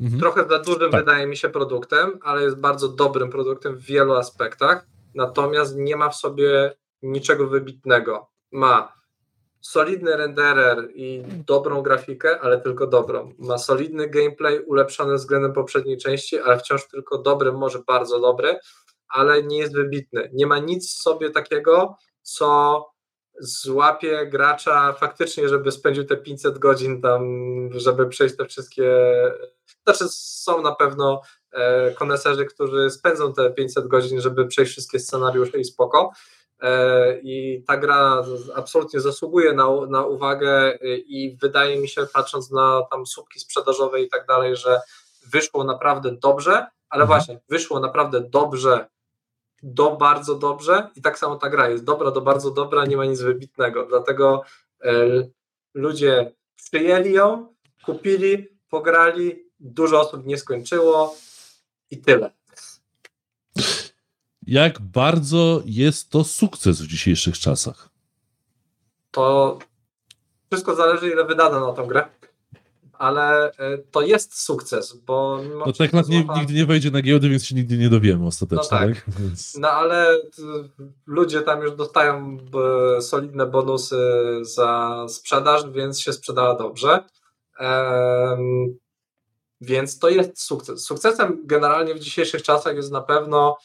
Mhm. 0.00 0.20
Trochę 0.20 0.48
za 0.48 0.58
dużym 0.58 0.90
tak. 0.90 1.00
wydaje 1.00 1.26
mi 1.26 1.36
się 1.36 1.48
produktem, 1.48 2.18
ale 2.22 2.42
jest 2.42 2.60
bardzo 2.60 2.88
dobrym 2.88 3.30
produktem 3.30 3.76
w 3.76 3.82
wielu 3.82 4.14
aspektach. 4.14 4.86
Natomiast 5.14 5.76
nie 5.76 5.96
ma 5.96 6.08
w 6.08 6.16
sobie 6.16 6.76
niczego 7.02 7.46
wybitnego. 7.46 8.30
Ma 8.52 8.92
solidny 9.60 10.16
renderer 10.16 10.88
i 10.94 11.22
dobrą 11.46 11.82
grafikę, 11.82 12.40
ale 12.40 12.60
tylko 12.60 12.86
dobrą. 12.86 13.32
Ma 13.38 13.58
solidny 13.58 14.08
gameplay 14.08 14.60
ulepszony 14.60 15.14
względem 15.14 15.52
poprzedniej 15.52 15.98
części, 15.98 16.38
ale 16.38 16.58
wciąż 16.58 16.88
tylko 16.88 17.18
dobry, 17.18 17.52
może 17.52 17.78
bardzo 17.86 18.20
dobry, 18.20 18.58
ale 19.08 19.42
nie 19.42 19.58
jest 19.58 19.74
wybitny. 19.74 20.30
Nie 20.32 20.46
ma 20.46 20.58
nic 20.58 20.94
w 20.94 21.02
sobie 21.02 21.30
takiego, 21.30 21.96
co 22.22 22.95
złapie 23.38 24.26
gracza 24.26 24.92
faktycznie, 24.92 25.48
żeby 25.48 25.72
spędził 25.72 26.04
te 26.04 26.16
500 26.16 26.58
godzin 26.58 27.02
tam, 27.02 27.22
żeby 27.72 28.06
przejść 28.06 28.36
te 28.36 28.46
wszystkie. 28.46 28.92
Znaczy, 29.84 30.04
są 30.08 30.62
na 30.62 30.74
pewno 30.74 31.20
e, 31.52 31.90
koneserzy, 31.90 32.44
którzy 32.44 32.90
spędzą 32.90 33.32
te 33.32 33.50
500 33.50 33.86
godzin, 33.86 34.20
żeby 34.20 34.46
przejść 34.46 34.72
wszystkie 34.72 34.98
scenariusze 34.98 35.58
i 35.58 35.64
spoko. 35.64 36.10
E, 36.60 37.18
I 37.20 37.64
ta 37.66 37.76
gra 37.76 38.24
absolutnie 38.54 39.00
zasługuje 39.00 39.52
na, 39.52 39.66
na 39.88 40.04
uwagę 40.04 40.78
i 40.82 41.36
wydaje 41.42 41.80
mi 41.80 41.88
się, 41.88 42.06
patrząc 42.12 42.50
na 42.50 42.82
tam 42.90 43.06
słupki 43.06 43.40
sprzedażowe 43.40 44.00
i 44.00 44.08
tak 44.08 44.26
dalej, 44.26 44.56
że 44.56 44.80
wyszło 45.26 45.64
naprawdę 45.64 46.16
dobrze, 46.22 46.66
ale 46.88 47.02
mhm. 47.02 47.06
właśnie 47.06 47.40
wyszło 47.48 47.80
naprawdę 47.80 48.20
dobrze 48.20 48.86
do 49.66 49.96
bardzo 49.96 50.34
dobrze 50.34 50.90
i 50.96 51.02
tak 51.02 51.18
samo 51.18 51.36
ta 51.36 51.50
gra 51.50 51.68
jest 51.68 51.84
dobra 51.84 52.10
do 52.10 52.20
bardzo 52.20 52.50
dobra, 52.50 52.86
nie 52.86 52.96
ma 52.96 53.04
nic 53.04 53.20
wybitnego, 53.20 53.86
dlatego 53.86 54.42
e, 54.84 54.92
ludzie 55.74 56.32
przyjęli 56.56 57.12
ją, 57.12 57.54
kupili, 57.84 58.48
pograli, 58.68 59.44
dużo 59.60 60.00
osób 60.00 60.26
nie 60.26 60.38
skończyło 60.38 61.14
i 61.90 61.98
tyle. 61.98 62.30
Jak 64.42 64.80
bardzo 64.80 65.62
jest 65.64 66.10
to 66.10 66.24
sukces 66.24 66.82
w 66.82 66.86
dzisiejszych 66.86 67.38
czasach? 67.38 67.88
To 69.10 69.58
wszystko 70.50 70.74
zależy, 70.74 71.10
ile 71.10 71.24
wydano 71.24 71.66
na 71.66 71.72
tą 71.72 71.86
grę 71.86 72.08
ale 72.98 73.52
e, 73.52 73.78
to 73.78 74.00
jest 74.00 74.40
sukces, 74.40 74.96
bo... 74.96 75.40
No 75.58 75.72
tak 75.72 75.90
złapa... 75.90 76.08
nie, 76.08 76.24
nigdy 76.38 76.54
nie 76.54 76.66
wejdzie 76.66 76.90
na 76.90 77.02
giełdę, 77.02 77.28
więc 77.28 77.44
się 77.44 77.54
nigdy 77.54 77.78
nie 77.78 77.88
dowiemy 77.88 78.26
ostatecznie, 78.26 78.78
no 78.80 78.86
tak. 78.86 78.94
tak? 78.94 79.04
Więc... 79.20 79.56
No 79.60 79.70
ale 79.70 80.20
ludzie 81.06 81.42
tam 81.42 81.62
już 81.62 81.72
dostają 81.72 82.36
e, 82.96 83.02
solidne 83.02 83.46
bonusy 83.46 83.96
za 84.42 85.06
sprzedaż, 85.08 85.70
więc 85.70 86.00
się 86.00 86.12
sprzedała 86.12 86.54
dobrze. 86.54 87.04
Więc 89.60 89.98
to 89.98 90.08
jest 90.08 90.42
sukces. 90.42 90.84
Sukcesem 90.84 91.42
generalnie 91.44 91.94
w 91.94 91.98
dzisiejszych 91.98 92.42
czasach 92.42 92.76
jest 92.76 92.92
na 92.92 93.00
pewno 93.00 93.56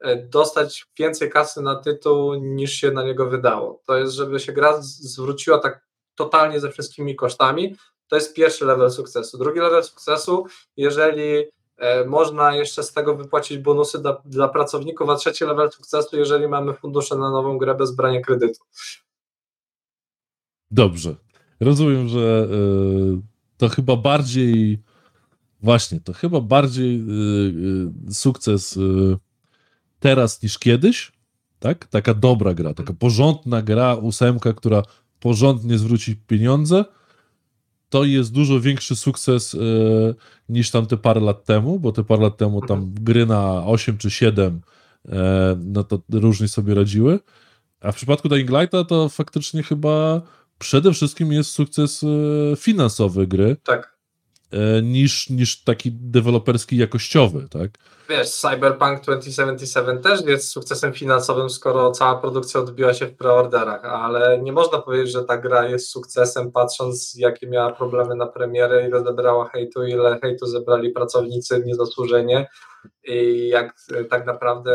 e, 0.00 0.16
dostać 0.16 0.86
więcej 0.98 1.30
kasy 1.30 1.62
na 1.62 1.76
tytuł 1.76 2.34
niż 2.34 2.72
się 2.72 2.90
na 2.90 3.02
niego 3.02 3.26
wydało. 3.26 3.82
To 3.86 3.96
jest, 3.96 4.12
żeby 4.12 4.40
się 4.40 4.52
gra 4.52 4.82
zwróciła 4.82 5.58
tak 5.58 5.86
totalnie 6.14 6.60
ze 6.60 6.70
wszystkimi 6.70 7.16
kosztami. 7.16 7.76
To 8.08 8.16
jest 8.16 8.34
pierwszy 8.34 8.64
level 8.64 8.90
sukcesu. 8.90 9.38
Drugi 9.38 9.60
level 9.60 9.84
sukcesu, 9.84 10.46
jeżeli 10.76 11.44
e, 11.76 12.04
można 12.04 12.56
jeszcze 12.56 12.82
z 12.82 12.92
tego 12.92 13.16
wypłacić 13.16 13.58
bonusy 13.58 13.98
dla, 13.98 14.22
dla 14.24 14.48
pracowników, 14.48 15.10
a 15.10 15.16
trzeci 15.16 15.44
level 15.44 15.72
sukcesu, 15.72 16.16
jeżeli 16.16 16.48
mamy 16.48 16.74
fundusze 16.74 17.16
na 17.16 17.30
nową 17.30 17.58
grę 17.58 17.74
bez 17.74 17.96
brania 17.96 18.20
kredytu. 18.20 18.64
Dobrze. 20.70 21.14
Rozumiem, 21.60 22.08
że 22.08 22.48
y, 22.52 23.22
to 23.56 23.68
chyba 23.68 23.96
bardziej. 23.96 24.82
Właśnie, 25.60 26.00
to 26.00 26.12
chyba 26.12 26.40
bardziej 26.40 27.04
y, 28.08 28.14
sukces 28.14 28.78
teraz 30.00 30.42
niż 30.42 30.58
kiedyś. 30.58 31.12
Tak? 31.58 31.86
Taka 31.86 32.14
dobra 32.14 32.54
gra, 32.54 32.74
taka 32.74 32.92
porządna 32.92 33.62
gra, 33.62 33.94
ósemka, 33.94 34.52
która 34.52 34.82
porządnie 35.20 35.78
zwróci 35.78 36.16
pieniądze. 36.16 36.84
To 37.94 38.04
jest 38.04 38.32
dużo 38.32 38.60
większy 38.60 38.96
sukces 38.96 39.54
y, 39.54 40.14
niż 40.48 40.70
tam 40.70 40.86
te 40.86 40.96
parę 40.96 41.20
lat 41.20 41.44
temu, 41.44 41.80
bo 41.80 41.92
te 41.92 42.04
parę 42.04 42.22
lat 42.22 42.36
temu 42.36 42.66
tam 42.66 42.94
gry 42.94 43.26
na 43.26 43.66
8 43.66 43.98
czy 43.98 44.10
7 44.10 44.60
e, 45.08 45.56
no 45.64 45.84
to 45.84 45.98
różnie 46.12 46.48
sobie 46.48 46.74
radziły. 46.74 47.20
A 47.80 47.92
w 47.92 47.96
przypadku 47.96 48.28
Dying 48.28 48.50
Lighta 48.50 48.84
to 48.84 49.08
faktycznie 49.08 49.62
chyba 49.62 50.22
przede 50.58 50.92
wszystkim 50.92 51.32
jest 51.32 51.50
sukces 51.50 52.04
e, 52.04 52.56
finansowy 52.56 53.26
gry 53.26 53.56
Tak. 53.64 53.93
E, 54.54 54.82
niż, 54.82 55.30
niż 55.30 55.62
taki 55.62 55.92
deweloperski 55.92 56.76
jakościowy, 56.76 57.48
tak? 57.50 57.70
Wiesz, 58.08 58.30
Cyberpunk 58.30 59.00
2077 59.00 60.02
też 60.02 60.20
jest 60.26 60.48
sukcesem 60.48 60.92
finansowym, 60.92 61.50
skoro 61.50 61.90
cała 61.90 62.14
produkcja 62.14 62.60
odbiła 62.60 62.94
się 62.94 63.06
w 63.06 63.16
preorderach, 63.16 63.84
ale 63.84 64.38
nie 64.42 64.52
można 64.52 64.78
powiedzieć, 64.78 65.12
że 65.12 65.24
ta 65.24 65.36
gra 65.36 65.68
jest 65.68 65.88
sukcesem, 65.88 66.52
patrząc 66.52 67.14
jakie 67.18 67.46
miała 67.46 67.72
problemy 67.72 68.14
na 68.14 68.26
premierę, 68.26 68.88
ile 68.88 69.04
zebrała 69.04 69.48
hejtu, 69.48 69.84
ile 69.84 70.18
hejtu 70.22 70.46
zebrali 70.46 70.90
pracownicy 70.90 71.62
niezasłużenie 71.66 72.48
i 73.04 73.48
jak 73.48 73.74
e, 73.94 74.04
tak 74.04 74.26
naprawdę 74.26 74.72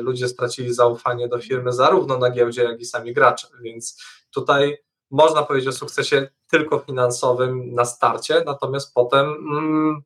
ludzie 0.00 0.28
stracili 0.28 0.74
zaufanie 0.74 1.28
do 1.28 1.38
firmy 1.38 1.72
zarówno 1.72 2.18
na 2.18 2.30
giełdzie, 2.30 2.64
jak 2.64 2.80
i 2.80 2.84
sami 2.84 3.12
gracze, 3.12 3.48
więc 3.62 4.02
tutaj 4.30 4.78
można 5.10 5.42
powiedzieć 5.42 5.68
o 5.68 5.72
sukcesie 5.72 6.28
tylko 6.50 6.78
finansowym 6.78 7.74
na 7.74 7.84
starcie, 7.84 8.42
natomiast 8.46 8.94
potem 8.94 9.26
mm, 9.26 10.02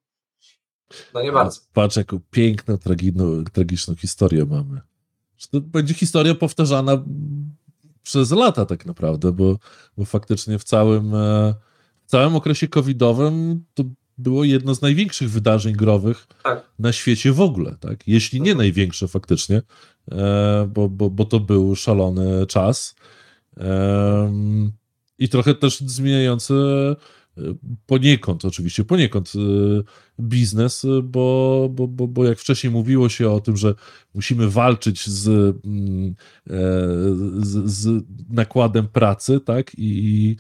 no 1.15 1.23
nie 1.23 1.33
bardzo. 1.33 1.61
Patrz, 1.73 1.97
jaką 1.97 2.21
piękną, 2.31 2.79
tragiczną, 2.79 3.45
tragiczną 3.53 3.95
historię 3.97 4.45
mamy. 4.45 4.81
To 5.51 5.61
będzie 5.61 5.95
historia 5.95 6.35
powtarzana 6.35 7.03
przez 8.03 8.31
lata 8.31 8.67
tak 8.67 8.87
naprawdę, 8.87 9.33
bo, 9.33 9.57
bo 9.99 10.05
faktycznie 10.05 10.59
w 10.59 10.65
całym, 10.65 11.15
e, 11.15 11.55
w 12.07 12.11
całym 12.11 12.37
okresie 12.37 12.69
covidowym 12.69 13.65
to 13.75 13.85
było 14.19 14.45
jedno 14.45 14.75
z 14.75 14.83
największych 14.83 15.31
wydarzeń 15.31 15.75
growych 15.75 16.27
Tak. 16.43 16.71
na 16.79 16.93
świecie 16.93 17.33
w 17.33 17.41
ogóle, 17.41 17.77
tak? 17.81 18.09
Jeśli 18.09 18.41
nie 18.41 18.51
Mhm. 18.51 18.59
największe 18.59 19.09
faktycznie, 19.09 19.63
e, 20.13 20.69
bo, 20.75 20.89
bo, 20.89 21.11
bo 21.11 21.25
to 21.25 21.41
był 21.41 21.77
szalony 21.77 22.47
czas. 22.47 22.95
I 25.23 25.29
trochę 25.29 25.55
też 25.55 25.81
zmieniający 25.81 26.55
e, 26.55 27.43
poniekąd, 27.87 28.45
oczywiście 28.45 28.85
poniekąd 28.85 29.33
e, 29.37 30.21
biznes, 30.21 30.85
e, 30.85 31.03
bo, 31.03 31.69
bo, 31.73 31.89
bo, 31.89 32.09
bo 32.09 32.25
jak 32.25 32.39
wcześniej 32.39 32.73
mówiło 32.73 33.09
się 33.09 33.31
o 33.31 33.41
tym, 33.41 33.57
że 33.57 33.75
musimy 34.15 34.51
walczyć 34.51 35.09
z, 35.09 35.29
mm, 35.65 36.15
z, 37.39 37.71
z 37.71 38.05
nakładem 38.31 38.89
pracy, 38.89 39.41
tak? 39.41 39.73
I, 39.79 40.37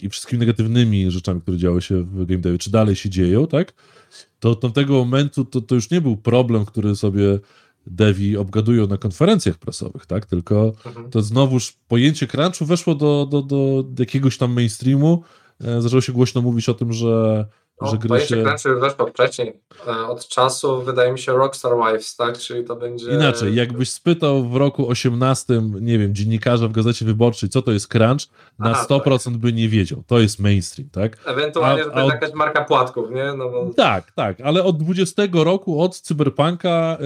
i 0.00 0.08
wszystkimi 0.08 0.40
negatywnymi 0.40 1.10
rzeczami, 1.10 1.40
które 1.40 1.56
działy 1.56 1.82
się 1.82 2.02
w 2.02 2.26
game 2.26 2.40
devie, 2.40 2.58
czy 2.58 2.70
dalej 2.70 2.96
się 2.96 3.10
dzieją, 3.10 3.46
tak? 3.46 3.74
To 4.40 4.50
od 4.50 4.60
tamtego 4.60 4.94
momentu 4.94 5.44
to, 5.44 5.60
to 5.60 5.74
już 5.74 5.90
nie 5.90 6.00
był 6.00 6.16
problem, 6.16 6.64
który 6.64 6.96
sobie 6.96 7.38
devi 7.90 8.36
obgadują 8.36 8.86
na 8.86 8.96
konferencjach 8.98 9.58
prasowych, 9.58 10.06
tak? 10.06 10.26
Tylko 10.26 10.72
Mhm. 10.86 11.10
to 11.10 11.22
znowuż 11.22 11.72
pojęcie 11.88 12.26
crunchu 12.26 12.66
weszło 12.66 12.94
do, 12.94 13.26
do, 13.30 13.42
do 13.42 13.84
jakiegoś 13.98 14.38
tam 14.38 14.52
mainstreamu. 14.52 15.22
E, 15.60 15.82
Zaczęło 15.82 16.00
się 16.00 16.12
głośno 16.12 16.42
mówić 16.42 16.68
o 16.68 16.74
tym, 16.74 16.92
że, 16.92 17.46
No, 17.82 17.88
że 17.88 17.98
gry 17.98 18.20
się... 18.20 18.42
crunchu 18.42 18.68
już 18.68 18.80
weszło 18.80 19.06
wcześniej, 19.06 19.60
od 20.08 20.28
czasu 20.28 20.82
wydaje 20.82 21.12
mi 21.12 21.18
się 21.18 21.32
Rockstar 21.32 21.72
Wives, 21.76 22.16
tak, 22.16 22.38
czyli 22.38 22.64
to 22.64 22.76
będzie... 22.76 23.10
Inaczej, 23.10 23.54
jakbyś 23.54 23.90
spytał 23.90 24.48
w 24.48 24.56
roku 24.56 24.88
18, 24.88 25.62
nie 25.80 25.98
wiem, 25.98 26.14
dziennikarza 26.14 26.68
w 26.68 26.72
Gazecie 26.72 27.04
Wyborczej, 27.04 27.48
co 27.48 27.62
to 27.62 27.72
jest 27.72 27.88
crunch, 27.88 28.26
na 28.58 28.70
Aha, 28.70 28.86
100% 28.90 29.30
by 29.36 29.52
nie 29.52 29.68
wiedział. 29.68 30.02
To 30.06 30.18
jest 30.20 30.40
mainstream, 30.40 30.90
tak? 30.90 31.16
Ewentualnie, 31.26 31.82
a- 31.82 31.84
że 31.84 31.90
to 31.90 31.96
jest 31.98 32.06
od- 32.06 32.14
jakaś 32.14 32.32
marka 32.34 32.64
płatków, 32.64 33.10
nie? 33.10 33.32
No 33.36 33.48
bo... 33.50 33.70
Tak, 33.76 34.12
tak, 34.12 34.40
ale 34.40 34.64
od 34.64 34.76
20 34.78 35.22
roku, 35.32 35.82
od 35.82 36.00
Cyberpunka 36.00 36.98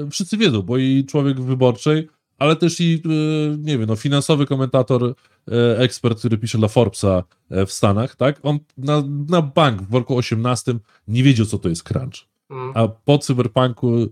yy, 0.00 0.10
wszyscy 0.10 0.36
wiedzą, 0.36 0.62
bo 0.62 0.76
i 0.76 1.04
człowiek 1.08 1.40
w 1.40 1.44
wyborczej, 1.44 2.08
ale 2.38 2.56
też 2.56 2.80
i, 2.80 3.02
yy, 3.04 3.58
nie 3.58 3.78
wiem, 3.78 3.88
no, 3.88 3.96
finansowy 3.96 4.46
komentator, 4.46 5.02
yy, 5.02 5.78
ekspert, 5.78 6.18
który 6.18 6.38
pisze 6.38 6.58
dla 6.58 6.68
Forbesa 6.68 7.22
yy, 7.50 7.66
w 7.66 7.72
Stanach, 7.72 8.16
tak? 8.16 8.38
On 8.42 8.58
na, 8.78 9.02
na 9.28 9.42
bank 9.42 9.82
w 9.82 9.94
roku 9.94 10.16
18 10.16 10.74
nie 11.08 11.22
wiedział, 11.22 11.46
co 11.46 11.58
to 11.58 11.68
jest 11.68 11.82
crunch. 11.82 12.26
Mm. 12.50 12.72
A 12.74 12.88
po 12.88 13.18
Cyberpunku, 13.18 14.06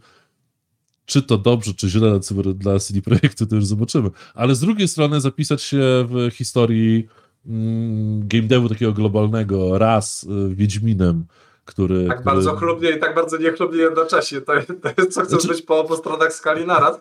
czy 1.06 1.22
to 1.22 1.38
dobrze, 1.38 1.74
czy 1.74 1.88
źle 1.88 2.10
dla, 2.10 2.20
cyber, 2.20 2.54
dla 2.54 2.78
CD 2.78 3.02
Projektu, 3.02 3.46
to 3.46 3.56
już 3.56 3.66
zobaczymy. 3.66 4.10
Ale 4.34 4.54
z 4.54 4.60
drugiej 4.60 4.88
strony 4.88 5.20
zapisać 5.20 5.62
się 5.62 6.06
w 6.08 6.30
historii 6.32 7.08
mm, 7.46 8.28
game 8.28 8.42
devu 8.42 8.68
takiego 8.68 8.92
globalnego 8.92 9.78
raz 9.78 10.24
y, 10.24 10.54
Wiedźminem, 10.54 11.24
który... 11.64 12.06
Tak 12.08 12.20
który... 12.20 12.34
bardzo 12.34 12.56
chlubnie 12.56 12.90
i 12.90 13.00
tak 13.00 13.14
bardzo 13.14 13.36
niechlubnie 13.38 13.78
jednocześnie. 13.80 14.40
To 14.40 14.52
to 14.82 14.88
jest 14.98 15.12
co 15.12 15.20
chcesz 15.20 15.42
Znaczy- 15.42 15.48
być 15.48 15.62
po 15.62 15.80
obu 15.80 15.96
stronach 15.96 16.32
skali 16.32 16.66
naraz. 16.66 16.96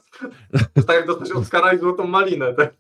To 0.74 0.84
tak 0.84 0.96
jak 0.96 1.08
dostać 1.08 1.32
Oscara 1.32 1.74
i 1.74 1.80
złotą 1.80 2.08
malinę. 2.08 2.54
Tak? 2.54 2.74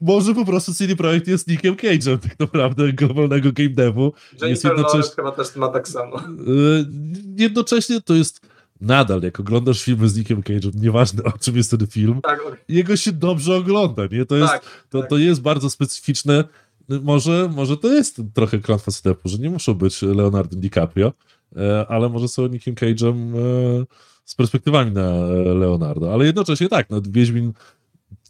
Może 0.00 0.34
po 0.34 0.44
prostu 0.44 0.74
CD 0.74 0.96
Projekt 0.96 1.28
jest 1.28 1.48
Nickiem 1.48 1.74
Cage'em 1.74 2.18
tak 2.18 2.40
naprawdę 2.40 2.92
globalnego 2.92 3.52
game 3.52 3.68
devu. 3.68 4.12
Jennifer 4.42 4.70
jednocześnie- 4.70 4.82
Lawrence 4.82 5.16
chyba 5.16 5.32
też 5.32 5.56
ma 5.56 5.68
tak 5.68 5.88
samo. 5.88 6.18
Y, 6.20 6.86
Jednocześnie 7.36 8.00
to 8.00 8.14
jest 8.14 8.40
nadal, 8.80 9.22
jak 9.22 9.40
oglądasz 9.40 9.82
filmy 9.84 10.08
z 10.08 10.16
Nickiem 10.16 10.42
Cage'em, 10.42 10.70
nieważne 10.74 11.22
o 11.24 11.32
czym 11.40 11.56
jest 11.56 11.70
ten 11.70 11.86
film, 11.86 12.20
Tak, 12.22 12.40
jego 12.68 12.96
się 12.96 13.12
dobrze 13.12 13.56
ogląda, 13.56 14.02
nie? 14.10 14.26
To 14.26 14.36
jest, 14.36 14.52
tak. 14.52 14.62
to, 14.90 15.00
tak. 15.00 15.10
to 15.10 15.18
jest 15.18 15.42
bardzo 15.42 15.70
specyficzne. 15.70 16.44
Może, 16.88 17.50
może 17.54 17.76
to 17.76 17.92
jest 17.92 18.22
trochę 18.34 18.58
klątwa 18.58 18.90
stepu, 18.90 19.28
że 19.28 19.38
nie 19.38 19.50
muszą 19.50 19.74
być 19.74 20.02
Leonardo 20.02 20.56
DiCaprio, 20.56 21.12
e, 21.56 21.86
ale 21.88 22.08
może 22.08 22.28
są 22.28 22.46
Nickiem 22.46 22.74
Cage'em 22.74 23.36
e, 23.36 23.86
z 24.24 24.34
perspektywami 24.34 24.92
na 24.92 25.10
Leonardo. 25.54 26.12
Ale 26.12 26.26
jednocześnie 26.26 26.68
tak, 26.68 26.90
no, 26.90 27.00
Wiedźmin 27.10 27.52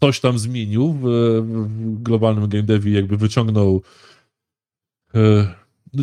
coś 0.00 0.20
tam 0.20 0.38
zmienił 0.38 0.92
w, 0.92 1.03
w 1.03 2.03
globalnym 2.03 2.48
game 2.48 2.62
devie, 2.62 2.92
jakby 2.92 3.16
wyciągnął 3.16 3.82
e, 5.14 5.55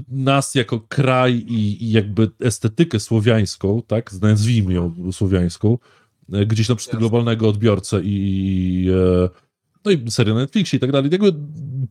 nas 0.07 0.55
jako 0.55 0.79
kraj 0.79 1.33
i, 1.33 1.83
i 1.83 1.91
jakby 1.91 2.31
estetykę 2.39 2.99
słowiańską, 2.99 3.81
tak, 3.87 4.13
nazwijmy 4.21 4.73
ją 4.73 5.11
słowiańską, 5.11 5.77
gdzieś 6.47 6.69
na 6.69 6.75
przykład 6.75 6.99
globalnego 6.99 7.49
odbiorcę 7.49 8.01
i, 8.03 8.09
i 8.09 8.89
no 9.85 9.91
i 9.91 10.11
serial 10.11 10.35
na 10.35 10.41
Netflixie 10.41 10.77
i 10.77 10.79
tak 10.79 10.91
dalej, 10.91 11.09
jakby 11.11 11.33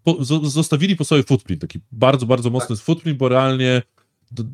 po, 0.05 0.12
zo- 0.12 0.45
zostawili 0.45 0.97
po 0.97 1.05
sobie 1.05 1.22
footprint, 1.22 1.61
taki 1.61 1.80
bardzo, 1.93 2.26
bardzo 2.26 2.51
mocny 2.51 2.76
footprint, 2.76 3.18
bo 3.18 3.28
realnie 3.28 3.82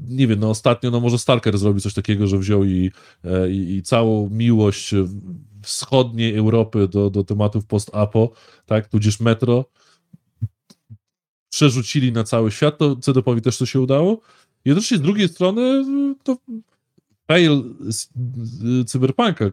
nie 0.08 0.26
wiem, 0.26 0.40
no 0.40 0.50
ostatnio, 0.50 0.90
no 0.90 1.00
może 1.00 1.18
Stalker 1.18 1.58
zrobił 1.58 1.80
coś 1.80 1.94
takiego, 1.94 2.26
że 2.26 2.38
wziął 2.38 2.64
i, 2.64 2.90
e, 3.24 3.50
i, 3.50 3.74
i 3.74 3.82
całą 3.82 4.30
miłość 4.30 4.94
wschodniej 5.62 6.36
Europy 6.36 6.88
do, 6.88 7.10
do 7.10 7.24
tematów 7.24 7.66
post-apo, 7.66 8.30
tak, 8.66 8.88
tudzież 8.88 9.20
metro, 9.20 9.64
przerzucili 11.52 12.12
na 12.12 12.24
cały 12.24 12.50
świat, 12.50 12.78
to 12.78 12.96
CDP-owi 12.96 13.42
też 13.42 13.58
to 13.58 13.66
się 13.66 13.80
udało. 13.80 14.20
Jednocześnie 14.64 14.96
z 14.96 15.00
drugiej 15.00 15.28
strony 15.28 15.84
to 16.22 16.36
fail 17.28 17.74
Cyberpunka, 18.86 19.44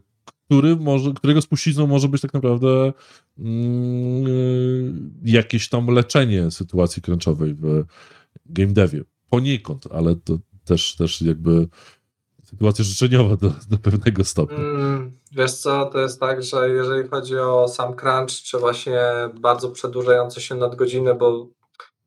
który 0.51 0.75
może, 0.75 1.13
którego 1.13 1.41
spuścizną 1.41 1.87
może 1.87 2.07
być 2.07 2.21
tak 2.21 2.33
naprawdę 2.33 2.93
mm, 3.39 4.27
y, 4.27 4.93
jakieś 5.23 5.69
tam 5.69 5.87
leczenie 5.87 6.51
sytuacji 6.51 7.01
crunchowej 7.01 7.53
w 7.53 7.83
game 8.45 8.71
devie. 8.71 9.01
Poniekąd, 9.29 9.87
ale 9.91 10.15
to 10.15 10.37
też, 10.65 10.95
też 10.95 11.21
jakby 11.21 11.67
sytuacja 12.43 12.85
życzeniowa 12.85 13.35
do, 13.35 13.51
do 13.69 13.77
pewnego 13.77 14.23
stopnia. 14.23 14.57
Mm, 14.57 15.11
wiesz 15.31 15.53
co, 15.53 15.85
to 15.85 15.99
jest 15.99 16.19
tak, 16.19 16.43
że 16.43 16.69
jeżeli 16.69 17.09
chodzi 17.09 17.37
o 17.37 17.67
sam 17.67 17.93
crunch, 17.93 18.31
czy 18.43 18.57
właśnie 18.57 18.99
bardzo 19.39 19.69
przedłużające 19.69 20.41
się 20.41 20.55
nadgodziny, 20.55 21.15
bo 21.15 21.47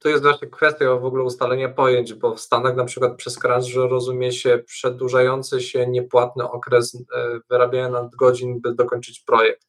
to 0.05 0.09
jest 0.09 0.23
właśnie 0.23 0.49
kwestia 0.49 0.97
w 0.97 1.05
ogóle 1.05 1.25
ustalenia 1.25 1.69
pojęć, 1.69 2.15
bo 2.15 2.35
w 2.35 2.41
Stanach 2.41 2.77
na 2.77 2.85
przykład 2.85 3.17
przez 3.17 3.39
crunch 3.39 3.75
rozumie 3.75 4.33
się 4.33 4.59
przedłużający 4.67 5.61
się 5.61 5.87
niepłatny 5.87 6.51
okres 6.51 6.95
e, 6.95 7.41
wyrabiania 7.51 7.89
nadgodzin, 7.89 8.61
by 8.61 8.75
dokończyć 8.75 9.21
projekt. 9.21 9.67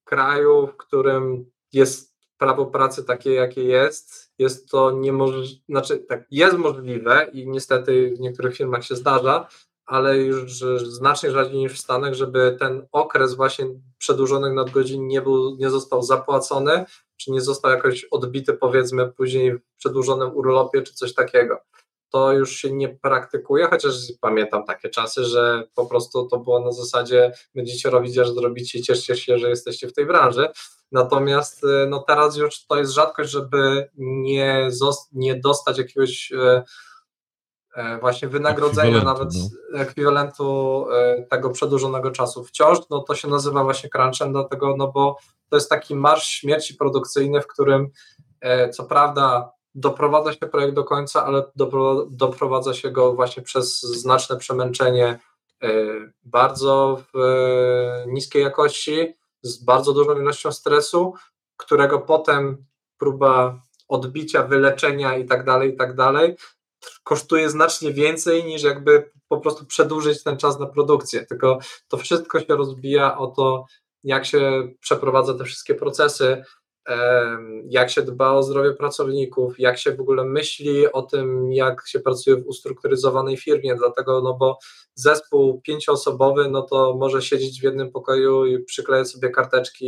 W 0.00 0.04
kraju, 0.04 0.66
w 0.66 0.76
którym 0.76 1.50
jest 1.72 2.14
prawo 2.38 2.66
pracy 2.66 3.04
takie, 3.04 3.32
jakie 3.32 3.64
jest, 3.64 4.32
jest 4.38 4.68
to 4.68 4.90
niemożliwe, 4.90 5.62
znaczy 5.68 5.98
tak, 5.98 6.24
jest 6.30 6.56
możliwe 6.56 7.30
i 7.32 7.48
niestety 7.48 8.14
w 8.16 8.20
niektórych 8.20 8.56
firmach 8.56 8.84
się 8.84 8.96
zdarza, 8.96 9.48
ale 9.86 10.18
już 10.18 10.60
znacznie 10.76 11.30
rzadziej 11.30 11.58
niż 11.58 11.72
w 11.72 11.80
Stanach, 11.80 12.14
żeby 12.14 12.56
ten 12.60 12.86
okres 12.92 13.34
właśnie 13.34 13.66
przedłużonych 13.98 14.54
nadgodzin 14.54 15.06
nie, 15.06 15.22
był, 15.22 15.56
nie 15.56 15.70
został 15.70 16.02
zapłacony, 16.02 16.84
czy 17.16 17.30
nie 17.30 17.40
został 17.40 17.70
jakoś 17.70 18.04
odbity 18.04 18.52
powiedzmy 18.52 19.12
później 19.12 19.54
w 19.54 19.60
przedłużonym 19.78 20.36
urlopie, 20.36 20.82
czy 20.82 20.94
coś 20.94 21.14
takiego. 21.14 21.58
To 22.10 22.32
już 22.32 22.56
się 22.56 22.72
nie 22.72 22.88
praktykuje, 22.88 23.66
chociaż 23.66 23.94
pamiętam 24.20 24.64
takie 24.64 24.88
czasy, 24.88 25.24
że 25.24 25.68
po 25.74 25.86
prostu 25.86 26.28
to 26.28 26.38
było 26.38 26.60
na 26.60 26.72
zasadzie 26.72 27.32
będziecie 27.54 27.90
robić, 27.90 28.18
aż 28.18 28.30
zrobicie, 28.30 28.82
cieszcie 28.82 29.16
się, 29.16 29.38
że 29.38 29.48
jesteście 29.48 29.88
w 29.88 29.92
tej 29.92 30.06
branży. 30.06 30.48
Natomiast 30.92 31.64
y, 31.64 31.86
no 31.88 32.04
teraz 32.08 32.36
już 32.36 32.66
to 32.66 32.78
jest 32.78 32.92
rzadkość, 32.92 33.30
żeby 33.30 33.90
nie, 33.96 34.68
nie 35.12 35.34
dostać 35.40 35.78
jakiegoś 35.78 36.32
y, 36.32 36.62
E, 37.74 37.98
właśnie 37.98 38.28
wynagrodzenia, 38.28 39.04
nawet 39.04 39.28
no. 39.34 39.80
ekwiwalentu 39.80 40.86
tego 41.30 41.50
przedłużonego 41.50 42.10
czasu 42.10 42.44
wciąż, 42.44 42.78
no 42.90 43.00
to 43.00 43.14
się 43.14 43.28
nazywa 43.28 43.64
właśnie 43.64 43.90
crunchem, 43.90 44.32
dlatego, 44.32 44.74
no 44.76 44.92
bo 44.92 45.16
to 45.54 45.58
jest 45.58 45.70
taki 45.70 45.96
marsz 45.96 46.28
śmierci 46.28 46.74
produkcyjny, 46.74 47.40
w 47.40 47.46
którym 47.46 47.88
e, 48.40 48.68
co 48.68 48.84
prawda 48.84 49.52
doprowadza 49.74 50.32
się 50.32 50.46
projekt 50.46 50.74
do 50.74 50.84
końca, 50.84 51.24
ale 51.24 51.42
doprowadza 52.10 52.74
się 52.74 52.90
go 52.90 53.12
właśnie 53.12 53.42
przez 53.42 53.80
znaczne 53.80 54.36
przemęczenie 54.36 55.18
bardzo 56.24 57.02
w 57.14 57.18
niskiej 58.06 58.42
jakości, 58.42 59.14
z 59.42 59.64
bardzo 59.64 59.92
dużą 59.92 60.20
ilością 60.20 60.52
stresu, 60.52 61.14
którego 61.56 61.98
potem 61.98 62.64
próba 62.98 63.62
odbicia, 63.88 64.42
wyleczenia 64.42 65.16
i 65.16 65.24
tak 65.26 65.44
dalej, 65.44 65.74
i 65.74 65.76
tak 65.76 65.96
dalej, 65.96 66.36
kosztuje 67.04 67.50
znacznie 67.50 67.92
więcej 67.92 68.44
niż 68.44 68.62
jakby 68.62 69.10
po 69.28 69.40
prostu 69.40 69.66
przedłużyć 69.66 70.22
ten 70.22 70.36
czas 70.36 70.58
na 70.58 70.66
produkcję. 70.66 71.26
Tylko 71.26 71.58
to 71.88 71.96
wszystko 71.96 72.40
się 72.40 72.56
rozbija 72.56 73.18
o 73.18 73.26
to, 73.26 73.64
jak 74.04 74.26
się 74.26 74.68
przeprowadza 74.80 75.34
te 75.34 75.44
wszystkie 75.44 75.74
procesy, 75.74 76.42
jak 77.68 77.90
się 77.90 78.02
dba 78.02 78.32
o 78.32 78.42
zdrowie 78.42 78.74
pracowników, 78.74 79.60
jak 79.60 79.78
się 79.78 79.92
w 79.92 80.00
ogóle 80.00 80.24
myśli 80.24 80.92
o 80.92 81.02
tym, 81.02 81.52
jak 81.52 81.88
się 81.88 82.00
pracuje 82.00 82.36
w 82.36 82.46
ustrukturyzowanej 82.46 83.36
firmie, 83.36 83.74
dlatego, 83.74 84.20
no 84.22 84.34
bo 84.34 84.58
zespół 84.94 85.60
pięcioosobowy, 85.60 86.50
no 86.50 86.62
to 86.62 86.96
może 86.96 87.22
siedzieć 87.22 87.60
w 87.60 87.64
jednym 87.64 87.90
pokoju 87.90 88.46
i 88.46 88.64
przyklejać 88.64 89.10
sobie 89.10 89.30
karteczki 89.30 89.86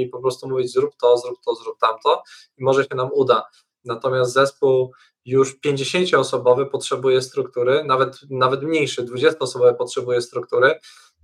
i 0.00 0.08
po 0.08 0.22
prostu 0.22 0.48
mówić 0.48 0.72
zrób 0.72 0.96
to, 1.00 1.18
zrób 1.18 1.38
to, 1.46 1.54
zrób 1.54 1.78
tamto 1.78 2.22
i 2.58 2.64
może 2.64 2.82
się 2.84 2.94
nam 2.94 3.08
uda. 3.12 3.44
Natomiast 3.84 4.32
zespół 4.32 4.92
już 5.24 5.56
50-osobowy 5.66 6.66
potrzebuje 6.66 7.22
struktury, 7.22 7.84
nawet, 7.84 8.18
nawet 8.30 8.62
mniejszy, 8.62 9.04
20-osobowy 9.04 9.74
potrzebuje 9.74 10.22
struktury, 10.22 10.74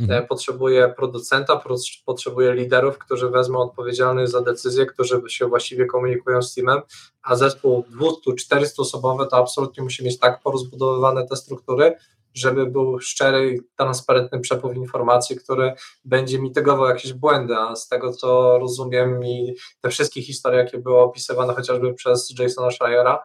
mhm. 0.00 0.22
E, 0.22 0.26
potrzebuje 0.26 0.94
producenta, 0.96 1.62
potrzebuje 2.04 2.54
liderów, 2.54 2.98
którzy 2.98 3.30
wezmą 3.30 3.58
odpowiedzialność 3.58 4.32
za 4.32 4.40
decyzje, 4.40 4.86
którzy 4.86 5.22
się 5.28 5.46
właściwie 5.46 5.86
komunikują 5.86 6.42
z 6.42 6.54
teamem, 6.54 6.80
a 7.22 7.36
zespół 7.36 7.84
200-400 8.28 8.80
osobowy 8.80 9.26
to 9.26 9.36
absolutnie 9.36 9.82
musi 9.82 10.04
mieć 10.04 10.18
tak 10.18 10.42
porozbudowywane 10.42 11.26
te 11.26 11.36
struktury, 11.36 11.96
żeby 12.34 12.66
był 12.66 13.00
szczery 13.00 13.54
i 13.54 13.60
transparentny 13.76 14.40
przepływ 14.40 14.76
informacji, 14.76 15.36
który 15.36 15.72
będzie 16.04 16.38
mitygował 16.38 16.88
jakieś 16.88 17.12
błędy, 17.12 17.56
a 17.56 17.76
z 17.76 17.88
tego 17.88 18.12
co 18.12 18.58
rozumiem 18.58 19.24
i 19.24 19.54
te 19.80 19.90
wszystkie 19.90 20.22
historie, 20.22 20.58
jakie 20.58 20.78
były 20.78 20.98
opisywane 20.98 21.54
chociażby 21.54 21.94
przez 21.94 22.34
Jasona 22.38 22.70
Schreiera, 22.70 23.22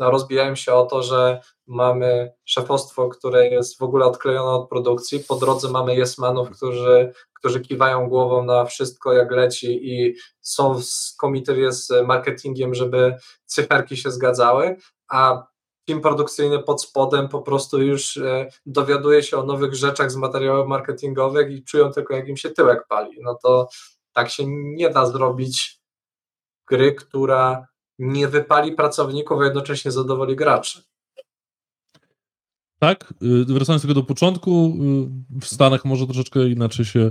no, 0.00 0.10
rozbijają 0.10 0.54
się 0.54 0.74
o 0.74 0.86
to, 0.86 1.02
że 1.02 1.40
mamy 1.66 2.32
szefostwo, 2.44 3.08
które 3.08 3.48
jest 3.48 3.78
w 3.78 3.82
ogóle 3.82 4.06
odklejone 4.06 4.50
od 4.50 4.68
produkcji, 4.68 5.24
po 5.28 5.36
drodze 5.36 5.70
mamy 5.70 5.96
jesmanów, 5.96 6.50
którzy, 6.50 7.12
którzy 7.32 7.60
kiwają 7.60 8.08
głową 8.08 8.44
na 8.44 8.64
wszystko 8.64 9.12
jak 9.12 9.30
leci 9.30 9.92
i 9.92 10.14
są 10.40 10.74
w 10.74 11.16
komitywie 11.18 11.72
z 11.72 12.06
marketingiem, 12.06 12.74
żeby 12.74 13.16
cyferki 13.46 13.96
się 13.96 14.10
zgadzały, 14.10 14.76
a 15.08 15.46
team 15.86 16.00
produkcyjny 16.00 16.62
pod 16.62 16.82
spodem 16.82 17.28
po 17.28 17.42
prostu 17.42 17.82
już 17.82 18.16
e, 18.16 18.48
dowiaduje 18.66 19.22
się 19.22 19.38
o 19.38 19.46
nowych 19.46 19.74
rzeczach 19.74 20.10
z 20.10 20.16
materiałów 20.16 20.68
marketingowych 20.68 21.50
i 21.50 21.64
czują 21.64 21.92
tylko 21.92 22.14
jak 22.14 22.28
im 22.28 22.36
się 22.36 22.50
tyłek 22.50 22.86
pali. 22.88 23.18
No 23.22 23.38
to 23.42 23.68
tak 24.12 24.30
się 24.30 24.44
nie 24.46 24.90
da 24.90 25.06
zrobić 25.06 25.80
gry, 26.68 26.94
która 26.94 27.66
nie 28.00 28.28
wypali 28.28 28.72
pracowników, 28.72 29.40
a 29.40 29.44
jednocześnie 29.44 29.90
zadowoli 29.90 30.36
graczy. 30.36 30.82
Tak, 32.78 33.14
y, 33.22 33.44
wracając 33.44 33.82
tego 33.82 33.94
do 33.94 34.02
początku, 34.02 34.76
y, 35.34 35.40
w 35.40 35.46
Stanach 35.46 35.84
może 35.84 36.06
troszeczkę 36.06 36.48
inaczej 36.48 36.84
się 36.84 37.10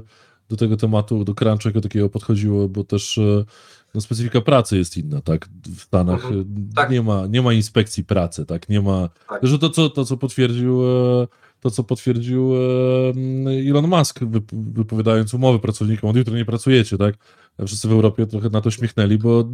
do 0.50 0.58
tego 0.58 0.78
tematu, 0.78 1.24
do 1.24 1.36
crunchu 1.36 1.68
jako 1.68 1.82
takiego 1.82 2.10
podchodziło, 2.10 2.70
bo 2.70 2.84
też 2.84 3.18
y, 3.18 3.46
no, 3.94 4.02
specyfika 4.02 4.42
pracy 4.42 4.78
jest 4.78 4.98
inna, 4.98 5.22
tak? 5.22 5.50
W 5.76 5.82
Stanach 5.82 6.26
mhm, 6.26 6.70
tak. 6.76 6.90
Nie, 6.90 7.02
ma, 7.02 7.28
nie 7.28 7.42
ma 7.42 7.54
inspekcji 7.54 8.04
pracy, 8.04 8.46
tak? 8.46 8.70
Nie 8.70 8.82
ma, 8.82 9.10
tak. 9.30 9.48
że 9.48 9.60
to 9.60 9.70
co, 9.70 9.90
to, 9.90 10.06
co 10.06 10.18
potwierdził 10.18 10.84
e, 10.84 11.28
to, 11.60 11.72
co 11.72 11.84
potwierdził 11.84 12.54
e, 12.56 13.70
Elon 13.70 13.88
Musk, 13.88 14.20
wypowiadając 14.52 15.34
umowy 15.34 15.60
pracownikom, 15.60 16.10
od 16.10 16.16
jutra 16.16 16.36
nie 16.38 16.46
pracujecie, 16.46 16.98
tak? 16.98 17.16
Wszyscy 17.66 17.88
w 17.88 17.92
Europie 17.92 18.26
trochę 18.26 18.50
na 18.50 18.62
to 18.62 18.72
śmiechnęli, 18.72 19.18
bo 19.18 19.46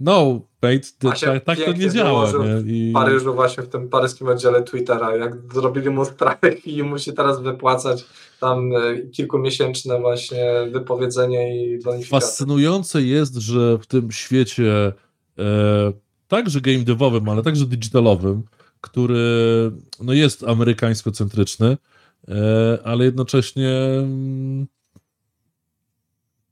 no, 0.00 0.40
Pate, 0.60 0.88
tak, 0.98 1.44
tak 1.44 1.58
to 1.58 1.72
nie 1.72 1.90
działa. 1.90 2.32
Nie? 2.32 2.72
I... 2.72 2.90
W 2.90 2.92
Paryżu 2.92 3.34
właśnie 3.34 3.62
w 3.62 3.68
tym 3.68 3.88
paryskim 3.88 4.28
oddziale 4.28 4.62
Twittera, 4.62 5.16
jak 5.16 5.34
zrobili 5.54 5.90
mu 5.90 6.04
strajk 6.04 6.66
i 6.66 6.82
musi 6.82 7.12
teraz 7.12 7.42
wypłacać 7.42 8.04
tam 8.40 8.72
e, 8.72 9.00
kilkumiesięczne 9.00 10.00
właśnie 10.00 10.44
wypowiedzenie 10.72 11.64
i 11.64 11.82
bonifikaty. 11.82 12.20
Fascynujące 12.20 13.02
jest, 13.02 13.34
że 13.34 13.78
w 13.78 13.86
tym 13.86 14.12
świecie 14.12 14.92
e, 15.38 15.92
także 16.28 16.60
game 16.60 16.84
devowym, 16.84 17.28
ale 17.28 17.42
także 17.42 17.66
digitalowym, 17.66 18.42
który 18.80 19.72
no 20.00 20.12
jest 20.12 20.44
amerykańsko-centryczny, 20.44 21.76
e, 22.28 22.78
ale 22.84 23.04
jednocześnie 23.04 23.70
mm, 23.98 24.66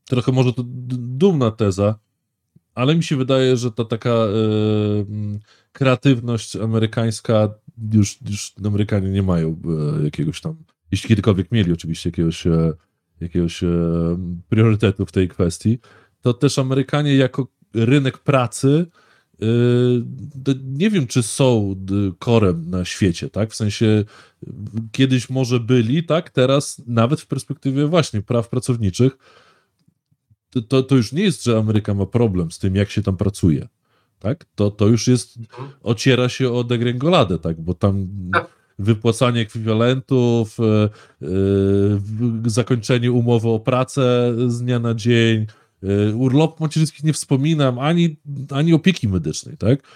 trochę 0.05 0.31
może 0.31 0.53
to 0.53 0.63
dumna 0.65 1.51
teza, 1.51 1.99
ale 2.75 2.95
mi 2.95 3.03
się 3.03 3.15
wydaje, 3.15 3.57
że 3.57 3.71
ta 3.71 3.85
taka 3.85 4.09
e, 4.09 4.29
kreatywność 5.71 6.55
amerykańska, 6.55 7.49
już, 7.93 8.19
już 8.29 8.53
Amerykanie 8.65 9.09
nie 9.09 9.23
mają 9.23 9.59
e, 9.99 10.03
jakiegoś 10.03 10.41
tam, 10.41 10.55
jeśli 10.91 11.09
kiedykolwiek 11.09 11.51
mieli 11.51 11.73
oczywiście 11.73 12.09
jakiegoś, 12.09 12.47
e, 12.47 12.73
jakiegoś 13.19 13.63
priorytetu 14.49 15.05
w 15.05 15.11
tej 15.11 15.29
kwestii, 15.29 15.79
to 16.21 16.33
też 16.33 16.59
Amerykanie 16.59 17.15
jako 17.15 17.47
rynek 17.73 18.17
pracy 18.17 18.85
nie 20.63 20.89
wiem, 20.89 21.07
czy 21.07 21.23
są 21.23 21.75
korem 22.19 22.69
na 22.69 22.85
świecie, 22.85 23.29
tak? 23.29 23.51
W 23.51 23.55
sensie 23.55 24.05
kiedyś 24.91 25.29
może 25.29 25.59
byli, 25.59 26.03
tak? 26.03 26.29
Teraz 26.29 26.81
nawet 26.87 27.21
w 27.21 27.27
perspektywie 27.27 27.87
właśnie 27.87 28.21
praw 28.21 28.49
pracowniczych 28.49 29.17
to, 30.61 30.83
to 30.83 30.95
już 30.95 31.11
nie 31.11 31.23
jest, 31.23 31.43
że 31.43 31.57
Ameryka 31.57 31.93
ma 31.93 32.05
problem 32.05 32.51
z 32.51 32.59
tym, 32.59 32.75
jak 32.75 32.89
się 32.89 33.03
tam 33.03 33.17
pracuje. 33.17 33.67
Tak? 34.19 34.45
To, 34.55 34.71
to 34.71 34.87
już 34.87 35.07
jest, 35.07 35.37
ociera 35.83 36.29
się 36.29 36.51
o 36.51 36.63
degrengoladę, 36.63 37.39
tak? 37.39 37.61
bo 37.61 37.73
tam 37.73 38.07
wypłacanie 38.79 39.41
ekwiwalentów, 39.41 40.57
yy, 41.21 41.29
zakończenie 42.45 43.11
umowy 43.11 43.49
o 43.49 43.59
pracę 43.59 44.35
z 44.47 44.61
dnia 44.61 44.79
na 44.79 44.93
dzień, 44.93 45.47
yy, 45.81 46.15
urlop 46.15 46.59
macierzyńskich 46.59 47.03
nie 47.03 47.13
wspominam, 47.13 47.79
ani, 47.79 48.15
ani 48.49 48.73
opieki 48.73 49.07
medycznej. 49.07 49.57
Tak? 49.57 49.87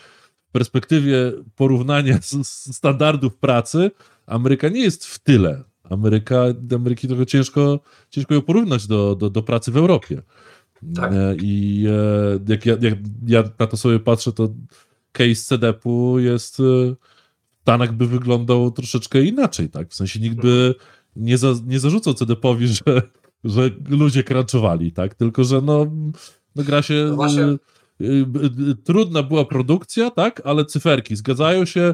W 0.47 0.51
perspektywie 0.51 1.31
porównania 1.55 2.21
z, 2.21 2.47
z 2.47 2.75
standardów 2.75 3.35
pracy, 3.35 3.91
Ameryka 4.25 4.69
nie 4.69 4.81
jest 4.81 5.05
w 5.05 5.19
tyle. 5.19 5.63
Ameryka, 5.83 6.43
Ameryki 6.75 7.07
trochę 7.07 7.25
ciężko, 7.25 7.79
ciężko 8.09 8.33
ją 8.33 8.41
porównać 8.41 8.87
do, 8.87 9.15
do, 9.15 9.29
do 9.29 9.43
pracy 9.43 9.71
w 9.71 9.77
Europie. 9.77 10.21
Tak. 10.95 11.11
E, 11.13 11.35
I 11.41 11.85
e, 11.87 12.39
jak 12.47 12.65
ja, 12.65 12.77
jak 12.81 12.93
ja 13.27 13.43
na 13.59 13.67
to 13.67 13.77
sobie 13.77 13.99
patrzę, 13.99 14.31
to 14.31 14.49
case 15.11 15.35
CDP-u 15.35 16.19
jest 16.19 16.59
e, 16.59 16.95
Tanak 17.63 17.91
by 17.91 18.07
wyglądał 18.07 18.71
troszeczkę 18.71 19.21
inaczej, 19.21 19.69
tak? 19.69 19.89
W 19.89 19.95
sensie 19.95 20.19
nikt 20.19 20.35
by 20.35 20.75
nie, 21.15 21.37
za, 21.37 21.53
nie 21.65 21.79
zarzucał 21.79 22.13
CDP-owi, 22.13 22.67
że, 22.85 23.01
że 23.43 23.69
ludzie 23.89 24.23
crunchowali, 24.23 24.91
tak? 24.91 25.15
Tylko, 25.15 25.43
że 25.43 25.61
no, 25.61 25.85
no 26.55 26.63
gra 26.63 26.81
się... 26.81 27.15
No 27.17 27.27
trudna 28.83 29.23
była 29.23 29.45
produkcja, 29.45 30.11
tak, 30.11 30.41
ale 30.45 30.65
cyferki 30.65 31.15
zgadzają 31.15 31.65
się, 31.65 31.93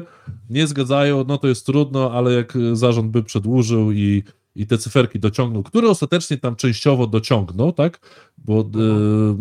nie 0.50 0.66
zgadzają, 0.66 1.24
no 1.28 1.38
to 1.38 1.48
jest 1.48 1.66
trudno, 1.66 2.12
ale 2.12 2.32
jak 2.32 2.52
zarząd 2.72 3.10
by 3.10 3.22
przedłużył 3.22 3.92
i, 3.92 4.22
i 4.56 4.66
te 4.66 4.78
cyferki 4.78 5.20
dociągnął, 5.20 5.62
które 5.62 5.88
ostatecznie 5.88 6.36
tam 6.38 6.56
częściowo 6.56 7.06
dociągnął, 7.06 7.72
tak, 7.72 7.98
bo, 8.38 8.60
y, 8.60 8.64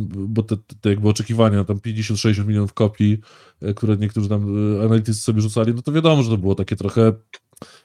bo 0.07 0.43
te, 0.43 0.55
te 0.81 0.89
jakby 0.89 1.09
oczekiwania, 1.09 1.63
tam 1.63 1.77
50-60 1.79 2.45
milionów 2.47 2.73
kopii, 2.73 3.21
y, 3.63 3.73
które 3.73 3.97
niektórzy 3.97 4.29
tam 4.29 4.75
y, 4.79 4.85
analitycy 4.85 5.21
sobie 5.21 5.41
rzucali, 5.41 5.73
no 5.73 5.81
to 5.81 5.91
wiadomo, 5.91 6.23
że 6.23 6.29
to 6.29 6.37
było 6.37 6.55
takie 6.55 6.75
trochę 6.75 7.13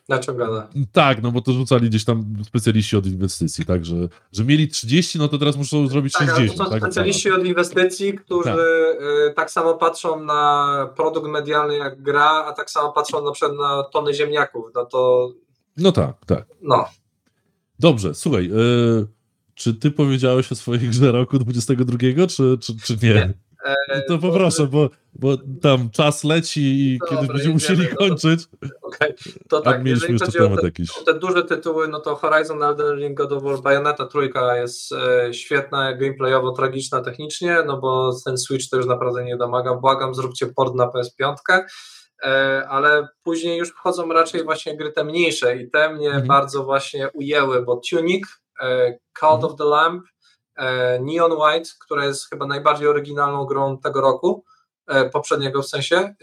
Naciągane. 0.08 0.66
tak, 0.92 1.22
no 1.22 1.32
bo 1.32 1.40
to 1.40 1.52
rzucali 1.52 1.88
gdzieś 1.88 2.04
tam 2.04 2.36
specjaliści 2.44 2.96
od 2.96 3.06
inwestycji, 3.06 3.64
tak, 3.66 3.84
że, 3.84 4.08
że 4.32 4.44
mieli 4.44 4.68
30, 4.68 5.18
no 5.18 5.28
to 5.28 5.38
teraz 5.38 5.56
muszą 5.56 5.88
zrobić 5.88 6.12
Tak, 6.12 6.22
ale 6.22 6.30
60. 6.36 6.58
to 6.58 6.64
są 6.64 6.70
tak, 6.70 6.80
specjaliści 6.80 7.30
od 7.30 7.44
inwestycji, 7.46 8.12
którzy 8.12 8.44
Tak. 8.48 8.56
tak. 8.56 9.34
tak 9.36 9.50
samo 9.50 9.74
patrzą 9.74 10.24
na 10.24 10.90
produkt 10.96 11.28
medialny 11.28 11.76
jak 11.76 12.02
gra, 12.02 12.44
a 12.46 12.52
tak 12.52 12.70
samo 12.70 12.92
patrzą 12.92 13.24
na 13.24 13.32
przykład 13.32 13.58
na 13.58 13.82
tony 13.82 14.14
ziemniaków. 14.14 14.66
No 14.74 14.84
to 14.84 15.30
No 15.76 15.92
tak, 15.92 16.14
tak. 16.26 16.46
no. 16.62 16.84
Dobrze, 17.78 18.14
słuchaj, 18.14 18.50
y, 19.00 19.06
czy 19.54 19.74
ty 19.74 19.90
powiedziałeś 19.90 20.52
o 20.52 20.54
swojej 20.54 20.88
grze 20.88 21.12
roku 21.12 21.38
22, 21.38 21.96
czy, 22.26 22.58
czy, 22.60 22.76
czy 22.84 22.96
nie? 23.02 23.14
Nie. 23.14 23.34
E, 23.88 24.02
To 24.08 24.18
poproszę, 24.18 24.66
bo, 24.66 24.90
bo 25.14 25.36
tam 25.62 25.90
czas 25.90 26.24
leci 26.24 26.60
i 26.60 26.98
Dobra, 26.98 27.14
kiedyś 27.16 27.28
będziemy 27.32 27.54
musieli 27.54 27.82
no 27.82 27.88
to- 27.90 27.96
kończyć, 27.96 28.40
Okej, 28.82 29.14
to 29.48 29.60
tak, 29.60 29.84
mieliśmy 29.84 29.90
jeżeli 30.08 30.12
jeszcze 30.12 30.26
chodzi 30.26 30.38
o 30.38 30.42
temat 30.42 30.60
te, 30.60 30.66
jakiś. 30.66 30.90
o 30.98 31.04
te 31.04 31.14
duże 31.18 31.44
tytuły, 31.44 31.88
no 31.88 32.00
to 32.00 32.16
Horizon 32.16 32.62
Elden 32.62 32.98
Ring, 32.98 33.18
God 33.18 33.32
of 33.32 33.42
War, 33.42 33.62
Bayonetta 33.62 34.06
trójka 34.06 34.56
jest 34.56 34.92
e, 34.92 35.34
świetna, 35.34 35.92
gameplayowo, 35.96 36.52
tragiczna 36.52 37.00
technicznie, 37.00 37.56
no 37.66 37.80
bo 37.80 38.12
ten 38.24 38.38
Switch 38.38 38.68
to 38.70 38.76
już 38.76 38.86
naprawdę 38.86 39.24
nie 39.24 39.36
domaga, 39.36 39.74
błagam, 39.74 40.14
zróbcie 40.14 40.46
port 40.46 40.74
na 40.74 40.86
PS5, 40.86 41.34
e, 41.50 41.66
ale 42.68 43.08
później 43.22 43.58
już 43.58 43.68
wchodzą 43.70 44.08
raczej 44.12 44.44
właśnie 44.44 44.76
gry 44.76 44.92
te 44.92 45.04
mniejsze 45.04 45.56
i 45.56 45.70
te 45.70 45.94
mnie 45.94 46.06
Mhm. 46.08 46.26
bardzo 46.26 46.64
właśnie 46.64 47.10
ujęły, 47.14 47.62
bo 47.62 47.80
Tunic, 47.90 48.26
e, 48.60 48.92
Cult 49.20 49.32
Mhm. 49.32 49.44
of 49.44 49.56
the 49.58 49.64
Lamp, 49.64 50.04
e, 50.56 50.98
Neon 51.00 51.32
White, 51.32 51.70
która 51.80 52.04
jest 52.04 52.28
chyba 52.30 52.46
najbardziej 52.46 52.88
oryginalną 52.88 53.44
grą 53.44 53.78
tego 53.78 54.00
roku, 54.00 54.44
e, 54.86 55.10
poprzedniego 55.10 55.62
w 55.62 55.68
sensie, 55.68 55.96
e, 55.96 56.14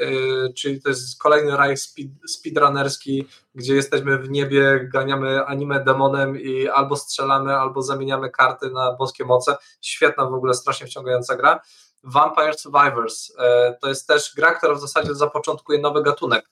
czyli 0.54 0.82
to 0.82 0.90
jest 0.90 1.20
kolejny 1.22 1.58
raj 1.58 1.78
speed, 1.78 2.10
speedrunnerski, 2.28 3.28
gdzie 3.56 3.76
jesteśmy 3.76 4.18
w 4.18 4.30
niebie, 4.30 4.90
ganiamy 4.94 5.46
anime 5.46 5.84
demonem 5.84 6.40
i 6.42 6.68
albo 6.68 6.96
strzelamy, 6.96 7.56
albo 7.58 7.82
zamieniamy 7.82 8.30
karty 8.30 8.70
na 8.70 8.94
boskie 8.94 9.26
moce. 9.26 9.58
Świetna 9.82 10.26
w 10.26 10.34
ogóle, 10.34 10.54
strasznie 10.54 10.88
wciągająca 10.88 11.36
gra. 11.36 11.60
Vampire 12.06 12.58
Survivors 12.58 13.34
e, 13.40 13.78
to 13.82 13.90
jest 13.90 14.08
też 14.08 14.34
gra, 14.36 14.54
która 14.54 14.74
w 14.76 14.82
zasadzie 14.82 15.16
zapoczątkuje 15.16 15.80
nowy 15.80 16.04
gatunek, 16.04 16.50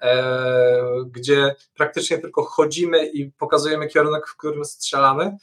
e, 0.00 0.82
gdzie 1.06 1.54
praktycznie 1.74 2.18
tylko 2.18 2.44
chodzimy 2.44 3.06
i 3.06 3.32
pokazujemy 3.32 3.88
kierunek, 3.88 4.26
w 4.26 4.36
którym 4.36 4.64
strzelamy, 4.64 5.36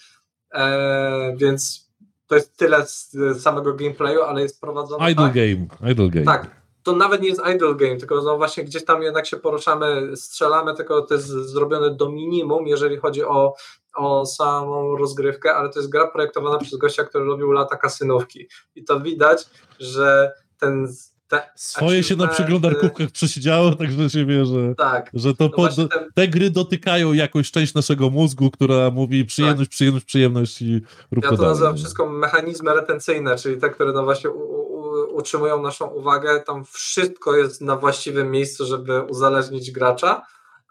e, 0.54 1.36
więc 1.38 1.90
to 2.28 2.36
jest 2.36 2.58
tyle 2.58 2.86
z 2.86 3.12
samego 3.42 3.74
gameplayu, 3.74 4.22
ale 4.22 4.42
jest 4.42 4.62
prowadzone 4.62 5.12
Idle 5.12 5.26
tak, 5.26 5.34
game, 5.34 5.92
idle 5.92 6.10
game. 6.10 6.26
tak, 6.26 6.64
to 6.84 6.96
nawet 6.96 7.22
nie 7.22 7.30
jest 7.30 7.42
idle 7.56 7.76
game, 7.76 7.98
tylko 7.98 8.22
no 8.22 8.38
właśnie 8.38 8.64
gdzieś 8.64 8.86
tam 8.86 9.02
jednak 9.02 9.26
się 9.26 9.38
poruszamy, 9.38 10.18
strzelamy, 10.18 10.76
tylko 10.76 11.02
to 11.02 11.14
jest 11.14 11.28
zrobione 11.28 11.96
do 11.96 12.10
minimum, 12.10 12.68
jeżeli 12.68 12.98
chodzi 12.98 13.24
o, 13.24 13.56
o 13.96 14.26
samą 14.26 14.98
rozgrywkę, 14.98 15.54
ale 15.56 15.70
to 15.70 15.80
jest 15.80 15.92
gra 15.92 16.08
projektowana 16.08 16.58
przez 16.58 16.78
gościa, 16.80 17.04
który 17.04 17.26
robił 17.26 17.52
lata 17.52 17.76
kasynówki. 17.76 18.48
I 18.76 18.84
to 18.84 19.00
widać, 19.00 19.46
że 19.80 20.32
ten. 20.60 20.88
Te, 21.28 21.50
Swoje 21.56 22.04
się 22.04 22.16
na 22.16 22.28
przeglądarkówkach 22.28 23.12
przesiedziało, 23.12 23.76
także 23.76 24.10
się 24.10 24.26
wie, 24.26 24.46
że, 24.46 24.76
Tak. 24.78 25.10
że 25.14 25.34
to 25.34 25.50
No 25.58 25.68
ten, 25.68 25.88
te 26.16 26.28
gry 26.28 26.50
dotykają 26.50 27.14
jakąś 27.14 27.52
część 27.52 27.74
naszego 27.74 28.10
mózgu, 28.10 28.52
która 28.52 28.90
mówi 28.92 29.26
przyjemność, 29.26 29.70
przyjemność, 29.70 30.06
przyjemność 30.06 30.62
i 30.62 30.82
rób 31.12 31.24
ja 31.24 31.30
to 31.30 31.36
dalej. 31.38 31.52
nazywam 31.52 31.78
wszystko 31.78 32.10
mechanizmy 32.10 32.74
retencyjne, 32.74 33.36
czyli 33.36 33.58
te, 33.58 33.70
które 33.70 33.92
no 33.94 34.04
właśnie 34.04 34.30
u, 34.30 34.40
u, 34.40 35.16
utrzymują 35.16 35.62
naszą 35.62 35.88
uwagę. 35.88 36.40
Tam 36.46 36.66
wszystko 36.66 37.36
jest 37.36 37.62
na 37.62 37.76
właściwym 37.76 38.32
miejscu, 38.32 38.66
żeby 38.66 39.02
uzależnić 39.02 39.72
gracza, 39.72 40.22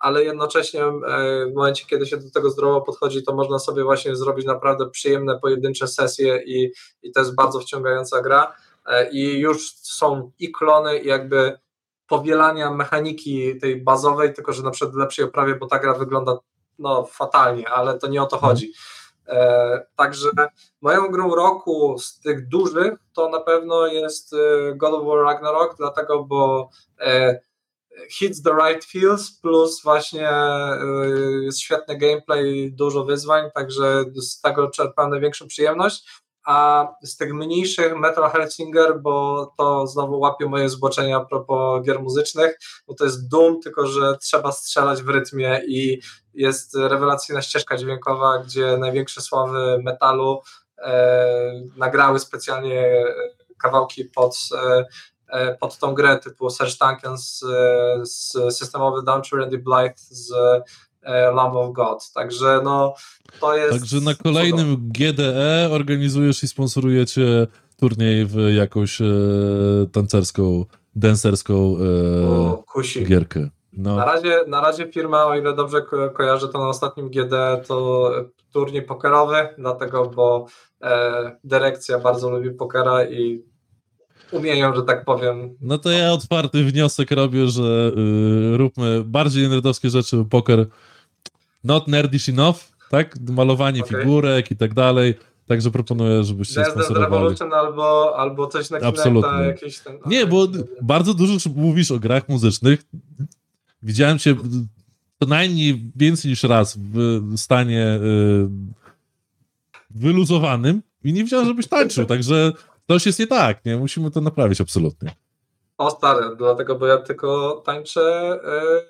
ale 0.02 0.24
jednocześnie 0.24 0.84
e, 0.84 0.92
w 1.46 1.54
momencie, 1.54 1.84
kiedy 1.86 2.06
się 2.06 2.16
do 2.16 2.30
tego 2.30 2.50
zdrowo 2.50 2.80
podchodzi, 2.80 3.22
to 3.22 3.34
można 3.34 3.58
sobie 3.58 3.84
właśnie 3.84 4.16
zrobić 4.16 4.46
naprawdę 4.46 4.90
przyjemne, 4.90 5.38
pojedyncze 5.38 5.88
sesje 5.88 6.42
i, 6.46 6.72
i 7.02 7.12
to 7.12 7.20
jest 7.20 7.34
bardzo 7.34 7.60
wciągająca 7.60 8.22
gra. 8.22 8.54
E, 8.86 9.10
I 9.10 9.38
już 9.38 9.74
są 9.74 10.30
i 10.38 10.52
klony, 10.52 10.98
i 10.98 11.08
jakby 11.08 11.58
powielania 12.06 12.70
mechaniki 12.70 13.58
tej 13.58 13.82
bazowej, 13.82 14.34
tylko 14.34 14.52
że 14.52 14.62
na 14.62 14.70
przykład 14.70 14.94
w 14.94 14.98
lepszej 14.98 15.24
oprawie, 15.24 15.54
bo 15.54 15.66
ta 15.66 15.78
gra 15.78 15.94
wygląda 15.94 16.38
no, 16.78 17.04
fatalnie, 17.04 17.68
ale 17.68 17.98
to 17.98 18.08
nie 18.08 18.22
o 18.22 18.26
to 18.26 18.38
chodzi. 18.38 18.72
E, 19.28 19.86
także 19.96 20.30
moją 20.80 21.08
grą 21.08 21.34
roku 21.34 21.98
z 21.98 22.20
tych 22.20 22.48
dużych 22.48 22.92
to 23.14 23.28
na 23.28 23.40
pewno 23.40 23.86
jest 23.86 24.34
e, 24.34 24.74
God 24.74 24.94
of 24.94 25.06
War 25.06 25.18
Ragnarok, 25.24 25.76
dlatego, 25.76 26.24
bo 26.24 26.70
e, 27.00 27.40
hits 28.10 28.42
the 28.42 28.52
right 28.52 28.84
feels, 28.84 29.30
plus 29.30 29.82
właśnie 29.82 30.30
e, 30.30 30.78
jest 31.42 31.60
świetny 31.60 31.98
gameplay, 31.98 32.72
dużo 32.72 33.04
wyzwań, 33.04 33.50
także 33.54 34.04
z 34.16 34.40
tego 34.40 34.70
czerpam 34.70 35.10
największą 35.10 35.46
przyjemność. 35.46 36.22
A 36.44 36.88
z 37.02 37.16
tych 37.16 37.34
mniejszych 37.34 37.96
Metal 37.96 38.30
Hellsinger, 38.30 39.00
bo 39.00 39.46
to 39.58 39.86
znowu 39.86 40.18
łapie 40.18 40.46
moje 40.46 40.68
zboczenia 40.68 41.16
a 41.16 41.24
propos 41.24 41.82
gier 41.84 42.00
muzycznych, 42.00 42.58
bo 42.86 42.94
to 42.94 43.04
jest 43.04 43.28
Doom, 43.28 43.60
tylko 43.60 43.86
że 43.86 44.18
trzeba 44.18 44.52
strzelać 44.52 45.02
w 45.02 45.08
rytmie 45.08 45.60
i 45.66 46.00
jest 46.34 46.74
rewelacyjna 46.74 47.42
ścieżka 47.42 47.76
dźwiękowa, 47.76 48.38
gdzie 48.38 48.76
największe 48.78 49.20
sławy 49.20 49.78
metalu 49.82 50.40
e, 50.78 51.62
nagrały 51.76 52.18
specjalnie 52.18 53.04
kawałki 53.62 54.04
pod, 54.04 54.36
e, 54.54 54.84
pod 55.60 55.78
tą 55.78 55.94
grę, 55.94 56.18
typu 56.18 56.50
Serge 56.50 56.76
Tankian 56.78 57.18
z, 57.18 57.42
e, 57.42 58.06
z 58.06 58.32
systemowy 58.50 59.02
Don't 59.02 59.32
You 59.32 59.38
Randy 59.38 59.58
Blythe 59.58 59.94
z 60.10 60.32
e, 61.02 61.30
Lamb 61.30 61.54
of 61.54 61.72
God. 61.72 62.12
Także 62.14 62.60
no 62.64 62.94
to 63.40 63.56
jest. 63.56 63.72
Także 63.72 64.00
na 64.00 64.14
kolejnym 64.14 64.76
GDE 64.90 65.68
organizujesz 65.72 66.42
i 66.42 66.48
sponsorujecie 66.48 67.46
turniej 67.76 68.26
w 68.26 68.36
jakąś 68.54 69.00
e, 69.00 69.04
tancerską, 69.92 70.64
dancerską 70.96 71.54
O, 72.28 72.58
e, 72.60 72.62
kusi. 72.72 73.04
gierkę. 73.04 73.48
No, 73.72 73.96
Na 73.96 74.04
razie, 74.04 74.40
na 74.46 74.60
razie 74.60 74.92
firma, 74.92 75.26
o 75.26 75.34
ile 75.36 75.54
dobrze 75.56 75.82
ko 75.82 76.10
kojarzę, 76.10 76.48
to 76.48 76.58
na 76.58 76.68
ostatnim 76.68 77.10
GD 77.10 77.32
to 77.68 78.10
turniej 78.52 78.82
pokerowy, 78.82 79.48
dlatego, 79.58 80.06
bo 80.06 80.46
e, 80.82 81.36
dyrekcja 81.44 81.98
bardzo 81.98 82.30
lubi 82.30 82.50
pokera 82.50 83.04
i 83.04 83.44
umieją, 84.32 84.74
że 84.74 84.82
tak 84.82 85.04
powiem. 85.04 85.56
no 85.60 85.78
to 85.78 85.90
ja 85.90 86.12
otwarty 86.12 86.64
wniosek 86.64 87.10
robię, 87.10 87.48
że 87.48 87.92
y, 88.52 88.56
róbmy 88.56 89.04
bardziej 89.04 89.48
nerdowskie 89.48 89.90
rzeczy, 89.90 90.24
poker 90.30 90.66
not 91.64 91.88
nerdish 91.88 92.28
enough, 92.28 92.56
tak? 92.90 93.14
Malowanie 93.30 93.82
Okej. 93.82 94.00
figurek 94.00 94.50
i 94.50 94.56
tak 94.56 94.74
dalej. 94.74 95.14
Także 95.46 95.70
proponuję, 95.70 96.24
żebyście 96.24 96.54
Dance 96.54 96.70
sponsorowali. 96.70 97.12
Revolution 97.12 97.52
albo, 97.52 98.16
albo 98.16 98.46
coś 98.46 98.70
na 98.70 98.78
Absolutnie. 98.78 99.42
jakieś 99.42 99.78
ten... 99.78 99.98
Nie, 100.06 100.26
bo 100.26 100.48
bardzo 100.82 101.14
dużo 101.14 101.50
mówisz 101.54 101.90
o 101.90 101.98
grach 101.98 102.28
muzycznych. 102.28 102.82
Widziałem 103.82 104.18
cię 104.18 104.36
co 105.20 105.28
najmniej 105.28 105.90
więcej 105.96 106.30
niż 106.30 106.42
raz 106.42 106.78
w 106.78 107.20
stanie 107.36 107.98
y, 108.02 108.48
wyluzowanym 109.90 110.82
i 111.04 111.12
nie 111.12 111.24
widziałem, 111.24 111.46
żebyś 111.46 111.66
tańczył, 111.66 112.04
także 112.04 112.52
coś 112.92 113.06
jest 113.06 113.18
nie 113.18 113.26
tak, 113.26 113.64
nie? 113.64 113.76
Musimy 113.76 114.10
to 114.10 114.20
naprawić 114.20 114.60
absolutnie. 114.60 115.14
O 115.78 115.90
stary, 115.90 116.36
dlatego, 116.36 116.74
bo 116.74 116.86
ja 116.86 116.98
tylko 116.98 117.62
tańczę 117.66 118.38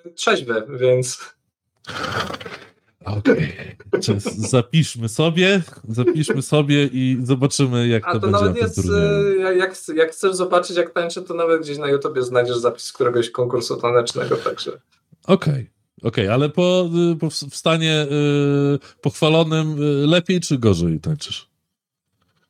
e, 0.05 0.09
trzeźwy, 0.09 0.63
więc... 0.69 1.33
Okej. 3.05 3.53
Okay. 3.91 4.19
Zapiszmy 4.37 5.09
sobie, 5.09 5.61
zapiszmy 5.89 6.41
sobie 6.41 6.85
i 6.85 7.17
zobaczymy, 7.23 7.87
jak 7.87 8.07
A 8.07 8.13
to, 8.13 8.19
to 8.19 8.27
będzie 8.27 8.45
nawet 8.45 8.57
jest, 8.57 8.79
e, 9.45 9.55
jak, 9.55 9.75
jak 9.95 10.11
chcesz 10.11 10.35
zobaczyć 10.35 10.77
jak 10.77 10.93
tańczę, 10.93 11.21
to 11.21 11.33
nawet 11.33 11.61
gdzieś 11.61 11.77
na 11.77 11.87
YouTubie 11.87 12.23
znajdziesz 12.23 12.57
zapis 12.57 12.93
któregoś 12.93 13.29
konkursu 13.29 13.77
tanecznego, 13.77 14.37
także... 14.37 14.71
Okej, 15.27 15.69
okej, 16.03 16.27
ale 16.27 16.49
po, 16.49 16.89
y, 17.13 17.15
po 17.15 17.29
w 17.29 17.55
stanie 17.55 18.07
y, 18.11 18.99
pochwalonym 19.01 19.81
y, 19.81 20.07
lepiej 20.07 20.39
czy 20.39 20.57
gorzej 20.57 20.99
tańczysz? 20.99 21.49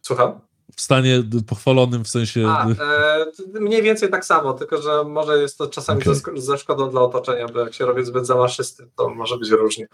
Słucham? 0.01 0.39
W 0.75 0.81
stanie 0.81 1.23
pochwalonym 1.47 2.03
w 2.03 2.07
sensie... 2.07 2.47
A, 2.47 2.69
e, 2.69 3.25
mniej 3.59 3.83
więcej 3.83 4.09
tak 4.09 4.25
samo, 4.25 4.53
tylko 4.53 4.81
że 4.81 5.03
może 5.03 5.37
jest 5.37 5.57
to 5.57 5.67
czasami 5.67 6.01
Okej. 6.01 6.41
ze, 6.41 6.57
szkodą 6.57 6.89
dla 6.89 7.01
otoczenia, 7.01 7.47
bo 7.47 7.59
jak 7.59 7.73
się 7.73 7.85
robi 7.85 8.05
zbyt 8.05 8.27
zamaszysty, 8.27 8.89
to 8.95 9.09
może 9.09 9.37
być 9.37 9.49
różnie. 9.49 9.87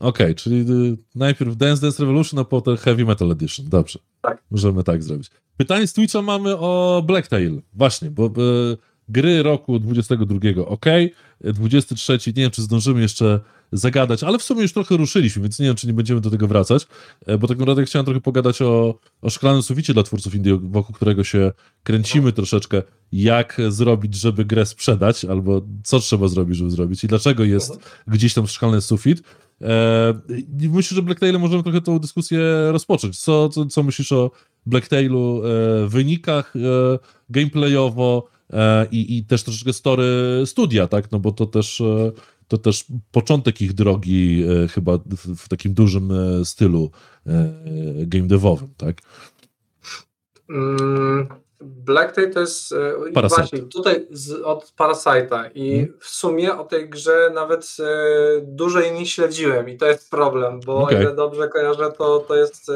Okej, 0.00 0.34
czyli 0.34 0.56
y, 0.56 0.96
najpierw 1.14 1.56
Dance 1.56 1.82
Dance 1.82 2.02
Revolution, 2.02 2.40
a 2.40 2.44
potem 2.44 2.76
Heavy 2.76 3.04
Metal 3.04 3.32
Edition. 3.32 3.66
Dobrze. 3.68 3.98
Tak. 4.20 4.42
Możemy 4.50 4.84
tak 4.84 5.02
zrobić. 5.02 5.30
Pytanie 5.56 5.86
z 5.86 5.92
Twitcha 5.92 6.22
mamy 6.22 6.56
o 6.56 7.02
Blacktail. 7.06 7.62
Właśnie, 7.74 8.10
bo 8.10 8.26
y, 8.26 8.76
gry 9.08 9.42
roku 9.42 9.78
22 9.78 10.38
ok, 10.66 10.86
23 11.40 12.18
nie 12.26 12.32
wiem, 12.32 12.50
czy 12.50 12.62
zdążymy 12.62 13.00
jeszcze 13.00 13.40
zagadać, 13.72 14.22
ale 14.22 14.38
w 14.38 14.42
sumie 14.42 14.62
już 14.62 14.72
trochę 14.72 14.96
ruszyliśmy, 14.96 15.42
więc 15.42 15.58
nie 15.58 15.66
wiem, 15.66 15.76
czy 15.76 15.86
nie 15.86 15.92
będziemy 15.92 16.20
do 16.20 16.30
tego 16.30 16.48
wracać, 16.48 16.86
e, 17.26 17.38
bo 17.38 17.48
tak 17.48 17.58
naprawdę 17.58 17.84
chciałem 17.84 18.04
trochę 18.04 18.20
pogadać 18.20 18.62
o, 18.62 18.98
o 19.22 19.30
szklanym 19.30 19.62
suficie 19.62 19.94
dla 19.94 20.02
twórców 20.02 20.34
indie, 20.34 20.58
wokół 20.62 20.94
którego 20.94 21.24
się 21.24 21.52
kręcimy 21.82 22.32
troszeczkę, 22.32 22.82
jak 23.12 23.60
zrobić, 23.68 24.14
żeby 24.14 24.44
grę 24.44 24.66
sprzedać, 24.66 25.24
albo 25.24 25.62
co 25.84 26.00
trzeba 26.00 26.28
zrobić, 26.28 26.56
żeby 26.56 26.70
zrobić 26.70 27.04
i 27.04 27.08
dlaczego 27.08 27.44
jest 27.44 27.78
gdzieś 28.06 28.34
tam 28.34 28.46
szklany 28.46 28.80
sufit. 28.80 29.22
E, 29.62 30.14
myślę, 30.58 30.94
że 30.94 31.02
Blacktailem 31.02 31.40
możemy 31.40 31.62
trochę 31.62 31.80
tą 31.80 31.98
dyskusję 31.98 32.38
rozpocząć. 32.72 33.18
Co, 33.18 33.48
co, 33.48 33.66
co 33.66 33.82
myślisz 33.82 34.12
o 34.12 34.30
Blacktailu, 34.66 35.42
e, 35.44 35.88
wynikach 35.88 36.56
e, 36.56 36.98
gameplayowo 37.30 38.28
e, 38.52 38.86
i, 38.90 39.18
i 39.18 39.24
też 39.24 39.42
troszeczkę 39.42 39.72
story 39.72 40.06
studia, 40.46 40.86
tak? 40.86 41.12
No 41.12 41.18
bo 41.18 41.32
to 41.32 41.46
też, 41.46 41.80
e, 41.80 42.12
to 42.48 42.58
też 42.58 42.84
początek 43.12 43.60
ich 43.62 43.72
drogi 43.72 44.44
e, 44.64 44.68
chyba 44.68 44.98
w, 45.36 45.48
takim 45.48 45.74
dużym 45.74 46.10
e, 46.40 46.44
stylu 46.44 46.90
e, 47.26 47.54
game 48.06 48.26
devowym, 48.26 48.68
tak? 48.76 48.96
Mm, 50.50 51.28
Blacktail 51.60 52.32
to 52.32 52.40
jest 52.40 52.74
Parasite. 53.14 53.40
właśnie 53.42 53.58
tutaj 53.58 54.06
z, 54.10 54.32
od 54.42 54.72
Parasite'a 54.78 55.50
i 55.54 55.70
Mhm. 55.78 55.98
w 56.00 56.06
sumie 56.08 56.56
o 56.58 56.64
tej 56.64 56.88
grze 56.90 57.30
nawet 57.34 57.76
dłużej 58.42 58.92
nie 58.92 59.06
śledziłem 59.06 59.68
i 59.68 59.76
to 59.76 59.86
jest 59.86 60.10
problem, 60.10 60.60
bo 60.66 60.76
Okej. 60.82 60.98
o 60.98 61.00
ile 61.00 61.14
dobrze 61.14 61.48
kojarzę, 61.48 61.92
to, 61.98 62.18
to 62.18 62.36
jest 62.36 62.66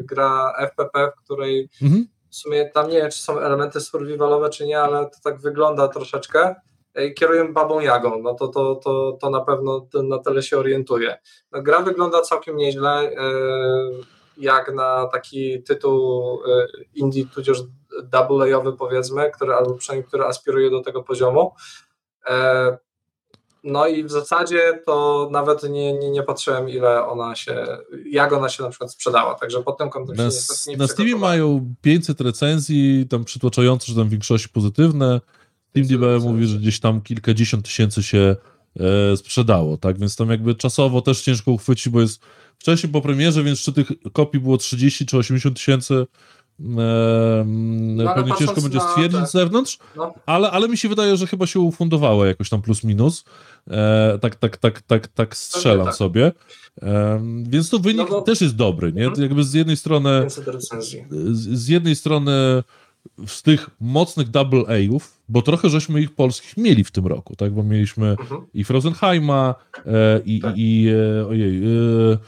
gra 0.00 0.52
FPP, 0.58 1.12
w 1.16 1.24
której 1.24 1.68
Mhm. 1.82 2.06
w 2.30 2.36
sumie 2.36 2.70
tam 2.74 2.88
nie 2.90 2.96
wiem, 2.98 3.10
czy 3.10 3.18
są 3.22 3.38
elementy 3.40 3.80
survivalowe, 3.80 4.50
czy 4.50 4.66
nie, 4.66 4.80
ale 4.80 5.04
to 5.04 5.16
tak 5.24 5.40
wygląda 5.40 5.88
troszeczkę. 5.88 6.54
E, 6.96 7.10
Kieruję 7.10 7.44
babą 7.52 7.80
Jagą, 7.80 8.22
no 8.22 8.34
to, 8.34 8.48
to, 8.48 8.74
to, 8.74 9.18
to 9.20 9.30
na 9.30 9.40
pewno 9.40 9.86
na 10.02 10.18
tyle 10.18 10.42
się 10.42 10.58
orientuję. 10.58 11.18
No, 11.52 11.62
gra 11.62 11.82
wygląda 11.82 12.20
całkiem 12.20 12.56
nieźle, 12.56 12.90
e, 12.90 13.12
jak 14.38 14.74
na 14.74 15.08
taki 15.12 15.62
tytuł 15.62 16.22
e, 16.34 16.66
indie, 16.94 17.26
tudzież 17.34 17.62
double-A-owy 18.04 18.72
powiedzmy, 18.72 19.30
który, 19.30 19.54
albo 19.54 19.74
przynajmniej 19.74 20.08
który 20.08 20.24
aspiruje 20.24 20.70
do 20.70 20.80
tego 20.80 21.02
poziomu. 21.02 21.52
No 23.64 23.86
i 23.86 24.04
w 24.04 24.10
zasadzie 24.10 24.82
to 24.86 25.28
nawet 25.32 25.62
nie, 25.62 25.92
nie, 25.92 26.10
nie 26.10 26.22
patrzyłem, 26.22 26.68
ile 26.68 27.06
ona 27.06 27.34
się, 27.34 27.66
jak 28.06 28.32
ona 28.32 28.48
się 28.48 28.62
na 28.62 28.68
przykład 28.68 28.92
sprzedała, 28.92 29.34
także 29.34 29.62
pod 29.62 29.78
tym 29.78 29.90
kątem 29.90 30.16
się 30.16 30.22
Na, 30.22 30.28
niestety 30.28 30.70
nie 30.70 30.76
na 30.76 30.86
Steamie 30.86 31.16
mają 31.16 31.74
500 31.82 32.20
recenzji, 32.20 33.06
tam 33.10 33.24
przytłaczające, 33.24 33.86
że 33.86 33.94
tam 33.94 34.08
w 34.08 34.10
większości 34.10 34.48
pozytywne. 34.48 35.20
TeamDB 35.86 36.22
mówi, 36.24 36.46
że 36.46 36.58
gdzieś 36.58 36.80
tam 36.80 37.00
kilkadziesiąt 37.00 37.64
tysięcy 37.64 38.02
się 38.02 38.36
e, 39.12 39.16
sprzedało, 39.16 39.76
tak? 39.76 39.98
Więc 39.98 40.16
tam 40.16 40.30
jakby 40.30 40.54
czasowo 40.54 41.02
też 41.02 41.20
ciężko 41.22 41.52
uchwycić, 41.52 41.88
bo 41.88 42.00
jest 42.00 42.20
wcześniej 42.58 42.92
po 42.92 43.00
premierze, 43.00 43.42
więc 43.44 43.60
czy 43.60 43.72
tych 43.72 43.92
kopii 44.12 44.40
było 44.40 44.56
30 44.56 45.06
czy 45.06 45.16
80 45.18 45.56
tysięcy, 45.56 45.94
e, 46.60 47.44
ale 47.98 48.14
pewnie 48.14 48.30
patrząc 48.30 48.38
ciężko 48.38 48.60
będzie 48.62 48.80
stwierdzić 48.80 49.20
te- 49.20 49.26
z 49.26 49.32
zewnątrz, 49.32 49.78
No. 49.96 50.14
ale, 50.26 50.50
ale 50.50 50.68
mi 50.68 50.78
się 50.78 50.88
wydaje, 50.88 51.16
że 51.16 51.26
chyba 51.26 51.46
się 51.46 51.60
ufundowało 51.60 52.24
jakoś 52.24 52.48
tam 52.48 52.62
plus 52.62 52.84
minus. 52.84 53.24
E, 53.70 54.18
tak, 54.20 54.34
tak, 54.34 54.56
tak, 54.56 54.82
tak, 54.82 55.08
tak 55.08 55.36
strzelam 55.36 55.86
tak. 55.86 55.94
sobie. 55.94 56.32
E, 56.82 57.20
więc 57.42 57.70
to 57.70 57.78
wynik 57.78 57.98
No 57.98 58.16
bo- 58.16 58.22
też 58.22 58.40
jest 58.40 58.56
dobry, 58.56 58.92
nie? 58.92 59.04
Mhm. 59.06 59.22
Jakby 59.22 59.44
z 59.44 59.54
jednej 59.54 59.76
strony 59.76 60.20
500 60.20 60.48
recenzji. 60.48 61.04
z, 61.10 61.58
z 61.58 61.68
jednej 61.68 61.96
strony 61.96 62.62
z 63.26 63.42
tych 63.42 63.70
mocnych 63.80 64.28
double 64.28 64.60
A'ów, 64.68 65.20
bo 65.28 65.42
trochę 65.42 65.68
żeśmy 65.68 66.00
ich 66.00 66.14
polskich 66.14 66.56
mieli 66.56 66.84
w 66.84 66.90
tym 66.90 67.06
roku, 67.06 67.36
tak? 67.36 67.52
Bo 67.52 67.62
mieliśmy 67.62 68.10
Mhm. 68.10 68.40
i 68.54 68.64
Frozenheima, 68.64 69.54
e, 69.86 70.20
i, 70.24 70.40
Tak. 70.40 70.54
i, 70.56 70.88
e, 71.20 71.26
ojej, 71.26 71.62
e, 71.64 72.18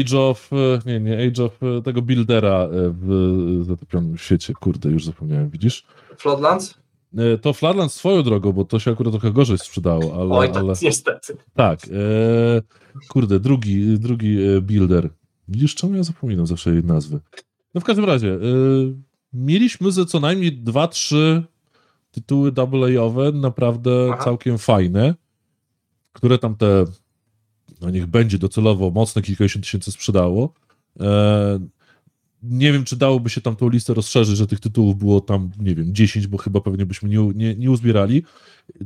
Age 0.00 0.18
of, 0.20 0.50
e, 0.52 0.80
nie, 0.86 1.00
nie, 1.00 1.26
Age 1.28 1.44
of 1.44 1.62
e, 1.62 1.82
tego 1.82 2.02
Buildera 2.02 2.58
e, 2.64 2.68
w 2.72 3.60
zatopionym 3.66 4.18
świecie, 4.18 4.54
kurde, 4.54 4.88
już 4.90 5.04
zapomniałem, 5.04 5.50
widzisz? 5.50 5.84
Floodlands? 6.18 6.80
To 7.42 7.52
Flatland 7.52 7.92
swoją 7.92 8.22
drogą, 8.22 8.52
bo 8.52 8.64
to 8.64 8.78
się 8.78 8.90
akurat 8.90 9.12
trochę 9.12 9.32
gorzej 9.32 9.58
sprzedało, 9.58 10.14
ale, 10.14 10.30
Oj, 10.34 10.46
tak, 10.48 10.56
ale 10.56 10.74
niestety. 10.82 11.36
tak, 11.54 11.80
kurde, 13.08 13.40
drugi, 13.40 13.98
drugi 13.98 14.38
builder. 14.62 15.08
Widzisz, 15.48 15.74
czemu 15.74 15.94
ja 15.96 16.02
zapominam 16.02 16.46
zawsze 16.46 16.70
jej 16.74 16.84
nazwy? 16.84 17.20
No 17.74 17.80
w 17.80 17.84
każdym 17.84 18.04
razie, 18.04 18.38
mieliśmy 19.32 19.92
ze 19.92 20.06
co 20.06 20.20
najmniej 20.20 20.52
dwa, 20.52 20.88
trzy 20.88 21.42
tytuły 22.10 22.52
AA-owe, 22.56 23.32
naprawdę 23.32 24.10
Aha. 24.12 24.24
całkiem 24.24 24.58
fajne, 24.58 25.14
które 26.12 26.38
tam 26.38 26.56
te, 26.56 26.84
no 27.80 27.90
niech 27.90 28.06
będzie 28.06 28.38
docelowo 28.38 28.90
mocne 28.90 29.22
kilkadziesiąt 29.22 29.64
tysięcy 29.64 29.92
sprzedało. 29.92 30.54
E, 31.00 31.58
nie 32.42 32.72
wiem, 32.72 32.84
czy 32.84 32.96
dałoby 32.96 33.30
się 33.30 33.40
tam 33.40 33.56
tą 33.56 33.68
listę 33.68 33.94
rozszerzyć, 33.94 34.36
że 34.36 34.46
tych 34.46 34.60
tytułów 34.60 34.98
było 34.98 35.20
tam, 35.20 35.50
nie 35.58 35.74
wiem, 35.74 35.94
10, 35.94 36.26
bo 36.26 36.38
chyba 36.38 36.60
pewnie 36.60 36.86
byśmy 36.86 37.08
nie, 37.08 37.18
nie, 37.34 37.54
nie 37.54 37.70
uzbierali. 37.70 38.22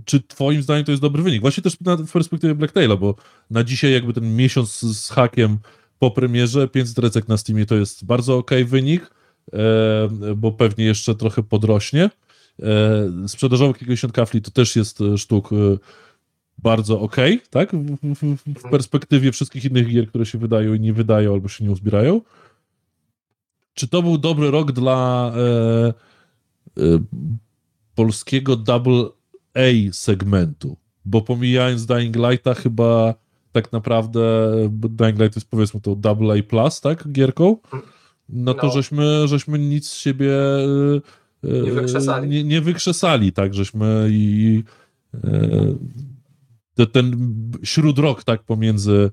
Czy 0.05 0.22
twoim 0.22 0.62
zdaniem 0.62 0.84
to 0.84 0.92
jest 0.92 1.03
dobry 1.03 1.22
wynik? 1.22 1.40
Właśnie 1.40 1.62
też 1.62 1.80
na, 1.80 1.97
w 1.97 2.12
perspektywie 2.12 2.55
Blacktaila, 2.55 2.97
bo 2.97 3.14
na 3.51 3.64
dzisiaj 3.64 3.92
jakby 3.92 4.12
ten 4.12 4.36
miesiąc 4.36 4.78
z 4.78 5.11
hakiem 5.11 5.59
po 5.99 6.11
premierze, 6.11 6.68
500 6.68 6.99
recek 6.99 7.28
na 7.28 7.36
Steamie 7.36 7.66
to 7.66 7.74
jest 7.74 8.05
bardzo 8.05 8.36
okej 8.36 8.64
wynik, 8.64 9.11
bo 10.36 10.53
pewnie 10.53 10.84
jeszcze 10.84 11.14
trochę 11.14 11.42
podrośnie. 11.42 12.11
E, 12.62 13.28
sprzedażowo 13.28 13.74
kilkadziesiąt 13.74 14.12
kafli 14.12 14.42
to 14.42 14.51
też 14.51 14.76
jest 14.76 15.01
e, 15.01 15.18
sztuk 15.18 15.53
e, 15.53 15.57
bardzo 16.59 17.01
okej, 17.01 17.40
tak? 17.51 17.72
W, 17.74 17.97
w 18.59 18.70
perspektywie 18.70 19.32
wszystkich 19.32 19.64
innych 19.64 19.88
gier, 19.88 20.09
które 20.09 20.26
się 20.26 20.38
wydają 20.38 20.74
i 20.74 20.80
nie 20.80 20.92
wydają 20.92 21.32
albo 21.32 21.49
się 21.49 21.64
nie 21.64 21.70
uzbierają. 21.70 22.20
Czy 23.74 23.88
to 23.88 24.03
był 24.03 24.18
dobry 24.18 24.51
rok 24.51 24.72
dla 24.72 25.32
e, 25.36 25.95
e, 26.82 26.99
polskiego 27.95 28.57
double 28.57 29.05
A 29.55 29.92
segmentu? 29.92 30.76
Bo 31.05 31.22
pomijając 31.22 31.86
Dying 31.86 32.16
Lighta 32.16 32.55
chyba 32.55 33.14
tak 33.53 33.72
naprawdę 33.72 34.53
Dying 34.70 35.18
Light 35.18 35.36
jest 35.36 35.49
powiedzmy 35.49 35.80
tą 35.80 36.01
double 36.01 36.40
A 36.40 36.42
plus, 36.42 36.80
tak? 36.80 37.12
Gierką. 37.12 37.57
No 38.29 38.55
to 38.55 38.66
No. 38.66 38.72
żeśmy, 38.72 39.29
żeśmy 39.29 39.59
nic 39.59 39.89
z 39.89 39.95
siebie 39.95 40.33
e, 40.35 41.01
e, 41.45 41.62
Nie 41.62 41.72
wykrzesali. 41.72 42.29
Nie, 42.29 42.45
nie 42.45 42.61
wykrzesali, 42.61 43.33
tak? 43.33 43.55
Żeśmy 43.55 44.09
i 44.11 44.62
e, 45.25 45.75
te- 46.75 46.87
ten 46.87 47.33
śródrok, 47.62 48.25
tak? 48.25 48.43
Pomiędzy, 48.43 49.11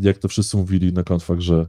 jak 0.00 0.18
to 0.18 0.28
wszyscy 0.28 0.56
mówili 0.56 0.92
na 0.92 1.02
konfach, 1.02 1.40
że 1.40 1.66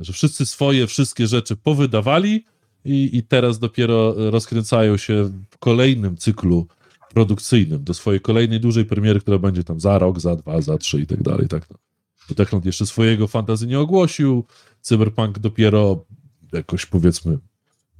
że 0.00 0.12
wszyscy 0.12 0.46
swoje 0.46 0.86
wszystkie 0.86 1.26
rzeczy 1.26 1.56
powydawali 1.56 2.44
i, 2.84 3.16
i 3.16 3.22
teraz 3.22 3.58
dopiero 3.58 4.14
rozkręcają 4.30 4.96
się 4.96 5.30
w 5.50 5.58
kolejnym 5.58 6.16
cyklu 6.16 6.66
produkcyjnym 7.14 7.84
do 7.84 7.94
swojej 7.94 8.20
kolejnej 8.20 8.60
dużej 8.60 8.84
premiery, 8.84 9.20
która 9.20 9.38
będzie 9.38 9.64
tam 9.64 9.80
za 9.80 9.98
rok, 9.98 10.20
za 10.20 10.36
dwa, 10.36 10.60
za 10.60 10.78
trzy 10.78 11.00
i 11.00 11.06
tak 11.06 11.22
dalej. 11.22 11.48
Tak, 11.48 11.70
no. 11.70 11.76
Bo 12.28 12.34
Techland 12.34 12.64
jeszcze 12.66 12.86
swojego 12.86 13.26
fantazy 13.26 13.66
nie 13.66 13.80
ogłosił, 13.80 14.44
Cyberpunk 14.86 15.38
dopiero 15.38 16.04
jakoś 16.52 16.86
powiedzmy 16.86 17.38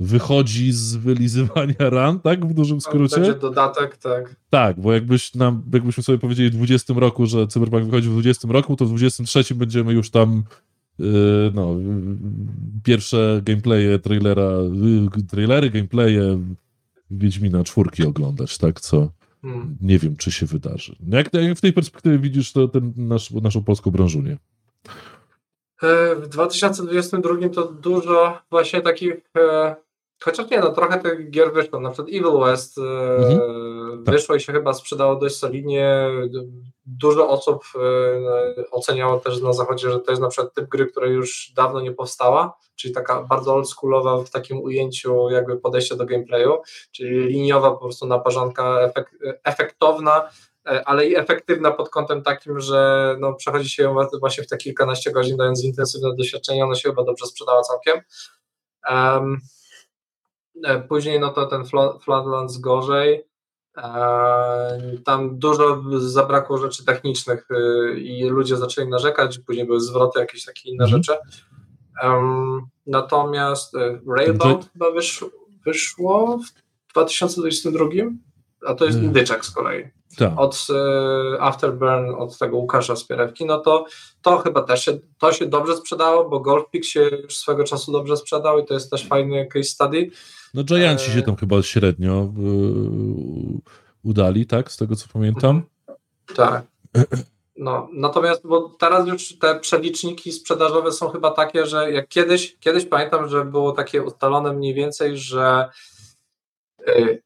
wychodzi 0.00 0.72
z 0.72 0.96
wylizywania 0.96 1.74
ran, 1.78 2.20
tak? 2.20 2.46
W 2.46 2.54
dużym 2.54 2.80
skrócie. 2.80 3.20
Będzie 3.20 3.34
dodatek, 3.34 3.96
tak. 3.96 4.36
Tak, 4.50 4.80
bo 4.80 4.92
jakbyś 4.92 5.34
nam, 5.34 5.62
jakbyśmy 5.72 6.02
sobie 6.02 6.18
powiedzieli 6.18 6.50
w 6.50 6.54
20 6.54 6.94
roku, 6.96 7.26
że 7.26 7.46
Cyberpunk 7.46 7.84
wychodzi 7.84 8.08
w 8.08 8.12
20 8.12 8.48
roku, 8.48 8.76
to 8.76 8.84
w 8.84 8.88
23 8.88 9.54
będziemy 9.54 9.92
już 9.92 10.10
tam 10.10 10.44
yy, 10.98 11.52
no, 11.54 11.72
yy, 11.72 12.16
pierwsze 12.82 13.40
gameplaye, 13.44 13.98
trailera, 13.98 14.50
yy, 15.16 15.22
trailery, 15.22 15.70
gameplaye 15.70 16.38
Wiedźmina 17.10 17.64
czwórki 17.64 18.02
oglądać, 18.02 18.58
tak, 18.58 18.80
co 18.80 19.10
Hmm. 19.42 19.76
nie 19.80 19.98
wiem, 19.98 20.16
czy 20.16 20.32
się 20.32 20.46
wydarzy. 20.46 20.96
Jak, 21.08 21.34
jak 21.34 21.58
w 21.58 21.60
tej 21.60 21.72
perspektywie 21.72 22.18
widzisz 22.18 22.52
to 22.52 22.68
ten 22.68 22.92
nasz, 22.96 23.30
naszą 23.30 23.62
polską 23.62 23.90
branżunię? 23.90 24.36
E, 25.82 26.14
W 26.14 26.28
2022 26.28 27.34
to 27.54 27.62
dużo 27.64 28.38
właśnie 28.50 28.80
takich, 28.80 29.14
e, 29.38 29.76
chociaż 30.24 30.50
nie, 30.50 30.60
no 30.60 30.72
trochę 30.72 30.98
tych 31.00 31.30
gier 31.30 31.52
wyszło, 31.52 31.80
na 31.80 31.90
przykład 31.90 32.08
Evil 32.08 32.40
West 32.40 32.78
e, 32.78 32.82
Mhm. 33.16 34.04
Tak. 34.04 34.14
wyszło 34.14 34.34
i 34.34 34.40
się 34.40 34.52
chyba 34.52 34.74
sprzedało 34.74 35.16
dość 35.16 35.36
solidnie. 35.36 36.08
Dużo 36.86 37.28
osób 37.28 37.64
oceniało 38.70 39.20
też 39.20 39.40
na 39.40 39.52
zachodzie, 39.52 39.90
że 39.90 40.00
to 40.00 40.10
jest 40.12 40.22
na 40.22 40.28
przykład 40.28 40.54
typ 40.54 40.68
gry, 40.68 40.86
która 40.86 41.06
już 41.06 41.52
dawno 41.56 41.80
nie 41.80 41.92
powstała, 41.92 42.56
czyli 42.76 42.94
taka 42.94 43.22
bardzo 43.22 43.54
oldschoolowa 43.54 44.18
w 44.24 44.30
takim 44.30 44.60
ujęciu 44.62 45.30
jakby 45.30 45.56
podejście 45.56 45.96
do 45.96 46.06
gameplayu, 46.06 46.58
czyli 46.92 47.10
liniowa 47.26 47.70
po 47.70 47.76
prostu 47.76 48.06
naparzanka, 48.06 48.80
efek, 48.80 49.10
efektowna, 49.44 50.28
ale 50.84 51.06
i 51.06 51.16
efektywna 51.16 51.70
pod 51.70 51.90
kątem 51.90 52.22
takim, 52.22 52.60
że 52.60 53.16
no, 53.20 53.34
przechodzi 53.34 53.68
się 53.68 53.82
ją 53.82 53.96
właśnie 54.20 54.44
w 54.44 54.48
te 54.48 54.56
kilkanaście 54.56 55.12
godzin, 55.12 55.36
dając 55.36 55.64
intensywne 55.64 56.16
doświadczenie, 56.16 56.64
ona 56.64 56.74
się 56.74 56.88
chyba 56.88 57.04
dobrze 57.04 57.26
sprzedała 57.26 57.62
całkiem. 57.62 58.00
Um, 58.90 59.40
później 60.88 61.20
no 61.20 61.28
to 61.28 61.46
ten 61.46 61.64
Floodlands 62.00 62.58
gorzej. 62.58 63.24
Tam 65.04 65.38
dużo 65.38 65.82
zabrakło 65.98 66.58
rzeczy 66.58 66.84
technicznych 66.84 67.48
y, 67.50 68.00
i 68.00 68.24
ludzie 68.24 68.56
zaczęli 68.56 68.88
narzekać, 68.88 69.38
później 69.38 69.66
były 69.66 69.80
zwroty, 69.80 70.20
jakieś 70.20 70.44
takie 70.44 70.70
inne 70.70 70.84
mhm. 70.84 71.02
rzeczy. 71.02 71.18
Um, 72.02 72.66
natomiast 72.86 73.74
Railbound 74.16 74.70
chyba 74.72 74.90
wyszło, 74.90 75.28
wyszło 75.64 76.38
w 76.38 76.92
2022, 76.92 77.84
a 78.66 78.74
to 78.74 78.84
jest 78.84 78.98
indyczek 78.98 79.44
z 79.44 79.50
kolei. 79.50 79.90
Tak. 80.16 80.32
Od 80.36 80.66
y, 80.70 81.40
Afterburn, 81.40 82.14
od 82.18 82.38
tego 82.38 82.56
Łukasza 82.56 82.96
Spierewki, 82.96 83.44
no 83.44 83.58
to 83.58 83.84
to 84.22 84.38
chyba 84.38 84.62
też 84.62 84.84
się, 84.84 84.98
to 85.18 85.32
się 85.32 85.46
dobrze 85.46 85.76
sprzedało, 85.76 86.28
bo 86.28 86.40
Golfpik 86.40 86.84
się 86.84 87.00
już 87.22 87.36
swego 87.36 87.64
czasu 87.64 87.92
dobrze 87.92 88.16
sprzedał 88.16 88.58
i 88.58 88.66
to 88.66 88.74
jest 88.74 88.90
też 88.90 89.06
fajny 89.06 89.46
case 89.46 89.64
study. 89.64 90.10
No 90.54 90.64
Giantsi 90.64 91.10
się 91.10 91.18
e, 91.18 91.22
tam 91.22 91.36
chyba 91.36 91.62
średnio 91.62 92.32
udali, 94.02 94.46
tak? 94.46 94.72
Z 94.72 94.76
tego 94.76 94.96
co 94.96 95.06
pamiętam. 95.12 95.62
Tak. 96.36 96.64
No, 97.56 97.88
natomiast 97.92 98.46
bo 98.46 98.68
teraz 98.78 99.08
już 99.08 99.38
te 99.38 99.60
przeliczniki 99.60 100.32
sprzedażowe 100.32 100.92
są 100.92 101.08
chyba 101.08 101.30
takie, 101.30 101.66
że 101.66 101.92
jak 101.92 102.08
kiedyś, 102.08 102.56
kiedyś 102.60 102.84
pamiętam, 102.84 103.28
że 103.28 103.44
było 103.44 103.72
takie 103.72 104.02
ustalone 104.02 104.52
mniej 104.52 104.74
więcej, 104.74 105.18
że 105.18 105.68
y, 106.88 107.22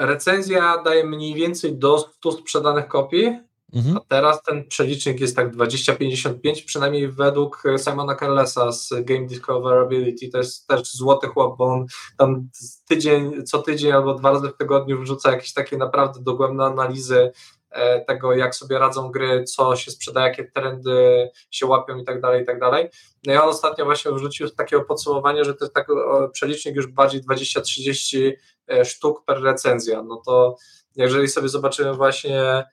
recenzja 0.00 0.82
daje 0.82 1.04
mniej 1.04 1.34
więcej 1.34 1.78
do 1.78 1.98
100 1.98 2.32
sprzedanych 2.32 2.88
kopii, 2.88 3.38
mhm. 3.74 3.96
a 3.96 4.00
teraz 4.08 4.42
ten 4.42 4.68
przelicznik 4.68 5.20
jest 5.20 5.36
tak 5.36 5.56
20-55, 5.56 6.64
przynajmniej 6.66 7.08
według 7.08 7.62
Simona 7.78 8.16
Carlesa 8.16 8.72
z 8.72 8.90
Game 9.04 9.26
Discoverability, 9.26 10.28
to 10.28 10.38
jest 10.38 10.66
też 10.66 10.92
złoty 10.92 11.26
chłop, 11.26 11.58
bo 11.58 11.64
on 11.64 11.86
tam 12.16 12.48
tydzień, 12.88 13.44
co 13.44 13.62
tydzień 13.62 13.92
albo 13.92 14.14
dwa 14.14 14.30
razy 14.30 14.48
w 14.48 14.56
tygodniu 14.56 15.00
wrzuca 15.00 15.30
jakieś 15.30 15.52
takie 15.52 15.76
naprawdę 15.76 16.20
dogłębne 16.22 16.64
analizy 16.64 17.32
tego, 18.06 18.32
jak 18.32 18.54
sobie 18.54 18.78
radzą 18.78 19.10
gry, 19.10 19.44
co 19.44 19.76
się 19.76 19.90
sprzeda, 19.90 20.26
jakie 20.28 20.44
trendy 20.44 21.30
się 21.50 21.66
łapią 21.66 21.96
i 21.96 22.04
tak 22.04 22.20
dalej, 22.20 22.42
i 22.42 22.46
tak 22.46 22.60
dalej. 22.60 22.88
No 23.26 23.32
i 23.32 23.36
on 23.36 23.48
ostatnio 23.48 23.84
właśnie 23.84 24.12
wrzucił 24.12 24.50
takiego 24.50 24.82
podsumowania, 24.82 25.44
że 25.44 25.54
to 25.54 25.64
jest 25.64 25.74
taki 25.74 25.92
przelicznik 26.32 26.76
już 26.76 26.86
bardziej 26.86 27.22
20-30 27.22 28.32
e, 28.68 28.84
sztuk 28.84 29.24
per 29.24 29.42
recenzja. 29.42 30.02
No 30.02 30.22
to 30.26 30.56
jeżeli 30.96 31.28
sobie 31.28 31.48
zobaczymy 31.48 31.94
właśnie 31.94 32.64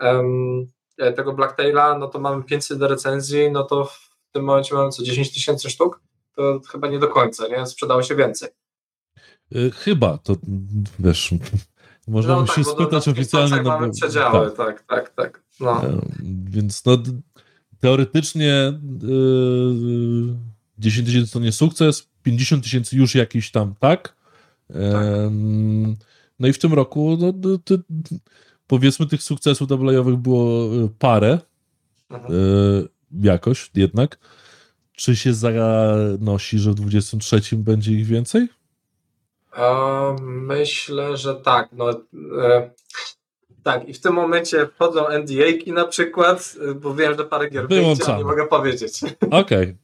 um, 0.00 0.70
tego 1.16 1.32
Blacktaila, 1.32 1.98
no 1.98 2.08
to 2.08 2.18
mamy 2.18 2.44
500 2.44 2.82
recenzji, 2.82 3.50
no 3.50 3.64
to 3.64 3.84
w 3.84 4.32
tym 4.32 4.44
momencie 4.44 4.74
mamy 4.74 4.90
co 4.90 5.02
10 5.02 5.34
tysięcy 5.34 5.70
sztuk, 5.70 6.00
to 6.36 6.60
chyba 6.70 6.88
nie 6.88 6.98
do 6.98 7.08
końca, 7.08 7.48
nie? 7.48 7.66
Sprzedało 7.66 8.02
się 8.02 8.16
więcej. 8.16 8.48
Chyba, 9.74 10.18
to 10.18 10.36
wiesz, 10.98 11.34
można 12.08 12.36
no, 12.36 12.44
tak, 12.44 12.64
spytać 12.64 13.08
oficjalnie. 13.08 13.56
No, 13.56 13.62
mamy 13.62 13.90
przedziały, 13.90 14.50
tak, 14.50 14.82
tak, 14.82 14.82
tak. 14.86 15.14
tak 15.14 15.42
no. 15.60 15.82
Więc 16.44 16.84
no, 16.84 16.98
teoretycznie 17.80 18.72
yy, 19.02 20.34
10 20.78 21.06
tysięcy 21.06 21.32
to 21.32 21.40
nie 21.40 21.52
sukces, 21.52 22.08
50 22.22 22.64
tysięcy 22.64 22.96
już 22.96 23.14
jakiś 23.14 23.50
tam 23.50 23.74
tak. 23.80 24.16
Yy, 24.70 24.76
no 26.38 26.48
i 26.48 26.52
w 26.52 26.58
tym 26.58 26.72
roku 26.72 27.18
no, 27.20 27.58
ty, 27.58 27.78
powiedzmy 28.66 29.06
tych 29.06 29.22
sukcesów 29.22 29.68
double'owych 29.68 30.16
było 30.16 30.68
parę 30.98 31.38
mhm. 32.10 32.34
yy, 32.34 32.88
jakoś 33.22 33.70
jednak. 33.74 34.18
Czy 34.92 35.16
się 35.16 35.34
zanosi, 35.34 36.58
że 36.58 36.70
w 36.70 36.74
23 36.74 37.56
będzie 37.56 37.92
ich 37.92 38.06
więcej? 38.06 38.48
Myślę, 40.22 41.16
że 41.16 41.34
tak. 41.34 41.68
No, 41.72 41.90
e, 42.42 42.70
tak, 43.62 43.88
i 43.88 43.94
w 43.94 44.00
tym 44.00 44.14
momencie 44.14 44.68
wchodzą 44.74 45.08
NDA-ki 45.08 45.72
na 45.72 45.84
przykład, 45.84 46.54
bo 46.76 46.94
wiem, 46.94 47.14
że 47.18 47.24
parę 47.24 47.50
gier 47.50 47.68
będzie, 47.68 48.16
nie 48.16 48.24
mogę 48.24 48.46
powiedzieć. 48.46 49.00
Okej. 49.20 49.40
Okay. 49.40 49.76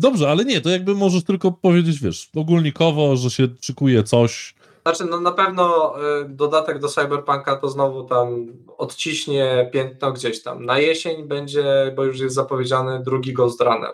Dobrze, 0.00 0.30
ale 0.30 0.44
nie, 0.44 0.60
to 0.60 0.68
jakby 0.68 0.94
możesz 0.94 1.24
tylko 1.24 1.52
powiedzieć, 1.52 2.00
wiesz, 2.00 2.30
ogólnikowo, 2.36 3.16
że 3.16 3.30
się 3.30 3.48
szykuje 3.60 4.02
coś. 4.02 4.54
Znaczy, 4.82 5.04
no 5.04 5.20
na 5.20 5.32
pewno 5.32 5.94
y, 6.20 6.28
dodatek 6.28 6.78
do 6.78 6.88
Cyberpunka 6.88 7.56
to 7.56 7.68
znowu 7.68 8.04
tam 8.04 8.46
odciśnie 8.76 9.70
piętno 9.72 10.12
gdzieś 10.12 10.42
tam. 10.42 10.64
Na 10.66 10.78
jesień 10.78 11.24
będzie, 11.24 11.92
bo 11.96 12.04
już 12.04 12.20
jest 12.20 12.34
zapowiedziany 12.34 13.02
drugi 13.02 13.32
Ghost 13.32 13.60
Runner. 13.60 13.92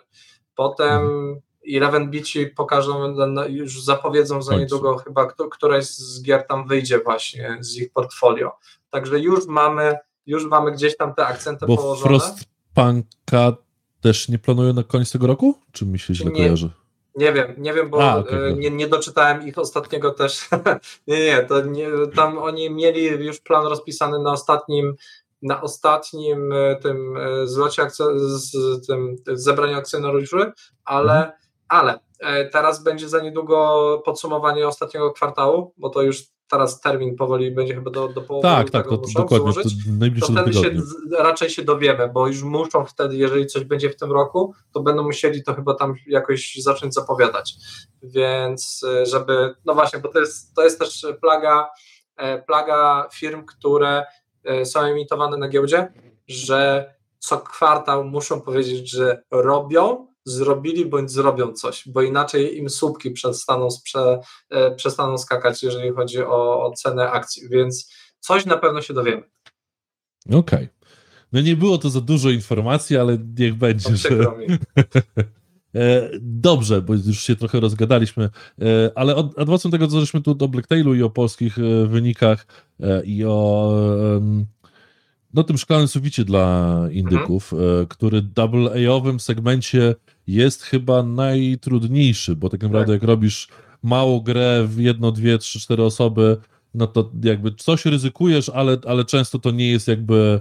Potem 0.54 1.00
mhm. 1.00 1.40
Eleven 1.76 2.10
Bici 2.10 2.46
pokażą, 2.46 3.14
już 3.48 3.82
zapowiedzą 3.82 4.42
za 4.42 4.56
niedługo 4.56 4.96
chyba, 4.96 5.26
któraś 5.26 5.84
z 5.84 6.22
gier 6.22 6.46
tam 6.46 6.68
wyjdzie 6.68 6.98
właśnie 6.98 7.56
z 7.60 7.76
ich 7.76 7.92
portfolio. 7.92 8.52
Także 8.90 9.18
już 9.18 9.46
mamy, 9.46 9.96
już 10.26 10.46
mamy 10.46 10.72
gdzieś 10.72 10.96
tam 10.96 11.14
te 11.14 11.26
akcenty 11.26 11.66
Bo 11.66 11.76
położone. 11.76 12.18
Frostpunka 12.18 13.56
też 14.00 14.28
nie 14.28 14.38
planują 14.38 14.72
na 14.72 14.82
koniec 14.82 15.12
tego 15.12 15.26
roku? 15.26 15.54
Czy 15.72 15.86
mi 15.86 15.98
się 15.98 16.14
źle 16.14 16.30
nie, 16.30 16.36
kojarzy? 16.36 16.70
Nie 17.16 17.32
wiem, 17.32 17.54
nie 17.58 17.74
wiem, 17.74 17.90
bo 17.90 18.02
A, 18.02 18.16
okay, 18.16 18.54
nie, 18.58 18.70
nie 18.70 18.88
doczytałem 18.88 19.46
ich 19.46 19.58
ostatniego 19.58 20.10
też. 20.10 20.48
nie, 21.06 21.18
nie, 21.18 21.42
to 21.42 21.60
nie, 21.60 21.88
tam 22.14 22.38
oni 22.38 22.70
mieli 22.70 23.04
już 23.04 23.40
plan 23.40 23.66
rozpisany 23.66 24.18
na 24.18 24.32
ostatnim 24.32 24.96
na 25.42 25.60
ostatnim 25.60 26.52
e, 26.52 26.76
tym 26.76 27.16
e, 27.16 27.46
zlocie 27.46 27.90
z 28.16 28.86
tym 28.86 29.16
zebraniu 29.32 29.76
akcjonariuszy, 29.76 30.52
ale 30.84 31.14
mhm 31.14 31.32
ale 31.68 31.98
e, 32.20 32.44
teraz 32.44 32.82
będzie 32.82 33.08
za 33.08 33.20
niedługo 33.20 34.02
podsumowanie 34.04 34.68
ostatniego 34.68 35.10
kwartału, 35.10 35.74
bo 35.76 35.90
to 35.90 36.02
już 36.02 36.22
teraz 36.50 36.80
termin 36.80 37.16
powoli 37.16 37.50
będzie 37.50 37.74
chyba 37.74 37.90
do, 37.90 38.08
do 38.08 38.22
połowy 38.22 38.48
Tak, 38.48 38.70
tak, 38.70 38.88
to, 38.88 39.02
dokładnie, 39.14 39.52
złożyć, 39.52 39.74
to, 40.20 40.26
to 40.26 40.32
wtedy 40.32 40.52
się, 40.52 40.70
raczej 41.18 41.50
się 41.50 41.62
dowiemy, 41.62 42.08
bo 42.08 42.26
już 42.26 42.42
muszą 42.42 42.84
wtedy, 42.84 43.16
jeżeli 43.16 43.46
coś 43.46 43.64
będzie 43.64 43.90
w 43.90 43.96
tym 43.96 44.12
roku, 44.12 44.54
to 44.72 44.80
będą 44.80 45.02
musieli 45.02 45.42
to 45.42 45.54
chyba 45.54 45.74
tam 45.74 45.94
jakoś 46.06 46.54
zacząć 46.56 46.94
zapowiadać, 46.94 47.54
więc 48.02 48.84
e, 48.88 49.06
żeby, 49.06 49.54
no 49.64 49.74
właśnie, 49.74 49.98
bo 49.98 50.08
to 50.08 50.20
jest, 50.20 50.54
to 50.54 50.64
jest 50.64 50.78
też 50.78 51.06
plaga, 51.20 51.68
e, 52.16 52.42
plaga 52.42 53.08
firm, 53.14 53.44
które 53.44 54.04
są 54.64 54.80
emitowane 54.80 55.36
na 55.36 55.48
giełdzie, 55.48 55.92
że 56.28 56.94
co 57.18 57.38
kwartał 57.38 58.04
muszą 58.04 58.40
powiedzieć, 58.40 58.90
że 58.90 59.22
robią, 59.30 60.06
zrobili 60.28 60.86
bądź 60.86 61.10
zrobią 61.10 61.52
coś, 61.52 61.88
bo 61.88 62.02
inaczej 62.02 62.58
im 62.58 62.70
słupki 62.70 63.10
przestaną, 63.10 63.70
sprze, 63.70 64.20
e, 64.50 64.74
przestaną 64.74 65.18
skakać, 65.18 65.62
jeżeli 65.62 65.90
chodzi 65.90 66.22
o, 66.22 66.66
o 66.66 66.72
cenę 66.72 67.10
akcji, 67.10 67.48
więc 67.48 67.92
coś 68.20 68.46
na 68.46 68.56
pewno 68.56 68.82
się 68.82 68.94
dowiemy. 68.94 69.22
Okej. 70.26 70.38
Okay. 70.38 70.68
No 71.32 71.40
nie 71.40 71.56
było 71.56 71.78
to 71.78 71.90
za 71.90 72.00
dużo 72.00 72.30
informacji, 72.30 72.96
ale 72.96 73.18
niech 73.38 73.54
będzie. 73.54 73.96
Że... 73.96 74.08
E, 75.74 76.10
dobrze, 76.20 76.82
bo 76.82 76.94
już 76.94 77.20
się 77.20 77.36
trochę 77.36 77.60
rozgadaliśmy, 77.60 78.24
e, 78.24 78.90
ale 78.94 79.16
od, 79.16 79.38
adwocem 79.38 79.70
tego, 79.70 79.88
co 79.88 80.00
żeśmy 80.00 80.22
tu 80.22 80.36
o 80.40 80.48
Blacktailu 80.48 80.94
i 80.94 81.02
o 81.02 81.10
polskich 81.10 81.56
wynikach 81.86 82.46
i 83.04 83.24
o 83.24 83.72
no, 85.34 85.44
tym 85.44 85.58
szklanym 85.58 85.88
suficie 85.88 86.24
dla 86.24 86.78
indyków, 86.90 87.52
mhm. 87.52 87.86
który 87.86 88.22
double 88.22 88.70
A-owym 88.70 89.20
segmencie 89.20 89.94
jest 90.28 90.62
chyba 90.62 91.02
najtrudniejszy, 91.02 92.36
bo 92.36 92.48
tak 92.48 92.62
naprawdę 92.62 92.92
tak. 92.92 93.02
jak 93.02 93.08
robisz 93.08 93.48
małą 93.82 94.20
grę 94.20 94.64
w 94.66 94.80
jedno, 94.80 95.12
dwie, 95.12 95.38
trzy, 95.38 95.60
cztery 95.60 95.82
osoby, 95.82 96.36
no 96.74 96.86
to 96.86 97.10
jakby 97.22 97.52
coś 97.54 97.84
ryzykujesz, 97.84 98.48
ale, 98.48 98.78
ale 98.86 99.04
często 99.04 99.38
to 99.38 99.50
nie 99.50 99.70
jest 99.70 99.88
jakby 99.88 100.40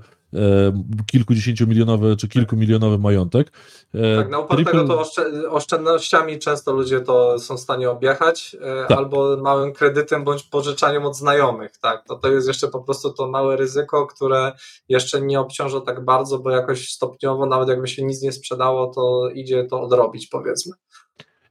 kilkudziesięciomilionowy 1.11 2.15
czy 2.15 2.27
kilkumilionowy 2.27 2.97
majątek. 2.97 3.51
E, 3.93 4.17
tak, 4.17 4.29
na 4.29 4.39
upartego 4.39 4.71
Triple... 4.71 4.87
to 4.87 5.51
oszczędnościami 5.51 6.39
często 6.39 6.73
ludzie 6.73 7.01
to 7.01 7.39
są 7.39 7.57
w 7.57 7.59
stanie 7.59 7.89
objechać, 7.89 8.55
e, 8.61 8.87
tak. 8.87 8.97
albo 8.97 9.37
małym 9.37 9.73
kredytem 9.73 10.23
bądź 10.23 10.43
pożyczaniem 10.43 11.05
od 11.05 11.15
znajomych. 11.15 11.77
Tak, 11.77 12.03
to, 12.07 12.15
to 12.15 12.31
jest 12.31 12.47
jeszcze 12.47 12.67
po 12.67 12.83
prostu 12.83 13.13
to 13.13 13.27
małe 13.27 13.55
ryzyko, 13.55 14.07
które 14.07 14.51
jeszcze 14.89 15.21
nie 15.21 15.39
obciąża 15.39 15.81
tak 15.81 16.05
bardzo, 16.05 16.39
bo 16.39 16.49
jakoś 16.49 16.91
stopniowo, 16.91 17.45
nawet 17.45 17.69
jakby 17.69 17.87
się 17.87 18.03
nic 18.03 18.21
nie 18.21 18.31
sprzedało, 18.31 18.87
to 18.87 19.29
idzie 19.33 19.63
to 19.63 19.81
odrobić, 19.81 20.27
powiedzmy. 20.27 20.73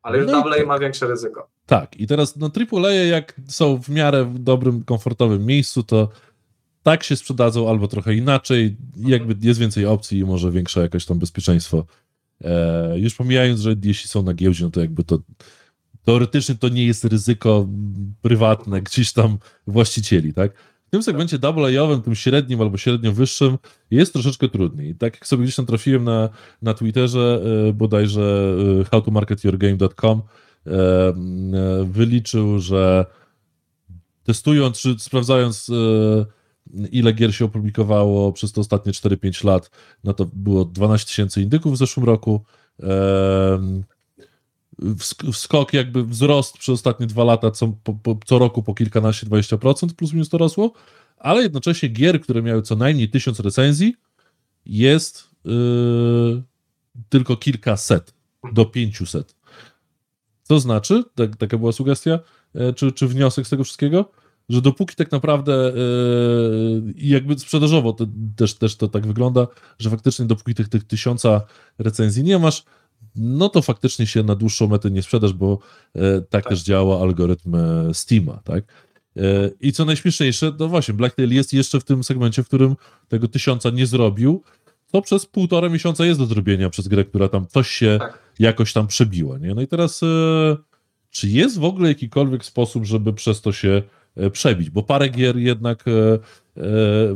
Ale 0.02 0.18
już 0.18 0.26
no 0.26 0.38
AA 0.38 0.54
tak. 0.54 0.66
ma 0.66 0.78
większe 0.78 1.06
ryzyko. 1.06 1.48
Tak, 1.66 1.96
i 1.96 2.06
teraz 2.06 2.36
no 2.36 2.50
AAA 2.72 2.90
jak 2.90 3.34
są 3.48 3.82
w 3.82 3.88
miarę 3.88 4.24
w 4.24 4.38
dobrym, 4.38 4.84
komfortowym 4.84 5.46
miejscu, 5.46 5.82
to 5.82 6.08
tak 6.86 7.04
się 7.04 7.16
sprzedadzą 7.16 7.70
albo 7.70 7.88
trochę 7.88 8.14
inaczej, 8.14 8.76
jakby 8.96 9.46
jest 9.46 9.60
więcej 9.60 9.86
opcji 9.86 10.18
i 10.18 10.24
może 10.24 10.50
większe 10.50 10.80
jakieś 10.80 11.04
tam 11.04 11.18
bezpieczeństwo. 11.18 11.86
E, 12.44 12.98
już 12.98 13.14
pomijając, 13.14 13.60
że 13.60 13.74
jeśli 13.84 14.08
są 14.08 14.22
na 14.22 14.34
giełdzie, 14.34 14.64
no 14.64 14.70
to 14.70 14.80
jakby 14.80 15.04
to 15.04 15.18
teoretycznie 16.04 16.54
to 16.54 16.68
nie 16.68 16.86
jest 16.86 17.04
ryzyko 17.04 17.68
prywatne 18.22 18.82
gdzieś 18.82 19.12
tam 19.12 19.38
właścicieli, 19.66 20.34
tak? 20.34 20.52
W 20.86 20.90
tym 20.90 21.02
segmencie 21.02 21.38
double-A-owym, 21.38 22.02
tym 22.02 22.14
średnim 22.14 22.60
albo 22.60 22.76
średnio 22.78 23.12
wyższym 23.12 23.58
jest 23.90 24.12
troszeczkę 24.12 24.48
trudniej. 24.48 24.94
Tak 24.94 25.14
jak 25.14 25.26
sobie 25.26 25.42
gdzieś 25.42 25.56
tam 25.56 25.66
trafiłem 25.66 26.04
na, 26.04 26.28
na 26.62 26.74
Twitterze, 26.74 27.42
e, 27.68 27.72
bodajże 27.72 28.56
e, 28.80 28.84
howtomarketyourgame.com 28.84 30.22
e, 30.66 30.70
e, 30.70 31.14
wyliczył, 31.84 32.58
że 32.58 33.06
testując 34.24 34.78
czy 34.78 34.96
sprawdzając 34.98 35.70
ile 36.92 37.12
gier 37.12 37.34
się 37.34 37.44
opublikowało 37.44 38.32
przez 38.32 38.52
te 38.52 38.60
ostatnie 38.60 38.92
4-5 38.92 39.44
lat, 39.44 39.70
no 40.04 40.14
to 40.14 40.26
było 40.32 40.64
12 40.64 41.06
tysięcy 41.06 41.42
indyków 41.42 41.74
w 41.74 41.76
zeszłym 41.76 42.06
roku. 42.06 42.44
Wskok, 45.32 45.72
jakby 45.72 46.04
wzrost 46.04 46.58
przez 46.58 46.72
ostatnie 46.72 47.06
dwa 47.06 47.24
lata, 47.24 47.50
co, 47.50 47.72
po, 48.02 48.18
co 48.26 48.38
roku 48.38 48.62
po 48.62 48.74
kilkanaście, 48.74 49.26
20% 49.26 49.94
plus 49.94 50.12
minus 50.12 50.28
to 50.28 50.38
rosło, 50.38 50.72
ale 51.18 51.42
jednocześnie 51.42 51.88
gier, 51.88 52.20
które 52.20 52.42
miały 52.42 52.62
co 52.62 52.76
najmniej 52.76 53.08
tysiąc 53.08 53.40
recenzji, 53.40 53.96
jest 54.66 55.30
yy, 55.44 56.42
tylko 57.08 57.36
kilkaset 57.36 58.14
do 58.52 58.64
500. 58.64 59.36
To 60.48 60.60
znaczy, 60.60 61.04
tak, 61.14 61.36
taka 61.36 61.58
była 61.58 61.72
sugestia, 61.72 62.18
e, 62.54 62.72
czy, 62.72 62.92
czy 62.92 63.08
wniosek 63.08 63.46
z 63.46 63.50
tego 63.50 63.64
wszystkiego, 63.64 64.10
że 64.48 64.62
dopóki 64.62 64.96
tak 64.96 65.12
naprawdę 65.12 65.72
yy, 65.76 66.92
i 66.92 67.08
jakby 67.08 67.38
sprzedażowo 67.38 67.92
to, 67.92 68.06
też, 68.36 68.54
też 68.54 68.76
to 68.76 68.88
tak 68.88 69.06
wygląda, 69.06 69.46
że 69.78 69.90
faktycznie 69.90 70.24
dopóki 70.24 70.54
tych, 70.54 70.68
tych 70.68 70.84
tysiąca 70.84 71.40
recenzji 71.78 72.22
nie 72.22 72.38
masz, 72.38 72.64
no 73.16 73.48
to 73.48 73.62
faktycznie 73.62 74.06
się 74.06 74.22
na 74.22 74.34
dłuższą 74.34 74.68
metę 74.68 74.90
nie 74.90 75.02
sprzedasz, 75.02 75.32
bo 75.32 75.58
e, 75.94 76.20
tak, 76.20 76.30
Tak. 76.30 76.48
też 76.48 76.62
działa 76.62 77.02
algorytm 77.02 77.54
e, 77.54 77.94
Steama, 77.94 78.40
tak? 78.44 78.64
E, 79.16 79.50
I 79.60 79.72
co 79.72 79.84
najśmieszniejsze, 79.84 80.52
no 80.58 80.68
właśnie, 80.68 80.94
Blacktail 80.94 81.34
jest 81.34 81.52
jeszcze 81.52 81.80
w 81.80 81.84
tym 81.84 82.04
segmencie, 82.04 82.42
w 82.42 82.46
którym 82.46 82.76
tego 83.08 83.28
tysiąca 83.28 83.70
nie 83.70 83.86
zrobił, 83.86 84.42
to 84.92 85.02
przez 85.02 85.26
półtora 85.26 85.68
miesiąca 85.68 86.06
jest 86.06 86.20
do 86.20 86.26
zrobienia 86.26 86.70
przez 86.70 86.88
grę, 86.88 87.04
która 87.04 87.28
tam 87.28 87.46
coś 87.46 87.68
się 87.68 87.96
Tak. 88.00 88.18
jakoś 88.38 88.72
tam 88.72 88.86
przebiła, 88.86 89.38
nie? 89.38 89.54
No 89.54 89.62
i 89.62 89.66
teraz 89.66 90.02
e, 90.02 90.06
czy 91.10 91.28
jest 91.28 91.58
w 91.58 91.64
ogóle 91.64 91.88
jakikolwiek 91.88 92.44
sposób, 92.44 92.84
żeby 92.84 93.12
przez 93.12 93.40
to 93.40 93.52
się 93.52 93.82
przebić? 94.32 94.70
Bo 94.70 94.82
parę 94.82 95.08
gier 95.08 95.36
jednak 95.36 95.88
e, 95.88 95.92
e, 95.92 96.18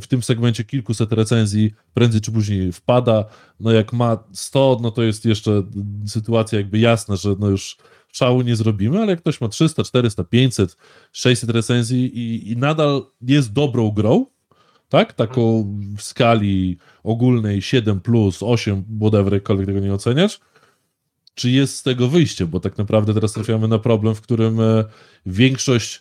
w 0.01 0.07
tym 0.09 0.23
segmencie 0.23 0.65
kilkuset 0.65 1.13
recenzji 1.13 1.75
prędzej 1.95 2.21
czy 2.21 2.33
później 2.33 2.73
wpada. 2.73 3.25
No 3.61 3.73
jak 3.73 3.93
ma 3.93 4.25
100, 4.33 4.79
no 4.83 4.91
to 4.91 5.03
jest 5.03 5.25
jeszcze 5.25 5.63
sytuacja 6.07 6.59
jakby 6.59 6.79
jasna, 6.79 7.17
że 7.17 7.35
no 7.39 7.49
już 7.49 7.77
szału 8.13 8.43
nie 8.43 8.57
zrobimy, 8.57 8.99
ale 8.99 9.11
jak 9.11 9.21
ktoś 9.21 9.41
ma 9.41 9.49
300, 9.49 9.85
400, 9.85 10.25
500, 10.25 10.77
600 11.13 11.51
recenzji 11.51 12.19
i, 12.19 12.53
i 12.53 12.57
nadal 12.57 13.07
jest 13.23 13.53
dobrą 13.53 13.91
grą, 13.91 14.27
tak? 14.89 15.13
Taką 15.13 15.65
w 15.97 16.03
skali 16.03 16.79
ogólnej 17.03 17.63
7 17.63 18.01
plus, 18.01 18.43
8, 18.43 18.85
whatever, 19.01 19.33
jakkolwiek 19.33 19.67
tego 19.67 19.81
nie 19.81 19.95
oceniasz, 19.95 20.41
czy 21.35 21.51
jest 21.51 21.77
z 21.77 21.83
tego 21.83 22.09
wyjście, 22.09 22.47
bo 22.47 22.61
tak 22.61 22.79
naprawdę 22.79 23.15
teraz 23.15 23.33
trafiamy 23.33 23.69
na 23.69 23.79
problem, 23.79 24.15
w 24.15 24.21
którym 24.21 24.61
e, 24.61 24.85
większość 25.27 25.97
e, 25.97 26.01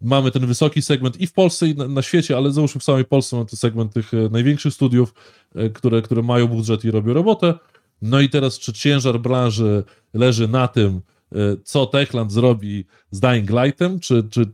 mamy 0.00 0.30
ten 0.30 0.46
wysoki 0.46 0.82
segment 0.82 1.20
i 1.20 1.26
w 1.26 1.32
Polsce, 1.32 1.68
i 1.68 1.74
na, 1.74 1.88
na 1.88 2.02
świecie, 2.02 2.36
ale 2.36 2.52
załóżmy 2.52 2.80
w 2.80 2.84
samej 2.84 3.04
Polsce 3.04 3.36
mamy 3.36 3.48
ten 3.48 3.56
segment 3.56 3.92
tych 3.92 4.14
e, 4.14 4.28
największych 4.28 4.74
studiów, 4.74 5.14
e, 5.54 5.70
które, 5.70 6.02
które 6.02 6.22
mają 6.22 6.46
budżet 6.46 6.84
i 6.84 6.90
robią 6.90 7.12
robotę. 7.12 7.54
No 8.02 8.20
i 8.20 8.28
teraz, 8.28 8.58
czy 8.58 8.72
ciężar 8.72 9.20
branży 9.20 9.84
leży 10.14 10.48
na 10.48 10.68
tym, 10.68 11.00
e, 11.32 11.36
co 11.64 11.86
Techland 11.86 12.32
zrobi 12.32 12.84
z 13.10 13.20
Dying 13.20 13.50
Lightem, 13.50 14.00
czy, 14.00 14.28
czy 14.30 14.46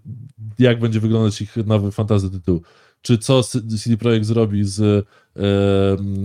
jak 0.59 0.81
będzie 0.81 1.01
wyglądać 1.01 1.41
ich 1.41 1.57
nowy 1.57 1.93
fantasy 1.93 2.31
tytuł, 2.31 2.63
czy 3.03 3.19
co 3.19 3.43
CD 3.43 3.97
Projekt 3.99 4.27
zrobi 4.27 4.65
z 4.65 5.07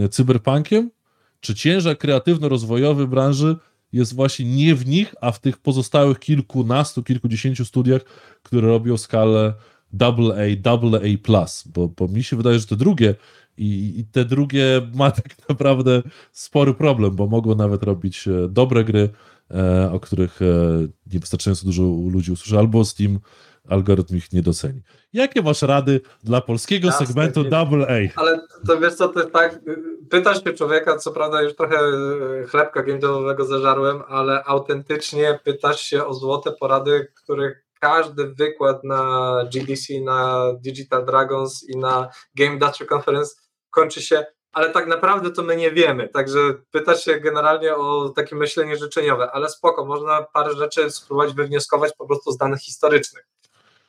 e, 0.02 0.10
Cyberpunkiem, 0.10 0.92
czy 1.40 1.56
ciężar 1.56 1.98
kreatywno-rozwojowy 1.98 3.08
branży 3.08 3.56
jest 3.94 4.16
właśnie 4.16 4.46
nie 4.46 4.76
w 4.76 4.88
nich, 4.88 5.16
a 5.22 5.32
w 5.32 5.40
tych 5.40 5.58
pozostałych 5.58 6.20
kilkunastu, 6.20 7.04
kilkudziesięciu 7.04 7.66
studiach, 7.66 8.02
które 8.44 8.68
robią 8.68 8.98
skalę 8.98 9.54
AA, 10.00 10.10
AA+, 11.36 11.46
bo, 11.66 11.88
bo 11.88 12.08
mi 12.08 12.24
się 12.24 12.36
wydaje, 12.36 12.60
że 12.60 12.68
te 12.68 12.76
drugie 12.76 13.16
i, 13.58 14.00
i 14.00 14.06
te 14.06 14.26
drugie 14.26 14.82
ma 14.94 15.12
tak 15.12 15.50
naprawdę 15.50 16.02
spory 16.32 16.74
problem, 16.74 17.16
bo 17.16 17.28
mogą 17.28 17.56
nawet 17.56 17.84
robić 17.84 18.28
e, 18.28 18.48
dobre 18.50 18.84
gry, 18.84 19.10
e, 19.52 19.92
o 19.92 20.00
których 20.00 20.42
e, 20.42 20.46
niewystarczająco 21.14 21.66
dużo 21.66 21.84
ludzi 21.84 22.32
usłyszy, 22.32 22.58
albo 22.58 22.86
Steam 22.86 23.20
algorytm 23.72 24.16
ich 24.16 24.34
nie 24.34 24.42
doceni. 24.42 24.82
Jakie 25.14 25.42
masz 25.42 25.62
rady 25.62 26.02
dla 26.24 26.42
polskiego 26.42 26.88
Jasne, 26.88 27.08
segmentu 27.08 27.44
nie- 27.44 27.58
AA? 27.58 28.12
Ale 28.16 28.42
to 28.68 28.78
wiesz 28.80 28.96
co, 28.96 29.10
to 29.10 29.26
tak, 29.26 29.60
pytasz 30.10 30.44
się 30.44 30.54
człowieka, 30.54 30.98
co 30.98 31.12
prawda 31.12 31.42
już 31.42 31.56
trochę 31.56 31.80
y, 32.44 32.48
chlebka 32.48 32.84
gamedowego 32.84 33.46
zażarłem, 33.46 34.02
ale 34.08 34.44
autentycznie 34.44 35.40
pytasz 35.44 35.82
się 35.82 36.06
o 36.06 36.14
złote 36.14 36.52
porady, 36.60 37.08
których 37.24 37.64
każdy 37.80 38.28
wykład 38.28 38.84
na 38.84 39.34
GDC, 39.54 39.94
na 40.04 40.46
Digital 40.54 41.06
Dragons 41.06 41.70
i 41.70 41.78
na 41.78 42.10
Game 42.36 42.58
Data 42.58 42.86
Conference 42.96 43.36
kończy 43.70 44.02
się, 44.02 44.26
ale 44.54 44.70
tak 44.70 44.88
naprawdę 44.88 45.32
to 45.32 45.44
my 45.44 45.56
nie 45.56 45.72
wiemy, 45.72 46.10
także 46.10 46.40
pytasz 46.72 47.04
się 47.04 47.20
generalnie 47.20 47.76
o 47.76 48.10
takie 48.10 48.36
myślenie 48.36 48.78
życzeniowe, 48.78 49.32
ale 49.32 49.50
spoko, 49.50 49.86
można 49.86 50.22
parę 50.34 50.54
rzeczy 50.56 50.92
spróbować 50.92 51.34
wywnioskować 51.34 51.94
po 51.98 52.08
prostu 52.08 52.32
z 52.32 52.38
danych 52.38 52.60
historycznych. 52.60 53.28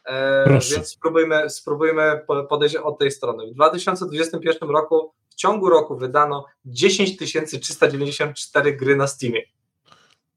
E, 0.05 0.45
Proszę. 0.45 0.74
Więc 0.74 0.89
spróbujmy, 0.89 1.51
spróbujmy 1.51 2.20
po- 2.27 2.45
podejść 2.45 2.77
od 2.77 2.99
tej 2.99 3.11
strony. 3.11 3.47
W 3.51 3.55
2021 3.55 4.70
roku 4.70 5.12
w 5.31 5.35
ciągu 5.35 5.70
roku 5.70 5.97
wydano 5.97 6.47
10 6.65 7.19
394 7.19 8.77
gry 8.77 8.97
na 8.97 9.07
Steamie. 9.07 9.43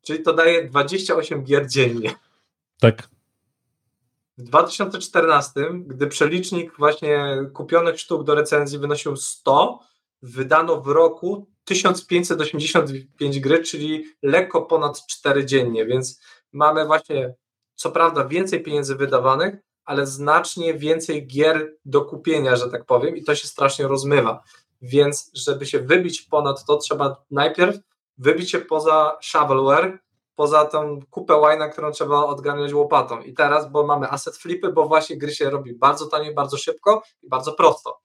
Czyli 0.01 0.23
to 0.23 0.33
daje 0.33 0.63
28 0.69 1.43
gier 1.43 1.67
dziennie. 1.67 2.15
Tak, 2.79 3.07
W 4.37 4.43
2014, 4.43 5.51
gdy 5.85 6.07
przelicznik 6.07 6.77
właśnie 6.77 7.37
kupionych 7.53 7.99
sztuk 7.99 8.23
do 8.23 8.35
recenzji 8.35 8.79
wynosił 8.79 9.15
100, 9.15 9.79
wydano 10.21 10.81
w 10.81 10.87
roku 10.87 11.47
1585 11.65 13.39
gry, 13.39 13.63
czyli 13.63 14.05
lekko 14.23 14.61
ponad 14.61 15.05
4 15.07 15.45
dziennie, 15.45 15.85
więc 15.85 16.21
mamy 16.53 16.85
właśnie 16.85 17.33
co 17.75 17.91
prawda 17.91 18.25
więcej 18.25 18.63
pieniędzy 18.63 18.95
wydawanych, 18.95 19.55
ale 19.85 20.07
znacznie 20.07 20.73
więcej 20.73 21.27
gier 21.27 21.73
do 21.85 22.01
kupienia, 22.01 22.55
że 22.55 22.69
tak 22.69 22.85
powiem, 22.85 23.17
i 23.17 23.23
to 23.23 23.35
się 23.35 23.47
strasznie 23.47 23.87
rozmywa. 23.87 24.43
Więc, 24.81 25.31
żeby 25.33 25.65
się 25.65 25.79
wybić 25.79 26.21
ponad 26.21 26.65
to, 26.65 26.77
trzeba 26.77 27.23
najpierw 27.31 27.77
wybić 28.17 28.51
się 28.51 28.59
poza 28.59 29.17
shovelware, 29.21 29.99
poza 30.35 30.65
tą 30.65 30.99
kupę 31.09 31.35
łajna, 31.35 31.69
którą 31.69 31.91
trzeba 31.91 32.25
odgarniać 32.25 32.73
łopatą. 32.73 33.21
I 33.21 33.33
teraz, 33.33 33.71
bo 33.71 33.85
mamy 33.85 34.09
asset 34.09 34.37
flipy, 34.37 34.73
bo 34.73 34.87
właśnie 34.87 35.17
gry 35.17 35.35
się 35.35 35.49
robi 35.49 35.73
bardzo 35.73 36.05
tanie, 36.05 36.31
bardzo 36.31 36.57
szybko 36.57 37.03
i 37.23 37.29
bardzo 37.29 37.53
prosto. 37.53 37.99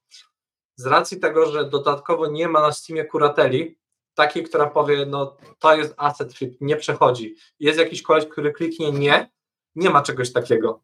Z 0.77 0.87
racji 0.87 1.21
tego, 1.21 1.51
że 1.51 1.69
dodatkowo 1.69 2.27
nie 2.27 2.49
ma 2.49 2.61
na 2.61 2.73
Steamie 2.73 3.05
kurateli, 3.05 3.79
takiej, 4.15 4.45
która 4.45 4.67
powie, 4.67 5.07
no 5.07 5.37
to 5.59 5.77
jest 5.77 5.95
asset 5.97 6.35
flip, 6.35 6.57
nie 6.61 6.77
przechodzi. 6.77 7.35
Jest 7.59 7.79
jakiś 7.79 8.03
koleś, 8.03 8.27
który 8.27 8.53
kliknie 8.53 8.93
nie, 8.93 9.31
nie 9.77 9.91
ma 9.91 10.03
czegoś 10.03 10.33
takiego. 10.33 10.81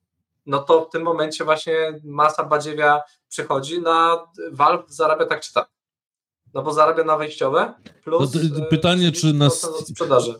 No 0.46 0.58
to 0.58 0.84
w 0.84 0.90
tym 0.90 1.02
momencie 1.02 1.44
właśnie 1.44 2.00
masa 2.04 2.44
badziewia 2.44 3.00
przychodzi 3.28 3.80
na 3.82 4.18
Valve 4.52 4.84
zarabia 4.88 5.26
tak 5.26 5.40
czy 5.40 5.52
tak. 5.54 5.68
No 6.54 6.62
bo 6.62 6.72
zarabia 6.72 7.04
na 7.04 7.16
wejściowe 7.16 7.74
plus 8.04 8.34
No 8.34 8.64
e, 8.64 8.68
pytanie, 8.68 9.12
czy 9.12 9.32
na 9.32 9.48
30% 9.48 9.68
od 9.68 9.88
sprzedaży. 9.88 10.34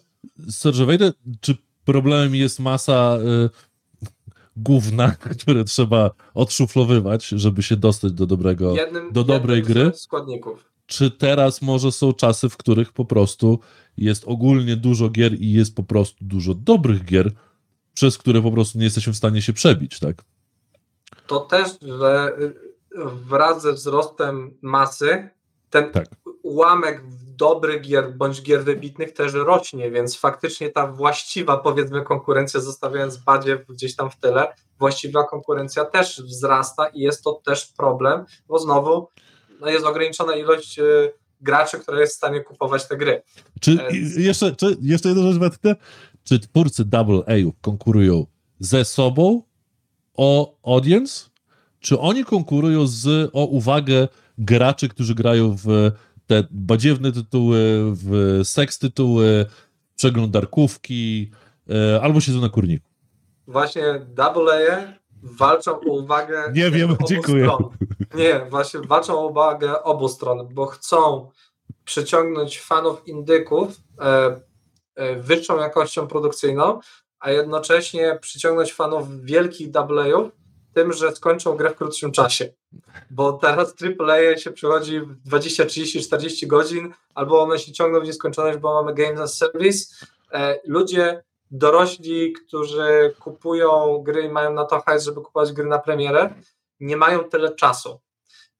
Sergio 0.50 0.86
wejdę, 0.86 1.12
czy 1.40 1.56
problemem 1.84 2.34
jest 2.34 2.60
masa 2.60 3.18
y, 3.18 3.50
gówna, 4.56 5.10
które 5.36 5.64
trzeba 5.64 6.10
odszuflowywać, 6.34 7.26
żeby 7.28 7.62
się 7.62 7.76
dostać 7.76 8.12
do 8.12 8.26
dobrego, 8.26 8.76
Jednym, 8.76 9.12
do 9.12 9.24
dobrej 9.24 9.62
gry? 9.62 9.92
składników. 9.94 10.64
czy 10.86 11.10
teraz 11.10 11.62
może 11.62 11.92
są 11.92 12.12
czasy, 12.12 12.48
w 12.48 12.56
których 12.56 12.92
po 12.92 13.04
prostu 13.04 13.58
jest 13.96 14.24
ogólnie 14.26 14.76
dużo 14.76 15.08
gier 15.10 15.40
i 15.40 15.52
jest 15.52 15.74
po 15.76 15.82
prostu 15.82 16.24
dużo 16.24 16.54
dobrych 16.54 17.04
gier, 17.04 17.32
przez 17.96 18.18
które 18.18 18.42
po 18.42 18.52
prostu 18.52 18.78
nie 18.78 18.84
jesteśmy 18.84 19.12
w 19.12 19.16
stanie 19.16 19.42
się 19.42 19.52
przebić, 19.52 20.00
tak? 20.00 20.16
To 21.26 21.40
też, 21.40 21.68
że 21.82 22.36
y, 22.40 22.54
wraz 23.28 23.62
ze 23.62 23.72
wzrostem 23.72 24.58
masy 24.62 25.28
ten 25.70 25.92
Tak. 25.92 26.06
ułamek 26.42 27.02
dobrych 27.36 27.82
gier 27.82 28.12
bądź 28.16 28.42
gier 28.42 28.64
wybitnych 28.64 29.12
też 29.12 29.32
rośnie, 29.32 29.90
więc 29.90 30.16
faktycznie 30.16 30.70
ta 30.70 30.86
właściwa 30.86 31.56
powiedzmy 31.56 32.02
konkurencja, 32.02 32.60
zostawiając 32.60 33.16
badziew 33.16 33.66
gdzieś 33.68 33.96
tam 33.96 34.10
w 34.10 34.16
tyle, 34.16 34.54
właściwa 34.78 35.24
konkurencja 35.24 35.84
też 35.84 36.22
wzrasta 36.22 36.86
i 36.88 37.00
jest 37.00 37.24
to 37.24 37.32
też 37.44 37.66
problem, 37.66 38.24
bo 38.48 38.58
znowu 38.58 39.08
no 39.60 39.68
jest 39.68 39.86
ograniczona 39.86 40.36
ilość 40.36 40.78
y, 40.78 41.12
graczy, 41.40 41.78
która 41.78 42.00
jest 42.00 42.14
w 42.14 42.16
stanie 42.16 42.40
kupować 42.40 42.88
te 42.88 42.96
gry. 42.96 43.22
Czy 43.60 43.70
E, 43.72 43.96
jeszcze, 44.20 44.56
czy, 44.56 44.76
jeszcze 44.82 45.08
jedna 45.08 45.32
rzecz, 45.32 45.40
Matkę. 45.40 45.74
Czy 46.28 46.38
twórcy 46.38 46.84
Double 46.84 47.22
A 47.26 47.32
konkurują 47.60 48.26
ze 48.58 48.84
sobą 48.84 49.42
o 50.14 50.56
audience, 50.62 51.30
czy 51.80 51.98
oni 51.98 52.24
konkurują 52.24 52.86
z, 52.86 53.30
o 53.32 53.44
uwagę, 53.44 54.08
graczy, 54.38 54.88
którzy 54.88 55.14
grają 55.14 55.56
w 55.56 55.66
te 56.26 56.44
badziewne 56.50 57.12
tytuły, 57.12 57.58
w 57.94 58.40
seks 58.44 58.78
tytuły, 58.78 59.46
przeglądarkówki, 59.96 61.30
e, 61.70 62.00
albo 62.02 62.20
siedzą 62.20 62.40
na 62.40 62.48
kurniku. 62.48 62.88
Właśnie 63.46 63.84
AA 64.18 64.92
walczą 65.22 65.80
o 65.80 65.92
uwagę 65.92 66.52
Nie 66.54 66.70
wiem, 66.70 66.90
obu 66.90 67.04
dziękuję. 67.08 67.44
Stron. 67.44 67.70
Nie, 68.14 68.46
właśnie 68.50 68.80
walczą 68.80 69.18
o 69.18 69.26
uwagę 69.26 69.82
obu 69.82 70.08
stron, 70.08 70.48
bo 70.54 70.66
chcą 70.66 71.30
przyciągnąć 71.84 72.60
fanów 72.60 73.08
indyków 73.08 73.80
e, 74.00 74.40
wyższą 75.16 75.58
jakością 75.58 76.06
produkcyjną, 76.06 76.80
a 77.20 77.30
jednocześnie 77.30 78.18
przyciągnąć 78.20 78.72
fanów 78.72 79.24
wielkich 79.24 79.68
AA 79.76 80.30
tym, 80.76 80.92
że 80.92 81.12
skończą 81.12 81.56
grę 81.56 81.70
w 81.70 81.76
krótszym 81.76 82.12
czasie. 82.12 82.52
Bo 83.10 83.32
teraz 83.32 83.74
AAA 83.98 84.36
się 84.36 84.50
przychodzi 84.50 85.00
w 85.00 85.16
20, 85.22 85.66
30, 85.66 86.02
40 86.02 86.46
godzin, 86.46 86.92
albo 87.14 87.42
one 87.42 87.58
się 87.58 87.72
ciągną 87.72 88.00
w 88.00 88.04
nieskończoność, 88.04 88.58
bo 88.58 88.82
mamy 88.82 88.94
Games 88.94 89.20
as 89.20 89.36
Service. 89.36 89.94
E, 90.32 90.60
ludzie 90.64 91.22
dorośli, 91.50 92.32
którzy 92.32 93.14
kupują 93.20 93.98
gry 94.02 94.22
i 94.22 94.28
mają 94.28 94.52
na 94.52 94.64
to 94.64 94.80
hajs, 94.80 95.04
żeby 95.04 95.20
kupować 95.20 95.52
gry 95.52 95.66
na 95.66 95.78
premierę, 95.78 96.34
nie 96.80 96.96
mają 96.96 97.24
tyle 97.24 97.54
czasu. 97.54 98.00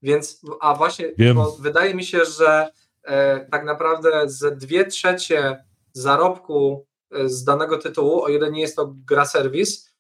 Więc, 0.02 0.40
a 0.60 0.74
właśnie, 0.74 1.12
wydaje 1.60 1.94
mi 1.94 2.04
się, 2.04 2.24
że 2.24 2.68
e, 3.02 3.40
tak 3.50 3.64
naprawdę 3.64 4.22
ze 4.26 4.56
dwie 4.56 4.86
trzecie 4.86 5.64
zarobku 5.98 6.86
e, 7.10 7.28
z 7.28 7.44
danego 7.44 7.78
tytułu, 7.78 8.22
o 8.22 8.28
ile 8.28 8.50
nie 8.50 8.60
jest 8.60 8.76
to 8.76 8.94
gra 9.06 9.26
serwis, 9.26 9.94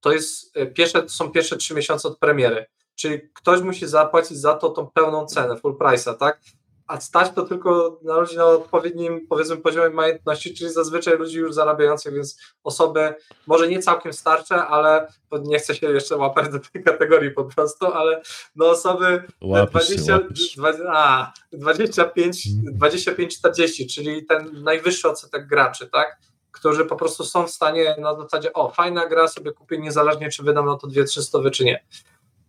to 0.00 0.12
jest 0.12 0.56
e, 0.56 0.66
pierwsze, 0.66 1.02
to 1.02 1.08
są 1.08 1.30
pierwsze 1.30 1.56
trzy 1.56 1.74
miesiące 1.74 2.08
od 2.08 2.18
premiery. 2.18 2.66
Czyli 2.94 3.20
ktoś 3.34 3.60
musi 3.60 3.86
zapłacić 3.86 4.38
za 4.38 4.54
to 4.54 4.70
tą 4.70 4.90
pełną 4.90 5.26
cenę, 5.26 5.56
full 5.56 5.76
price'a, 5.78 6.16
tak? 6.16 6.40
A 6.88 7.00
stać 7.00 7.32
to 7.34 7.42
tylko 7.42 8.00
na 8.02 8.16
ludzi 8.18 8.36
na 8.36 8.44
odpowiednim, 8.46 9.26
powiedzmy, 9.28 9.56
poziomie 9.56 9.90
majątności, 9.90 10.54
czyli 10.54 10.72
zazwyczaj 10.72 11.18
ludzi 11.18 11.38
już 11.38 11.54
zarabiających, 11.54 12.14
więc 12.14 12.38
osoby, 12.64 13.14
może 13.46 13.68
nie 13.68 13.78
całkiem 13.78 14.12
starcze, 14.12 14.56
ale 14.66 15.12
nie 15.42 15.58
chcę 15.58 15.74
się 15.74 15.86
jeszcze 15.92 16.16
łapać 16.16 16.48
do 16.48 16.58
tej 16.58 16.84
kategorii 16.84 17.30
po 17.30 17.44
prostu, 17.44 17.86
ale 17.86 18.22
no 18.56 18.66
osoby 18.66 19.22
Łapiesz 19.40 19.88
się, 19.88 19.94
20, 19.94 20.12
łapiesz. 20.12 20.56
20, 20.56 20.84
a, 20.92 21.32
25, 21.52 22.46
Mhm. 22.46 22.78
25-40, 22.78 23.94
czyli 23.94 24.26
ten 24.26 24.62
najwyższy 24.62 25.08
odsetek 25.08 25.46
graczy, 25.46 25.86
tak? 25.86 26.18
Którzy 26.52 26.84
po 26.84 26.96
prostu 26.96 27.24
są 27.24 27.46
w 27.46 27.50
stanie 27.50 27.96
na 27.98 28.16
zasadzie, 28.16 28.52
o, 28.52 28.70
fajna 28.70 29.06
gra, 29.06 29.28
sobie 29.28 29.52
kupię 29.52 29.78
niezależnie, 29.78 30.30
czy 30.30 30.42
wydam 30.42 30.66
na 30.66 30.76
to 30.76 30.86
2-300 30.86 31.50
czy 31.50 31.64
nie. 31.64 31.84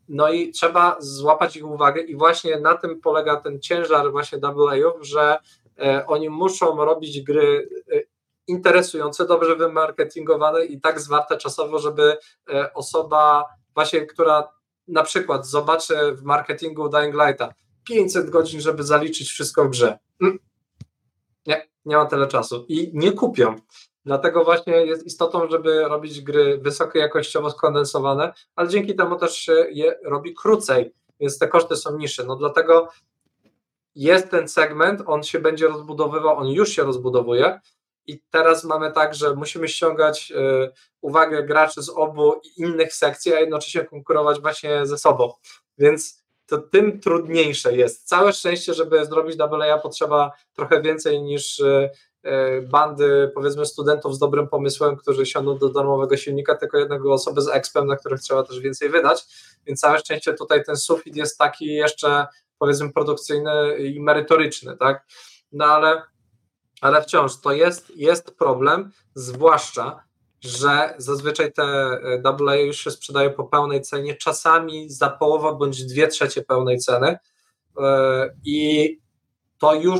No 0.10 0.32
i 0.32 0.52
trzeba 0.52 0.98
złapać 1.00 1.56
ich 1.56 1.66
uwagę 1.66 2.02
i 2.02 2.16
właśnie 2.16 2.60
na 2.60 2.78
tym 2.78 3.02
polega 3.02 3.36
ten 3.36 3.62
ciężar 3.62 4.12
właśnie 4.12 4.40
AA-ów, 4.42 5.08
że 5.08 5.40
e, 5.80 6.08
oni 6.08 6.30
muszą 6.30 6.86
robić 6.86 7.22
gry 7.22 7.70
e, 7.94 8.00
interesujące, 8.48 9.28
dobrze 9.28 9.56
wymarketingowane 9.56 10.66
i 10.66 10.82
tak 10.82 11.00
zwarte 11.00 11.38
czasowo, 11.38 11.80
żeby 11.80 12.18
e, 12.50 12.74
osoba 12.74 13.46
właśnie, 13.76 14.06
która 14.06 14.50
na 14.88 15.04
przykład 15.04 15.48
zobaczy 15.48 15.96
w 16.16 16.24
marketingu 16.24 16.90
Dying 16.90 17.16
Lighta 17.16 17.54
500 17.84 18.30
godzin, 18.30 18.62
żeby 18.62 18.84
zaliczyć 18.84 19.30
wszystko 19.30 19.66
w 19.66 19.70
grze. 19.70 20.00
Mm. 20.22 20.40
Nie, 21.46 21.68
nie 21.86 21.98
ma 21.98 22.06
tyle 22.06 22.28
czasu 22.28 22.66
i 22.68 22.92
nie 22.94 23.12
kupią. 23.12 23.56
Dlatego 24.06 24.44
właśnie 24.44 24.74
jest 24.74 25.06
istotą, 25.06 25.50
żeby 25.50 25.84
robić 25.84 26.22
gry 26.22 26.58
wysokojakościowo 26.58 27.50
skondensowane, 27.50 28.34
ale 28.56 28.70
dzięki 28.70 28.96
temu 28.96 29.16
też 29.16 29.38
się 29.38 29.66
je 29.72 30.00
robi 30.04 30.34
krócej, 30.34 30.94
więc 31.20 31.40
te 31.40 31.48
koszty 31.48 31.76
są 31.76 31.98
niższe. 31.98 32.24
No 32.24 32.36
dlatego 32.36 32.88
jest 33.96 34.30
ten 34.30 34.48
segment, 34.48 35.04
on 35.06 35.24
się 35.24 35.40
będzie 35.40 35.68
rozbudowywał, 35.68 36.38
on 36.38 36.48
już 36.48 36.70
się 36.70 36.84
rozbudowuje 36.84 37.60
i 38.08 38.22
teraz 38.30 38.64
mamy 38.64 38.92
tak, 38.92 39.16
że 39.16 39.36
musimy 39.36 39.68
ściągać 39.68 40.32
y, 40.32 40.72
uwagę 41.02 41.44
graczy 41.44 41.82
z 41.82 41.90
obu 41.90 42.34
innych 42.58 42.94
sekcji, 42.94 43.34
a 43.34 43.40
jednocześnie 43.40 43.86
konkurować 43.86 44.42
właśnie 44.42 44.86
ze 44.86 44.98
sobą. 44.98 45.34
Więc 45.78 46.24
to 46.46 46.58
tym 46.58 47.00
trudniejsze 47.00 47.76
jest. 47.76 48.08
Całe 48.08 48.34
szczęście, 48.34 48.74
żeby 48.74 49.06
zrobić 49.06 49.40
AA 49.40 49.78
potrzeba 49.78 50.32
trochę 50.54 50.82
więcej 50.82 51.22
niż 51.22 51.60
y, 51.60 51.90
bandy, 52.72 53.32
powiedzmy, 53.36 53.66
studentów 53.66 54.16
z 54.16 54.20
dobrym 54.20 54.48
pomysłem, 54.48 54.98
którzy 54.98 55.26
siądą 55.26 55.58
do 55.58 55.70
darmowego 55.70 56.18
silnika, 56.18 56.56
tylko 56.56 56.78
jednego 56.78 57.14
osoby 57.14 57.42
z 57.42 57.48
expem, 57.48 57.88
na 57.88 57.96
których 57.96 58.20
trzeba 58.20 58.44
też 58.44 58.60
więcej 58.60 58.90
wydać. 58.90 59.24
Więc 59.66 59.80
całe 59.80 60.00
szczęście 60.00 60.34
tutaj 60.34 60.64
ten 60.64 60.76
sufit 60.76 61.16
jest 61.16 61.38
taki 61.38 61.66
jeszcze, 61.66 62.28
powiedzmy, 62.60 62.94
produkcyjny 62.94 63.78
i 63.78 64.00
merytoryczny, 64.02 64.78
tak? 64.78 65.06
No 65.52 65.66
ale, 65.66 66.02
ale 66.82 67.02
wciąż 67.02 67.42
to 67.42 67.52
jest, 67.52 67.90
jest 67.96 68.38
problem, 68.38 68.92
zwłaszcza, 69.16 70.04
że 70.42 70.94
zazwyczaj 70.98 71.54
te 71.54 71.64
e, 71.64 72.22
AA 72.48 72.56
już 72.56 72.78
się 72.78 72.92
sprzedają 72.92 73.34
po 73.34 73.44
pełnej 73.44 73.82
cenie, 73.82 74.16
czasami 74.16 74.90
za 74.90 75.10
połowę 75.10 75.58
bądź 75.58 75.86
dwie 75.86 76.08
trzecie 76.08 76.42
pełnej 76.42 76.78
ceny 76.78 77.18
e, 77.78 78.36
i 78.46 78.98
to 79.58 79.74
już 79.74 80.00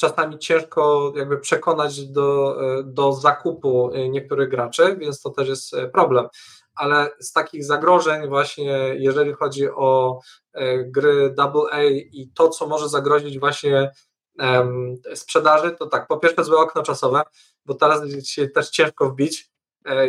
czasami 0.00 0.38
ciężko 0.38 1.12
jakby 1.16 1.38
przekonać 1.38 2.06
do, 2.06 2.56
e, 2.62 2.82
do 2.84 3.12
zakupu 3.12 3.90
e, 3.94 4.08
niektórych 4.08 4.48
graczy, 4.48 4.96
więc 4.96 5.22
to 5.22 5.30
też 5.30 5.48
jest 5.48 5.74
e, 5.74 5.88
problem. 5.88 6.28
Ale 6.74 7.10
z 7.20 7.32
takich 7.32 7.64
zagrożeń 7.64 8.28
właśnie, 8.28 8.94
jeżeli 8.98 9.32
chodzi 9.32 9.70
o 9.70 10.20
gry 10.86 11.34
AA 11.38 11.82
i 12.12 12.30
to, 12.34 12.48
co 12.48 12.66
może 12.66 12.88
zagrozić 12.88 13.38
właśnie 13.38 13.90
em, 14.38 14.94
sprzedaży, 15.14 15.70
to 15.70 15.86
tak, 15.86 16.06
po 16.06 16.16
pierwsze 16.16 16.44
złe 16.44 16.58
okno 16.58 16.82
czasowe, 16.82 17.22
bo 17.66 17.74
teraz 17.74 18.02
się 18.24 18.48
też 18.48 18.70
ciężko 18.70 19.10
wbić, 19.10 19.50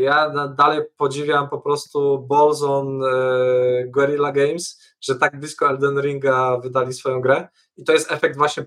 Ja 0.01 0.29
dalej 0.57 0.81
podziwiam 0.97 1.49
po 1.49 1.61
prostu 1.61 2.19
balls 2.19 2.61
on 2.61 3.03
e, 3.03 3.87
Guerrilla 3.87 4.31
Games, 4.31 4.79
że 5.01 5.15
tak 5.15 5.39
blisko 5.39 5.69
Elden 5.69 6.01
Ringa 6.01 6.57
wydali 6.57 6.93
swoją 6.93 7.21
grę 7.21 7.47
i 7.77 7.83
to 7.83 7.93
jest 7.93 8.11
efekt 8.11 8.37
właśnie 8.37 8.65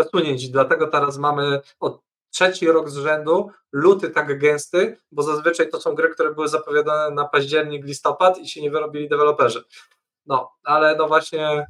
przesunięć. 0.00 0.48
Dlatego 0.48 0.86
teraz 0.86 1.18
mamy 1.18 1.60
od 1.80 2.00
trzeci 2.30 2.66
rok 2.66 2.90
z 2.90 2.96
rzędu 2.96 3.50
luty 3.72 4.10
tak 4.10 4.38
gęsty, 4.38 4.96
bo 5.12 5.22
zazwyczaj 5.22 5.70
to 5.70 5.80
są 5.80 5.94
gry, 5.94 6.08
które 6.08 6.34
były 6.34 6.48
zapowiadane 6.48 7.14
na 7.14 7.28
październik, 7.28 7.84
listopad 7.84 8.38
i 8.38 8.48
się 8.48 8.62
nie 8.62 8.70
wyrobili 8.70 9.08
deweloperzy. 9.08 9.64
No, 10.26 10.52
ale 10.64 10.96
no 10.96 11.08
właśnie 11.08 11.66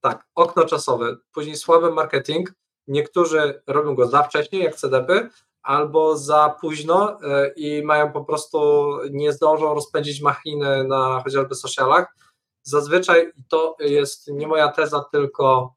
tak, 0.00 0.26
okno 0.34 0.64
czasowe, 0.64 1.16
później 1.32 1.56
słaby 1.56 1.90
marketing, 1.90 2.52
niektórzy 2.86 3.62
robią 3.66 3.94
go 3.94 4.06
za 4.06 4.22
wcześnie, 4.22 4.64
jak 4.64 4.74
CDP, 4.74 5.28
albo 5.62 6.16
za 6.16 6.56
późno 6.60 7.18
e, 7.22 7.52
i 7.56 7.82
mają 7.82 8.12
po 8.12 8.24
prostu, 8.24 8.88
nie 9.10 9.32
zdążą 9.32 9.74
rozpędzić 9.74 10.22
machiny 10.22 10.84
na 10.84 11.22
chociażby 11.24 11.54
socialach. 11.54 12.14
Zazwyczaj 12.62 13.32
to 13.48 13.76
jest 13.80 14.28
nie 14.28 14.46
moja 14.46 14.68
teza, 14.68 15.04
tylko 15.12 15.74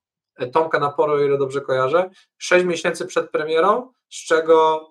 Tomka 0.53 0.79
Naporu, 0.79 1.13
o 1.13 1.19
ile 1.19 1.37
dobrze 1.37 1.61
kojarzę, 1.61 2.09
6 2.37 2.65
miesięcy 2.65 3.05
przed 3.05 3.29
premierą, 3.31 3.91
z 4.09 4.25
czego 4.25 4.87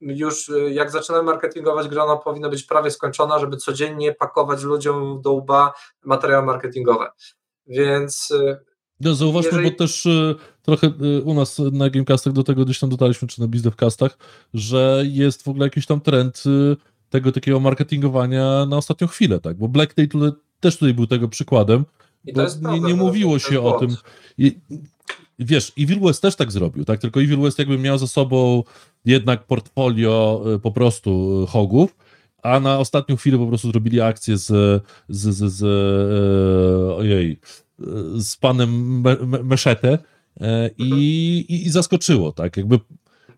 już 0.00 0.48
e, 0.48 0.58
jak 0.70 0.90
zaczynamy 0.90 1.24
marketingować 1.24 1.88
grę, 1.88 2.02
ona 2.02 2.16
powinna 2.16 2.48
być 2.48 2.62
prawie 2.62 2.90
skończona, 2.90 3.38
żeby 3.38 3.56
codziennie 3.56 4.14
pakować 4.14 4.62
ludziom 4.62 5.20
do 5.22 5.32
łba 5.32 5.72
materiały 6.04 6.46
marketingowe. 6.46 7.10
Więc 7.66 8.30
e, 8.30 8.60
No, 9.00 9.14
zauważmy, 9.14 9.50
Jeżeli- 9.50 9.70
bo 9.70 9.76
też 9.76 10.06
y, 10.06 10.34
trochę 10.62 10.86
y, 10.86 11.22
u 11.22 11.34
nas 11.34 11.58
na 11.72 11.90
Gamecastach 11.90 12.32
do 12.32 12.42
tego 12.44 12.64
gdzieś 12.64 12.78
tam 12.78 12.90
dotarliśmy, 12.90 13.28
czy 13.28 13.40
na 13.40 13.48
Bizdevcastach, 13.48 14.18
że 14.54 15.02
jest 15.06 15.42
w 15.42 15.48
ogóle 15.48 15.66
jakiś 15.66 15.86
tam 15.86 16.00
trend 16.00 16.42
y, 16.46 16.76
tego 17.10 17.32
takiego 17.32 17.60
marketingowania 17.60 18.66
na 18.66 18.76
ostatnią 18.76 19.06
chwilę, 19.06 19.40
tak? 19.40 19.56
Bo 19.56 19.68
Black 19.68 19.94
Day 19.94 20.08
tutaj, 20.08 20.30
też 20.60 20.78
tutaj 20.78 20.94
był 20.94 21.06
tego 21.06 21.28
przykładem, 21.28 21.84
i 22.26 22.32
to 22.32 22.42
jest 22.42 22.56
nie, 22.56 22.62
problem, 22.62 22.84
nie 22.84 22.94
mówiło 22.94 23.38
się 23.38 23.60
o 23.60 23.78
tym. 23.80 23.96
I, 24.38 24.58
wiesz, 25.38 25.72
Evil 25.78 26.00
West 26.00 26.22
też 26.22 26.36
tak 26.36 26.52
zrobił, 26.52 26.84
tak? 26.84 27.00
Tylko 27.00 27.22
Evil 27.22 27.40
West 27.40 27.58
jakby 27.58 27.78
miał 27.78 27.98
za 27.98 28.06
sobą 28.06 28.62
jednak 29.04 29.46
portfolio 29.46 30.44
y, 30.54 30.58
po 30.58 30.70
prostu 30.72 31.42
y, 31.42 31.46
hogów, 31.46 31.96
a 32.42 32.60
na 32.60 32.78
ostatnią 32.78 33.16
chwilę 33.16 33.38
po 33.38 33.46
prostu 33.46 33.70
zrobili 33.70 34.00
akcję 34.00 34.36
z, 34.36 34.46
z, 35.08 35.34
z, 35.34 35.52
z 35.52 35.62
e, 35.62 36.96
ojej, 36.96 37.40
z 38.18 38.36
panem 38.36 39.00
Me, 39.00 39.16
Me, 39.16 39.42
Meszete 39.42 39.98
i, 40.78 40.90
i, 41.48 41.66
i 41.66 41.70
zaskoczyło, 41.70 42.32
tak? 42.32 42.56
Jakby 42.56 42.78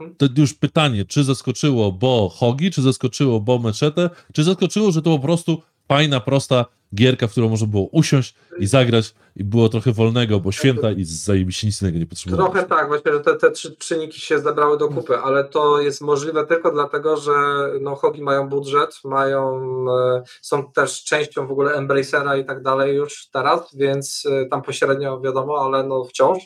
Mhm. 0.01 0.15
to 0.17 0.41
już 0.41 0.55
pytanie, 0.55 1.05
czy 1.05 1.25
zaskoczyło, 1.25 1.93
bo 1.93 2.29
hogi, 2.29 2.71
czy 2.71 2.83
zaskoczyło, 2.83 3.41
bo 3.41 3.59
Meszete, 3.59 4.11
czy 4.33 4.45
zaskoczyło, 4.45 4.93
że 4.93 5.03
to 5.03 5.11
po 5.11 5.19
prostu 5.19 5.63
fajna, 5.89 6.21
prosta 6.21 6.67
gierka, 6.95 7.27
w 7.27 7.31
którą 7.31 7.49
można 7.49 7.67
było 7.67 7.89
usiąść 7.93 8.35
i 8.59 8.67
zagrać 8.67 9.15
i 9.37 9.45
było 9.45 9.69
trochę 9.69 9.93
wolnego, 9.93 10.41
bo 10.41 10.53
święta 10.53 10.91
i 10.93 11.05
zajebiście 11.05 11.67
nic 11.67 11.83
innego 11.83 11.99
nie 11.99 12.07
potrzebowało. 12.07 12.51
Trochę 12.51 12.69
tak, 12.69 12.89
właśnie, 12.89 13.13
że 13.13 13.21
te, 13.21 13.35
te 13.35 13.51
trzy 13.51 13.77
czynniki 13.77 14.21
się 14.21 14.39
zebrały 14.39 14.79
do 14.79 14.89
kupy, 14.89 15.19
ale 15.19 15.45
to 15.45 15.81
jest 15.81 16.01
możliwe 16.01 16.47
tylko 16.47 16.71
dlatego, 16.71 17.17
że 17.17 17.33
no, 17.81 17.95
hogi 17.95 18.23
mają 18.23 18.49
budżet, 18.49 19.01
mają, 19.05 19.61
e, 19.91 20.23
są 20.43 20.73
też 20.73 21.05
częścią 21.05 21.47
w 21.47 21.51
ogóle 21.51 21.75
Embracera 21.75 22.37
i 22.37 22.45
tak 22.45 22.63
dalej 22.63 22.97
już 22.97 23.29
teraz, 23.33 23.77
więc 23.77 24.27
e, 24.31 24.47
tam 24.47 24.63
pośrednio 24.63 25.21
wiadomo, 25.21 25.61
ale 25.61 25.85
no 25.85 26.05
wciąż, 26.05 26.39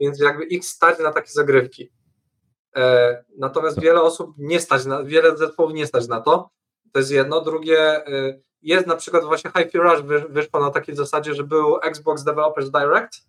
więc 0.00 0.20
jakby 0.20 0.44
ich 0.44 0.64
stać 0.64 0.98
na 0.98 1.12
takie 1.12 1.30
zagrywki. 1.30 1.90
E, 2.76 3.24
natomiast 3.38 3.74
Tak. 3.74 3.84
wiele 3.84 4.02
osób 4.02 4.30
nie 4.38 4.60
stać 4.60 4.86
na, 4.86 5.04
wiele 5.04 5.36
zespołów 5.36 5.72
nie 5.72 5.86
stać 5.86 6.08
na 6.08 6.20
to, 6.20 6.50
to 6.92 6.98
jest 6.98 7.10
jedno, 7.10 7.40
drugie 7.40 8.02
jest 8.62 8.86
na 8.86 8.96
przykład 8.96 9.24
właśnie 9.24 9.50
Hi-Fi 9.50 9.78
Rush 9.78 10.02
wysz, 10.02 10.22
wyszło 10.28 10.60
na 10.60 10.70
takiej 10.70 10.96
zasadzie, 10.96 11.34
że 11.34 11.44
był 11.44 11.78
Xbox 11.82 12.24
Developers 12.24 12.70
Direct 12.70 13.26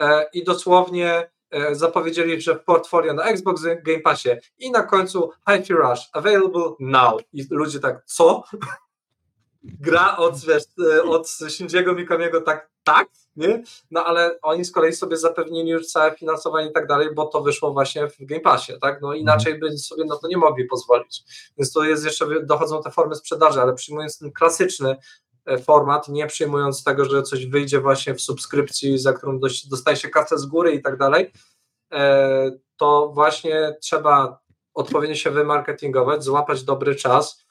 e, 0.00 0.26
i 0.32 0.44
dosłownie 0.44 1.30
e, 1.50 1.74
zapowiedzieli, 1.74 2.40
że 2.40 2.56
portfolio 2.56 3.14
na 3.14 3.24
Xbox 3.24 3.62
Game 3.62 4.00
Passie. 4.00 4.30
I 4.58 4.70
na 4.70 4.82
końcu 4.82 5.30
Hi-Fi 5.48 5.72
Rush 5.72 6.00
available 6.12 6.72
now. 6.80 7.20
I 7.32 7.46
ludzie 7.50 7.80
tak, 7.80 8.04
co? 8.04 8.44
Gra 9.62 10.16
od, 10.16 10.40
wiesz, 10.44 10.62
e, 10.94 11.02
od 11.02 11.30
Shinjiego 11.30 11.92
Mikamiego 11.92 12.40
tak, 12.40 12.70
tak, 12.84 13.08
nie? 13.38 13.62
No 13.90 14.04
ale 14.04 14.40
oni 14.42 14.64
z 14.64 14.72
kolei 14.72 14.92
sobie 14.92 15.16
zapewnili 15.16 15.70
już 15.70 15.86
całe 15.86 16.14
finansowanie 16.14 16.70
i 16.70 16.72
tak 16.72 16.86
dalej, 16.86 17.08
bo 17.14 17.26
to 17.26 17.40
wyszło 17.40 17.72
właśnie 17.72 18.08
w 18.08 18.16
Game 18.20 18.40
Passie, 18.40 18.72
tak? 18.80 19.02
No 19.02 19.14
inaczej 19.14 19.58
by 19.58 19.78
sobie 19.78 20.04
na 20.04 20.16
to 20.16 20.28
nie 20.28 20.36
mogli 20.36 20.64
pozwolić. 20.64 21.22
Więc 21.58 21.72
to 21.72 21.84
jest 21.84 22.04
jeszcze, 22.04 22.26
dochodzą 22.42 22.82
te 22.82 22.90
formy 22.90 23.14
sprzedaży, 23.14 23.60
ale 23.60 23.74
przyjmując 23.74 24.18
ten 24.18 24.32
klasyczny 24.32 24.96
e, 25.46 25.58
format, 25.58 26.08
nie 26.08 26.26
przyjmując 26.26 26.84
tego, 26.84 27.04
że 27.04 27.22
coś 27.22 27.46
wyjdzie 27.46 27.80
właśnie 27.80 28.14
w 28.14 28.20
subskrypcji, 28.20 28.98
za 28.98 29.12
którą 29.12 29.40
dostaje 29.70 29.96
się 29.96 30.08
kasę 30.08 30.38
z 30.38 30.46
góry 30.46 30.72
i 30.72 30.82
tak 30.82 30.96
dalej, 30.96 31.32
e, 31.92 32.50
to 32.76 33.10
właśnie 33.14 33.76
trzeba 33.80 34.38
odpowiednio 34.74 35.16
się 35.16 35.30
wymarketingować, 35.30 36.24
złapać 36.24 36.64
dobry 36.64 36.94
czas, 36.94 37.48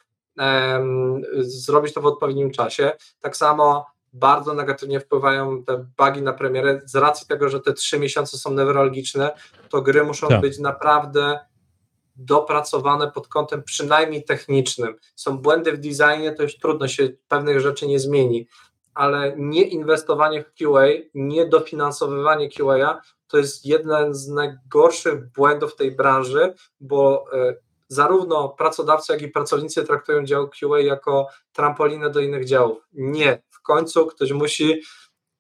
zrobić 1.40 1.94
to 1.94 2.02
w 2.02 2.06
odpowiednim 2.06 2.52
czasie. 2.52 2.92
Tak 3.22 3.38
samo 3.38 3.86
bardzo 4.20 4.54
negatywnie 4.54 5.00
wpływają 5.00 5.64
te 5.64 5.86
bugi 5.98 6.22
na 6.22 6.34
premierę 6.34 6.82
z 6.86 6.96
racji 6.96 7.28
tego, 7.28 7.50
że 7.50 7.60
te 7.60 7.74
trzy 7.74 8.00
miesiące 8.00 8.38
są 8.38 8.54
newralgiczne, 8.54 9.32
to 9.70 9.82
gry 9.82 10.04
muszą 10.04 10.28
Tak. 10.28 10.42
być 10.42 10.60
naprawdę 10.60 11.40
dopracowane 12.16 13.12
pod 13.12 13.28
kątem 13.28 13.64
przynajmniej 13.64 14.24
technicznym. 14.24 14.96
Są 15.16 15.38
błędy 15.38 15.72
w 15.72 15.78
designie, 15.78 16.32
to 16.32 16.44
już 16.44 16.58
trudno 16.58 16.88
się 16.88 17.10
pewnych 17.28 17.60
rzeczy 17.60 17.88
nie 17.88 18.00
zmieni, 18.00 18.48
ale 18.94 19.34
nie 19.38 19.62
inwestowanie 19.62 20.44
w 20.44 20.54
QA, 20.54 20.88
nie 21.14 21.46
dofinansowywanie 21.46 22.50
QA 22.50 23.02
to 23.28 23.38
jest 23.38 23.66
jeden 23.66 24.14
z 24.14 24.28
najgorszych 24.28 25.32
błędów 25.32 25.76
tej 25.76 25.92
branży, 25.92 26.54
bo 26.80 27.26
e, 27.34 27.56
zarówno 27.88 28.50
pracodawcy, 28.50 29.14
jak 29.14 29.22
i 29.22 29.28
pracownicy 29.28 29.84
traktują 29.84 30.26
dział 30.26 30.50
QA 30.50 30.80
jako 30.80 31.28
trampolinę 31.52 32.10
do 32.10 32.20
innych 32.20 32.46
działów. 32.46 32.78
Nie. 32.94 33.42
W 33.50 33.62
końcu 33.62 34.06
ktoś 34.06 34.32
musi, 34.32 34.82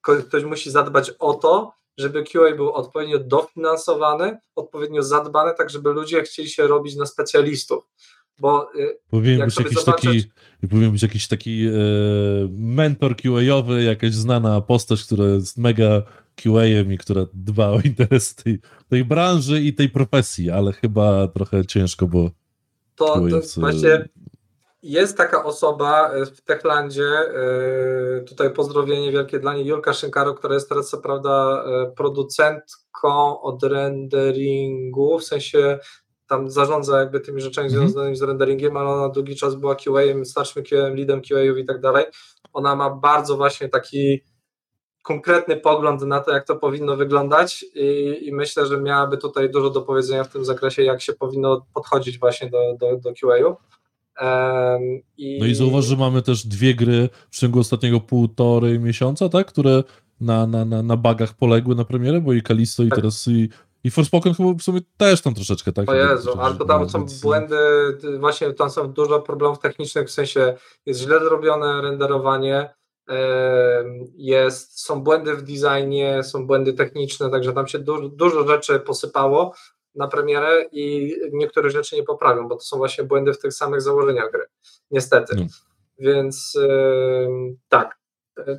ktoś 0.01 0.43
musi 0.43 0.71
zadbać 0.71 1.11
o 1.19 1.33
to, 1.33 1.73
żeby 1.97 2.23
QA 2.23 2.55
był 2.55 2.71
odpowiednio 2.73 3.19
dofinansowany, 3.19 4.37
odpowiednio 4.55 5.03
zadbany, 5.03 5.53
tak 5.57 5.69
żeby 5.69 5.93
ludzie 5.93 6.23
chcieli 6.23 6.49
się 6.49 6.67
robić 6.67 6.95
na 6.95 7.05
specjalistów. 7.05 7.83
Bo 8.39 8.73
y, 8.75 8.99
Powinien 9.09 9.45
być 9.45 9.59
jakiś 9.59 9.77
zobaczysz- 9.77 10.25
taki, 10.61 10.67
powinien 10.69 10.91
być 10.91 11.01
jakiś 11.03 11.27
taki 11.27 11.67
e, 11.67 11.71
mentor 12.51 13.15
QA-owy, 13.15 13.83
jakaś 13.83 14.13
znana 14.13 14.61
postać, 14.61 15.03
która 15.03 15.25
jest 15.25 15.57
mega 15.57 16.01
QA-em 16.35 16.93
i 16.93 16.97
która 16.97 17.25
dba 17.33 17.69
o 17.69 17.79
interesy 17.85 18.35
tej, 18.35 18.59
tej 18.89 19.05
branży 19.05 19.61
i 19.61 19.73
tej 19.73 19.89
profesji, 19.89 20.51
ale 20.51 20.73
chyba 20.73 21.27
trochę 21.27 21.65
ciężko, 21.65 22.07
bo 22.07 22.31
to, 22.97 23.05
to 23.05 23.19
QA-owcy- 23.19 23.59
właśnie 23.59 24.09
jest 24.83 25.17
taka 25.17 25.43
osoba 25.43 26.15
y, 26.15 26.25
w 26.25 26.41
Techlandzie, 26.41 27.03
y, 28.21 28.23
tutaj 28.23 28.53
pozdrowienie 28.53 29.11
wielkie 29.11 29.39
dla 29.39 29.53
niej, 29.53 29.65
Julka 29.65 29.93
Szynkaro, 29.93 30.33
która 30.33 30.53
jest 30.53 30.69
teraz 30.69 30.89
co 30.89 30.97
prawda 30.97 31.63
y, 31.87 31.95
producentką 31.95 33.41
od 33.41 33.63
renderingu, 33.63 35.19
w 35.19 35.23
sensie 35.23 35.79
tam 36.27 36.49
zarządza 36.49 36.99
jakby 36.99 37.19
tymi 37.19 37.41
rzeczami 37.41 37.67
Mhm. 37.67 37.83
związanymi 37.89 38.15
z 38.15 38.21
renderingiem, 38.21 38.77
ale 38.77 38.89
ona 38.89 39.09
długi 39.09 39.35
czas 39.35 39.55
była 39.55 39.75
QA-em, 39.75 40.25
starszym 40.25 40.63
QA-em, 40.63 40.95
leadem 40.95 41.21
QA-ów 41.21 41.57
i 41.57 41.65
tak 41.65 41.81
dalej. 41.81 42.05
Ona 42.53 42.75
ma 42.75 42.89
bardzo 42.89 43.37
właśnie 43.37 43.69
taki 43.69 44.23
konkretny 45.07 45.57
pogląd 45.57 46.01
na 46.01 46.19
to, 46.19 46.31
jak 46.31 46.45
to 46.45 46.55
powinno 46.55 46.95
wyglądać 46.95 47.65
i, 47.75 48.17
i 48.21 48.33
myślę, 48.33 48.65
że 48.65 48.81
miałaby 48.81 49.17
tutaj 49.17 49.49
dużo 49.49 49.69
do 49.69 49.81
powiedzenia 49.81 50.23
w 50.23 50.31
tym 50.31 50.45
zakresie, 50.45 50.83
jak 50.83 51.01
się 51.01 51.13
powinno 51.13 51.65
podchodzić 51.73 52.19
właśnie 52.19 52.49
do, 52.49 52.59
do, 52.79 52.97
do 52.97 53.13
QA-u. 53.13 53.55
Em, 54.19 54.81
i... 55.17 55.37
No 55.39 55.45
i 55.45 55.55
zauważ, 55.55 55.85
że 55.85 55.95
mamy 55.95 56.21
też 56.21 56.47
dwie 56.47 56.75
gry 56.75 57.09
w 57.31 57.39
ciągu 57.39 57.59
ostatniego 57.59 57.99
półtorej 57.99 58.79
miesiąca, 58.79 59.29
tak? 59.29 59.47
Które 59.47 59.83
na, 60.21 60.47
na, 60.47 60.65
na, 60.65 60.83
na 60.83 60.97
bugach 60.97 61.33
poległy 61.33 61.75
na 61.75 61.85
premierę, 61.85 62.21
bo 62.21 62.33
i 62.33 62.41
Kalisto 62.41 62.83
i 62.83 62.89
Tak. 62.89 62.99
teraz 62.99 63.27
i, 63.27 63.49
i 63.83 63.91
Forspoken 63.91 64.33
chyba 64.33 64.53
w 64.53 64.61
sumie 64.61 64.79
też 64.97 65.21
tam 65.21 65.33
troszeczkę, 65.33 65.73
tak? 65.73 65.89
O 65.89 65.95
Jezu, 65.95 66.31
ale 66.39 66.55
to 66.55 66.65
tam 66.65 66.89
są 66.89 67.05
błędy, 67.23 67.57
właśnie 68.19 68.53
tam 68.53 68.69
są 68.69 68.93
dużo 68.93 69.21
problemów 69.21 69.59
technicznych, 69.59 70.07
w 70.07 70.11
sensie 70.11 70.55
jest 70.85 70.99
źle 70.99 71.19
zrobione 71.19 71.81
renderowanie, 71.81 72.69
jest, 74.15 74.81
są 74.81 75.03
błędy 75.03 75.35
w 75.35 75.41
designie, 75.41 76.23
są 76.23 76.47
błędy 76.47 76.73
techniczne, 76.73 77.29
także 77.29 77.53
tam 77.53 77.67
się 77.67 77.79
dużo, 77.79 78.09
dużo 78.09 78.47
rzeczy 78.47 78.79
posypało 78.79 79.53
na 79.95 80.07
premierę 80.07 80.65
i 80.71 81.15
niektóre 81.31 81.69
rzeczy 81.69 81.95
nie 81.95 82.03
poprawią, 82.03 82.47
bo 82.47 82.55
to 82.55 82.61
są 82.61 82.77
właśnie 82.77 83.03
błędy 83.03 83.33
w 83.33 83.39
tych 83.39 83.53
samych 83.53 83.81
założeniach 83.81 84.31
gry, 84.31 84.45
niestety. 84.91 85.35
No. 85.35 85.45
Więc 85.99 86.57
tak, 87.69 87.97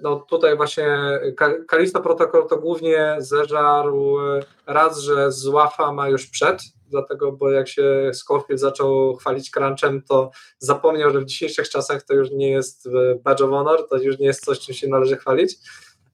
no 0.03 0.16
tutaj 0.16 0.57
właśnie 0.57 0.99
Ka- 1.37 1.65
Kalisto 1.69 2.01
Protocol 2.01 2.47
to 2.49 2.57
głównie 2.57 3.16
zeżarł 3.19 4.20
e, 4.20 4.41
raz, 4.66 4.99
że 4.99 5.33
z 5.33 5.47
łafa 5.47 5.93
ma 5.93 6.09
już 6.09 6.27
przed, 6.27 6.62
dlatego, 6.89 7.32
bo 7.32 7.51
jak 7.51 7.69
się 7.69 8.10
Scofield 8.12 8.60
zaczął 8.60 9.16
chwalić 9.16 9.51
crunchem, 9.51 10.02
to 10.02 10.31
zapomniał, 10.59 11.10
że 11.10 11.20
w 11.20 11.24
dzisiejszych 11.24 11.69
czasach 11.69 12.02
to 12.02 12.15
już 12.15 12.31
nie 12.31 12.51
jest 12.51 12.86
e, 12.86 12.90
badge 13.24 13.40
of 13.40 13.51
honor, 13.51 13.89
to 13.89 13.97
już 13.97 14.19
nie 14.19 14.27
jest 14.27 14.44
coś, 14.44 14.59
czym 14.59 14.74
się 14.74 14.89
należy 14.89 15.16
chwalić, 15.16 15.56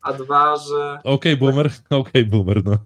a 0.01 0.13
dwa, 0.13 0.57
że 0.57 0.99
Okej, 1.05 1.37
boomer, 1.37 1.71
okej, 1.91 2.27
boomer, 2.27 2.65
no. 2.65 2.79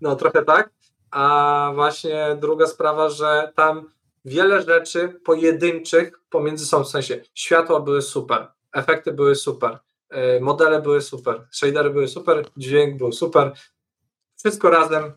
no 0.00 0.16
trochę 0.16 0.44
tak, 0.44 0.70
a 1.10 1.72
właśnie 1.74 2.36
druga 2.40 2.66
sprawa, 2.66 3.08
że 3.08 3.52
tam 3.54 3.90
wiele 4.24 4.62
rzeczy 4.62 5.20
pojedynczych 5.24 6.20
pomiędzy 6.30 6.66
są, 6.66 6.84
w 6.84 6.88
sensie 6.88 7.20
światła 7.34 7.80
były 7.80 8.02
super, 8.02 8.48
efekty 8.72 9.12
były 9.12 9.34
super, 9.34 9.78
e, 10.10 10.40
modele 10.40 10.82
były 10.82 11.02
super, 11.02 11.46
shadery 11.50 11.90
były 11.90 12.08
super, 12.08 12.46
dźwięk 12.56 12.98
był 12.98 13.12
super, 13.12 13.52
wszystko 14.36 14.70
razem, 14.70 15.12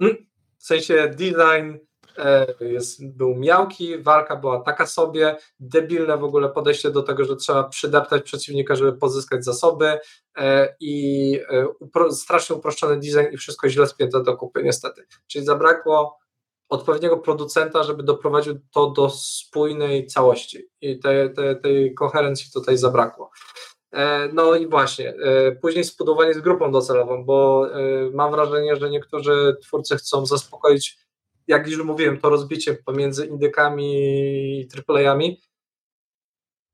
mm, 0.00 0.16
w 0.64 0.66
sensie 0.66 1.08
design 1.08 1.78
e, 2.18 2.46
jest, 2.60 3.16
był 3.16 3.34
miałki, 3.34 3.98
walka 3.98 4.36
była 4.36 4.60
taka 4.60 4.86
sobie, 4.86 5.36
debilne 5.60 6.16
w 6.16 6.24
ogóle 6.24 6.48
podejście 6.48 6.90
do 6.90 7.02
tego, 7.02 7.24
że 7.24 7.36
trzeba 7.36 7.64
przydeptać 7.64 8.22
przeciwnika, 8.22 8.74
żeby 8.74 8.92
pozyskać 8.92 9.44
zasoby 9.44 9.98
e, 10.36 10.76
i 10.80 11.40
e, 11.48 11.68
upro, 11.68 12.12
strasznie 12.12 12.56
uproszczony 12.56 12.96
design 12.96 13.34
i 13.34 13.36
wszystko 13.36 13.68
źle 13.68 13.86
spięte 13.86 14.22
do 14.22 14.36
kupy 14.36 14.62
niestety. 14.62 15.06
Czyli 15.26 15.44
zabrakło 15.44 16.18
odpowiedniego 16.68 17.16
producenta, 17.16 17.82
żeby 17.82 18.02
doprowadził 18.02 18.60
to 18.72 18.90
do 18.90 19.10
spójnej 19.10 20.06
całości 20.06 20.68
i 20.80 20.98
te, 20.98 21.30
te, 21.30 21.56
tej 21.56 21.94
koherencji 21.94 22.50
tutaj 22.52 22.76
zabrakło. 22.78 23.30
E, 23.94 24.28
No 24.32 24.54
i 24.54 24.66
właśnie, 24.66 25.08
e, 25.08 25.52
później 25.52 25.84
spudowanie 25.84 26.34
z 26.34 26.40
grupą 26.40 26.72
docelową, 26.72 27.24
bo 27.24 27.66
e, 27.72 28.10
mam 28.10 28.30
wrażenie, 28.30 28.76
że 28.76 28.90
niektórzy 28.90 29.56
twórcy 29.62 29.96
chcą 29.96 30.26
zaspokoić, 30.26 30.98
jak 31.46 31.68
już 31.68 31.82
mówiłem, 31.84 32.18
to 32.20 32.30
rozbicie 32.30 32.74
pomiędzy 32.74 33.26
indykami 33.26 33.94
i 34.60 34.68
AAA-ami. 34.88 35.40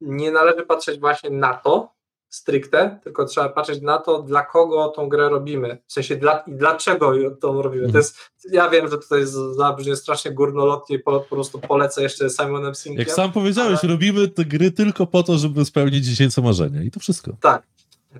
Nie 0.01 0.31
należy 0.31 0.67
patrzeć 0.67 1.01
właśnie 1.01 1.31
na 1.31 1.55
to 1.55 1.93
stricte, 2.31 2.99
tylko 3.05 3.25
trzeba 3.25 3.49
patrzeć 3.49 3.81
na 3.83 3.99
to, 3.99 4.23
dla 4.23 4.43
kogo 4.45 4.89
tą 4.89 5.09
grę 5.09 5.29
robimy, 5.29 5.79
w 5.87 5.93
sensie 5.93 6.17
dla, 6.17 6.39
i 6.47 6.53
dlaczego 6.55 7.13
tą 7.41 7.63
robimy. 7.63 7.93
To 7.93 7.99
jest, 7.99 8.19
ja 8.53 8.69
wiem, 8.69 8.89
że 8.89 8.99
tutaj 8.99 9.27
z- 9.27 9.57
zabrzmi 9.57 9.97
strasznie 9.97 10.31
górnolotnie 10.33 10.97
i 10.97 10.99
po, 10.99 11.21
po 11.21 11.35
prostu 11.35 11.59
polecę 11.59 12.03
jeszcze 12.03 12.31
Simonem 12.31 12.75
Sinkiem. 12.75 12.99
Jak 12.99 13.11
sam 13.11 13.33
powiedziałeś, 13.33 13.83
robimy 13.83 14.29
te 14.29 14.45
gry 14.45 14.71
tylko 14.71 15.07
po 15.07 15.23
to, 15.23 15.39
żeby 15.39 15.65
spełnić 15.65 16.07
dziecięce 16.07 16.43
marzenia 16.43 16.83
i 16.83 16.91
to 16.91 17.01
wszystko. 17.01 17.33
Tak. 17.41 17.63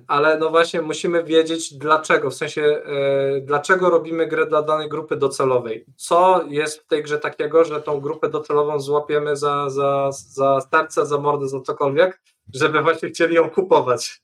ale 0.07 0.37
no 0.37 0.49
właśnie 0.49 0.81
musimy 0.81 1.23
wiedzieć 1.23 1.73
dlaczego, 1.73 2.29
w 2.29 2.33
sensie 2.35 2.61
e, 2.61 3.41
dlaczego 3.41 3.89
robimy 3.89 4.27
grę 4.27 4.45
dla 4.45 4.61
danej 4.61 4.89
grupy 4.89 5.15
docelowej. 5.17 5.85
Co 5.95 6.43
jest 6.49 6.79
w 6.79 6.87
tej 6.87 7.03
grze 7.03 7.17
takiego, 7.19 7.63
że 7.65 7.81
tą 7.81 7.99
grupę 7.99 8.29
docelową 8.29 8.79
złapiemy 8.79 9.35
za, 9.35 9.69
za, 9.69 10.09
za 10.11 10.61
serce, 10.71 11.05
za 11.05 11.17
mordę, 11.17 11.47
za 11.47 11.59
cokolwiek, 11.61 12.21
żeby 12.53 12.81
właśnie 12.81 13.09
chcieli 13.09 13.35
ją 13.35 13.49
kupować. 13.49 14.21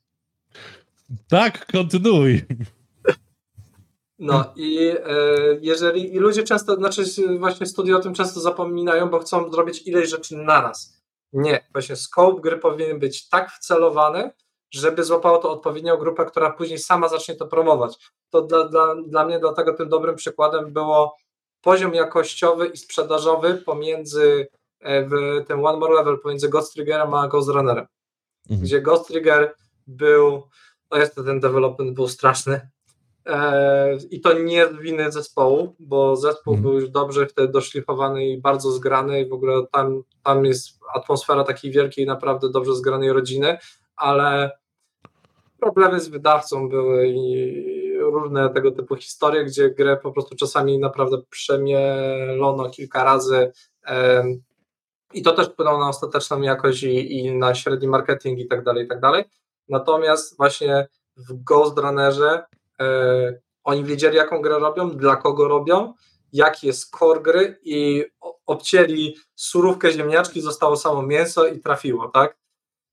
Tak, 1.29 1.71
kontynuuj. 1.71 2.41
No 4.19 4.53
i 4.55 4.79
e, 4.87 4.97
jeżeli 5.61 6.15
i 6.15 6.19
ludzie 6.19 6.43
często, 6.43 6.75
znaczy 6.75 7.03
właśnie 7.39 7.65
studia 7.65 7.95
o 7.95 7.99
tym 7.99 8.13
często 8.13 8.39
zapominają, 8.39 9.09
bo 9.09 9.19
chcą 9.19 9.51
zrobić 9.51 9.87
ileś 9.87 10.09
rzeczy 10.09 10.37
naraz. 10.37 10.97
Nie, 11.33 11.67
właśnie 11.73 11.95
scope 11.95 12.41
gry 12.41 12.57
powinien 12.57 12.99
być 12.99 13.29
tak 13.29 13.51
wcelowany, 13.51 14.31
żeby 14.71 15.03
złapało 15.03 15.37
to 15.37 15.51
odpowiednią 15.51 15.97
grupę, 15.97 16.25
która 16.25 16.49
później 16.49 16.79
sama 16.79 17.07
zacznie 17.07 17.35
to 17.35 17.47
promować. 17.47 18.11
To 18.29 18.41
dla, 18.41 18.63
dla, 18.63 18.95
dla 18.95 19.25
mnie 19.25 19.39
dlatego 19.39 19.73
tym 19.73 19.89
dobrym 19.89 20.15
przykładem 20.15 20.73
było 20.73 21.17
poziom 21.61 21.93
jakościowy 21.93 22.67
i 22.67 22.77
sprzedażowy 22.77 23.55
pomiędzy 23.55 24.47
e, 24.79 25.03
w 25.05 25.11
tym 25.47 25.65
One 25.65 25.79
More 25.79 25.93
Level 25.93 26.19
pomiędzy 26.19 26.49
Ghost 26.49 26.73
Triggerem 26.73 27.13
a 27.13 27.27
Ghost 27.27 27.49
Runnerem, 27.49 27.87
mhm. 28.49 28.61
gdzie 28.61 28.81
Ghost 28.81 29.07
Trigger 29.07 29.55
był, 29.87 30.43
no 30.91 30.97
jest 30.97 31.15
to 31.15 31.23
ten 31.23 31.39
development 31.39 31.93
był 31.93 32.07
straszny, 32.07 32.69
e, 33.25 33.97
i 34.11 34.21
to 34.21 34.33
nie 34.33 34.67
z 34.67 34.75
winy 34.75 35.11
zespołu, 35.11 35.75
bo 35.79 36.15
zespół 36.15 36.53
mhm. 36.53 36.61
był 36.61 36.81
już 36.81 36.89
dobrze 36.89 37.25
wtedy 37.25 37.47
doszlifowany 37.47 38.25
i 38.25 38.41
bardzo 38.41 38.71
zgrany 38.71 39.21
i 39.21 39.29
w 39.29 39.33
ogóle 39.33 39.65
tam, 39.71 40.03
tam 40.23 40.45
jest 40.45 40.79
atmosfera 40.93 41.43
takiej 41.43 41.71
wielkiej, 41.71 42.05
naprawdę 42.05 42.49
dobrze 42.49 42.75
zgranej 42.75 43.13
rodziny, 43.13 43.57
ale 43.95 44.51
problemy 45.59 45.99
z 45.99 46.07
wydawcą 46.07 46.69
były 46.69 47.07
i 47.07 47.63
różne 47.99 48.49
tego 48.49 48.71
typu 48.71 48.95
historie, 48.95 49.45
gdzie 49.45 49.69
grę 49.69 49.97
po 49.97 50.11
prostu 50.11 50.35
czasami 50.35 50.79
naprawdę 50.79 51.17
przemielono 51.29 52.69
kilka 52.69 53.03
razy 53.03 53.51
i 55.13 55.21
to 55.21 55.31
też 55.31 55.47
wpłynęło 55.47 55.79
na 55.79 55.89
ostateczną 55.89 56.41
jakość 56.41 56.83
i, 56.83 57.17
i 57.17 57.31
na 57.37 57.55
średni 57.55 57.87
marketing 57.87 58.39
i 58.39 58.47
tak 58.47 58.63
dalej, 58.63 58.85
i 58.85 58.87
tak 58.87 58.99
dalej. 58.99 59.23
Natomiast 59.69 60.37
właśnie 60.37 60.87
w 61.17 61.43
Ghost 61.43 61.77
Runnerze 61.77 62.45
e, 62.79 63.39
oni 63.63 63.83
wiedzieli, 63.83 64.17
jaką 64.17 64.41
grę 64.41 64.59
robią, 64.59 64.89
dla 64.89 65.15
kogo 65.15 65.47
robią, 65.47 65.93
jaki 66.33 66.67
jest 66.67 66.97
core 66.99 67.21
gry 67.21 67.59
i 67.63 68.05
obcięli 68.45 69.17
surówkę 69.35 69.91
ziemniaczki, 69.91 70.41
zostało 70.41 70.77
samo 70.77 71.01
mięso 71.01 71.47
i 71.47 71.59
trafiło, 71.59 72.07
tak? 72.07 72.37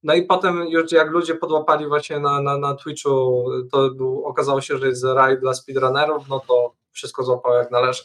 No 0.02 0.14
i 0.14 0.22
potem 0.22 0.68
już 0.68 0.92
jak 0.92 1.10
ludzie 1.10 1.34
podłapali 1.34 1.86
właśnie 1.86 2.20
na, 2.20 2.42
na, 2.42 2.58
na 2.58 2.74
Twitchu, 2.74 3.44
to 3.72 3.90
był, 3.90 4.24
okazało 4.24 4.60
się, 4.60 4.78
że 4.78 4.88
jest 4.88 5.04
raj 5.04 5.40
dla 5.40 5.54
speedrunnerów, 5.54 6.28
no 6.28 6.40
to 6.40 6.74
wszystko 6.92 7.22
złapało 7.22 7.54
jak 7.54 7.70
należy. 7.70 8.02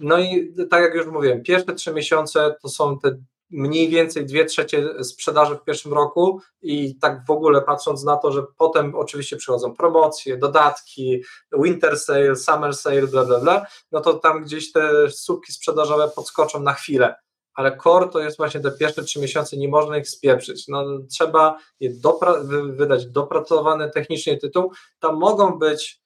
No 0.00 0.18
i 0.18 0.54
tak 0.70 0.82
jak 0.82 0.94
już 0.94 1.06
mówiłem, 1.06 1.42
pierwsze 1.42 1.74
trzy 1.74 1.92
miesiące 1.92 2.56
to 2.62 2.68
są 2.68 2.98
te 2.98 3.16
mniej 3.50 3.88
więcej 3.88 4.26
dwie 4.26 4.44
trzecie 4.44 5.04
sprzedaży 5.04 5.54
w 5.54 5.64
pierwszym 5.64 5.92
roku 5.92 6.40
i 6.62 6.98
tak 6.98 7.26
w 7.26 7.30
ogóle 7.30 7.62
patrząc 7.62 8.04
na 8.04 8.16
to, 8.16 8.32
że 8.32 8.42
potem 8.58 8.94
oczywiście 8.94 9.36
przychodzą 9.36 9.74
promocje, 9.74 10.36
dodatki, 10.36 11.22
winter 11.52 11.98
sale, 11.98 12.36
summer 12.36 12.74
sale, 12.74 13.06
bla 13.06 13.24
bla 13.24 13.40
bla, 13.40 13.66
no 13.92 14.00
to 14.00 14.14
tam 14.14 14.42
gdzieś 14.42 14.72
te 14.72 15.10
słupki 15.10 15.52
sprzedażowe 15.52 16.10
podskoczą 16.16 16.62
na 16.62 16.72
chwilę 16.72 17.14
ale 17.54 17.76
core 17.76 18.08
to 18.08 18.20
jest 18.20 18.36
właśnie 18.36 18.60
te 18.60 18.72
pierwsze 18.72 19.02
trzy 19.02 19.20
miesiące, 19.20 19.56
nie 19.56 19.68
można 19.68 19.98
ich 19.98 20.08
spieprzyć. 20.08 20.68
No, 20.68 20.84
trzeba 21.10 21.58
je 21.80 21.90
dopra- 21.94 22.44
wydać 22.76 23.06
dopracowany 23.06 23.90
technicznie 23.90 24.38
tytuł. 24.38 24.72
Tam 24.98 25.16
mogą 25.18 25.58
być 25.58 26.02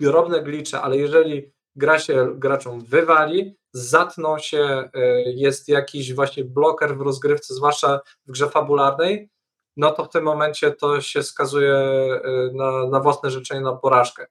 drobne 0.00 0.42
glicze, 0.42 0.82
ale 0.82 0.96
jeżeli 0.96 1.52
gra 1.80 1.98
się 1.98 2.34
graczom 2.34 2.84
wywali, 2.84 3.56
zatną 3.72 4.38
się, 4.38 4.90
y, 4.96 5.24
jest 5.26 5.68
jakiś 5.68 6.14
właśnie 6.14 6.44
bloker 6.44 6.96
w 6.96 7.00
rozgrywce, 7.00 7.54
zwłaszcza 7.54 8.00
w 8.26 8.30
grze 8.30 8.48
fabularnej, 8.48 9.30
no 9.76 9.90
to 9.90 10.04
w 10.04 10.08
tym 10.08 10.24
momencie 10.24 10.70
to 10.70 11.00
się 11.00 11.22
skazuje 11.22 11.74
y, 11.74 12.52
na, 12.54 12.86
na 12.86 13.00
własne 13.00 13.30
życzenie 13.30 13.60
na 13.60 13.72
porażkę. 13.72 14.26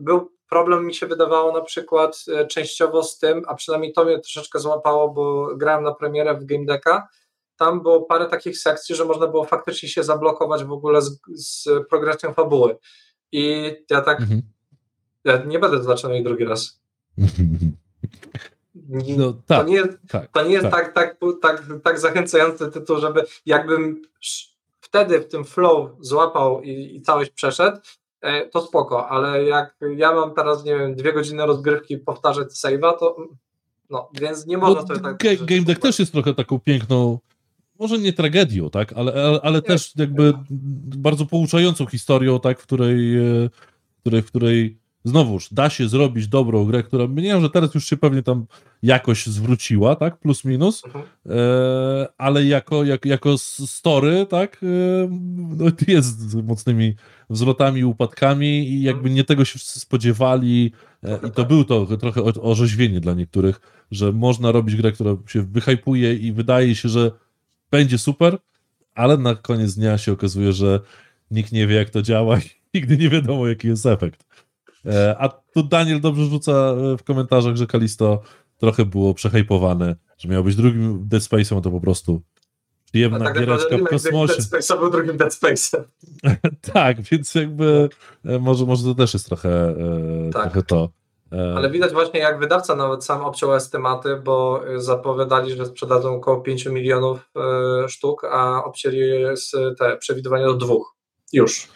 Był 0.00 0.32
problem 0.48 0.86
mi 0.86 0.94
się 0.94 1.06
wydawało 1.06 1.52
na 1.52 1.60
przykład 1.60 2.24
e, 2.28 2.46
częściowo 2.46 3.02
z 3.02 3.18
tym, 3.18 3.42
a 3.46 3.54
przynajmniej 3.54 3.92
to 3.92 4.04
mnie 4.04 4.18
troszeczkę 4.18 4.58
złapało, 4.58 5.08
bo 5.08 5.56
grałem 5.56 5.84
na 5.84 5.94
premierę 5.94 6.34
w 6.34 6.44
Game 6.44 6.64
Decka, 6.64 7.08
tam 7.56 7.82
było 7.82 8.02
parę 8.02 8.26
takich 8.26 8.58
sekcji, 8.58 8.94
że 8.94 9.04
można 9.04 9.26
było 9.26 9.44
faktycznie 9.44 9.88
się 9.88 10.04
zablokować 10.04 10.64
w 10.64 10.72
ogóle 10.72 11.02
z, 11.02 11.20
z 11.34 11.68
progresją 11.90 12.34
fabuły. 12.34 12.76
I 13.32 13.72
ja 13.90 14.00
tak, 14.00 14.20
mhm. 14.20 14.42
Ja 15.24 15.44
nie 15.44 15.58
będę 15.58 15.82
zaczynał 15.82 16.14
jej 16.14 16.24
drugi 16.24 16.44
raz. 16.44 16.80
No, 19.16 19.32
tak, 19.46 19.58
to 19.58 19.64
nie, 19.64 19.82
tak, 20.08 20.30
to 20.32 20.42
nie 20.42 20.52
jest 20.52 20.70
tak. 20.70 20.94
Tak, 20.94 21.18
tak, 21.18 21.38
tak, 21.42 21.82
tak 21.84 21.98
zachęcający 22.00 22.70
tytuł, 22.70 22.98
żeby 22.98 23.24
jakbym 23.46 24.02
wtedy 24.80 25.20
w 25.20 25.28
tym 25.28 25.44
flow 25.44 25.90
złapał 26.00 26.62
i, 26.62 26.96
i 26.96 27.02
całość 27.02 27.30
przeszedł, 27.30 27.78
E, 28.20 28.46
to 28.46 28.66
spoko, 28.66 29.08
ale 29.08 29.44
jak 29.44 29.76
ja 29.96 30.14
mam 30.14 30.34
teraz, 30.34 30.64
nie 30.64 30.78
wiem, 30.78 30.94
dwie 30.94 31.12
godziny 31.12 31.46
rozgrywki 31.46 31.98
powtarzać 31.98 32.48
save'a, 32.48 32.92
to 32.98 33.16
no, 33.90 34.10
więc 34.20 34.46
nie 34.46 34.58
można 34.58 34.82
no, 34.82 35.00
tak... 35.00 35.16
Game, 35.16 35.36
game 35.36 35.62
Deck 35.62 35.82
też 35.82 35.98
jest 35.98 36.12
trochę 36.12 36.34
taką 36.34 36.58
piękną, 36.58 37.18
może 37.78 37.98
nie 37.98 38.12
tragedią, 38.12 38.70
tak, 38.70 38.92
ale, 38.92 39.12
ale, 39.12 39.40
ale 39.42 39.62
też 39.62 39.96
jakby 39.96 40.32
bardzo 40.96 41.26
pouczającą 41.26 41.86
historią, 41.86 42.40
tak, 42.40 42.60
w 42.60 42.62
której, 42.62 43.16
e, 43.16 43.48
w 43.96 44.00
której, 44.00 44.22
w 44.22 44.26
której 44.26 44.78
znowuż 45.04 45.48
da 45.52 45.70
się 45.70 45.88
zrobić 45.88 46.28
dobrą 46.28 46.64
grę, 46.64 46.82
która 46.82 47.06
nie 47.06 47.22
wiem, 47.22 47.40
że 47.40 47.50
teraz 47.50 47.74
już 47.74 47.86
się 47.86 47.96
pewnie 47.96 48.22
tam 48.22 48.46
jakoś 48.82 49.26
zwróciła, 49.26 49.96
tak, 49.96 50.18
plus 50.18 50.44
minus, 50.44 50.84
mhm. 50.84 51.04
e, 51.26 52.08
ale 52.18 52.44
jako, 52.44 52.84
jak, 52.84 53.06
jako 53.06 53.38
story, 53.38 54.26
tak, 54.30 54.60
e, 54.62 54.66
no, 55.56 55.64
jest 55.88 56.30
z 56.30 56.34
mocnymi 56.34 56.94
wzlotami 57.30 57.80
i 57.80 57.84
upadkami 57.84 58.68
i 58.68 58.82
jakby 58.82 59.10
nie 59.10 59.24
tego 59.24 59.44
się 59.44 59.58
wszyscy 59.58 59.80
spodziewali. 59.80 60.72
E, 61.02 61.28
i 61.28 61.30
to 61.30 61.44
był 61.44 61.64
to 61.64 61.96
trochę 61.96 62.22
orzeźwienie 62.24 63.00
dla 63.00 63.14
niektórych, 63.14 63.60
że 63.90 64.12
można 64.12 64.52
robić 64.52 64.76
grę, 64.76 64.92
która 64.92 65.16
się 65.26 65.42
wyhypuje 65.42 66.14
i 66.14 66.32
wydaje 66.32 66.74
się, 66.74 66.88
że 66.88 67.10
będzie 67.70 67.98
super, 67.98 68.38
ale 68.94 69.16
na 69.16 69.34
koniec 69.34 69.74
dnia 69.74 69.98
się 69.98 70.12
okazuje, 70.12 70.52
że 70.52 70.80
nikt 71.30 71.52
nie 71.52 71.66
wie 71.66 71.76
jak 71.76 71.90
to 71.90 72.02
działa 72.02 72.38
i 72.38 72.42
nigdy 72.74 72.96
nie 72.96 73.08
wiadomo 73.08 73.48
jaki 73.48 73.68
jest 73.68 73.86
efekt. 73.86 74.29
E, 74.86 75.16
a 75.18 75.28
tu 75.28 75.62
Daniel 75.62 76.00
dobrze 76.00 76.24
rzuca 76.24 76.52
e, 76.52 76.96
w 76.96 77.04
komentarzach, 77.04 77.56
że 77.56 77.66
Kalisto 77.66 78.22
trochę 78.58 78.84
było 78.84 79.14
przehejpowane, 79.14 79.96
że 80.18 80.28
miał 80.28 80.44
być 80.44 80.56
drugim 80.56 81.08
Dead 81.08 81.22
Space'em, 81.22 81.60
to 81.60 81.70
po 81.70 81.80
prostu 81.80 82.22
przyjemna 82.84 83.24
tak 83.24 83.38
giereczka 83.38 83.76
w 83.78 83.84
kosmosie. 83.84 84.34
Dead 84.34 84.44
Space 84.44 84.76
był 84.76 84.90
drugim 84.90 85.16
Dead 85.16 85.32
Space'em. 85.32 85.82
tak, 86.72 87.02
więc 87.02 87.34
jakby 87.34 87.88
e, 88.24 88.38
może, 88.38 88.64
może 88.64 88.84
to 88.84 88.94
też 88.94 89.14
jest 89.14 89.26
trochę, 89.26 89.74
tak. 90.32 90.42
trochę 90.42 90.62
to. 90.62 90.88
Ale 91.56 91.70
widać 91.70 91.92
właśnie, 91.92 92.20
jak 92.20 92.38
wydawca 92.38 92.76
nawet 92.76 93.04
sam 93.04 93.24
obciął 93.24 93.54
estymaty, 93.54 94.16
bo 94.16 94.62
zapowiadali, 94.76 95.56
że 95.56 95.66
sprzedadzą 95.66 96.16
około 96.16 96.40
5 96.40 96.66
milionów 96.66 97.30
sztuk, 97.88 98.24
a 98.24 98.64
obcięli 98.64 99.24
te 99.78 99.96
przewidywania 99.96 100.46
do 100.46 100.54
dwóch. 100.54 100.96
Już. 101.32 101.68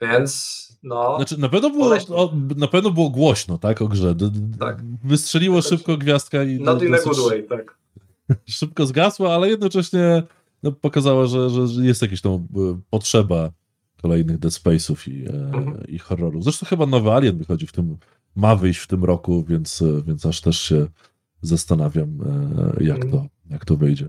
Więc 0.00 0.67
no. 0.88 1.16
Znaczy, 1.16 1.40
na 1.40 1.48
pewno 1.48 1.70
było, 1.70 1.96
o, 2.08 2.32
na 2.56 2.68
pewno 2.68 2.90
było 2.90 3.10
głośno, 3.10 3.58
tak, 3.58 3.82
o 3.82 3.88
grze. 3.88 4.14
Tak. 4.58 4.82
Wystrzeliło 5.04 5.62
szybko 5.62 5.96
gwiazdka 5.96 6.42
i... 6.42 6.60
Not 6.60 6.82
in 6.82 6.94
a 6.94 6.98
good 6.98 7.18
way, 7.28 7.44
tak. 7.48 7.78
Szybko 8.46 8.86
zgasła, 8.86 9.34
ale 9.34 9.48
jednocześnie 9.48 10.22
no, 10.62 10.72
pokazała, 10.72 11.26
że, 11.26 11.50
że 11.50 11.84
jest 11.84 12.02
jakaś 12.02 12.20
tam 12.20 12.32
e, 12.32 12.38
potrzeba 12.90 13.50
kolejnych 14.02 14.38
Dead 14.38 14.52
Space'ów 14.52 15.12
i, 15.12 15.26
e, 15.26 15.30
mhm. 15.30 15.86
i 15.88 15.98
horrorów. 15.98 16.44
Zresztą 16.44 16.66
chyba 16.66 16.86
nowy 16.86 17.12
Alien 17.12 17.38
wychodzi 17.38 17.66
w 17.66 17.72
tym, 17.72 17.96
ma 18.36 18.56
wyjść 18.56 18.80
w 18.80 18.86
tym 18.86 19.04
roku, 19.04 19.44
więc, 19.48 19.82
e, 19.82 20.02
więc 20.02 20.26
aż 20.26 20.40
też 20.40 20.60
się 20.60 20.86
zastanawiam, 21.42 22.18
jak, 22.80 23.04
mhm. 23.04 23.10
to, 23.12 23.26
jak 23.50 23.64
to 23.64 23.76
wyjdzie. 23.76 24.08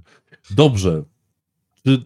Dobrze, 0.52 1.04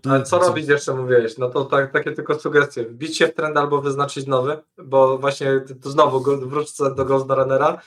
ale 0.10 0.24
co 0.24 0.40
robić 0.40 0.68
jeszcze 0.68 0.94
mówiłeś? 0.96 1.38
No 1.38 1.50
to 1.50 1.66
tak, 1.66 1.92
takie 1.92 2.12
tylko 2.12 2.40
sugestie. 2.40 2.84
Wbić 2.84 3.18
się 3.18 3.28
w 3.28 3.34
trend 3.34 3.58
albo 3.58 3.82
wyznaczyć 3.82 4.28
nowy, 4.28 4.58
bo 4.78 5.18
właśnie 5.18 5.62
to 5.84 5.90
znowu 5.90 6.20
wrócę 6.48 6.96
do 6.96 7.06
Ghost 7.06 7.30
Runnera. 7.30 7.82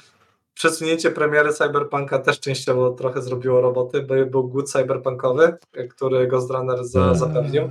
Przesunięcie 0.54 1.10
premiery 1.10 1.52
Cyberpunka 1.52 2.18
też 2.18 2.40
częściowo 2.40 2.90
trochę 2.90 3.22
zrobiło 3.22 3.60
roboty, 3.60 4.02
bo 4.02 4.14
był 4.26 4.48
głód 4.48 4.70
cyberpunkowy, 4.70 5.56
który 5.90 6.26
Ghost 6.26 6.50
Runner 6.50 6.84
za, 6.84 7.00
eee. 7.00 7.18
zapewnił, 7.18 7.70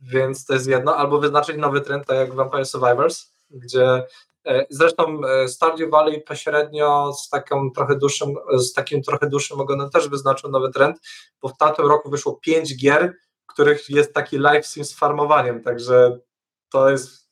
więc 0.00 0.44
to 0.44 0.54
jest 0.54 0.66
jedno. 0.66 0.96
Albo 0.96 1.18
wyznaczyć 1.18 1.56
nowy 1.56 1.80
trend, 1.80 2.06
tak 2.06 2.16
jak 2.16 2.34
Vampire 2.34 2.66
Survivors, 2.66 3.32
gdzie 3.50 4.06
e, 4.46 4.66
Zresztą 4.70 5.20
e, 5.24 5.48
Stardew 5.48 5.90
Valley 5.90 6.22
pośrednio 6.22 7.12
z, 7.12 7.28
taką 7.28 7.70
trochę 7.70 7.96
dłuższym, 7.96 8.34
z 8.58 8.72
takim 8.72 9.02
trochę 9.02 9.28
dłuższym 9.28 9.60
ogonem 9.60 9.90
też 9.90 10.08
wyznaczył 10.08 10.50
nowy 10.50 10.70
trend, 10.70 10.96
bo 11.42 11.48
w 11.48 11.56
tamtym 11.56 11.86
roku 11.86 12.10
wyszło 12.10 12.38
pięć 12.42 12.76
gier, 12.76 13.14
których 13.56 13.90
jest 13.90 14.14
taki 14.14 14.38
live 14.38 14.66
sim 14.66 14.84
z 14.84 14.94
farmowaniem, 14.94 15.62
także 15.62 16.18
to 16.72 16.90
jest 16.90 17.30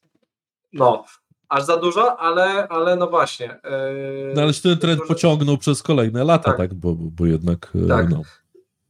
no, 0.73 1.05
aż 1.49 1.63
za 1.65 1.77
dużo, 1.77 2.17
ale, 2.21 2.69
ale 2.69 2.97
no 2.97 3.07
właśnie. 3.07 3.61
Yy, 3.65 4.33
No 4.35 4.43
ale 4.43 4.55
się 4.55 4.63
ten 4.63 4.79
trend 4.79 5.01
dużo- 5.01 5.09
pociągnął 5.09 5.59
przez 5.59 5.83
kolejne 5.83 6.25
lata, 6.25 6.45
tak, 6.45 6.57
Tak. 6.57 6.75
Bo, 6.75 6.95
bo, 6.99 7.27
jednak 7.27 7.73
e, 7.85 7.89
Tak. 7.89 8.11
no. 8.11 8.23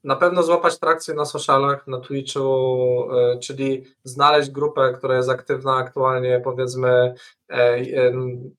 na 0.05 0.17
pewno 0.17 0.43
złapać 0.43 0.79
trakcję 0.79 1.15
na 1.15 1.25
socialach, 1.25 1.87
na 1.87 2.01
Twitchu, 2.01 3.09
e, 3.13 3.39
czyli 3.39 3.85
znaleźć 4.05 4.51
grupę, 4.51 4.93
która 4.99 5.17
jest 5.17 5.29
aktywna 5.31 5.77
aktualnie, 5.77 6.41
powiedzmy, 6.45 7.15
e, 7.51 7.81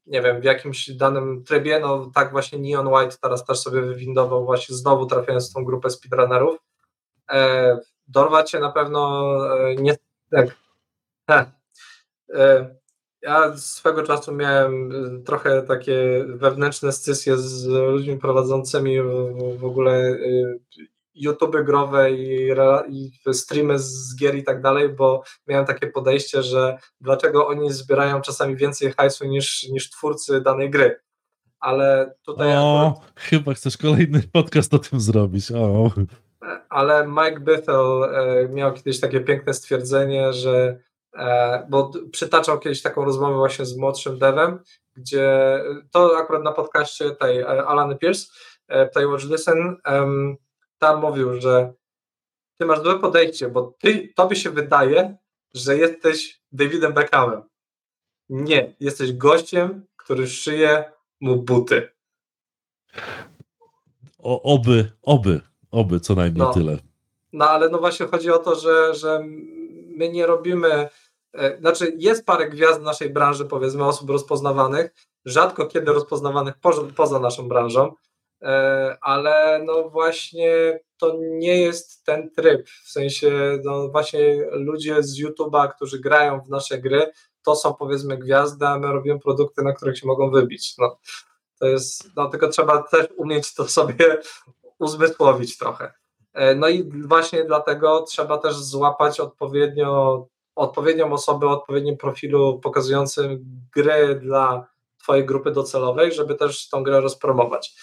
nie 0.07 0.21
wiem, 0.21 0.41
w 0.41 0.43
jakimś 0.43 0.89
danym 0.91 1.43
trybie, 1.43 1.79
no 1.79 2.11
tak 2.13 2.31
właśnie 2.31 2.59
Neon 2.59 2.87
White 2.87 3.17
teraz 3.21 3.45
też 3.45 3.59
sobie 3.59 3.81
wywindował 3.81 4.45
właśnie 4.45 4.75
znowu 4.75 5.05
trafiając 5.05 5.51
w 5.51 5.53
tą 5.53 5.63
grupę 5.65 5.89
speedrunnerów. 5.89 6.57
Dorwać 8.07 8.51
się 8.51 8.59
na 8.59 8.71
pewno 8.71 9.35
e, 9.57 9.75
nie 9.75 9.95
tak. 10.31 10.57
Heh. 11.29 11.47
E, 12.33 12.75
Ja 13.21 13.57
swego 13.57 14.03
czasu 14.03 14.31
miałem 14.31 14.91
e, 14.91 15.23
trochę 15.23 15.61
takie 15.61 16.25
wewnętrzne 16.27 16.91
scysje 16.91 17.37
z 17.37 17.65
ludźmi 17.65 18.17
prowadzącymi 18.17 19.01
w, 19.57 19.65
ogóle 19.65 20.17
YouTube 21.15 21.55
growe 21.65 22.11
i, 22.11 22.51
i 22.89 23.11
streamy 23.33 23.79
z 23.79 24.15
gier 24.19 24.35
i 24.35 24.43
tak 24.43 24.61
dalej, 24.61 24.89
bo 24.89 25.23
miałem 25.47 25.65
takie 25.65 25.87
podejście, 25.87 26.43
że 26.43 26.77
dlaczego 27.01 27.47
oni 27.47 27.73
zbierają 27.73 28.21
czasami 28.21 28.55
więcej 28.55 28.91
hajsu 28.91 29.25
niż, 29.25 29.63
niż 29.63 29.89
twórcy 29.89 30.41
danej 30.41 30.69
gry. 30.69 30.99
Ale 31.59 32.15
tutaj 32.25 32.47
akurat, 32.51 32.97
O, 32.97 33.01
chyba 33.15 33.53
chcesz 33.53 33.77
kolejny 33.77 34.23
podcast 34.33 34.73
o 34.73 34.79
tym 34.79 34.99
zrobić. 34.99 35.51
O. 35.51 35.91
ale 36.69 37.07
Mike 37.07 37.39
Bethel 37.39 38.03
e, 38.03 38.49
miał 38.49 38.73
kiedyś 38.73 38.99
takie 38.99 39.21
piękne 39.21 39.53
stwierdzenie, 39.53 40.33
że 40.33 40.79
e, 41.15 41.67
bo 41.69 41.91
przytaczał 42.11 42.59
kiedyś 42.59 42.81
taką 42.81 43.05
rozmowę 43.05 43.35
właśnie 43.35 43.65
z 43.65 43.77
młodszym 43.77 44.19
devem, 44.19 44.59
gdzie 44.95 45.59
to 45.91 46.17
akurat 46.17 46.43
na 46.43 46.51
podcaście 46.51 47.11
tej 47.11 47.39
e, 47.39 47.47
Alany 47.47 47.95
Pierce, 47.95 48.27
e, 48.67 48.87
Play 48.87 49.07
Watch 49.07 49.23
Listen, 49.23 49.77
tam 50.77 51.01
mówił, 51.01 51.41
że 51.41 51.73
ty 52.57 52.65
masz 52.65 52.79
złe 52.79 52.99
podejście, 52.99 53.49
bo 53.49 53.75
ty, 53.79 54.13
tobie 54.15 54.35
się 54.35 54.49
wydaje, 54.49 55.17
że 55.53 55.77
jesteś 55.77 56.41
Davidem 56.51 56.93
Beckhamem. 56.93 57.41
Nie, 58.29 58.75
jesteś 58.79 59.13
gościem, 59.13 59.85
który 59.95 60.27
szyje 60.27 60.91
mu 61.21 61.35
buty. 61.43 61.89
O, 64.17 64.41
oby, 64.41 64.91
oby, 65.01 65.41
oby 65.75 65.99
co 65.99 66.15
najmniej 66.15 66.47
No. 66.47 66.53
tyle. 66.53 66.77
No 67.33 67.49
ale 67.49 67.69
no 67.69 67.77
właśnie 67.77 68.05
chodzi 68.05 68.31
o 68.31 68.37
to, 68.37 68.55
że, 68.55 68.93
że 68.93 69.23
my 69.97 70.09
nie 70.09 70.25
robimy, 70.25 70.89
e, 71.33 71.57
znaczy 71.57 71.93
jest 71.97 72.25
parę 72.25 72.49
gwiazd 72.49 72.79
w 72.79 72.83
naszej 72.83 73.09
branży, 73.09 73.45
powiedzmy 73.45 73.85
osób 73.85 74.09
rozpoznawanych, 74.09 74.93
rzadko 75.25 75.65
kiedy 75.65 75.93
rozpoznawanych 75.93 76.53
poza, 76.61 76.81
poza 76.95 77.19
naszą 77.19 77.47
branżą, 77.47 77.93
e, 78.41 78.97
ale 79.01 79.63
no 79.65 79.89
właśnie 79.89 80.79
to 80.97 81.17
nie 81.19 81.61
jest 81.61 82.05
ten 82.05 82.31
tryb, 82.31 82.69
w 82.69 82.89
sensie 82.91 83.59
no 83.63 83.87
właśnie 83.89 84.45
ludzie 84.51 85.03
z 85.03 85.19
YouTube'a, 85.19 85.71
którzy 85.75 85.99
grają 85.99 86.41
w 86.41 86.49
nasze 86.49 86.77
gry, 86.77 87.11
to 87.45 87.55
są 87.55 87.73
powiedzmy 87.73 88.17
gwiazdy, 88.17 88.67
a 88.67 88.79
my 88.79 88.87
robimy 88.87 89.19
produkty, 89.19 89.63
na 89.63 89.73
których 89.73 89.97
się 89.97 90.07
mogą 90.07 90.31
wybić. 90.31 90.77
No, 90.77 90.97
to 91.59 91.67
jest, 91.67 92.15
no 92.15 92.29
tylko 92.29 92.47
trzeba 92.47 92.83
też 92.83 93.07
umieć 93.17 93.53
to 93.53 93.67
sobie 93.67 94.17
uzmysłowić 94.79 95.57
trochę. 95.57 95.93
E, 96.33 96.55
No 96.55 96.67
i 96.69 96.91
właśnie 97.07 97.43
dlatego 97.43 98.01
trzeba 98.01 98.37
też 98.37 98.55
złapać 98.55 99.19
odpowiednio, 99.19 100.27
odpowiednią 100.55 101.13
osobę 101.13 101.47
o 101.47 101.51
odpowiednim 101.51 101.97
profilu 101.97 102.59
pokazującym 102.59 103.45
gry 103.75 104.15
dla 104.15 104.67
Twojej 104.97 105.25
grupy 105.25 105.51
docelowej, 105.51 106.11
żeby 106.11 106.35
też 106.35 106.69
tą 106.69 106.83
grę 106.83 107.01
rozpromować. 107.01 107.75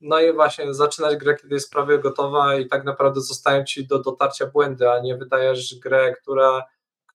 No 0.00 0.20
i 0.20 0.32
właśnie 0.32 0.74
zaczynać 0.74 1.16
grę, 1.16 1.36
kiedy 1.36 1.54
jest 1.54 1.72
prawie 1.72 1.98
gotowa 1.98 2.56
i 2.56 2.68
tak 2.68 2.84
naprawdę 2.84 3.20
zostają 3.20 3.64
Ci 3.64 3.86
do 3.86 3.98
dotarcia 3.98 4.46
błędy, 4.46 4.90
a 4.90 5.00
nie 5.00 5.16
wydajesz 5.16 5.78
grę, 5.78 6.14
która, 6.22 6.64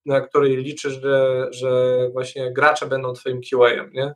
na 0.06 0.22
której 0.22 0.58
liczysz, 0.58 1.02
że, 1.02 1.48
że 1.52 1.98
właśnie 2.14 2.54
gracze 2.54 2.86
będą 2.86 3.14
Twoim 3.14 3.42
QA-em, 3.42 3.92
nie? 3.94 4.14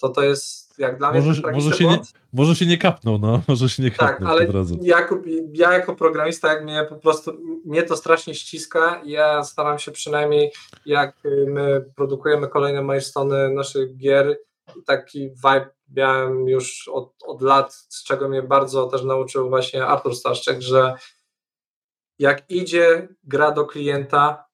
To 0.00 0.08
to 0.08 0.22
jest 0.22 0.63
jak 0.78 0.98
dla 0.98 1.12
mnie 1.12 1.20
Może- 1.20 1.42
to 1.42 1.50
może 1.50 1.72
się 1.76 1.84
nie-. 1.84 1.98
Może 2.32 2.56
się 2.56 2.66
nie 2.66 2.78
kapnął, 2.78 3.18
no. 3.18 3.42
Może 3.48 3.68
się 3.68 3.82
nie 3.82 3.90
Tak, 3.90 3.98
kapnął 4.10 4.30
ale 4.32 4.46
po 4.46 4.52
drodze. 4.52 4.74
jako, 4.82 5.18
ja 5.52 5.72
jako 5.72 5.96
programista, 5.96 6.52
jak 6.52 6.64
mnie 6.64 6.86
po 6.88 6.96
prostu, 6.96 7.32
mnie 7.64 7.82
to 7.82 7.96
strasznie 7.96 8.34
ściska, 8.34 9.02
ja 9.04 9.44
staram 9.44 9.78
się 9.78 9.92
przynajmniej, 9.92 10.52
jak 10.86 11.16
y, 11.24 11.46
my 11.48 11.84
produkujemy 11.96 12.48
kolejne 12.48 12.82
milestone 12.82 13.48
naszych 13.48 13.96
gier, 13.96 14.38
taki 14.86 15.30
vibe 15.30 15.70
miałem 15.96 16.48
już 16.48 16.88
od, 16.88 17.12
od 17.26 17.42
lat, 17.42 17.74
z 17.74 18.04
czego 18.04 18.28
mnie 18.28 18.42
bardzo 18.42 18.86
też 18.86 19.02
nauczył 19.02 19.48
właśnie 19.48 19.86
Artur 19.86 20.16
Staszczek, 20.16 20.60
że 20.62 20.94
jak 22.18 22.50
idzie 22.50 23.08
gra 23.24 23.50
do 23.52 23.64
klienta, 23.64 24.44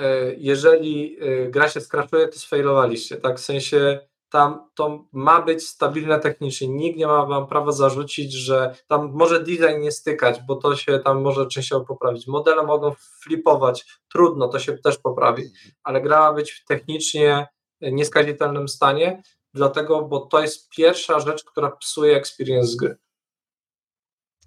y, 0.00 0.02
jeżeli 0.38 1.22
y, 1.22 1.50
gra 1.50 1.68
się 1.68 1.80
skraszuje, 1.80 2.28
to 2.28 2.38
sfailowaliście, 2.38 3.16
tak, 3.16 3.36
w 3.38 3.44
sensie 3.44 4.00
tam 4.32 4.68
to 4.74 5.04
ma 5.12 5.42
być 5.42 5.66
stabilne 5.66 6.20
technicznie. 6.20 6.68
Nikt 6.68 6.98
nie 6.98 7.06
ma 7.06 7.26
wam 7.26 7.46
prawa 7.46 7.72
zarzucić, 7.72 8.32
że 8.32 8.74
tam 8.86 9.12
może 9.12 9.40
design 9.40 9.80
nie 9.80 9.92
stykać, 9.92 10.40
bo 10.46 10.56
to 10.56 10.76
się 10.76 10.98
tam 10.98 11.22
może 11.22 11.46
częściowo 11.46 11.84
poprawić. 11.84 12.26
Modele 12.26 12.62
mogą 12.62 12.92
flipować, 13.22 13.86
trudno, 14.12 14.48
to 14.48 14.58
się 14.58 14.78
też 14.78 14.98
poprawi, 14.98 15.42
ale 15.82 16.00
gra 16.00 16.18
ma 16.18 16.32
być 16.32 16.52
w 16.52 16.64
technicznie 16.64 17.46
nieskazitelnym 17.80 18.68
stanie, 18.68 19.22
dlatego, 19.54 20.02
bo 20.02 20.20
to 20.20 20.42
jest 20.42 20.70
pierwsza 20.70 21.20
rzecz, 21.20 21.44
która 21.44 21.70
psuje 21.70 22.16
experience 22.16 22.76
gry. 22.76 22.96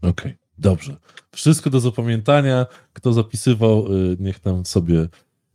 Okej, 0.02 0.38
dobrze. 0.58 0.96
Wszystko 1.32 1.70
do 1.70 1.80
zapamiętania. 1.80 2.66
Kto 2.94 3.14
zapisywał, 3.14 3.86
y, 3.94 4.18
niech 4.20 4.40
tam 4.40 4.66
sobie 4.66 5.00
y, 5.00 5.08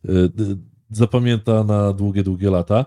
d- 0.04 0.56
zapamięta 0.90 1.64
na 1.64 1.92
długie, 1.92 2.22
długie 2.22 2.50
lata. 2.50 2.84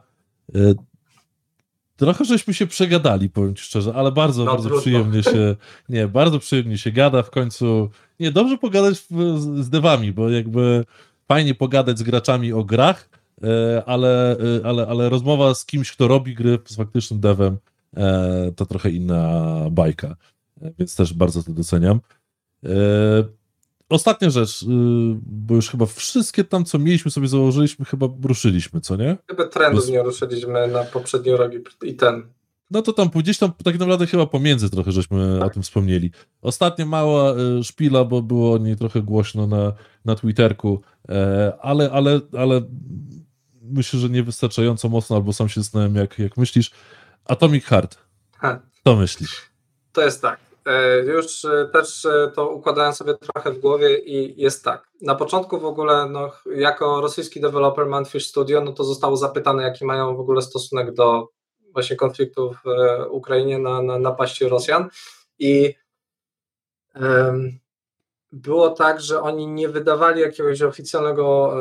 Trochę 2.04 2.26
żeśmy 2.26 2.54
się 2.54 2.68
przegadali, 2.68 3.30
powiem 3.30 3.56
ci 3.56 3.64
szczerze, 3.64 3.94
ale 3.96 4.12
bardzo, 4.12 4.44
No, 4.46 4.52
bardzo 4.52 4.70
trudno. 4.70 4.82
przyjemnie 4.82 5.24
się, 5.24 5.56
nie, 5.90 6.08
bardzo 6.08 6.40
przyjemnie 6.40 6.78
się 6.78 6.92
gada 6.92 7.24
w 7.24 7.30
końcu. 7.30 7.90
Nie, 8.20 8.32
dobrze 8.32 8.58
pogadać 8.58 8.98
z, 8.98 9.08
z 9.66 9.70
devami, 9.70 10.12
bo 10.12 10.30
jakby 10.30 10.86
fajnie 11.28 11.56
pogadać 11.56 12.00
z 12.00 12.04
graczami 12.04 12.54
o 12.54 12.64
grach, 12.64 13.10
e, 13.44 13.84
ale, 13.86 14.32
e, 14.32 14.66
ale, 14.66 14.88
ale 14.88 15.10
rozmowa 15.10 15.56
z 15.56 15.66
kimś, 15.66 15.92
kto 15.92 16.08
robi 16.08 16.36
gry 16.36 16.60
z 16.66 16.76
faktycznym 16.76 17.20
devem, 17.20 17.58
e, 17.98 18.52
to 18.56 18.66
trochę 18.66 18.90
inna 18.90 19.52
bajka, 19.72 20.16
więc 20.80 20.96
też 20.96 21.14
bardzo 21.14 21.44
to 21.44 21.52
doceniam. 21.52 22.00
Ostatnia 23.90 24.30
rzecz, 24.30 24.64
y, 24.64 24.66
bo 25.26 25.56
już 25.56 25.70
chyba 25.70 25.86
wszystkie 25.86 26.44
tam, 26.44 26.66
co 26.66 26.80
mieliśmy 26.80 27.12
sobie 27.12 27.28
założyliśmy, 27.28 27.86
chyba 27.86 28.08
ruszyliśmy, 28.24 28.82
co 28.82 28.96
nie? 28.96 29.18
Chyba 29.30 29.48
trendów 29.48 29.90
nie 29.90 30.04
ruszyliśmy 30.04 30.68
na 30.68 30.84
poprzedni 30.84 31.32
rok 31.32 31.52
i- 31.84 31.94
ten. 31.94 32.24
No 32.72 32.82
to 32.82 32.94
tam 32.94 33.10
gdzieś 33.16 33.38
tam 33.38 33.52
tak 33.64 33.80
naprawdę 33.80 34.08
chyba 34.08 34.26
pomiędzy 34.26 34.70
trochę 34.70 34.92
żeśmy 34.92 35.44
o 35.46 35.50
tym 35.50 35.64
wspomnieli. 35.64 36.12
Ostatnia 36.42 36.86
mała 36.86 37.34
y, 37.60 37.64
szpila, 37.64 38.06
bo 38.06 38.22
było 38.22 38.54
o 38.54 38.58
niej 38.58 38.76
trochę 38.76 39.02
głośno 39.02 39.48
na, 39.48 39.74
na 40.06 40.16
Twitterku, 40.16 40.82
e, 41.10 41.54
ale, 41.62 41.92
ale, 41.92 42.22
ale 42.38 42.62
myślę, 43.62 44.00
że 44.00 44.10
niewystarczająco 44.10 44.90
mocno, 44.90 45.16
albo 45.16 45.34
sam 45.34 45.50
się 45.50 45.62
zastanawiam, 45.62 45.96
jak, 45.96 46.20
jak 46.20 46.38
myślisz. 46.38 46.72
Atomic 47.26 47.66
Heart, 47.66 47.98
Ha. 48.38 48.60
co 48.84 48.96
myślisz? 48.96 49.42
To 49.92 50.02
jest 50.02 50.22
tak. 50.22 50.40
E, 50.66 51.00
Już 51.00 51.46
e, 51.46 51.70
też 51.74 52.06
e, 52.06 52.32
to 52.36 52.50
układałem 52.50 52.94
sobie 52.94 53.14
trochę 53.18 53.52
w 53.52 53.60
głowie 53.60 53.98
i 53.98 54.42
jest 54.42 54.64
tak. 54.64 54.88
Na 55.02 55.16
początku 55.16 55.60
w 55.60 55.66
ogóle, 55.66 56.10
no, 56.10 56.32
jako 56.56 57.02
rosyjski 57.02 57.42
deweloper 57.42 57.86
Manfish 57.86 58.28
Studio, 58.28 58.62
no 58.62 58.72
to 58.72 58.84
zostało 58.84 59.18
zapytane, 59.18 59.64
jaki 59.64 59.86
mają 59.86 60.16
w 60.16 60.20
ogóle 60.20 60.42
stosunek 60.42 60.94
do 60.94 61.28
właśnie 61.74 61.96
konfliktu 61.96 62.54
w 62.54 62.60
Ukrainie 63.10 63.60
na, 63.60 63.82
na 63.82 64.00
napaści 64.00 64.46
Rosjan. 64.46 64.90
I 65.40 65.74
było 68.34 68.70
tak, 68.70 69.02
że 69.02 69.22
oni 69.22 69.48
nie 69.48 69.70
wydawali 69.70 70.22
jakiegoś 70.22 70.62
oficjalnego 70.62 71.54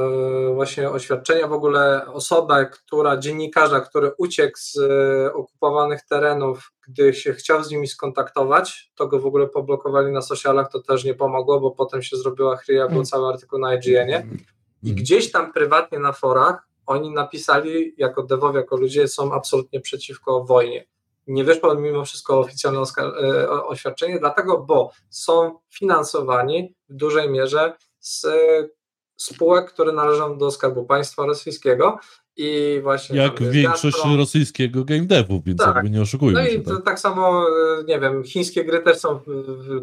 e, 0.50 0.54
właśnie 0.54 0.90
oświadczenia. 0.90 1.48
W 1.48 1.52
ogóle 1.52 2.06
osobę, 2.06 2.66
która, 2.72 3.16
dziennikarza, 3.16 3.80
który 3.80 4.12
uciekł 4.18 4.58
z 4.58 4.76
e, 4.78 5.32
okupowanych 5.32 6.02
terenów, 6.02 6.72
gdy 6.88 7.14
się 7.14 7.32
chciał 7.32 7.64
z 7.64 7.70
nimi 7.70 7.88
skontaktować, 7.88 8.92
to 8.94 9.06
go 9.06 9.18
w 9.18 9.26
ogóle 9.26 9.46
poblokowali 9.46 10.12
na 10.12 10.22
socialach, 10.22 10.72
to 10.72 10.82
też 10.82 11.04
nie 11.04 11.14
pomogło, 11.14 11.60
bo 11.60 11.70
potem 11.70 12.02
się 12.02 12.16
zrobiła 12.16 12.56
chryja, 12.56 12.88
był 12.88 13.04
cały 13.04 13.28
artykuł 13.28 13.58
na 13.58 13.74
IGN-ie. 13.74 14.26
I 14.82 14.92
gdzieś 14.94 15.32
tam 15.32 15.52
prywatnie 15.52 15.98
na 15.98 16.12
forach 16.12 16.68
oni 16.86 17.10
napisali, 17.10 17.94
jako 17.98 18.22
devowie, 18.22 18.60
jako 18.60 18.76
ludzie, 18.76 19.08
są 19.08 19.32
absolutnie 19.32 19.80
przeciwko 19.80 20.44
wojnie. 20.44 20.84
Nie 21.26 21.44
wyszło 21.44 21.74
mimo 21.74 22.04
wszystko 22.04 22.38
oficjalne 22.38 22.80
e, 22.98 23.50
oświadczenie, 23.50 24.18
dlatego, 24.18 24.58
bo 24.58 24.90
są 25.10 25.58
finansowani 25.70 26.74
w 26.88 26.94
dużej 26.94 27.30
mierze 27.30 27.74
z, 28.00 28.26
spółek, 29.16 29.72
które 29.72 29.92
należą 29.92 30.38
do 30.38 30.50
Skarbu 30.50 30.84
Państwa 30.84 31.26
Rosyjskiego 31.26 31.98
i 32.36 32.80
właśnie... 32.82 33.18
Jak 33.18 33.42
większość 33.42 33.96
Gazprom. 33.96 34.18
rosyjskiego 34.18 34.84
game 34.84 35.06
devu, 35.06 35.42
więc 35.46 35.58
Tak. 35.58 35.74
jakby 35.74 35.90
nie 35.90 36.00
oszukujmy 36.00 36.40
No 36.42 36.46
się. 36.46 36.54
i 36.54 36.62
Tak? 36.62 36.84
tak 36.84 37.00
samo, 37.00 37.46
e, 37.48 37.84
nie 37.84 38.00
wiem, 38.00 38.24
chińskie 38.24 38.64
gry 38.64 38.80
też 38.80 38.98
są 38.98 39.20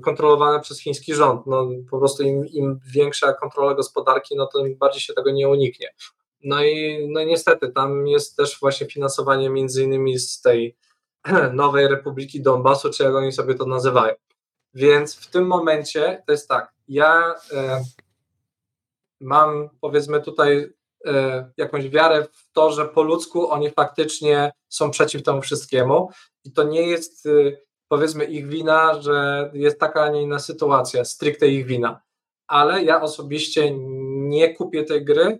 kontrolowane 0.03 0.59
przez 0.59 0.79
chiński 0.79 1.13
rząd. 1.15 1.47
No, 1.47 1.69
po 1.91 1.99
prostu 1.99 2.23
im, 2.23 2.45
im 2.47 2.79
większa 2.93 3.33
kontrola 3.33 3.73
gospodarki, 3.73 4.35
no 4.35 4.47
to 4.47 4.65
im 4.65 4.77
bardziej 4.77 5.01
się 5.01 5.13
tego 5.13 5.31
nie 5.31 5.49
uniknie. 5.49 5.87
No 6.43 6.63
i 6.63 7.07
no 7.11 7.21
i 7.21 7.25
niestety 7.25 7.71
tam 7.71 8.07
jest 8.07 8.37
też 8.37 8.59
właśnie 8.59 8.87
finansowanie 8.87 9.49
między 9.49 9.83
innymi 9.83 10.19
z 10.19 10.41
tej 10.41 10.75
nowej 11.53 11.87
Republiki 11.87 12.41
Donbasu, 12.41 12.89
czy 12.89 13.03
jak 13.03 13.15
oni 13.15 13.31
sobie 13.31 13.55
to 13.55 13.65
nazywają. 13.65 14.13
Więc 14.73 15.15
w 15.15 15.29
tym 15.29 15.47
momencie 15.47 16.23
to 16.25 16.31
jest 16.31 16.47
tak, 16.47 16.73
ja 16.87 17.35
e, 17.51 17.83
mam 19.21 19.69
powiedzmy 19.81 20.21
tutaj 20.21 20.73
e, 21.05 21.51
jakąś 21.57 21.89
wiarę 21.89 22.27
w 22.31 22.51
to, 22.51 22.71
że 22.71 22.85
po 22.85 23.03
ludzku 23.03 23.51
oni 23.51 23.69
faktycznie 23.69 24.51
są 24.69 24.91
przeciw 24.91 25.23
temu 25.23 25.41
wszystkiemu 25.41 26.09
i 26.43 26.51
to 26.51 26.63
nie 26.63 26.81
jest 26.81 27.25
e, 27.25 27.29
powiedzmy 27.87 28.25
ich 28.25 28.47
wina, 28.47 29.01
że 29.01 29.49
jest 29.53 29.79
taka, 29.79 30.03
a 30.03 30.09
nie 30.09 30.21
inna 30.21 30.39
sytuacja, 30.39 31.05
stricte 31.05 31.47
ich 31.47 31.65
wina. 31.65 32.01
Ale 32.47 32.83
ja 32.83 33.01
osobiście 33.01 33.71
nie 34.09 34.55
kupię 34.55 34.83
tej 34.83 35.05
gry 35.05 35.39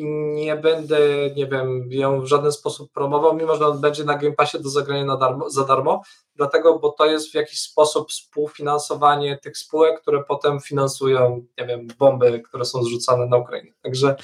i 0.00 0.04
nie 0.34 0.56
będę, 0.56 0.98
nie 1.36 1.46
wiem, 1.46 1.92
ją 1.92 2.20
w 2.20 2.26
żaden 2.26 2.52
sposób 2.52 2.92
promował, 2.92 3.36
mimo 3.36 3.56
że 3.56 3.66
on 3.66 3.80
będzie 3.80 4.04
na 4.04 4.18
Game 4.18 4.34
Passie 4.34 4.60
do 4.60 4.68
zagrania 4.68 5.04
na 5.04 5.16
darmo, 5.16 5.50
za 5.50 5.64
darmo, 5.64 6.02
dlatego, 6.36 6.78
bo 6.78 6.90
to 6.92 7.06
jest 7.06 7.30
w 7.30 7.34
jakiś 7.34 7.60
sposób 7.60 8.10
współfinansowanie 8.10 9.38
tych 9.38 9.58
spółek, 9.58 10.00
które 10.00 10.24
potem 10.24 10.60
finansują, 10.60 11.44
nie 11.58 11.66
wiem, 11.66 11.86
bomby, 11.98 12.40
które 12.40 12.64
są 12.64 12.82
zrzucane 12.82 13.26
na 13.26 13.36
Ukrainę. 13.36 13.72
Także 13.82 14.16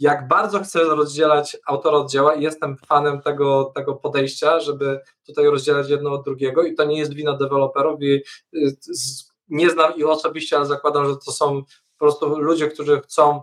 jak 0.00 0.28
bardzo 0.28 0.60
chcę 0.60 0.84
rozdzielać 0.84 1.56
autora 1.66 1.96
od 1.96 2.10
dzieła 2.10 2.34
i 2.34 2.42
jestem 2.42 2.76
fanem 2.76 3.20
tego, 3.20 3.72
tego 3.74 3.94
podejścia, 3.94 4.60
żeby 4.60 5.00
tutaj 5.26 5.46
rozdzielać 5.46 5.88
jedno 5.88 6.12
od 6.12 6.24
drugiego 6.24 6.62
i 6.62 6.74
to 6.74 6.84
nie 6.84 6.98
jest 6.98 7.14
wina 7.14 7.36
deweloperów 7.36 8.02
i 8.02 8.22
y, 8.54 8.76
nie 9.48 9.70
znam 9.70 9.96
ich 9.96 10.08
osobiście, 10.08 10.56
ale 10.56 10.66
zakładam, 10.66 11.08
że 11.08 11.16
to 11.16 11.32
są 11.32 11.62
po 11.62 11.98
prostu 11.98 12.38
ludzie, 12.38 12.68
którzy 12.68 13.00
chcą 13.00 13.42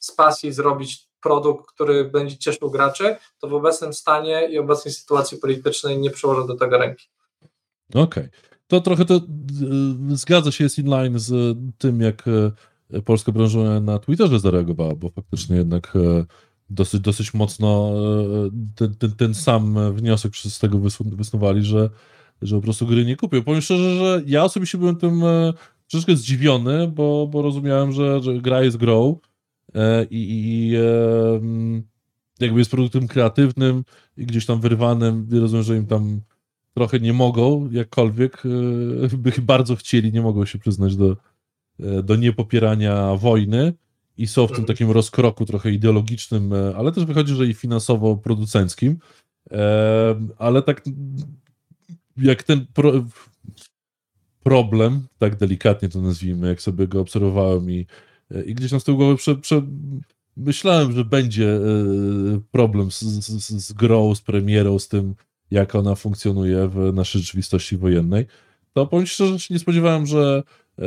z 0.00 0.12
pasji 0.12 0.52
zrobić 0.52 1.08
produkt, 1.22 1.66
który 1.66 2.04
będzie 2.04 2.38
cieszył 2.38 2.70
graczy, 2.70 3.16
to 3.38 3.48
w 3.48 3.54
obecnym 3.54 3.92
stanie 3.92 4.48
i 4.50 4.58
obecnej 4.58 4.94
sytuacji 4.94 5.38
politycznej 5.38 5.98
nie 5.98 6.10
przyłożę 6.10 6.46
do 6.46 6.54
tego 6.54 6.78
ręki. 6.78 7.06
Okej. 7.94 8.28
To 8.66 8.80
trochę 8.80 9.04
to 9.04 9.14
y, 9.14 9.20
zgadza 10.16 10.52
się, 10.52 10.64
jest 10.64 10.78
inline 10.78 11.18
z 11.18 11.58
tym, 11.78 12.00
jak 12.00 12.24
polska 13.04 13.32
branża 13.32 13.80
na 13.80 13.98
Twitterze 13.98 14.40
zareagowała, 14.40 14.94
bo 14.94 15.10
faktycznie 15.10 15.56
jednak 15.56 15.92
dosyć, 16.70 17.00
dosyć 17.00 17.34
mocno 17.34 17.92
ten, 18.76 18.94
ten, 18.94 19.12
ten 19.12 19.34
sam 19.34 19.94
wniosek 19.94 20.36
z 20.36 20.58
tego 20.58 20.78
wysnuwali, 20.96 21.64
że, 21.64 21.90
że 22.42 22.56
po 22.56 22.62
prostu 22.62 22.86
gry 22.86 23.04
nie 23.04 23.16
kupią. 23.16 23.42
Powiem 23.42 23.60
szczerze, 23.60 23.96
że 23.96 24.22
ja 24.26 24.44
osobiście 24.44 24.78
byłem 24.78 24.96
tym 24.96 25.22
troszeczkę 25.90 26.16
zdziwiony, 26.16 26.88
bo, 26.88 27.26
bo 27.26 27.42
rozumiałem, 27.42 27.92
że, 27.92 28.20
że 28.22 28.34
gra 28.34 28.62
jest 28.62 28.76
grą 28.76 29.18
i, 30.10 30.10
i 30.10 30.76
jakby 32.40 32.58
jest 32.58 32.70
produktem 32.70 33.08
kreatywnym 33.08 33.84
i 34.16 34.26
gdzieś 34.26 34.46
tam 34.46 34.60
wyrwanym. 34.60 35.28
Rozumiem, 35.32 35.64
że 35.64 35.76
im 35.76 35.86
tam 35.86 36.20
trochę 36.74 37.00
nie 37.00 37.12
mogą, 37.12 37.70
jakkolwiek 37.70 38.42
e, 39.12 39.16
by 39.24 39.32
bardzo 39.42 39.76
chcieli, 39.76 40.12
nie 40.12 40.22
mogą 40.22 40.44
się 40.44 40.58
przyznać 40.58 40.96
do, 40.96 41.16
e, 41.80 42.02
do 42.02 42.16
niepopierania 42.16 43.16
wojny 43.16 43.72
i 44.18 44.26
są 44.26 44.46
w 44.46 44.50
tym 44.50 44.56
Mhm. 44.56 44.66
takim 44.66 44.90
rozkroku 44.90 45.46
trochę 45.46 45.70
ideologicznym, 45.70 46.52
e, 46.52 46.76
ale 46.76 46.92
też 46.92 47.04
wychodzi, 47.04 47.34
że 47.34 47.46
i 47.46 47.54
finansowo-producenckim. 47.54 48.96
E, 49.50 50.28
Ale 50.38 50.62
tak 50.62 50.82
jak 52.16 52.42
ten 52.42 52.66
pro, 52.74 52.92
problem, 54.42 55.06
tak 55.18 55.36
delikatnie 55.36 55.88
to 55.88 56.00
nazwijmy, 56.00 56.48
jak 56.48 56.62
sobie 56.62 56.88
go 56.88 57.00
obserwowałem 57.00 57.70
i, 57.70 57.80
e, 57.80 57.84
i 58.46 58.54
gdzieś 58.54 58.70
tam 58.70 58.80
z 58.80 58.84
tyłu 58.84 58.98
głowy 58.98 59.16
prze, 59.16 59.36
prze, 59.36 59.62
myślałem, 60.36 60.92
że 60.92 61.04
będzie 61.04 61.52
e, 61.56 61.60
problem 62.50 62.90
z, 62.90 63.00
z, 63.00 63.66
z 63.66 63.72
grą, 63.72 64.14
z 64.14 64.20
premierą, 64.20 64.78
z 64.78 64.88
tym, 64.88 65.14
jak 65.50 65.74
ona 65.74 65.94
funkcjonuje 65.94 66.68
w 66.68 66.92
naszej 66.94 67.20
rzeczywistości 67.20 67.76
wojennej, 67.76 68.26
to 68.72 68.86
powiem 68.86 69.06
szczerze, 69.06 69.38
się 69.40 69.54
nie 69.54 69.60
spodziewałem, 69.60 70.06
że 70.06 70.42
e, 70.78 70.84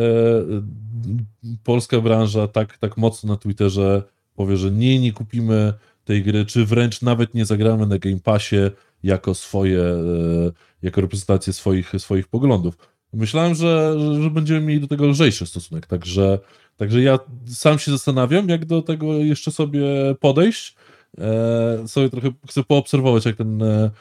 polska 1.63 2.01
branża 2.01 2.47
tak, 2.47 2.77
tak 2.77 2.97
mocno 2.97 3.34
na 3.34 3.38
Twitterze 3.38 4.03
powie, 4.35 4.57
że 4.57 4.72
nie, 4.72 4.99
nie 4.99 5.13
kupimy 5.13 5.73
tej 6.05 6.23
gry, 6.23 6.45
czy 6.45 6.65
wręcz 6.65 7.01
nawet 7.01 7.34
nie 7.34 7.45
zagramy 7.45 7.88
na 7.88 7.97
Game 7.97 8.19
Passie 8.19 8.55
jako 9.03 9.35
swoje, 9.35 9.81
e, 9.81 10.51
jako 10.81 11.01
reprezentację 11.01 11.53
swoich, 11.53 11.91
swoich 11.97 12.27
poglądów. 12.27 12.77
Myślałem, 13.13 13.55
że, 13.55 13.97
że 14.22 14.30
będziemy 14.30 14.61
mieli 14.61 14.81
do 14.81 14.88
tego 14.88 15.07
lżejszy 15.07 15.45
stosunek, 15.45 15.88
także, 15.88 16.39
także 16.82 17.02
ja 17.02 17.20
sam 17.45 17.80
się 17.80 17.91
zastanawiam, 17.91 18.49
jak 18.49 18.66
do 18.66 18.82
tego 18.82 19.14
jeszcze 19.14 19.52
sobie 19.52 19.86
podejść. 20.20 20.76
E, 21.18 21.88
sobie 21.88 22.10
trochę 22.10 22.32
chcę 22.49 22.64
poobserwować, 22.64 23.26
jak 23.26 23.36
ten 23.36 23.64
e, 23.64 23.91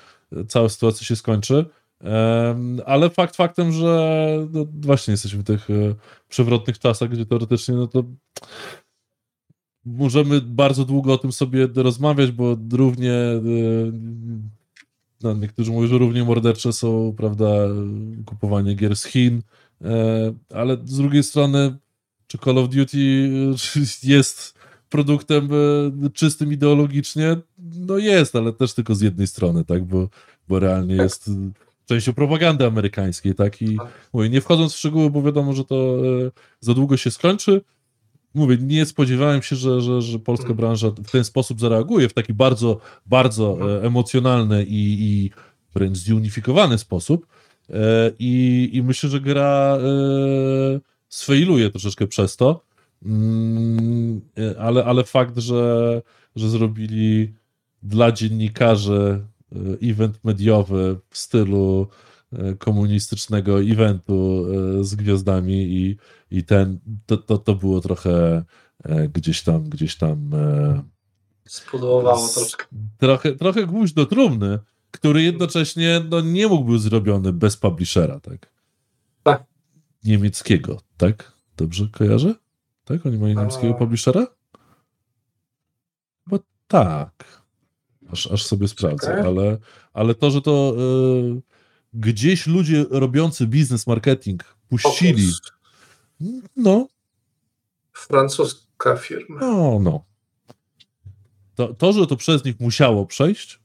cała 0.49 0.69
sytuacja 0.69 1.07
się 1.07 1.17
skończy. 1.17 1.65
Em, 2.01 2.81
Ale 2.87 3.11
fakt 3.11 3.37
faktem, 3.37 3.73
że 3.73 4.23
no 4.53 4.67
właśnie 4.81 5.13
jesteśmy 5.13 5.43
w 5.43 5.45
tych 5.45 5.71
e, 5.71 5.95
przewrotnych 6.29 6.79
czasach, 6.79 7.09
gdzie 7.09 7.27
teoretycznie 7.27 7.75
no 7.75 7.87
to 7.87 8.05
możemy 9.85 10.41
bardzo 10.41 10.85
długo 10.85 11.13
o 11.13 11.19
tym 11.19 11.33
sobie 11.33 11.69
rozmawiać, 11.75 12.33
bo 12.33 12.57
równie 12.73 13.13
e, 13.13 13.41
no, 15.23 15.35
niektórzy 15.35 15.73
mówią, 15.73 15.87
że 15.89 15.99
równie 15.99 16.25
mordercze 16.25 16.73
są, 16.73 17.15
prawda, 17.17 17.47
kupowanie 18.27 18.75
gier 18.75 18.97
z 18.97 19.05
Chin, 19.05 19.43
e, 19.83 20.33
ale 20.55 20.77
z 20.85 20.97
drugiej 20.97 21.23
strony 21.23 21.79
czy 22.31 22.39
Call 22.39 22.59
of 22.59 22.69
Duty 22.69 23.31
e, 23.77 23.81
jest 24.13 24.55
produktem 24.89 25.49
e, 26.07 26.11
czystym 26.11 26.53
ideologicznie? 26.53 27.37
No 27.59 27.99
jest, 27.99 28.37
ale 28.37 28.53
też 28.53 28.75
tylko 28.75 28.95
z 28.95 29.01
jednej 29.01 29.27
strony, 29.27 29.65
tak, 29.65 29.85
bo, 29.85 30.09
bo 30.49 30.59
realnie 30.59 30.95
jest 30.95 31.29
e, 31.29 31.51
częścią 31.87 32.13
propagandy 32.13 32.67
amerykańskiej, 32.67 33.35
tak, 33.35 33.63
i 33.63 33.79
mówię, 34.13 34.29
nie 34.29 34.41
wchodząc 34.41 34.75
w 34.75 34.79
szczegóły, 34.79 35.11
bo 35.11 35.23
wiadomo, 35.23 35.53
że 35.53 35.65
to 35.65 35.97
za 36.61 36.75
długo 36.75 36.97
się 36.97 37.11
skończy, 37.11 37.61
mówię, 38.35 38.57
nie 38.61 38.87
spodziewałem 38.87 39.43
się, 39.43 39.57
że, 39.57 39.81
że, 39.81 40.03
że 40.03 40.19
polska 40.19 40.49
Mhm. 40.49 40.57
branża 40.57 40.91
w 40.91 41.11
ten 41.11 41.25
sposób 41.25 41.61
zareaguje, 41.61 42.09
w 42.09 42.13
taki 42.13 42.35
bardzo, 42.35 42.81
bardzo 43.07 43.59
e, 43.61 43.83
emocjonalny 43.83 44.65
i, 44.65 44.97
i 45.01 45.31
wręcz 45.75 45.99
zunifikowany 45.99 46.79
sposób. 46.79 47.27
I, 48.19 48.71
I 48.73 48.83
myślę, 48.83 49.11
że 49.11 49.21
gra 49.21 49.79
e, 51.11 51.15
sfejluje 51.15 51.71
troszeczkę 51.71 52.07
przez 52.07 52.37
to. 52.37 52.65
Mm, 53.05 54.21
ale, 54.59 54.85
ale 54.85 55.05
fakt, 55.05 55.39
że, 55.39 56.03
że 56.37 56.49
zrobili 56.49 57.35
dla 57.83 58.13
dziennikarzy 58.13 59.25
e, 59.53 59.91
event 59.91 60.25
mediowy 60.25 60.99
w 61.11 61.19
stylu 61.19 61.87
e, 62.33 62.55
komunistycznego 62.55 63.63
eventu 63.63 64.47
e, 64.81 64.85
z 64.85 64.95
gwiazdami 64.95 65.55
i, 65.55 65.97
i 66.31 66.45
ten, 66.45 66.79
to, 67.07 67.17
to, 67.17 67.39
to 67.39 67.55
było 67.55 67.81
trochę 67.81 68.45
gdzieś 69.15 69.43
tam, 69.43 69.65
gdzieś 69.65 69.97
tam 69.97 70.31
Spudłowało 71.49 72.29
troszkę. 72.29 72.65
trochę, 72.99 73.33
trochę 73.33 73.67
gwóźdź 73.67 73.95
do 73.95 74.07
trumny, 74.07 74.59
który 74.91 75.23
jednocześnie 75.23 76.03
no, 76.11 76.21
nie 76.21 76.49
mógł 76.49 76.73
być 76.73 76.83
zrobiony 76.83 77.33
bez 77.33 77.57
publishera? 77.57 78.21
Tak. 78.21 78.60
Niemieckiego, 80.05 80.81
tak? 80.97 81.33
Dobrze 81.57 81.89
kojarzę? 81.93 82.35
Tak? 82.85 83.07
Oni 83.07 83.19
mają 83.19 83.35
niemieckiego 83.35 83.75
publishera? 83.75 84.27
Bo 86.27 86.39
tak. 86.69 87.43
Aż, 88.13 88.27
aż 88.27 88.47
sobie 88.47 88.69
sprawdzę, 88.69 89.07
Czekaj. 89.07 89.27
ale, 89.27 89.59
ale 89.93 90.15
to, 90.15 90.31
że 90.31 90.43
to 90.43 90.75
y, 91.37 91.43
gdzieś 91.95 92.47
ludzie 92.47 92.87
robiący 92.91 93.47
biznes 93.47 93.87
marketing 93.87 94.45
puścili, 94.69 95.31
no, 96.57 96.87
Francuska 97.93 98.97
firma. 98.97 99.41
No, 99.41 99.79
no. 99.83 100.05
To, 101.55 101.75
to, 101.75 101.93
że 101.93 102.07
to 102.07 102.17
przez 102.17 102.45
nich 102.45 102.61
musiało 102.61 103.07
przejść 103.07 103.61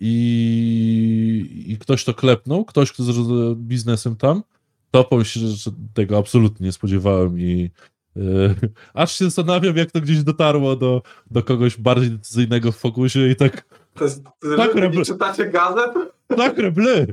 i, 0.00 1.64
i 1.66 1.78
ktoś 1.78 2.04
to 2.04 2.14
klepnął, 2.14 2.64
ktoś, 2.64 2.92
kto 2.92 3.04
zarządza 3.04 3.54
biznesem 3.56 4.16
tam, 4.16 4.42
to 4.90 5.04
powiem 5.04 5.24
że 5.24 5.70
tego 5.94 6.18
absolutnie 6.18 6.66
nie 6.66 6.72
spodziewałem 6.72 7.40
i 7.40 7.70
e, 8.16 8.20
aż 8.94 9.18
się 9.18 9.24
zastanawiam, 9.24 9.76
jak 9.76 9.90
to 9.90 10.00
gdzieś 10.00 10.22
dotarło 10.22 10.76
do, 10.76 11.02
do 11.30 11.42
kogoś 11.42 11.76
bardziej 11.76 12.10
decyzyjnego 12.10 12.72
w 12.72 12.76
fokusie 12.76 13.28
i 13.28 13.36
tak, 13.36 13.64
To 13.94 14.04
jest, 14.04 14.24
Tak, 14.56 14.74
robię. 14.74 15.04
czytacie 15.04 15.50
gazet? 15.50 15.90
tak, 16.36 16.58
reble. 16.58 17.06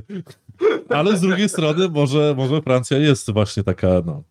Ale 0.88 1.16
z 1.16 1.20
drugiej 1.20 1.48
strony 1.48 1.88
może, 1.88 2.34
może 2.36 2.62
Francja 2.62 2.98
jest 2.98 3.30
właśnie 3.30 3.62
taka, 3.62 3.88
no, 4.06 4.22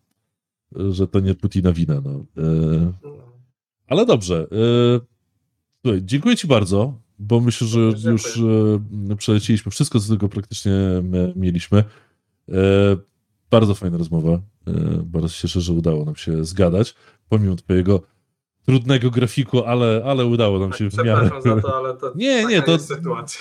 że 0.92 1.06
to 1.08 1.20
nie 1.20 1.34
Putina 1.34 1.72
wina, 1.72 2.00
no. 2.04 2.24
E, 2.42 2.92
Ale 3.88 4.06
dobrze. 4.06 4.46
e, 4.52 5.00
Słuchaj, 5.84 6.00
dziękuję 6.04 6.36
Ci 6.36 6.46
bardzo, 6.46 6.94
bo 7.18 7.40
myślę, 7.40 7.66
że 7.66 8.10
już 8.10 8.38
przeleciliśmy 9.18 9.72
wszystko, 9.72 10.00
co 10.00 10.08
tylko 10.08 10.28
praktycznie 10.28 10.72
mieliśmy. 11.36 11.84
E, 13.46 13.50
Bardzo 13.50 13.74
fajna 13.74 13.98
rozmowa. 13.98 14.30
E, 14.32 14.40
Bardzo 15.04 15.28
się 15.28 15.42
cieszę, 15.42 15.60
że 15.60 15.72
udało 15.72 16.04
nam 16.04 16.16
się 16.16 16.44
zgadać, 16.44 16.94
pomimo 17.28 17.56
Twojego 17.56 18.02
trudnego 18.66 19.10
grafiku, 19.10 19.64
ale, 19.64 20.02
ale 20.06 20.26
udało 20.26 20.58
nam 20.58 20.72
się 20.72 20.90
w 20.90 20.96
miarę. 21.04 21.30
Przepraszam 21.30 21.56
za 21.56 21.62
to, 21.68 21.76
ale 21.76 21.96
to 21.96 22.12
Nie, 22.16 22.44
nie, 22.44 22.62
to- 22.62 22.72
jest 22.72 22.88
sytuacja. 22.88 23.40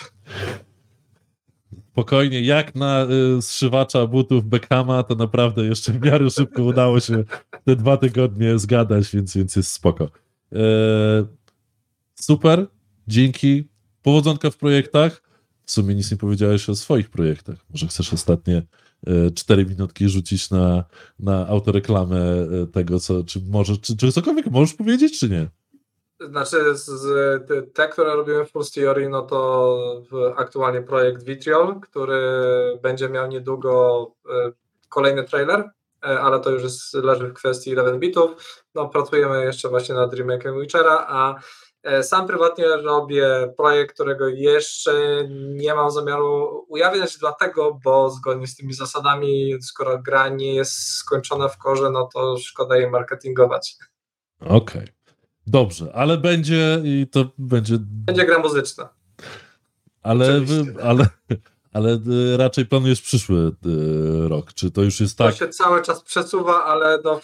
Spokojnie, 1.91 2.41
jak 2.41 2.75
na 2.75 3.07
y, 3.37 3.41
zszywacza 3.41 4.07
butów 4.07 4.45
Beckhama, 4.45 5.03
to 5.03 5.15
naprawdę 5.15 5.65
jeszcze 5.65 5.91
w 5.91 6.01
miarę 6.01 6.29
szybko 6.29 6.63
udało 6.63 6.99
się 6.99 7.23
te 7.65 7.75
dwa 7.75 7.97
tygodnie 7.97 8.59
zgadać, 8.59 9.11
więc, 9.13 9.37
więc 9.37 9.55
jest 9.55 9.71
spoko. 9.71 10.09
E, 10.53 10.59
super, 12.15 12.67
dzięki. 13.07 13.67
Powodzonka 14.01 14.49
w 14.51 14.57
projektach. 14.57 15.21
W 15.65 15.71
sumie 15.71 15.95
nic 15.95 16.11
nie 16.11 16.17
powiedziałeś 16.17 16.69
o 16.69 16.75
swoich 16.75 17.09
projektach. 17.09 17.55
Może 17.69 17.87
chcesz 17.87 18.13
ostatnie 18.13 18.57
e, 18.57 18.63
cztery 19.35 19.65
minutki 19.65 20.09
rzucić 20.09 20.51
na, 20.51 20.83
na 21.19 21.47
autoreklamę 21.47 22.17
e, 22.17 22.67
tego, 22.67 22.99
co, 22.99 23.23
czy 23.23 23.39
może, 23.49 23.77
czy, 23.77 23.97
czy 23.97 24.11
cokolwiek 24.11 24.45
możesz 24.45 24.73
powiedzieć, 24.75 25.19
czy 25.19 25.29
nie? 25.29 25.49
Znaczy, 26.19 26.77
z, 26.77 26.85
z, 26.85 27.47
te- 27.73 27.87
które 27.87 28.15
robimy 28.15 28.45
w 28.45 28.51
Full 28.51 28.63
Theory, 28.75 29.09
no 29.09 29.21
to 29.21 30.03
aktualnie 30.35 30.81
projekt 30.81 31.23
Vitriol, 31.23 31.79
który 31.79 32.19
będzie 32.81 33.09
miał 33.09 33.27
niedługo 33.27 34.11
e, 34.29 34.51
kolejny 34.89 35.23
trailer, 35.23 35.59
e, 36.03 36.19
ale 36.19 36.39
to 36.39 36.51
już 36.51 36.63
jest, 36.63 36.93
leży 36.93 37.27
w 37.27 37.33
kwestii 37.33 37.69
11 37.69 37.99
bitów. 37.99 38.63
No, 38.75 38.89
pracujemy 38.89 39.45
jeszcze 39.45 39.69
właśnie 39.69 39.95
nad 39.95 40.13
remake'em 40.13 40.61
Witchera, 40.61 41.05
a 41.07 41.35
e, 41.35 41.39
sam 42.01 42.27
prywatnie 42.27 42.65
robię 42.67 43.53
projekt, 43.57 43.93
którego 43.93 44.27
jeszcze 44.27 44.93
nie 45.29 45.75
mam 45.75 45.91
zamiaru 45.91 46.65
ujawniać, 46.67 47.17
dlatego, 47.17 47.79
bo 47.83 48.09
zgodnie 48.09 48.47
z 48.47 48.55
tymi 48.55 48.73
zasadami, 48.73 49.55
skoro 49.61 50.01
gra 50.01 50.29
nie 50.29 50.55
jest 50.55 50.87
skończona 50.87 51.47
w 51.47 51.57
korze, 51.57 51.89
no 51.89 52.09
to 52.13 52.37
szkoda 52.37 52.77
jej 52.77 52.89
marketingować. 52.89 53.75
Okej. 54.39 54.87
Dobrze, 55.47 55.91
ale 55.95 56.17
będzie 56.17 56.81
i 56.83 57.07
to 57.11 57.25
będzie 57.37 57.77
Będzie 57.79 58.25
gra 58.25 58.39
muzyczna. 58.39 58.89
Ale, 60.03 60.41
wy, 60.41 60.75
ale, 60.83 61.07
ale 61.73 61.93
y, 62.33 62.37
raczej 62.37 62.65
planujesz 62.65 63.01
przyszły 63.01 63.37
y, 63.65 64.27
rok. 64.27 64.53
Czy 64.53 64.71
to 64.71 64.81
już 64.81 64.99
jest 64.99 65.17
To 65.17 65.23
tak? 65.23 65.35
się 65.35 65.49
cały 65.49 65.81
czas 65.81 66.03
przesuwa, 66.03 66.63
ale 66.63 66.99
no, 67.03 67.19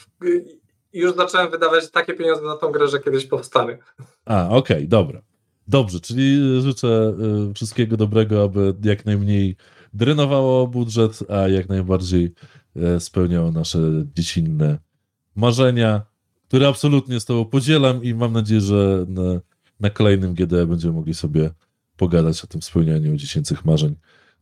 w- 0.92 0.96
już 0.96 1.16
zacząłem 1.16 1.52
wydawać 1.52 1.92
takie 1.92 2.14
pieniądze 2.14 2.42
na 2.46 2.56
tą 2.56 2.72
grę, 2.72 2.88
że 2.88 3.00
kiedyś 3.00 3.26
powstanie. 3.26 3.78
A, 4.26 4.50
okej, 4.50 4.88
dobra. 4.88 5.22
Dobrze, 5.68 6.00
czyli 6.00 6.40
życzę 6.62 7.14
y, 7.50 7.54
wszystkiego 7.54 7.98
dobrego, 7.98 8.44
aby 8.44 8.74
jak 8.84 9.06
najmniej 9.06 9.56
drenowało 9.94 10.68
budżet, 10.68 11.20
a 11.30 11.48
jak 11.48 11.70
najbardziej 11.70 12.34
y, 12.96 13.00
spełniało 13.00 13.52
nasze 13.52 13.80
dziecinne 14.16 14.78
marzenia, 15.36 16.02
które 16.48 16.68
absolutnie 16.68 17.20
z 17.20 17.26
Tobą 17.26 17.46
podzielam 17.46 18.04
i 18.04 18.14
mam 18.14 18.34
nadzieję, 18.34 18.62
że 18.62 19.06
na, 19.08 19.22
na 19.80 19.90
kolejnym 19.90 20.34
GD 20.34 20.66
będziemy 20.68 20.94
mogli 20.94 21.14
sobie 21.14 21.50
pogadać 21.98 22.44
o 22.44 22.48
tym 22.48 22.62
spełnianiu 22.62 23.16
dziecięcych 23.16 23.66
marzeń 23.66 23.96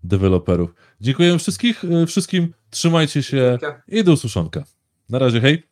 deweloperów. 0.03 0.73
Dziękuję 1.01 1.39
wszystkich, 1.39 1.83
y, 1.83 2.05
wszystkim, 2.05 2.53
trzymajcie 2.69 3.23
się 3.23 3.57
i 3.87 4.03
do 4.03 4.11
usłyszonka. 4.11 4.63
Na 5.09 5.19
razie, 5.19 5.41
hej! 5.41 5.63